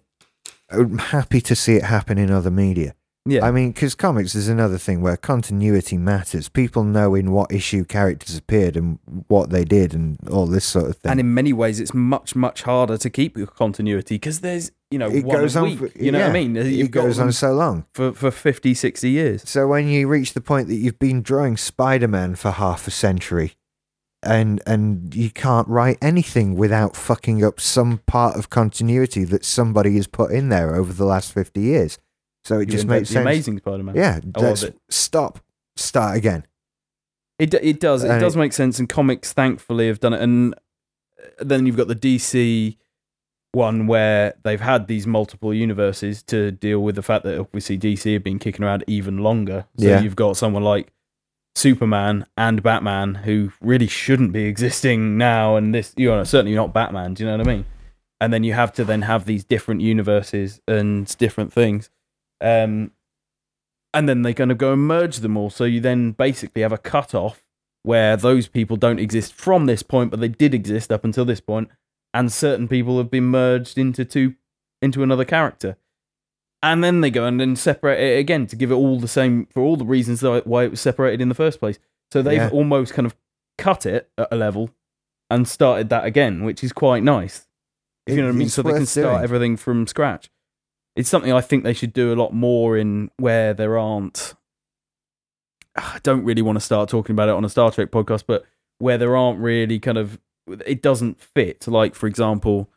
I'm 0.70 0.98
happy 0.98 1.40
to 1.42 1.54
see 1.54 1.74
it 1.74 1.84
happen 1.84 2.18
in 2.18 2.30
other 2.30 2.50
media. 2.50 2.94
Yeah. 3.26 3.44
I 3.44 3.50
mean, 3.50 3.72
because 3.72 3.94
comics 3.94 4.34
is 4.34 4.48
another 4.48 4.78
thing 4.78 5.02
where 5.02 5.16
continuity 5.16 5.98
matters. 5.98 6.48
People 6.48 6.82
know 6.84 7.14
in 7.14 7.30
what 7.30 7.52
issue 7.52 7.84
characters 7.84 8.38
appeared 8.38 8.74
and 8.74 8.98
what 9.28 9.50
they 9.50 9.64
did 9.64 9.92
and 9.92 10.18
all 10.30 10.46
this 10.46 10.64
sort 10.64 10.88
of 10.88 10.96
thing. 10.96 11.10
and 11.10 11.20
in 11.20 11.34
many 11.34 11.52
ways, 11.52 11.78
it's 11.78 11.92
much 11.92 12.34
much 12.34 12.62
harder 12.62 12.96
to 12.96 13.10
keep 13.10 13.36
your 13.36 13.46
continuity 13.46 14.14
because 14.14 14.40
there's 14.40 14.70
you 14.90 14.98
know 14.98 15.10
it 15.10 15.24
one 15.24 15.36
goes 15.36 15.56
on. 15.56 15.64
week. 15.64 15.78
For, 15.78 15.98
you 15.98 16.10
know 16.10 16.20
what 16.20 16.30
I 16.30 16.32
mean? 16.32 16.54
You've 16.54 16.86
It 16.86 16.90
goes 16.90 17.18
on 17.18 17.32
so 17.32 17.52
long. 17.52 17.84
for 17.92 18.12
for 18.12 18.30
50, 18.30 18.72
60 18.72 19.10
years. 19.10 19.48
So 19.48 19.66
when 19.66 19.88
you 19.88 20.08
reach 20.08 20.32
the 20.32 20.40
point 20.40 20.68
that 20.68 20.76
you've 20.76 20.98
been 20.98 21.20
drawing 21.20 21.58
Spider-Man 21.58 22.36
for 22.36 22.52
half 22.52 22.86
a 22.88 22.90
century, 22.90 23.56
and 24.22 24.62
and 24.66 25.14
you 25.14 25.28
can't 25.30 25.68
write 25.68 25.98
anything 26.00 26.56
without 26.56 26.96
fucking 26.96 27.44
up 27.44 27.60
some 27.60 27.98
part 28.06 28.36
of 28.36 28.48
continuity 28.48 29.24
that 29.24 29.44
somebody 29.44 29.96
has 29.96 30.06
put 30.06 30.30
in 30.32 30.48
there 30.48 30.74
over 30.74 30.94
the 30.94 31.04
last 31.04 31.34
fifty 31.34 31.60
years. 31.60 31.98
So 32.48 32.60
it 32.60 32.68
You 32.70 32.72
just 32.72 32.86
makes 32.86 33.08
the 33.10 33.14
sense. 33.14 33.24
Amazing 33.24 33.58
Spider-Man. 33.58 33.94
Yeah, 33.94 34.20
I 34.34 34.40
let's 34.40 34.64
stop, 34.88 35.40
start 35.76 36.16
again. 36.16 36.46
It 37.38 37.52
it 37.52 37.78
does 37.78 38.04
it 38.04 38.10
And 38.10 38.20
does 38.20 38.36
make 38.36 38.54
sense, 38.54 38.78
and 38.78 38.88
comics 38.88 39.34
thankfully 39.34 39.86
have 39.88 40.00
done 40.00 40.14
it. 40.14 40.22
And 40.22 40.54
uh, 40.54 41.26
then 41.40 41.66
you've 41.66 41.76
got 41.76 41.88
the 41.88 41.94
DC 41.94 42.76
one 43.52 43.86
where 43.86 44.34
they've 44.44 44.60
had 44.62 44.86
these 44.88 45.06
multiple 45.06 45.52
universes 45.52 46.22
to 46.22 46.50
deal 46.50 46.80
with 46.80 46.94
the 46.94 47.02
fact 47.02 47.24
that 47.24 47.38
obviously 47.38 47.78
DC 47.78 48.12
have 48.14 48.24
been 48.24 48.38
kicking 48.38 48.64
around 48.64 48.82
even 48.86 49.18
longer. 49.18 49.66
So 49.78 49.86
Yeah. 49.86 50.00
you've 50.00 50.16
got 50.16 50.36
someone 50.38 50.62
like 50.64 50.90
Superman 51.54 52.26
and 52.36 52.62
Batman 52.62 53.14
who 53.14 53.52
really 53.60 53.88
shouldn't 53.88 54.32
be 54.32 54.44
existing 54.52 55.18
now, 55.18 55.56
and 55.56 55.74
this 55.74 55.92
you 55.98 56.08
know 56.08 56.24
certainly 56.24 56.54
not 56.54 56.72
Batman. 56.72 57.12
Do 57.12 57.24
you 57.24 57.30
know 57.30 57.36
what 57.36 57.46
I 57.46 57.50
mean? 57.56 57.66
And 58.22 58.32
then 58.32 58.42
you 58.42 58.54
have 58.54 58.72
to 58.72 58.84
then 58.84 59.02
have 59.02 59.26
these 59.26 59.44
different 59.44 59.82
universes 59.82 60.60
and 60.66 61.06
different 61.18 61.52
things. 61.52 61.90
Um, 62.40 62.92
and 63.94 64.08
then 64.08 64.22
they're 64.22 64.32
going 64.32 64.48
to 64.50 64.54
go 64.54 64.72
and 64.72 64.86
merge 64.86 65.18
them 65.18 65.36
all. 65.36 65.50
So 65.50 65.64
you 65.64 65.80
then 65.80 66.12
basically 66.12 66.62
have 66.62 66.72
a 66.72 66.78
cut 66.78 67.14
off 67.14 67.44
where 67.82 68.16
those 68.16 68.48
people 68.48 68.76
don't 68.76 68.98
exist 68.98 69.32
from 69.32 69.66
this 69.66 69.82
point, 69.82 70.10
but 70.10 70.20
they 70.20 70.28
did 70.28 70.52
exist 70.54 70.92
up 70.92 71.04
until 71.04 71.24
this 71.24 71.40
point, 71.40 71.68
and 72.12 72.30
certain 72.32 72.68
people 72.68 72.98
have 72.98 73.10
been 73.10 73.24
merged 73.24 73.78
into 73.78 74.04
two 74.04 74.34
into 74.82 75.02
another 75.02 75.24
character. 75.24 75.76
And 76.62 76.82
then 76.84 77.00
they 77.00 77.10
go 77.10 77.24
and 77.24 77.40
then 77.40 77.54
separate 77.56 78.00
it 78.00 78.18
again 78.18 78.46
to 78.48 78.56
give 78.56 78.70
it 78.70 78.74
all 78.74 78.98
the 78.98 79.08
same 79.08 79.46
for 79.46 79.62
all 79.62 79.76
the 79.76 79.84
reasons 79.84 80.20
that 80.20 80.46
why 80.46 80.64
it 80.64 80.70
was 80.70 80.80
separated 80.80 81.20
in 81.20 81.28
the 81.28 81.34
first 81.34 81.58
place. 81.60 81.78
So 82.12 82.20
they've 82.20 82.36
Yeah. 82.36 82.50
almost 82.50 82.94
kind 82.94 83.06
of 83.06 83.14
cut 83.56 83.86
it 83.86 84.10
at 84.18 84.28
a 84.32 84.36
level 84.36 84.70
and 85.30 85.46
started 85.48 85.88
that 85.90 86.04
again, 86.04 86.42
which 86.44 86.64
is 86.64 86.72
quite 86.72 87.02
nice. 87.02 87.46
You 88.06 88.16
know 88.16 88.24
what 88.24 88.28
I 88.34 88.38
mean? 88.38 88.48
So 88.48 88.62
they 88.62 88.72
can 88.72 88.86
start 88.86 89.14
doing. 89.14 89.24
everything 89.24 89.56
from 89.56 89.86
scratch. 89.86 90.30
It's 90.98 91.08
something 91.08 91.32
I 91.32 91.40
think 91.40 91.62
they 91.62 91.72
should 91.72 91.92
do 91.92 92.12
a 92.12 92.16
lot 92.16 92.34
more 92.34 92.76
in 92.76 93.10
where 93.18 93.54
there 93.54 93.78
aren't. 93.78 94.34
I 95.76 96.00
don't 96.02 96.24
really 96.24 96.42
want 96.42 96.56
to 96.56 96.60
start 96.60 96.88
talking 96.88 97.12
about 97.14 97.28
it 97.28 97.36
on 97.36 97.44
a 97.44 97.48
Star 97.48 97.70
Trek 97.70 97.92
podcast, 97.92 98.24
but 98.26 98.44
where 98.78 98.98
there 98.98 99.16
aren't 99.16 99.38
really 99.38 99.78
kind 99.78 99.96
of. 99.96 100.18
It 100.66 100.82
doesn't 100.82 101.20
fit. 101.20 101.68
Like, 101.68 101.94
for 101.94 102.08
example, 102.08 102.68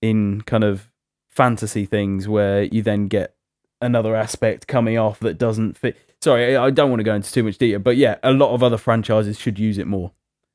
in 0.00 0.40
kind 0.42 0.64
of 0.64 0.90
fantasy 1.28 1.84
things 1.84 2.28
where 2.28 2.62
you 2.62 2.80
then 2.82 3.08
get 3.08 3.34
another 3.82 4.16
aspect 4.16 4.66
coming 4.66 4.96
off 4.96 5.20
that 5.20 5.36
doesn't 5.36 5.76
fit. 5.76 5.98
Sorry, 6.22 6.56
I 6.56 6.70
don't 6.70 6.90
want 6.90 7.00
to 7.00 7.04
go 7.04 7.14
into 7.14 7.32
too 7.32 7.42
much 7.42 7.58
detail, 7.58 7.78
but 7.78 7.96
yeah, 7.96 8.16
a 8.22 8.32
lot 8.32 8.54
of 8.54 8.62
other 8.62 8.76
franchises 8.78 9.38
should 9.38 9.58
use 9.58 9.78
it 9.78 9.86
more 9.86 10.12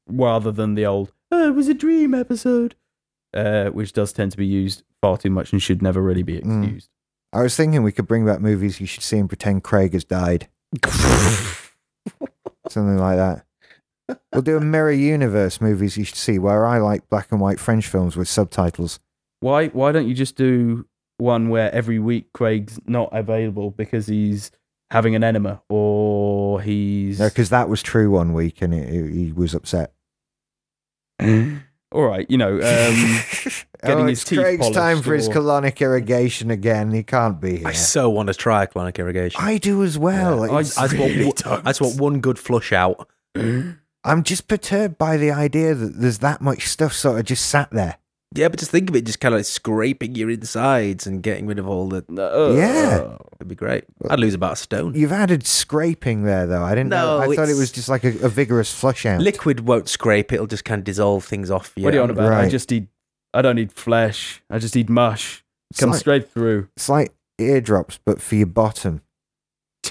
rather 0.07 0.51
than 0.51 0.75
the 0.75 0.85
old, 0.85 1.11
oh, 1.31 1.47
it 1.47 1.55
was 1.55 1.67
a 1.67 1.73
dream 1.73 2.13
episode, 2.13 2.75
uh, 3.33 3.69
which 3.69 3.93
does 3.93 4.13
tend 4.13 4.31
to 4.31 4.37
be 4.37 4.45
used 4.45 4.83
far 5.01 5.17
too 5.17 5.29
much 5.31 5.51
and 5.51 5.61
should 5.61 5.81
never 5.81 6.01
really 6.01 6.23
be 6.23 6.39
Mm. 6.39 6.87
I 7.35 7.41
was 7.43 7.55
thinking 7.55 7.83
we 7.83 7.91
could 7.91 8.07
bring 8.07 8.25
back 8.25 8.39
movies 8.39 8.79
you 8.79 8.87
should 8.87 9.03
see 9.03 9.17
and 9.17 9.27
pretend 9.29 9.63
Craig 9.63 9.93
has 9.93 10.03
died. 10.05 10.47
Something 12.69 12.97
like 12.97 13.17
that. 13.17 13.45
We'll 14.31 14.41
do 14.41 14.57
a 14.57 14.61
mirror 14.61 14.91
universe 14.91 15.59
movies 15.59 15.97
you 15.97 16.03
should 16.03 16.15
see 16.15 16.39
where 16.39 16.65
I 16.65 16.77
like 16.79 17.09
black 17.09 17.31
and 17.31 17.41
white 17.41 17.59
French 17.59 17.87
films 17.87 18.15
with 18.15 18.27
subtitles. 18.27 18.99
Why, 19.39 19.67
why 19.67 19.91
don't 19.91 20.07
you 20.07 20.13
just 20.15 20.35
do 20.35 20.85
one 21.17 21.49
where 21.49 21.73
every 21.73 21.99
week 21.99 22.31
Craig's 22.33 22.79
not 22.85 23.09
available 23.11 23.71
because 23.71 24.07
he's 24.07 24.51
having 24.91 25.15
an 25.15 25.23
enema 25.23 25.61
or 25.69 26.61
he's. 26.61 27.19
No, 27.19 27.27
because 27.29 27.49
that 27.49 27.67
was 27.69 27.81
true 27.83 28.11
one 28.11 28.33
week 28.33 28.61
and 28.61 28.73
it, 28.73 28.87
it- 28.93 29.11
he 29.13 29.31
was 29.31 29.53
upset. 29.53 29.93
All 31.91 32.03
right, 32.03 32.29
you 32.29 32.37
know, 32.37 32.55
um, 32.61 33.19
getting 33.85 34.05
oh, 34.05 34.07
his 34.07 34.21
it's 34.21 34.29
teeth 34.29 34.39
Craig's 34.39 34.69
time 34.69 34.73
polished 34.73 35.03
for 35.03 35.13
his 35.15 35.29
colonic 35.29 35.81
irrigation 35.81 36.51
again. 36.51 36.91
He 36.91 37.03
can't 37.03 37.39
be 37.39 37.57
here. 37.57 37.67
I 37.67 37.73
so 37.73 38.09
want 38.09 38.27
to 38.27 38.33
try 38.33 38.65
colonic 38.65 38.97
irrigation. 38.99 39.39
I 39.41 39.57
do 39.57 39.83
as 39.83 39.97
well. 39.97 40.45
Yeah, 40.45 40.53
I- 40.53 40.57
I 40.57 40.63
just, 40.63 40.91
really 40.93 41.25
want, 41.25 41.43
don't. 41.43 41.59
I 41.65 41.69
just 41.69 41.81
want 41.81 41.99
one 41.99 42.19
good 42.19 42.39
flush 42.39 42.71
out. 42.71 43.07
I'm 43.35 44.21
just 44.23 44.47
perturbed 44.47 44.97
by 44.97 45.17
the 45.17 45.31
idea 45.31 45.73
that 45.73 45.99
there's 45.99 46.19
that 46.19 46.39
much 46.39 46.67
stuff 46.67 46.93
sort 46.93 47.19
of 47.19 47.25
just 47.25 47.45
sat 47.47 47.71
there. 47.71 47.97
Yeah, 48.35 48.49
but 48.49 48.59
just 48.59 48.69
think 48.69 48.89
of 48.89 48.95
it, 48.97 49.05
just 49.05 49.21
kind 49.21 49.33
of 49.33 49.39
like 49.39 49.45
scraping 49.45 50.15
your 50.15 50.29
insides 50.29 51.07
and 51.07 51.23
getting 51.23 51.47
rid 51.47 51.57
of 51.57 51.69
all 51.69 51.87
the. 51.87 52.03
Uh, 52.09 52.53
Yeah. 52.53 53.17
It'd 53.37 53.47
be 53.47 53.55
great. 53.55 53.85
I'd 54.09 54.19
lose 54.19 54.33
about 54.33 54.53
a 54.53 54.55
stone. 54.57 54.93
You've 54.93 55.13
added 55.13 55.45
scraping 55.47 56.23
there, 56.23 56.45
though. 56.45 56.61
I 56.63 56.75
didn't 56.75 56.89
know. 56.89 57.19
No, 57.19 57.31
I 57.31 57.33
thought 57.35 57.47
it 57.49 57.55
was 57.57 57.71
just 57.71 57.87
like 57.87 58.03
a, 58.03 58.09
a 58.25 58.29
vigorous 58.29 58.73
flush 58.73 59.05
out. 59.05 59.21
Liquid 59.21 59.61
won't 59.61 59.87
scrape; 59.87 60.33
it'll 60.33 60.47
just 60.47 60.65
kind 60.65 60.79
of 60.79 60.83
dissolve 60.85 61.23
things 61.23 61.49
off. 61.49 61.71
You 61.77 61.85
what 61.85 61.93
are 61.93 61.97
you 61.97 62.03
on 62.03 62.09
about? 62.09 62.33
I 62.33 62.49
just 62.49 62.69
need. 62.71 62.87
I 63.35 63.41
don't 63.41 63.55
need 63.55 63.71
flesh. 63.71 64.41
I 64.49 64.59
just 64.59 64.75
need 64.75 64.89
mush. 64.89 65.43
It's 65.71 65.79
Come 65.79 65.91
like, 65.91 65.99
straight 65.99 66.31
through. 66.31 66.69
it's 66.75 66.89
like 66.89 67.13
eardrops, 67.37 67.99
but 68.05 68.21
for 68.21 68.35
your 68.35 68.47
bottom. 68.47 69.01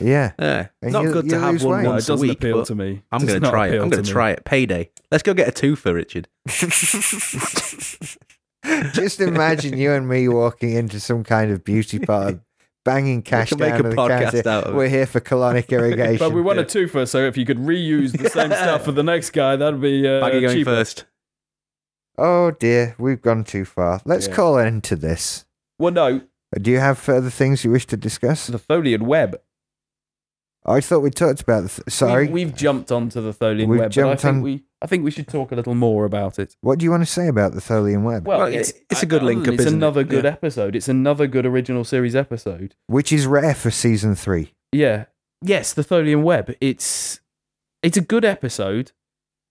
Yeah. 0.01 0.33
Yeah, 0.41 0.69
And 0.83 0.93
not 0.93 1.05
you- 1.05 1.13
good 1.13 1.25
you 1.27 1.31
to 1.33 1.39
have 1.41 1.53
lose 1.53 1.65
one 1.65 1.77
weight. 1.79 1.85
No, 1.85 1.93
it 1.93 2.07
doesn't 2.07 2.19
week. 2.21 2.39
appeal 2.39 2.59
but 2.59 2.67
to 2.67 2.75
me. 2.75 3.03
I'm 3.13 3.25
going 3.27 3.41
to 3.41 3.49
try 3.51 3.69
it. 3.69 3.75
I'm 3.75 3.91
going 3.91 4.03
to 4.03 4.09
me. 4.09 4.13
try 4.13 4.31
it. 4.31 4.45
Payday. 4.45 4.91
Let's 5.13 5.23
go 5.23 5.35
get 5.35 5.49
a 5.49 5.53
twofer, 5.53 5.95
Richard. 5.95 6.27
Just 8.95 9.21
imagine 9.21 9.77
you 9.77 9.93
and 9.93 10.09
me 10.09 10.27
walking 10.29 10.73
into 10.73 10.99
some 10.99 11.23
kind 11.23 11.51
of 11.51 11.65
beauty 11.65 11.99
parlor, 12.01 12.41
banging 12.85 13.21
cash 13.23 13.51
can 13.51 13.59
make 13.59 13.73
down 13.75 13.85
a 13.85 13.85
on 13.85 13.91
the 13.91 13.97
podcast 13.97 14.33
counter. 14.33 14.49
out 14.49 14.65
of. 14.65 14.75
We're 14.75 14.89
here 14.89 15.07
for 15.07 15.21
colonic 15.21 15.69
irrigation. 15.71 16.17
But 16.19 16.33
we 16.33 16.41
want 16.41 16.59
a 16.59 16.63
twofer, 16.65 17.07
so 17.07 17.27
if 17.27 17.37
you 17.37 17.45
could 17.45 17.59
reuse 17.59 18.17
the 18.17 18.31
same 18.31 18.51
stuff 18.51 18.85
for 18.85 18.93
the 18.93 19.03
next 19.03 19.31
guy, 19.31 19.57
that'd 19.57 19.81
be 19.83 20.09
uh, 20.09 20.21
Baggy 20.21 20.41
going 20.41 20.57
cheaper. 20.57 20.71
first. 20.71 21.05
Oh 22.19 22.51
dear, 22.53 22.95
we've 22.99 23.23
gone 23.23 23.45
too 23.45 23.65
far. 23.65 24.01
Let's 24.05 24.27
Yeah. 24.29 24.35
call 24.35 24.59
an 24.59 24.67
end 24.67 24.85
to 24.85 24.97
this. 24.97 25.45
Well, 25.79 25.93
no, 25.93 26.17
uh, 26.55 26.59
Do 26.61 26.71
you 26.71 26.79
have 26.81 26.99
further 26.99 27.31
things 27.31 27.65
you 27.65 27.71
wish 27.71 27.87
to 27.87 27.97
discuss? 27.97 28.47
the 28.47 28.59
Tholian 28.59 29.03
web. 29.03 29.41
I 30.67 30.81
thought 30.81 31.01
we 31.01 31.11
talked 31.11 31.43
about 31.43 31.65
the. 31.65 31.69
Th- 31.69 31.91
sorry. 31.91 32.25
we've, 32.25 32.33
we've 32.49 32.57
jumped 32.57 32.91
onto 32.91 33.21
the 33.21 33.33
Tholian 33.35 33.67
We've 33.69 33.81
web, 33.81 33.91
but 33.91 33.99
I 33.99 34.03
jumped 34.03 34.23
think 34.23 34.35
on- 34.37 34.43
we, 34.43 34.63
I 34.81 34.87
think 34.87 35.05
we 35.05 35.11
should 35.11 35.29
talk 35.29 35.53
a 35.53 35.55
little 35.57 35.75
more 35.75 36.07
about 36.07 36.39
it. 36.39 36.57
what 36.63 36.79
do 36.79 36.85
you 36.85 36.91
want 36.91 37.03
to 37.03 37.07
say 37.11 37.29
about 37.29 37.53
the 37.53 37.61
Tholian 37.61 38.03
web? 38.03 38.27
Well, 38.27 38.39
Well, 38.39 38.47
it's- 38.49 38.73
it's 38.91 39.03
a 39.03 39.07
good 39.07 39.23
other 39.23 39.27
link 39.27 39.47
up, 39.47 39.55
It's 39.55 39.63
isn't 39.65 39.75
it? 39.75 39.77
another 39.77 40.05
good 40.05 40.25
Yeah. 40.25 40.31
episode. 40.31 40.75
It's 40.75 40.89
another 40.89 41.27
good 41.27 41.45
original 41.45 41.85
series 41.85 42.17
episode. 42.17 42.75
Which 42.87 43.13
is 43.13 43.27
rare 43.27 43.55
for 43.55 43.71
season 43.71 44.15
three. 44.15 44.55
Yeah. 44.73 45.05
Yes, 45.43 45.75
the 45.75 45.83
Tholian 45.85 46.23
Web. 46.23 46.55
It's 46.63 47.21
it's 47.83 47.99
a 47.99 48.01
good 48.01 48.25
episode. 48.25 48.93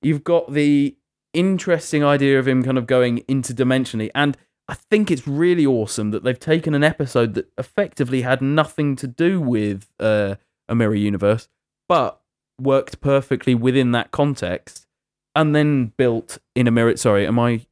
You've 0.01 0.23
got 0.23 0.51
the 0.53 0.97
interesting 1.33 2.03
idea 2.03 2.39
of 2.39 2.47
him 2.47 2.63
kind 2.63 2.77
of 2.77 2.87
going 2.87 3.19
interdimensionally, 3.29 4.09
and 4.13 4.37
I 4.67 4.75
think 4.75 5.11
it's 5.11 5.27
really 5.27 5.65
awesome 5.65 6.11
that 6.11 6.23
they've 6.23 6.39
taken 6.39 6.73
an 6.73 6.83
episode 6.83 7.33
that 7.33 7.51
effectively 7.57 8.21
had 8.21 8.41
nothing 8.41 8.95
to 8.97 9.07
do 9.07 9.41
with 9.41 9.89
uh, 9.99 10.35
a 10.69 10.75
mirror 10.75 10.95
universe, 10.95 11.49
but 11.89 12.21
worked 12.61 13.01
perfectly 13.01 13.55
within 13.55 13.91
that 13.91 14.11
context, 14.11 14.87
and 15.35 15.55
then 15.55 15.93
built 15.97 16.37
in 16.55 16.67
a 16.67 16.71
mirror. 16.71 16.95
Sorry, 16.95 17.27
am 17.27 17.39
I? 17.39 17.65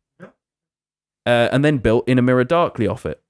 Uh, 1.26 1.50
and 1.52 1.64
then 1.64 1.78
built 1.78 2.08
in 2.08 2.18
a 2.18 2.22
mirror 2.22 2.44
darkly 2.44 2.88
off 2.88 3.06
it. 3.06 3.22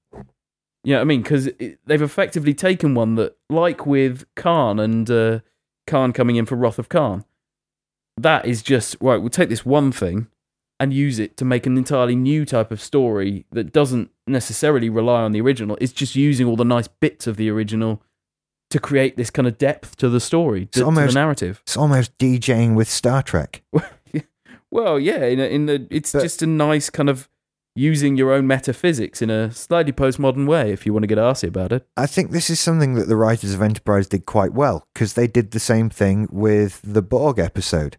You 0.84 0.94
know 0.94 0.96
what 0.96 1.02
I 1.02 1.04
mean? 1.04 1.22
Because 1.22 1.50
they've 1.86 2.02
effectively 2.02 2.54
taken 2.54 2.94
one 2.94 3.14
that, 3.14 3.36
like 3.48 3.86
with 3.86 4.24
Khan 4.34 4.80
and 4.80 5.08
uh, 5.08 5.40
Khan 5.86 6.12
coming 6.12 6.36
in 6.36 6.46
for 6.46 6.56
Wrath 6.56 6.78
of 6.78 6.88
Khan, 6.88 7.24
that 8.16 8.44
is 8.46 8.62
just, 8.62 8.96
right, 9.00 9.16
we'll 9.16 9.30
take 9.30 9.48
this 9.48 9.64
one 9.66 9.92
thing 9.92 10.28
and 10.80 10.92
use 10.92 11.18
it 11.18 11.36
to 11.36 11.44
make 11.44 11.66
an 11.66 11.76
entirely 11.78 12.16
new 12.16 12.44
type 12.44 12.70
of 12.70 12.80
story 12.80 13.46
that 13.52 13.72
doesn't 13.72 14.10
necessarily 14.26 14.88
rely 14.90 15.22
on 15.22 15.32
the 15.32 15.40
original. 15.40 15.78
It's 15.80 15.92
just 15.92 16.16
using 16.16 16.46
all 16.46 16.56
the 16.56 16.64
nice 16.64 16.88
bits 16.88 17.26
of 17.26 17.36
the 17.36 17.48
original 17.50 18.02
to 18.70 18.78
create 18.80 19.16
this 19.16 19.30
kind 19.30 19.46
of 19.46 19.58
depth 19.58 19.96
to 19.96 20.08
the 20.08 20.18
story, 20.20 20.62
It's 20.62 20.72
to, 20.72 20.80
to 20.80 20.86
almost- 20.86 21.14
the 21.14 21.20
narrative. 21.20 21.60
It's 21.64 21.76
almost 21.76 22.16
DJing 22.18 22.74
with 22.74 22.88
Star 22.88 23.22
Trek. 23.22 23.62
Well, 24.70 24.98
yeah, 24.98 25.26
in, 25.26 25.38
a, 25.38 25.44
in 25.44 25.66
the, 25.66 25.86
it's 25.90 26.12
But- 26.12 26.22
just 26.22 26.40
a 26.40 26.46
nice 26.46 26.88
kind 26.88 27.10
of 27.10 27.28
using 27.76 28.16
your 28.16 28.32
own 28.32 28.46
metaphysics 28.46 29.20
in 29.20 29.28
a 29.28 29.50
slightly 29.52 29.92
postmodern 29.92 30.46
way, 30.46 30.72
if 30.72 30.86
you 30.86 30.94
want 30.94 31.02
to 31.02 31.06
get 31.06 31.18
arsy 31.18 31.46
about 31.48 31.72
it. 31.72 31.86
I 31.94 32.06
think 32.06 32.30
this 32.30 32.48
is 32.48 32.58
something 32.58 32.94
that 32.94 33.06
the 33.06 33.16
writers 33.16 33.52
of 33.52 33.60
Enterprise 33.60 34.06
did 34.08 34.24
quite 34.24 34.54
well 34.54 34.86
because 34.94 35.12
they 35.12 35.26
did 35.26 35.50
the 35.50 35.60
same 35.60 35.90
thing 35.90 36.26
with 36.30 36.80
the 36.82 37.02
Borg 37.02 37.38
episode. 37.38 37.98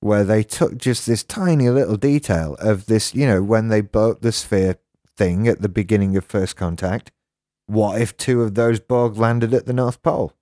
Where 0.00 0.24
they 0.24 0.42
took 0.42 0.76
just 0.76 1.06
this 1.06 1.24
tiny 1.24 1.68
little 1.68 1.96
detail 1.96 2.54
of 2.60 2.86
this, 2.86 3.14
you 3.14 3.26
know, 3.26 3.42
when 3.42 3.68
they 3.68 3.80
built 3.80 4.22
the 4.22 4.32
sphere 4.32 4.76
thing 5.16 5.48
at 5.48 5.60
the 5.60 5.68
beginning 5.68 6.16
of 6.16 6.24
First 6.24 6.56
Contact. 6.56 7.10
What 7.66 8.00
if 8.00 8.16
two 8.16 8.42
of 8.42 8.54
those 8.54 8.80
Borg 8.80 9.16
landed 9.16 9.52
at 9.52 9.66
the 9.66 9.72
North 9.72 10.02
Pole? 10.02 10.32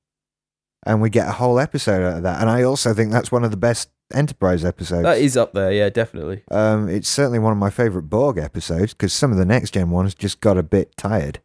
And 0.85 1.01
we 1.01 1.11
get 1.11 1.27
a 1.27 1.33
whole 1.33 1.59
episode 1.59 2.05
out 2.05 2.19
of 2.19 2.23
that. 2.23 2.41
And 2.41 2.49
I 2.49 2.63
also 2.63 2.95
think 2.95 3.11
that's 3.11 3.33
one 3.33 3.43
of 3.43 3.51
the 3.51 3.57
best 3.57 3.91
Enterprise 4.15 4.65
episodes. 4.65 5.03
That 5.03 5.19
is 5.19 5.37
up 5.37 5.53
there, 5.53 5.73
yeah, 5.73 5.89
definitely. 5.89 6.45
Um, 6.49 6.89
it's 6.89 7.09
certainly 7.09 7.41
one 7.41 7.51
of 7.51 7.59
my 7.59 7.71
favourite 7.71 8.09
Borg 8.09 8.39
episodes 8.39 8.95
because 8.95 9.13
some 9.13 9.33
of 9.33 9.39
the 9.39 9.45
next 9.45 9.75
gen 9.75 9.91
ones 9.91 10.15
just 10.15 10.41
got 10.41 10.57
a 10.57 10.63
bit 10.63 10.97
tired. 10.97 11.41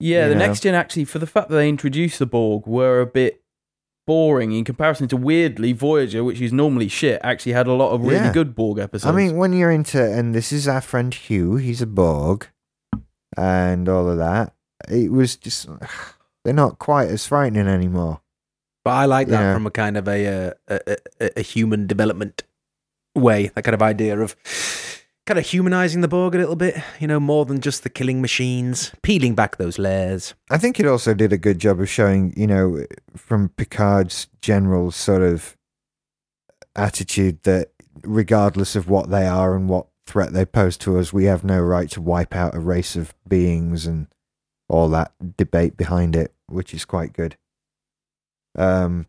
Yeah, 0.00 0.28
the 0.28 0.34
know? 0.34 0.46
next 0.46 0.60
gen 0.60 0.74
actually, 0.74 1.04
for 1.04 1.18
the 1.18 1.26
fact 1.26 1.50
that 1.50 1.56
they 1.56 1.68
introduced 1.68 2.18
the 2.18 2.24
Borg, 2.24 2.66
were 2.66 3.02
a 3.02 3.06
bit 3.06 3.41
boring 4.06 4.52
in 4.52 4.64
comparison 4.64 5.08
to 5.08 5.16
weirdly 5.16 5.72
Voyager, 5.72 6.24
which 6.24 6.40
is 6.40 6.52
normally 6.52 6.88
shit. 6.88 7.20
Actually, 7.22 7.52
had 7.52 7.66
a 7.66 7.72
lot 7.72 7.92
of 7.92 8.00
really 8.02 8.16
Yeah. 8.16 8.32
good 8.32 8.54
Borg 8.54 8.78
episodes. 8.78 9.06
I 9.06 9.16
mean, 9.16 9.36
when 9.36 9.52
you're 9.52 9.70
into, 9.70 10.02
and 10.02 10.34
this 10.34 10.52
is 10.52 10.66
our 10.68 10.80
friend 10.80 11.12
Hugh, 11.14 11.56
he's 11.56 11.80
a 11.82 11.86
Borg, 11.86 12.48
and 13.36 13.88
all 13.88 14.08
of 14.08 14.18
that, 14.18 14.54
it 14.88 15.10
was 15.12 15.36
just, 15.36 15.68
they're 16.44 16.52
not 16.54 16.78
quite 16.78 17.08
as 17.08 17.26
frightening 17.26 17.68
anymore. 17.68 18.20
But 18.84 18.92
I 18.92 19.04
like 19.04 19.28
that 19.28 19.40
Yeah. 19.40 19.54
from 19.54 19.66
a 19.66 19.70
kind 19.70 19.96
of 19.96 20.08
a, 20.08 20.26
uh, 20.26 20.50
a, 20.68 20.96
a 21.20 21.30
a 21.38 21.42
human 21.42 21.86
development 21.86 22.42
way. 23.14 23.50
That 23.54 23.62
kind 23.62 23.74
of 23.74 23.82
idea 23.82 24.18
of 24.18 24.34
kind 25.26 25.38
of 25.38 25.46
humanizing 25.46 26.00
the 26.00 26.08
Borg 26.08 26.34
a 26.34 26.38
little 26.38 26.56
bit. 26.56 26.76
You 26.98 27.06
know, 27.06 27.20
more 27.20 27.44
than 27.44 27.60
just 27.60 27.82
the 27.82 27.90
killing 27.90 28.20
machines, 28.20 28.92
peeling 29.02 29.34
back 29.34 29.56
those 29.56 29.78
layers. 29.78 30.34
I 30.50 30.58
think 30.58 30.78
it 30.78 30.86
also 30.86 31.14
did 31.14 31.32
a 31.32 31.38
good 31.38 31.58
job 31.58 31.80
of 31.80 31.88
showing, 31.88 32.34
you 32.36 32.46
know, 32.46 32.84
from 33.16 33.50
Picard's 33.50 34.28
general 34.40 34.90
sort 34.90 35.22
of 35.22 35.56
attitude 36.74 37.42
that 37.42 37.70
regardless 38.02 38.74
of 38.76 38.88
what 38.88 39.10
they 39.10 39.26
are 39.26 39.54
and 39.54 39.68
what 39.68 39.86
threat 40.06 40.32
they 40.32 40.44
pose 40.44 40.76
to 40.78 40.98
us, 40.98 41.12
we 41.12 41.24
have 41.24 41.44
no 41.44 41.60
right 41.60 41.90
to 41.90 42.00
wipe 42.00 42.34
out 42.34 42.54
a 42.54 42.60
race 42.60 42.96
of 42.96 43.14
beings 43.28 43.86
and 43.86 44.08
all 44.68 44.88
that 44.88 45.12
debate 45.36 45.76
behind 45.76 46.16
it, 46.16 46.34
which 46.48 46.72
is 46.74 46.84
quite 46.84 47.12
good. 47.12 47.36
Um, 48.56 49.06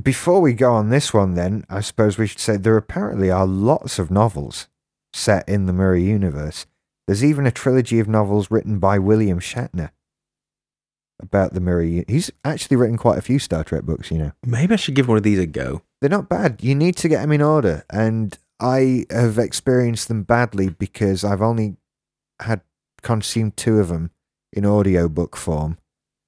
before 0.00 0.40
we 0.40 0.54
go 0.54 0.72
on 0.72 0.88
this 0.88 1.12
one, 1.12 1.34
then, 1.34 1.64
I 1.68 1.80
suppose 1.80 2.16
we 2.16 2.26
should 2.26 2.40
say 2.40 2.56
there 2.56 2.76
apparently 2.76 3.30
are 3.30 3.46
lots 3.46 3.98
of 3.98 4.10
novels 4.10 4.68
set 5.12 5.48
in 5.48 5.66
the 5.66 5.72
Mirror 5.72 5.96
universe. 5.96 6.66
There's 7.06 7.24
even 7.24 7.46
a 7.46 7.50
trilogy 7.50 7.98
of 7.98 8.08
novels 8.08 8.50
written 8.50 8.78
by 8.78 8.98
William 8.98 9.40
Shatner 9.40 9.90
about 11.20 11.54
the 11.54 11.60
Mirror. 11.60 12.04
He's 12.08 12.30
actually 12.44 12.76
written 12.76 12.96
quite 12.96 13.18
a 13.18 13.22
few 13.22 13.38
Star 13.38 13.64
Trek 13.64 13.82
books, 13.82 14.10
you 14.10 14.18
know. 14.18 14.32
Maybe 14.44 14.74
I 14.74 14.76
should 14.76 14.94
give 14.94 15.08
one 15.08 15.16
of 15.16 15.22
these 15.22 15.38
a 15.38 15.46
go. 15.46 15.82
They're 16.00 16.10
not 16.10 16.28
bad. 16.28 16.62
You 16.62 16.74
need 16.74 16.96
to 16.96 17.08
get 17.08 17.20
them 17.20 17.32
in 17.32 17.42
order. 17.42 17.84
And 17.90 18.36
I 18.60 19.06
have 19.10 19.38
experienced 19.38 20.08
them 20.08 20.22
badly 20.22 20.70
because 20.70 21.24
I've 21.24 21.42
only 21.42 21.76
had 22.40 22.60
consumed 23.02 23.56
two 23.56 23.78
of 23.78 23.88
them 23.88 24.10
in 24.52 24.66
audiobook 24.66 25.36
form, 25.36 25.78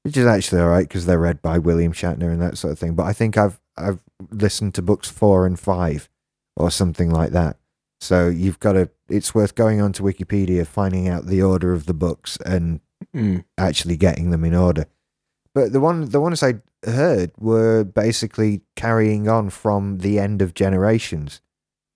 which 0.02 0.16
is 0.16 0.26
actually 0.26 0.60
all 0.60 0.68
right 0.68 0.88
because 0.88 1.06
they're 1.06 1.18
read 1.18 1.42
by 1.42 1.58
William 1.58 1.92
Shatner 1.92 2.32
and 2.32 2.42
that 2.42 2.58
sort 2.58 2.72
of 2.72 2.78
thing. 2.78 2.94
But 2.94 3.04
I 3.04 3.12
think 3.12 3.36
I've 3.36 3.60
I've 3.76 4.00
listened 4.30 4.74
to 4.74 4.82
books 4.82 5.08
four 5.08 5.46
and 5.46 5.58
five 5.58 6.08
or 6.56 6.70
something 6.70 7.10
like 7.10 7.30
that. 7.32 7.56
So 8.04 8.28
you've 8.28 8.60
got 8.60 8.72
to. 8.74 8.90
It's 9.08 9.34
worth 9.34 9.54
going 9.54 9.80
onto 9.80 10.02
Wikipedia, 10.04 10.66
finding 10.66 11.08
out 11.08 11.26
the 11.26 11.42
order 11.42 11.72
of 11.72 11.86
the 11.86 11.94
books, 11.94 12.36
and 12.44 12.80
Mm. 13.14 13.44
actually 13.58 13.96
getting 13.96 14.30
them 14.30 14.44
in 14.44 14.54
order. 14.54 14.86
But 15.54 15.72
the 15.72 15.80
one 15.80 16.08
the 16.10 16.20
ones 16.20 16.42
I 16.42 16.60
heard 16.86 17.32
were 17.38 17.82
basically 17.84 18.62
carrying 18.76 19.28
on 19.28 19.50
from 19.50 19.98
the 19.98 20.18
end 20.18 20.42
of 20.42 20.52
Generations, 20.54 21.40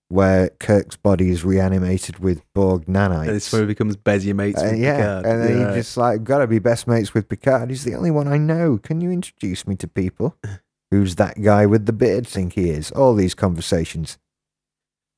where 0.08 0.48
Kirk's 0.48 0.96
body 0.96 1.28
is 1.30 1.44
reanimated 1.44 2.18
with 2.20 2.40
Borg 2.54 2.86
nanites. 2.86 3.28
And 3.28 3.36
it's 3.36 3.52
where 3.52 3.62
he 3.62 3.66
becomes 3.66 3.96
Bezier 3.96 4.34
mates 4.34 4.60
Uh, 4.62 4.68
with 4.70 4.80
yeah, 4.80 4.96
Picard. 4.96 5.26
and 5.26 5.42
then 5.42 5.58
Yeah. 5.60 5.68
he 5.74 5.78
just 5.80 5.96
like 5.96 6.24
gotta 6.24 6.46
be 6.46 6.58
best 6.58 6.86
mates 6.86 7.12
with 7.14 7.28
Picard. 7.28 7.68
He's 7.70 7.84
the 7.84 7.94
only 7.94 8.10
one 8.10 8.28
I 8.28 8.38
know. 8.38 8.78
Can 8.78 9.00
you 9.02 9.10
introduce 9.10 9.66
me 9.66 9.76
to 9.76 9.88
people? 9.88 10.36
Who's 10.90 11.16
that 11.16 11.40
guy 11.42 11.66
with 11.66 11.84
the 11.86 11.92
beard? 11.92 12.26
Think 12.26 12.54
he 12.54 12.70
is? 12.70 12.90
All 12.92 13.14
these 13.14 13.34
conversations. 13.34 14.16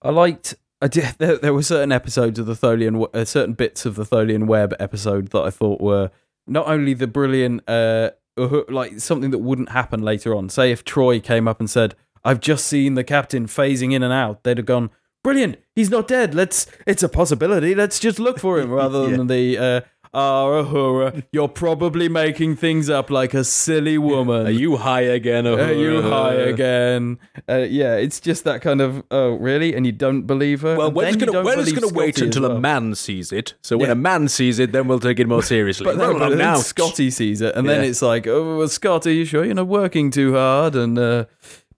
I 0.03 0.11
liked. 0.11 0.55
I 0.81 0.89
did. 0.89 1.15
There, 1.19 1.37
there 1.37 1.55
were 1.55 1.63
certain 1.63 1.93
episodes 1.93 2.39
of 2.39 2.47
the 2.47 2.55
Tholian, 2.55 3.07
uh, 3.15 3.25
certain 3.25 3.55
bits 3.55 3.85
of 3.85 3.97
the 3.97 4.05
Tholian 4.05 4.47
Web 4.47 4.75
episode 4.81 5.29
that 5.29 5.43
I 5.43 5.51
thought 5.51 5.81
were 5.81 6.11
not 6.47 6.67
only 6.67 6.95
the 6.95 7.07
brilliant, 7.07 7.63
uh, 7.69 8.11
uh, 8.37 8.63
like 8.69 9.01
something 9.01 9.31
that 9.31 9.39
wouldn't 9.39 9.71
happen 9.71 10.03
later 10.03 10.35
on. 10.35 10.49
Say 10.49 10.73
if 10.73 10.85
Troi 10.85 11.23
came 11.23 11.47
up 11.47 11.61
and 11.61 11.69
said, 11.69 11.95
"I've 12.25 12.41
just 12.41 12.67
seen 12.67 12.95
the 12.95 13.05
captain 13.05 13.47
phasing 13.47 13.93
in 13.93 14.03
and 14.03 14.13
out," 14.13 14.45
they'd 14.45 14.57
have 14.57 14.67
gone, 14.67 14.91
"Brilliant! 15.23 15.59
He's 15.75 15.91
not 15.91 16.09
dead. 16.09 16.35
Let's. 16.35 16.67
It's 16.87 17.03
a 17.03 17.09
possibility. 17.09 17.75
Let's 17.75 17.99
just 17.99 18.19
look 18.19 18.39
for 18.39 18.59
him." 18.59 18.71
Rather 18.83 19.09
than 19.09 19.27
the. 19.27 19.59
Uh, 19.59 19.81
Ah, 20.13 20.47
Uhura, 20.47 21.23
you're 21.31 21.47
probably 21.49 22.09
making 22.09 22.57
things 22.57 22.91
up 22.91 23.11
like 23.11 23.33
a 23.33 23.45
silly 23.45 23.97
woman. 23.97 24.45
Are 24.47 24.51
you 24.51 24.77
high 24.77 25.03
again? 25.03 25.47
Or 25.47 25.61
Are 25.61 25.73
you 25.73 26.03
high 26.03 26.35
again? 26.35 27.19
Uh, 27.49 27.59
yeah, 27.59 27.95
it's 27.95 28.19
just 28.19 28.43
that 28.45 28.61
kind 28.61 28.81
of 28.81 29.05
oh 29.13 29.35
really, 29.37 29.73
and 29.75 29.87
you 29.87 29.93
don't 29.93 30.23
believe 30.23 30.63
her. 30.63 30.77
Well, 30.77 30.91
we're 30.91 31.13
just 31.13 31.21
gonna 31.21 31.45
we're 31.45 31.55
just 31.63 31.75
gonna 31.81 31.93
wait 31.95 32.21
until 32.21 32.43
well. 32.43 32.57
a 32.57 32.61
man 32.61 32.97
sees 32.97 33.31
it. 33.31 33.55
So 33.63 33.77
when 33.77 33.87
Yeah. 33.87 33.93
a 33.93 33.97
man 33.97 34.27
sees 34.27 34.59
it, 34.59 34.73
then 34.73 34.89
we'll 34.89 34.99
take 34.99 35.21
it 35.21 35.29
more 35.29 35.45
seriously. 35.45 35.85
But 35.85 35.99
then, 35.99 36.19
but 36.19 36.37
now, 36.37 36.57
Scotty 36.57 37.11
sees 37.13 37.41
it, 37.41 37.55
and 37.55 37.69
then 37.69 37.85
it's 37.85 38.03
like, 38.03 38.27
oh, 38.27 38.59
well, 38.59 38.69
Scotty, 38.69 39.15
you 39.15 39.25
sure 39.25 39.45
you're 39.45 39.55
not 39.55 39.69
working 39.69 40.11
too 40.11 40.35
hard? 40.35 40.75
And 40.75 40.99
uh, 40.99 41.27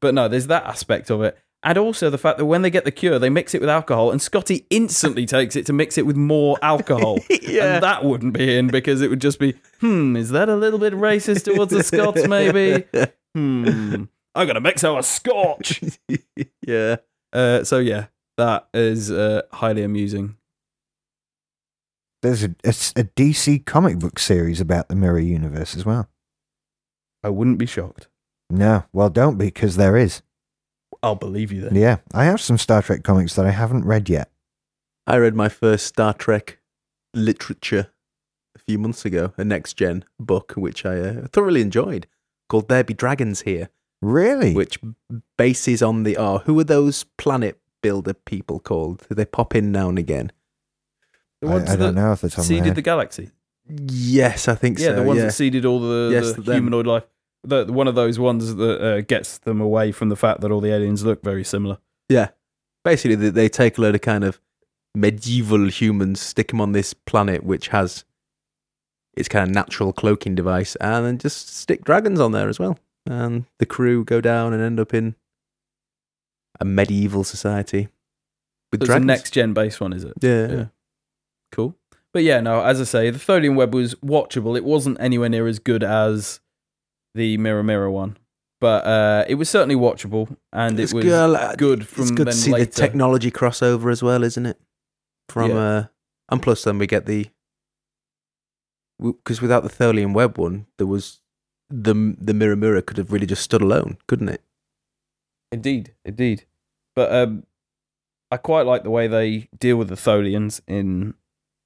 but 0.01 0.15
no, 0.15 0.27
there's 0.29 0.47
that 0.47 0.65
aspect 0.65 1.11
of 1.11 1.23
it, 1.23 1.37
and 1.65 1.79
also 1.79 2.11
the 2.11 2.19
fact 2.19 2.39
that 2.39 2.47
when 2.47 2.63
they 2.63 2.71
get 2.71 2.85
the 2.85 2.91
cure, 2.91 3.19
they 3.19 3.31
mix 3.31 3.55
it 3.55 3.61
with 3.61 3.71
alcohol, 3.71 4.11
and 4.11 4.21
Scotty 4.21 4.67
instantly 4.71 5.27
takes 5.27 5.55
it 5.57 5.65
to 5.67 5.73
mix 5.73 5.97
it 5.97 6.07
with 6.07 6.17
more 6.17 6.59
alcohol. 6.63 7.19
Yeah. 7.43 7.75
and 7.75 7.83
that 7.83 8.05
wouldn't 8.05 8.33
be 8.33 8.57
in 8.57 8.69
because 8.69 9.03
it 9.03 9.11
would 9.11 9.21
just 9.21 9.39
be, 9.39 9.55
hmm, 9.81 10.17
is 10.17 10.31
that 10.31 10.49
a 10.49 10.57
little 10.57 10.79
bit 10.79 10.95
racist 10.95 11.45
towards 11.45 11.71
the 11.73 11.83
Scots? 11.83 12.27
Maybe. 12.27 12.85
Hmm. 13.35 14.05
I'm 14.35 14.47
gonna 14.47 14.61
mix 14.61 14.85
our 14.85 15.03
scotch. 15.03 15.81
yeah. 16.67 16.97
Uh, 17.33 17.65
so 17.65 17.79
yeah, 17.79 18.07
that 18.37 18.69
is 18.75 19.11
uh, 19.11 19.43
highly 19.53 19.83
amusing. 19.83 20.37
There's 22.21 22.43
a 22.45 22.49
DC 22.49 23.65
comic 23.65 23.99
book 23.99 24.19
series 24.19 24.61
about 24.61 24.89
the 24.89 24.95
Mirror 24.97 25.21
Universe 25.21 25.75
as 25.75 25.87
well. 25.87 26.11
I 27.25 27.31
wouldn't 27.31 27.59
be 27.59 27.67
shocked. 27.67 28.09
No, 28.51 28.85
well, 28.93 29.09
don't 29.09 29.39
be 29.39 29.47
because 29.47 29.77
there 29.77 29.97
is. 29.97 30.23
I'll 31.03 31.15
believe 31.17 31.51
you 31.53 31.63
then. 31.63 31.75
Yeah, 31.75 31.99
I 32.15 32.25
have 32.25 32.41
some 32.41 32.59
Star 32.59 32.83
Trek 32.83 33.03
comics 33.03 33.35
that 33.35 33.47
I 33.47 33.51
haven't 33.51 33.85
read 33.85 34.09
yet. 34.09 34.31
I 35.07 35.17
read 35.17 35.35
my 35.35 35.49
first 35.49 35.87
Star 35.87 36.15
Trek 36.15 36.59
literature 37.15 37.89
a 38.55 38.59
few 38.59 38.79
months 38.79 39.05
ago, 39.05 39.33
a 39.37 39.45
next 39.45 39.75
gen 39.75 40.05
book, 40.21 40.53
which 40.57 40.87
I 40.87 40.99
uh, 41.01 41.27
thoroughly 41.33 41.61
enjoyed, 41.61 42.07
called 42.49 42.69
There 42.69 42.85
Be 42.85 42.95
Dragons 42.95 43.41
Here, 43.43 43.71
Really? 44.01 44.53
which 44.55 44.79
bases 45.37 45.83
on 45.83 46.05
the. 46.05 46.17
Oh, 46.17 46.39
who 46.39 46.59
are 46.61 46.65
those 46.65 47.05
planet 47.19 47.59
builder 47.83 48.15
people 48.15 48.61
called? 48.61 49.05
They 49.11 49.25
pop 49.25 49.55
in 49.57 49.73
now 49.73 49.89
and 49.89 49.99
again. 49.99 50.31
The 51.41 51.49
I, 51.49 51.53
ones 51.55 51.71
I 51.71 51.77
don't 51.77 51.95
that 51.97 52.01
know 52.01 52.13
off 52.13 52.21
the 52.21 52.29
top 52.31 52.45
of 52.45 52.51
my 52.51 52.57
seeded 52.57 52.75
the 52.77 52.83
galaxy. 52.83 53.31
Yes, 53.69 54.47
I 54.49 54.55
think 54.55 54.79
Yeah, 54.79 54.87
so. 54.87 54.91
Yeah, 54.91 54.97
the 54.97 55.03
ones 55.03 55.19
yeah. 55.19 55.25
that 55.27 55.33
seeded 55.33 55.65
all 55.65 55.81
the, 55.81 56.11
Yes, 56.13 56.33
the 56.35 56.53
humanoid 56.53 56.87
life. 56.87 57.05
The, 57.45 57.65
one 57.67 57.89
of 57.89 57.95
those 57.95 58.19
ones 58.19 58.55
that 58.55 58.81
uh, 58.81 59.01
gets 59.01 59.39
them 59.39 59.61
away 59.61 59.91
from 59.93 60.09
the 60.11 60.17
fact 60.17 60.41
that 60.43 60.51
all 60.53 60.61
the 60.61 60.73
aliens 60.73 61.05
look 61.05 61.23
very 61.23 61.43
similar. 61.45 61.79
Yeah. 62.09 62.29
Basically, 62.85 63.17
they, 63.17 63.31
they 63.31 63.49
take 63.49 63.79
a 63.79 63.81
load 63.81 63.95
of 63.97 64.01
kind 64.01 64.23
of 64.25 64.41
medieval 64.95 65.69
humans, 65.69 66.21
stick 66.21 66.49
them 66.49 66.61
on 66.61 66.73
this 66.73 66.95
planet, 66.95 67.43
which 67.45 67.69
has 67.69 68.05
its 69.17 69.29
kind 69.29 69.49
of 69.49 69.55
natural 69.55 69.93
cloaking 69.93 70.35
device, 70.35 70.77
and 70.77 71.05
then 71.05 71.19
just 71.19 71.55
stick 71.55 71.85
dragons 71.85 72.21
on 72.21 72.33
there 72.33 72.49
as 72.49 72.59
well. 72.59 72.79
And 73.07 73.47
the 73.59 73.67
crew 73.67 74.05
go 74.05 74.21
down 74.21 74.53
and 74.53 74.63
end 74.63 74.79
up 74.79 74.95
in 74.95 75.17
a 76.61 76.65
medieval 76.65 77.25
society 77.25 77.89
with 78.71 78.83
It's 78.83 78.89
a 78.89 78.93
dragons. 78.93 79.07
next 79.07 79.31
gen 79.33 79.53
based 79.53 79.81
one, 79.81 79.93
is 79.93 80.05
it? 80.05 80.15
yeah. 80.21 80.47
Yeah. 80.51 80.65
Cool. 81.51 81.75
But 82.13 82.23
yeah, 82.23 82.41
no, 82.41 82.63
as 82.63 82.81
I 82.81 82.85
say, 82.85 83.11
the 83.11 83.19
Tholian 83.19 83.57
Web 83.57 83.75
was 83.75 83.95
watchable. 83.97 84.57
It 84.57 84.65
wasn't 84.65 84.99
anywhere 85.01 85.29
near 85.29 85.47
as 85.49 85.59
good 85.59 85.83
as 85.83 86.41
the 87.15 87.37
Mirror 87.39 87.63
Mirror 87.63 87.91
one. 87.91 88.17
But 88.61 88.85
uh, 88.87 89.25
it 89.29 89.35
was 89.35 89.49
certainly 89.51 89.75
watchable, 89.75 90.37
and 90.53 90.79
it 90.79 90.93
was 90.93 91.05
good, 91.05 91.35
uh, 91.35 91.55
good 91.57 91.87
from 91.89 92.03
It's 92.03 92.11
good 92.13 92.27
then 92.29 92.35
to 92.35 92.39
see 92.39 92.53
later. 92.53 92.65
the 92.67 92.71
technology 92.71 93.31
crossover 93.33 93.91
as 93.91 94.03
well, 94.05 94.23
isn't 94.23 94.47
it? 94.47 94.59
From 95.29 95.51
Yeah. 95.51 95.57
uh, 95.57 95.85
and 96.31 96.41
plus 96.43 96.63
then 96.65 96.79
we 96.79 96.87
get 96.87 97.07
the 97.07 97.27
because 99.03 99.43
without 99.43 99.65
the 99.65 99.69
Tholian 99.69 100.13
web 100.15 100.39
one, 100.39 100.67
there 100.79 100.87
was 100.87 101.21
the 101.71 102.15
the 102.21 102.35
mirror 102.35 102.55
mirror 102.57 102.81
could 102.83 102.99
have 102.99 103.11
really 103.13 103.27
just 103.27 103.43
stood 103.43 103.63
alone, 103.63 103.99
couldn't 104.07 104.29
it? 104.29 104.43
Indeed, 105.51 105.95
indeed. 106.05 106.45
But 106.95 107.13
um, 107.13 107.45
I 108.31 108.37
quite 108.37 108.65
like 108.67 108.85
the 108.85 108.91
way 108.91 109.09
they 109.09 109.49
deal 109.59 109.77
with 109.77 109.89
the 109.89 109.97
Tholians 109.97 110.61
in 110.69 111.15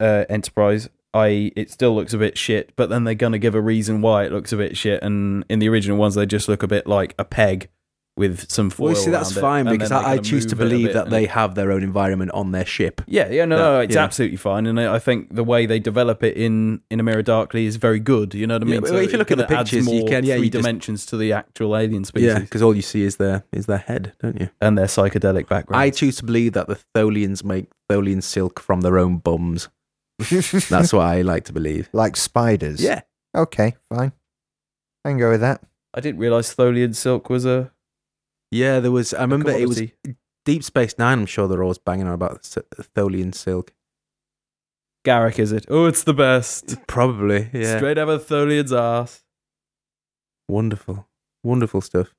uh, 0.01 0.24
Enterprise. 0.28 0.89
I 1.16 1.52
it 1.56 1.70
still 1.70 1.94
looks 1.94 2.12
a 2.12 2.18
bit 2.18 2.36
shit, 2.36 2.72
but 2.76 2.88
then 2.90 3.05
they're 3.05 3.14
gonna 3.14 3.38
give 3.38 3.55
a 3.55 3.60
reason 3.60 4.02
why 4.02 4.24
it 4.24 4.32
looks 4.32 4.52
a 4.52 4.56
bit 4.56 4.76
shit. 4.76 5.02
And 5.02 5.44
in 5.48 5.59
the 5.59 5.68
original 5.68 5.97
ones, 5.98 6.14
they 6.14 6.26
just 6.26 6.48
look 6.48 6.62
a 6.62 6.68
bit 6.68 6.86
like 6.86 7.14
a 7.18 7.24
peg 7.24 7.68
with 8.18 8.51
some 8.51 8.70
foil. 8.70 8.86
Well, 8.86 8.94
see, 8.97 9.10
that's 9.10 9.36
around 9.36 9.38
it, 9.38 9.40
fine 9.43 9.64
because 9.78 9.93
I, 9.93 10.12
I 10.12 10.16
choose 10.18 10.47
to 10.47 10.56
move 10.56 10.62
it 10.62 10.66
a 10.66 10.70
believe 10.70 10.93
that 10.94 11.10
they 11.10 11.26
have 11.26 11.55
their 11.55 11.70
own 11.70 11.82
environment 11.82 12.30
on 12.32 12.51
their 12.51 12.64
ship. 12.64 13.02
Yeah, 13.06 13.28
yeah, 13.30 13.44
no, 13.44 13.56
Yeah, 13.56 13.62
no, 13.62 13.80
it's 13.80 13.94
know. 13.94 14.01
absolutely 14.01 14.38
fine, 14.38 14.64
and 14.66 14.80
I 14.80 14.94
I 14.94 14.98
think 14.98 15.34
the 15.34 15.44
way 15.44 15.66
they 15.66 15.78
develop 15.78 16.22
it 16.24 16.34
in 16.36 16.80
in 16.90 16.98
A 16.98 17.02
Mirror 17.02 17.24
Darkly 17.24 17.66
is 17.66 17.76
very 17.76 18.01
good. 18.01 18.32
You 18.34 18.47
know 18.47 18.55
what 18.55 18.62
I 18.62 18.66
Yeah, 18.66 18.70
mean? 18.72 18.80
but 18.80 18.88
So 18.88 18.97
if 18.97 19.12
you 19.12 19.18
look 19.18 19.30
at 19.30 19.36
the 19.38 19.44
pictures, 19.44 19.86
you 19.86 20.05
can- 20.06 20.24
yeah, 20.24 20.34
you 20.36 20.40
three 20.40 20.51
just- 20.51 20.62
dimensions 20.64 21.05
to 21.06 21.18
the 21.18 21.32
actual 21.34 21.76
alien 21.76 22.05
species 22.05 22.28
Yeah, 22.28 22.38
because 22.38 22.62
all 22.62 22.74
you 22.74 22.80
see 22.82 23.02
is 23.02 23.16
their 23.16 23.44
is 23.52 23.66
their 23.66 23.84
head, 23.90 24.14
don't 24.22 24.40
you? 24.40 24.48
and 24.62 24.78
their 24.78 24.86
psychedelic 24.86 25.47
background. 25.48 25.82
I 25.82 25.90
choose 25.90 26.16
to 26.16 26.24
believe 26.24 26.55
that 26.55 26.68
the 26.68 26.78
Tholians 26.94 27.44
make 27.44 27.66
Tholian 27.90 28.22
silk 28.22 28.60
from 28.60 28.80
their 28.80 28.98
own 28.98 29.18
bums. 29.18 29.68
That's 30.70 30.93
what 30.93 31.05
I 31.06 31.22
like 31.22 31.44
to 31.44 31.52
believe. 31.52 31.88
like 31.93 32.16
spiders. 32.16 32.80
Yeah, 32.82 33.02
Okay, 33.34 33.74
fine. 33.93 34.12
I 35.05 35.10
can 35.10 35.18
go 35.18 35.30
with 35.30 35.40
that. 35.43 35.62
I 35.94 36.01
didn't 36.01 36.20
realize 36.20 36.55
Tholian 36.55 36.94
silk 36.94 37.30
was 37.30 37.44
a. 37.44 37.70
yeah. 38.51 38.80
There 38.80 38.90
was. 38.90 39.14
I 39.14 39.20
remember 39.22 39.51
it 39.51 39.68
was. 39.68 39.82
Deep 40.44 40.62
Space 40.64 40.94
Nine. 40.98 41.20
I'm 41.20 41.26
sure 41.26 41.47
they're 41.48 41.62
always 41.62 41.78
banging 41.78 42.06
on 42.06 42.12
about 42.14 42.43
Tholian 42.43 43.34
silk. 43.34 43.72
Garak, 45.06 45.38
is 45.38 45.52
it? 45.52 45.66
Oh, 45.68 45.86
it's 45.86 46.02
the 46.05 46.14
best. 46.14 46.76
Probably. 46.88 47.48
Yeah. 47.52 47.76
Straight 47.76 47.98
out 47.98 48.09
of 48.09 48.26
Tholian's 48.26 48.72
ass. 48.72 49.22
Wonderful, 50.48 51.06
wonderful 51.44 51.80
stuff. 51.80 52.14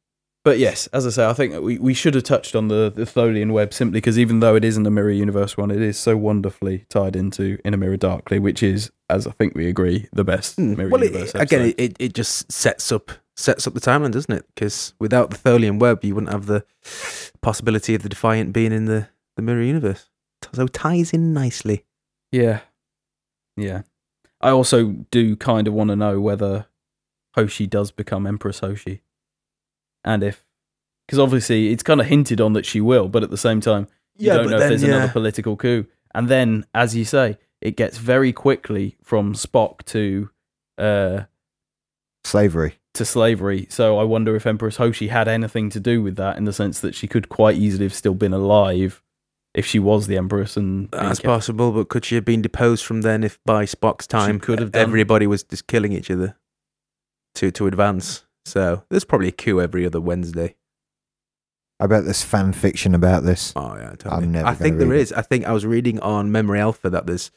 But 0.48 0.60
yes, 0.60 0.88
as 0.94 1.06
I 1.06 1.10
say, 1.10 1.26
I 1.28 1.34
think 1.34 1.62
we, 1.62 1.78
we 1.78 1.94
should 1.94 2.14
have 2.14 2.24
touched 2.24 2.56
on 2.56 2.70
the, 2.70 2.90
the 2.90 3.04
Tholian 3.04 3.52
web 3.52 3.74
simply 3.74 3.98
because 3.98 4.18
even 4.18 4.40
though 4.40 4.56
it 4.56 4.64
isn't 4.64 4.88
a 4.88 4.90
Mirror 4.90 5.12
Universe 5.12 5.58
one, 5.58 5.72
it 5.72 5.82
is 5.82 6.00
so 6.00 6.16
wonderfully 6.16 6.86
tied 6.88 7.18
into 7.18 7.58
In 7.66 7.74
a 7.74 7.78
Mirror 7.78 7.98
Darkly, 7.98 8.40
which 8.40 8.64
is, 8.64 8.90
as 9.10 9.28
I 9.28 9.32
think 9.32 9.56
we 9.56 9.68
agree, 9.68 10.08
the 10.14 10.24
best 10.24 10.58
Mirror 10.58 10.88
Hmm. 10.88 10.90
Well, 10.90 11.04
Universe 11.04 11.36
it, 11.36 11.42
again, 11.42 11.74
it, 11.78 11.98
it, 12.00 12.14
just 12.14 12.50
sets 12.50 12.94
up 12.94 13.12
sets 13.36 13.68
up 13.68 13.74
the 13.74 13.82
timeline, 13.82 14.14
doesn't 14.14 14.34
it? 14.34 14.46
Because 14.56 14.94
without 15.00 15.32
the 15.32 15.36
Tholian 15.36 15.80
web, 15.80 16.02
you 16.06 16.16
wouldn't 16.16 16.32
have 16.32 16.46
the 16.46 16.64
possibility 17.42 17.94
of 17.94 18.04
the 18.04 18.08
Defiant 18.08 18.54
being 18.54 18.72
in 18.72 18.86
the, 18.86 19.10
the 19.36 19.42
mirror 19.42 19.62
universe. 19.62 20.10
So 20.54 20.64
it 20.64 20.72
ties 20.72 21.12
in 21.12 21.34
nicely. 21.34 21.84
Yeah. 22.32 22.62
Yeah. 23.58 23.82
I 24.40 24.52
also 24.52 24.92
do 25.12 25.36
kind 25.36 25.68
of 25.68 25.74
want 25.74 25.90
to 25.90 25.98
know 25.98 26.22
whether 26.22 26.68
Hoshi 27.36 27.68
does 27.68 27.92
become 27.92 28.26
Empress 28.26 28.60
Hoshi. 28.60 29.02
And 30.08 30.24
if. 30.24 30.44
Because 31.06 31.20
obviously 31.20 31.72
it's 31.72 31.84
kind 31.84 32.02
of 32.02 32.08
hinted 32.08 32.42
on 32.42 32.54
that 32.54 32.66
she 32.66 32.82
will, 32.82 33.08
but 33.08 33.24
at 33.24 33.30
the 33.30 33.38
same 33.38 33.62
time, 33.62 33.88
you 34.18 34.28
don't 34.32 34.50
know 34.50 34.58
if 34.58 34.70
there's 34.70 34.84
another 34.84 35.12
political 35.12 35.56
coup. 35.56 35.86
And 36.14 36.28
then, 36.28 36.66
as 36.74 36.96
you 36.96 37.06
say, 37.06 37.38
it 37.62 37.78
gets 37.78 37.98
very 37.98 38.34
quickly 38.34 38.98
from 39.04 39.34
Spock 39.34 39.84
to. 39.86 40.30
Uh, 40.78 41.24
Slavery. 42.24 42.74
to 42.94 43.06
slavery. 43.06 43.68
So 43.70 43.98
I 44.00 44.04
wonder 44.04 44.36
if 44.36 44.46
Empress 44.46 44.78
Hoshi 44.78 45.08
had 45.08 45.28
anything 45.28 45.70
to 45.70 45.80
do 45.80 46.02
with 46.02 46.18
that 46.18 46.36
in 46.38 46.44
the 46.46 46.52
sense 46.54 46.80
that 46.82 46.94
she 46.94 47.08
could 47.08 47.30
quite 47.30 47.56
easily 47.56 47.86
have 47.86 47.94
still 47.94 48.16
been 48.16 48.34
alive 48.34 49.02
if 49.54 49.66
she 49.66 49.80
was 49.80 50.08
the 50.08 50.18
Empress 50.18 50.58
and 50.58 50.90
That's 50.92 51.20
kept- 51.20 51.26
possible, 51.26 51.72
but 51.72 51.88
could 51.90 52.04
she 52.06 52.16
have 52.16 52.26
been 52.26 52.42
deposed 52.42 52.84
from 52.86 53.02
then 53.02 53.24
if 53.24 53.40
by 53.46 53.66
Spock's 53.66 54.08
time 54.08 54.40
could 54.40 54.60
have 54.60 54.72
done. 54.74 54.82
everybody 54.82 55.26
was 55.26 55.44
just 55.44 55.68
killing 55.68 55.94
each 55.94 56.12
other 56.12 56.36
to 57.36 57.50
to 57.52 57.66
advance? 57.68 58.26
So 58.48 58.84
there's 58.90 59.04
probably 59.06 59.28
a 59.28 59.32
coup 59.34 59.60
every 59.62 59.86
other 59.86 60.00
Wednesday. 60.02 60.56
I 61.80 61.86
bet 61.86 62.06
there's 62.06 62.24
fan 62.24 62.54
fiction 62.54 62.96
about 62.96 63.24
this. 63.24 63.54
Oh 63.56 63.76
yeah, 63.78 63.92
totally. 63.92 64.24
I'm 64.26 64.32
never 64.32 64.48
I 64.48 64.54
think 64.56 64.78
gonna 64.78 64.90
there 64.90 64.98
it. 64.98 65.02
is. 65.02 65.14
I 65.14 65.22
think 65.22 65.46
I 65.46 65.52
was 65.52 65.66
reading 65.66 66.00
on 66.00 66.32
Memory 66.32 66.60
Alpha 66.60 66.90
that 66.90 67.06
there's 67.06 67.30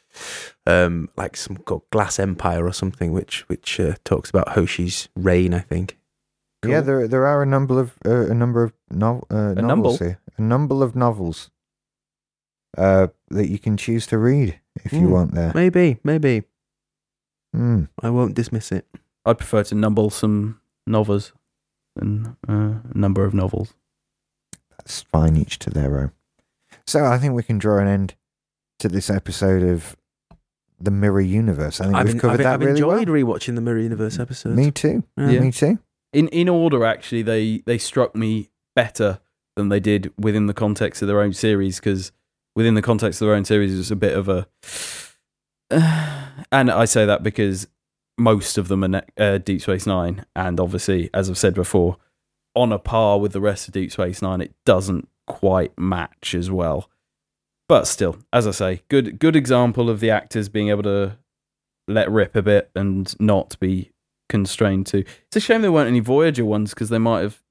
um 0.66 1.08
like 1.16 1.36
some 1.36 1.56
called 1.58 1.82
Glass 1.90 2.18
Empire 2.18 2.64
or 2.64 2.72
something 2.72 3.12
which 3.12 3.40
which 3.48 3.78
uh, 3.80 3.94
talks 4.04 4.30
about 4.30 4.50
Hoshi's 4.50 5.08
reign. 5.16 5.52
I 5.52 5.58
think. 5.60 5.98
Yeah, 6.64 6.80
there 6.80 7.06
there 7.08 7.26
are 7.26 7.42
a 7.42 7.46
number 7.46 7.80
of 7.80 7.98
uh, 8.06 8.30
a 8.30 8.34
number 8.34 8.62
of 8.62 8.72
nov- 8.90 9.24
uh, 9.30 9.54
A 9.56 9.62
novels 9.62 10.00
number? 10.00 10.04
here. 10.04 10.20
A 10.38 10.42
number 10.42 10.84
of 10.84 10.94
novels 10.96 11.50
uh, 12.78 13.08
that 13.30 13.48
you 13.48 13.58
can 13.58 13.76
choose 13.76 14.06
to 14.06 14.16
read 14.18 14.60
if 14.84 14.92
you 14.92 15.00
Hmm. 15.08 15.10
want. 15.10 15.34
There. 15.34 15.52
Maybe, 15.54 15.98
maybe 16.04 16.44
Hmm. 17.52 17.84
I 18.00 18.10
won't 18.10 18.34
dismiss 18.34 18.70
it. 18.72 18.86
I'd 19.26 19.38
prefer 19.38 19.64
to 19.64 19.74
numble 19.74 20.10
some 20.12 20.59
novels 20.86 21.32
and 21.96 22.36
uh, 22.48 22.52
a 22.52 22.82
number 22.94 23.24
of 23.24 23.34
novels. 23.34 23.74
That's 24.70 25.02
fine, 25.02 25.36
each 25.36 25.58
to 25.60 25.70
their 25.70 25.98
own. 25.98 26.12
So 26.86 27.04
I 27.04 27.18
think 27.18 27.34
we 27.34 27.42
can 27.42 27.58
draw 27.58 27.78
an 27.78 27.88
end 27.88 28.14
to 28.78 28.88
this 28.88 29.10
episode 29.10 29.62
of 29.62 29.96
the 30.80 30.90
Mirror 30.90 31.20
Universe. 31.20 31.80
I 31.80 31.84
think 31.84 31.96
I've, 31.96 32.06
we've 32.06 32.14
en- 32.14 32.20
covered 32.20 32.32
I've, 32.32 32.38
that 32.38 32.54
I've 32.54 32.60
really 32.60 32.82
well. 32.82 32.92
I've 32.92 33.02
enjoyed 33.02 33.26
rewatching 33.26 33.54
the 33.54 33.60
Mirror 33.60 33.80
Universe 33.80 34.18
episodes. 34.18 34.56
Me 34.56 34.70
too. 34.70 35.04
Yeah. 35.16 35.40
Me 35.40 35.52
too. 35.52 35.78
In 36.12 36.28
in 36.28 36.48
order, 36.48 36.84
actually, 36.84 37.22
they 37.22 37.62
they 37.66 37.78
struck 37.78 38.16
me 38.16 38.50
better 38.74 39.20
than 39.56 39.68
they 39.68 39.80
did 39.80 40.12
within 40.18 40.46
the 40.46 40.54
context 40.54 41.02
of 41.02 41.08
their 41.08 41.20
own 41.20 41.32
series 41.32 41.78
because 41.78 42.12
within 42.56 42.74
the 42.74 42.82
context 42.82 43.20
of 43.20 43.26
their 43.26 43.34
own 43.34 43.44
series, 43.44 43.78
it's 43.78 43.90
a 43.90 43.96
bit 43.96 44.16
of 44.16 44.28
a. 44.28 44.48
and 46.50 46.70
I 46.70 46.84
say 46.86 47.06
that 47.06 47.22
because 47.22 47.68
most 48.20 48.58
of 48.58 48.68
them 48.68 48.84
are 48.84 48.88
ne- 48.88 49.02
uh, 49.16 49.38
Deep 49.38 49.62
Space 49.62 49.86
Nine, 49.86 50.24
and 50.36 50.60
obviously, 50.60 51.10
as 51.14 51.30
I've 51.30 51.38
said 51.38 51.54
before, 51.54 51.96
on 52.54 52.72
a 52.72 52.78
par 52.78 53.18
with 53.18 53.32
the 53.32 53.40
rest 53.40 53.66
of 53.66 53.74
Deep 53.74 53.90
Space 53.90 54.20
Nine, 54.20 54.40
it 54.40 54.54
doesn't 54.64 55.08
quite 55.26 55.76
match 55.78 56.34
as 56.34 56.50
well. 56.50 56.90
But 57.68 57.86
still, 57.86 58.18
as 58.32 58.46
I 58.46 58.50
say, 58.50 58.82
good 58.88 59.18
good 59.18 59.36
example 59.36 59.88
of 59.88 60.00
the 60.00 60.10
actors 60.10 60.48
being 60.48 60.68
able 60.68 60.82
to 60.82 61.16
let 61.88 62.10
rip 62.10 62.36
a 62.36 62.42
bit 62.42 62.70
and 62.74 63.18
not 63.20 63.58
be 63.58 63.92
constrained 64.28 64.86
to. 64.88 64.98
It's 64.98 65.36
a 65.36 65.40
shame 65.40 65.62
there 65.62 65.72
weren't 65.72 65.88
any 65.88 66.00
Voyager 66.00 66.44
ones 66.44 66.70
because 66.70 66.88
they 66.88 66.98
might 66.98 67.20
have 67.20 67.42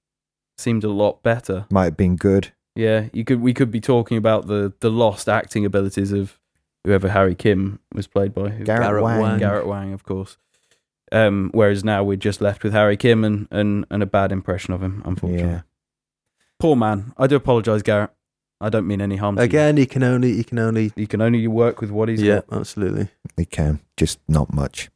seemed 0.57 0.83
a 0.83 0.89
lot 0.89 1.23
better. 1.23 1.65
Might 1.71 1.85
have 1.85 1.97
been 1.97 2.15
good. 2.15 2.51
Yeah, 2.75 3.07
you 3.11 3.25
could 3.25 3.41
we 3.41 3.53
could 3.53 3.71
be 3.71 3.81
talking 3.81 4.17
about 4.17 4.47
the 4.47 4.73
the 4.81 4.91
lost 4.91 5.27
acting 5.27 5.65
abilities 5.65 6.11
of 6.11 6.37
whoever 6.83 7.09
Harry 7.09 7.35
Kim 7.35 7.79
was 7.93 8.07
played 8.07 8.33
by. 8.33 8.49
Garrett, 8.49 8.65
Garrett 8.65 9.03
Wang. 9.03 9.21
Wang. 9.21 9.39
Garrett 9.39 9.67
Wang, 9.67 9.93
of 9.93 10.03
course. 10.03 10.37
Um, 11.11 11.49
whereas 11.53 11.83
now 11.83 12.03
we're 12.03 12.17
just 12.17 12.41
left 12.41 12.63
with 12.63 12.73
Harry 12.73 12.97
Kim 12.97 13.23
and, 13.23 13.47
and, 13.51 13.85
and 13.89 14.03
a 14.03 14.05
bad 14.05 14.31
impression 14.31 14.73
of 14.73 14.83
him, 14.83 15.01
unfortunately. 15.05 15.49
Yeah. 15.49 15.61
Poor 16.59 16.75
man. 16.75 17.13
I 17.17 17.27
do 17.27 17.35
apologise, 17.35 17.81
Garrett. 17.81 18.11
I 18.61 18.69
don't 18.69 18.85
mean 18.85 19.01
any 19.01 19.15
harm 19.15 19.37
to 19.37 19.41
Again, 19.41 19.77
you 19.77 19.87
can 19.87 20.03
only 20.03 20.33
he 20.33 20.43
can 20.43 20.59
only 20.59 20.83
you. 20.85 20.91
You 20.97 21.07
can 21.07 21.21
only 21.21 21.47
work 21.47 21.79
with 21.79 21.91
what 21.91 22.09
he's 22.09 22.21
yeah, 22.21 22.41
got. 22.49 22.59
absolutely. 22.59 23.07
We 23.37 23.45
can. 23.45 23.79
Just 23.95 24.19
not 24.27 24.53
much. 24.53 24.89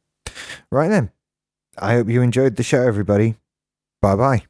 Right 0.70 0.88
then. 0.88 1.10
I 1.78 1.94
hope 1.94 2.08
you 2.08 2.20
enjoyed 2.20 2.56
the 2.56 2.62
show, 2.62 2.86
everybody. 2.86 3.36
Bye 4.02 4.16
bye. 4.16 4.44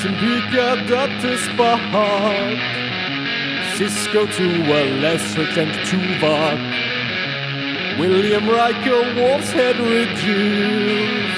Captain 0.00 0.18
Picard, 0.18 0.86
Dr. 0.88 1.36
Spock, 1.36 2.58
Sisko 3.74 4.32
to 4.32 4.46
a 4.72 4.98
lesser 4.98 5.42
extent 5.42 5.72
Tuvok, 5.88 6.58
William 7.98 8.48
Riker, 8.48 9.02
Worf's 9.14 9.52
Head 9.52 9.78
Ridges. 9.78 11.30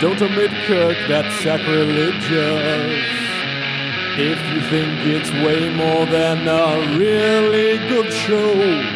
Don't 0.00 0.20
omit 0.20 0.50
Kirk, 0.66 0.96
that's 1.06 1.32
sacrilegious. 1.44 3.06
If 4.18 4.40
you 4.52 4.60
think 4.70 5.06
it's 5.06 5.30
way 5.30 5.68
more 5.72 6.04
than 6.06 6.48
a 6.48 6.98
really 6.98 7.78
good 7.86 8.12
show, 8.12 8.93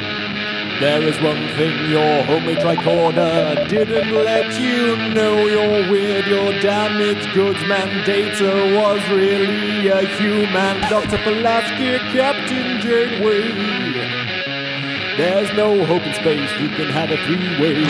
there 0.81 1.03
is 1.03 1.21
one 1.21 1.49
thing 1.57 1.91
your 1.91 2.23
homemade 2.23 2.59
tricorder 2.59 3.69
didn't 3.69 4.13
let 4.13 4.61
you 4.61 4.97
know. 5.13 5.37
You're 5.47 5.91
weird, 5.91 6.27
your 6.27 6.53
damaged 6.61 7.35
goods 7.35 7.61
man 7.67 8.05
data 8.07 8.77
was 8.77 9.01
really 9.09 9.89
a 9.89 10.07
human. 10.19 10.81
Dr. 10.89 11.19
Pulaski, 11.19 11.99
Captain 12.13 12.81
Janeway. 12.81 14.19
There's 15.17 15.53
no 15.57 15.85
hope 15.85 16.03
in 16.03 16.15
space, 16.15 16.53
you 16.61 16.69
can 16.69 16.91
have 16.91 17.11
a 17.11 17.17
three-way. 17.27 17.85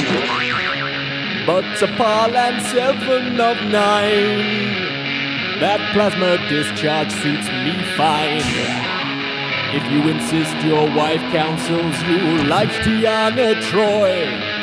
But 1.44 1.82
a 1.82 1.86
pal 1.97 2.35
and 2.35 2.62
seven 2.66 3.39
of 3.39 3.56
nine. 3.70 5.60
That 5.60 5.81
plasma 5.93 6.39
discharge 6.48 7.12
suits 7.12 7.48
me 7.48 7.82
fine. 7.97 8.97
If 9.70 9.85
you 9.93 10.09
insist 10.09 10.57
your 10.65 10.89
wife 10.97 11.20
counsels 11.31 12.03
you 12.03 12.45
like 12.45 12.70
Deanna 12.70 13.55
Troi, 13.69 14.59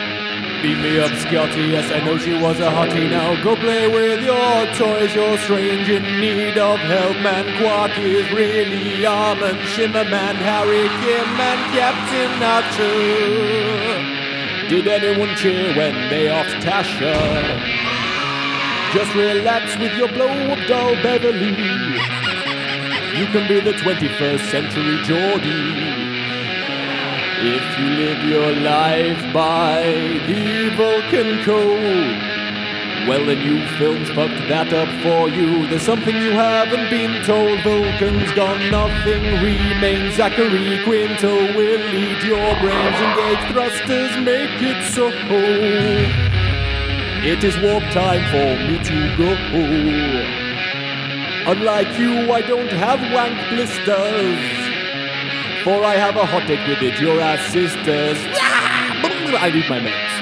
Beat 0.66 0.80
me 0.80 1.00
up, 1.00 1.12
Scotty. 1.18 1.62
Yes, 1.62 1.92
I 1.92 2.00
know 2.04 2.18
she 2.18 2.34
was 2.34 2.60
a 2.60 2.72
hottie. 2.72 3.08
Now 3.08 3.40
go 3.44 3.56
play 3.56 3.88
with 3.88 4.24
your 4.24 4.66
toys. 4.74 5.14
You're 5.14 5.38
strange 5.38 5.88
in 5.90 6.02
need 6.20 6.58
of 6.58 6.80
help. 6.80 7.18
Man, 7.18 7.46
Quark 7.62 7.96
is 8.00 8.32
really 8.32 9.06
Armin, 9.06 9.58
Shimerman, 9.74 10.36
Harry, 10.42 10.90
Kim, 11.04 11.40
and 11.40 11.62
Captain 11.78 12.42
Archer. 12.42 14.06
Did 14.70 14.88
anyone 14.88 15.36
cheer 15.36 15.76
when 15.78 15.94
they 16.10 16.26
offed 16.34 16.64
Tasha? 16.64 17.14
Just 18.92 19.14
relax 19.14 19.78
with 19.78 19.94
your 19.98 20.08
blow 20.08 20.30
up 20.50 20.68
doll, 20.68 20.96
Beverly. 21.04 21.95
You 23.16 23.28
can 23.28 23.48
be 23.48 23.62
the 23.62 23.72
21st 23.72 24.52
century 24.52 24.98
Geordi. 25.08 25.96
If 27.40 27.80
you 27.80 27.86
live 27.86 28.24
your 28.28 28.52
life 28.62 29.34
by 29.34 29.84
the 30.28 30.70
Vulcan 30.76 31.42
code, 31.46 32.20
well, 33.08 33.26
the 33.26 33.36
new 33.38 33.66
film's 33.78 34.10
fucked 34.10 34.50
that 34.50 34.74
up 34.74 34.90
for 35.02 35.30
you. 35.30 35.66
There's 35.70 35.84
something 35.84 36.14
you 36.14 36.32
haven't 36.32 36.90
been 36.90 37.24
told. 37.24 37.64
Vulcan's 37.64 38.34
gone, 38.34 38.70
nothing 38.70 39.24
remains. 39.42 40.16
Zachary 40.16 40.84
Quinto 40.84 41.56
will 41.56 41.80
lead 41.96 42.22
your 42.22 42.52
brains. 42.60 43.00
Engage 43.00 43.48
thrusters, 43.54 44.18
make 44.26 44.62
it 44.62 44.92
so. 44.92 45.08
It 47.24 47.46
is 47.46 47.58
warp 47.60 47.84
time 47.94 48.26
for 48.30 48.58
me 48.68 48.78
to 48.84 49.16
go. 49.16 50.45
Unlike 51.48 52.00
you, 52.00 52.32
I 52.32 52.42
don't 52.42 52.72
have 52.72 53.00
wank 53.14 53.38
blisters. 53.50 54.40
For 55.64 55.84
I 55.84 55.96
have 55.96 56.16
a 56.16 56.26
hot 56.26 56.48
dick 56.48 56.60
with 56.68 56.82
it, 56.82 57.00
your 57.00 57.22
ass 57.22 57.52
sisters. 57.54 58.18
I 59.38 59.52
need 59.54 59.70
my 59.70 59.80
meds. 59.80 60.15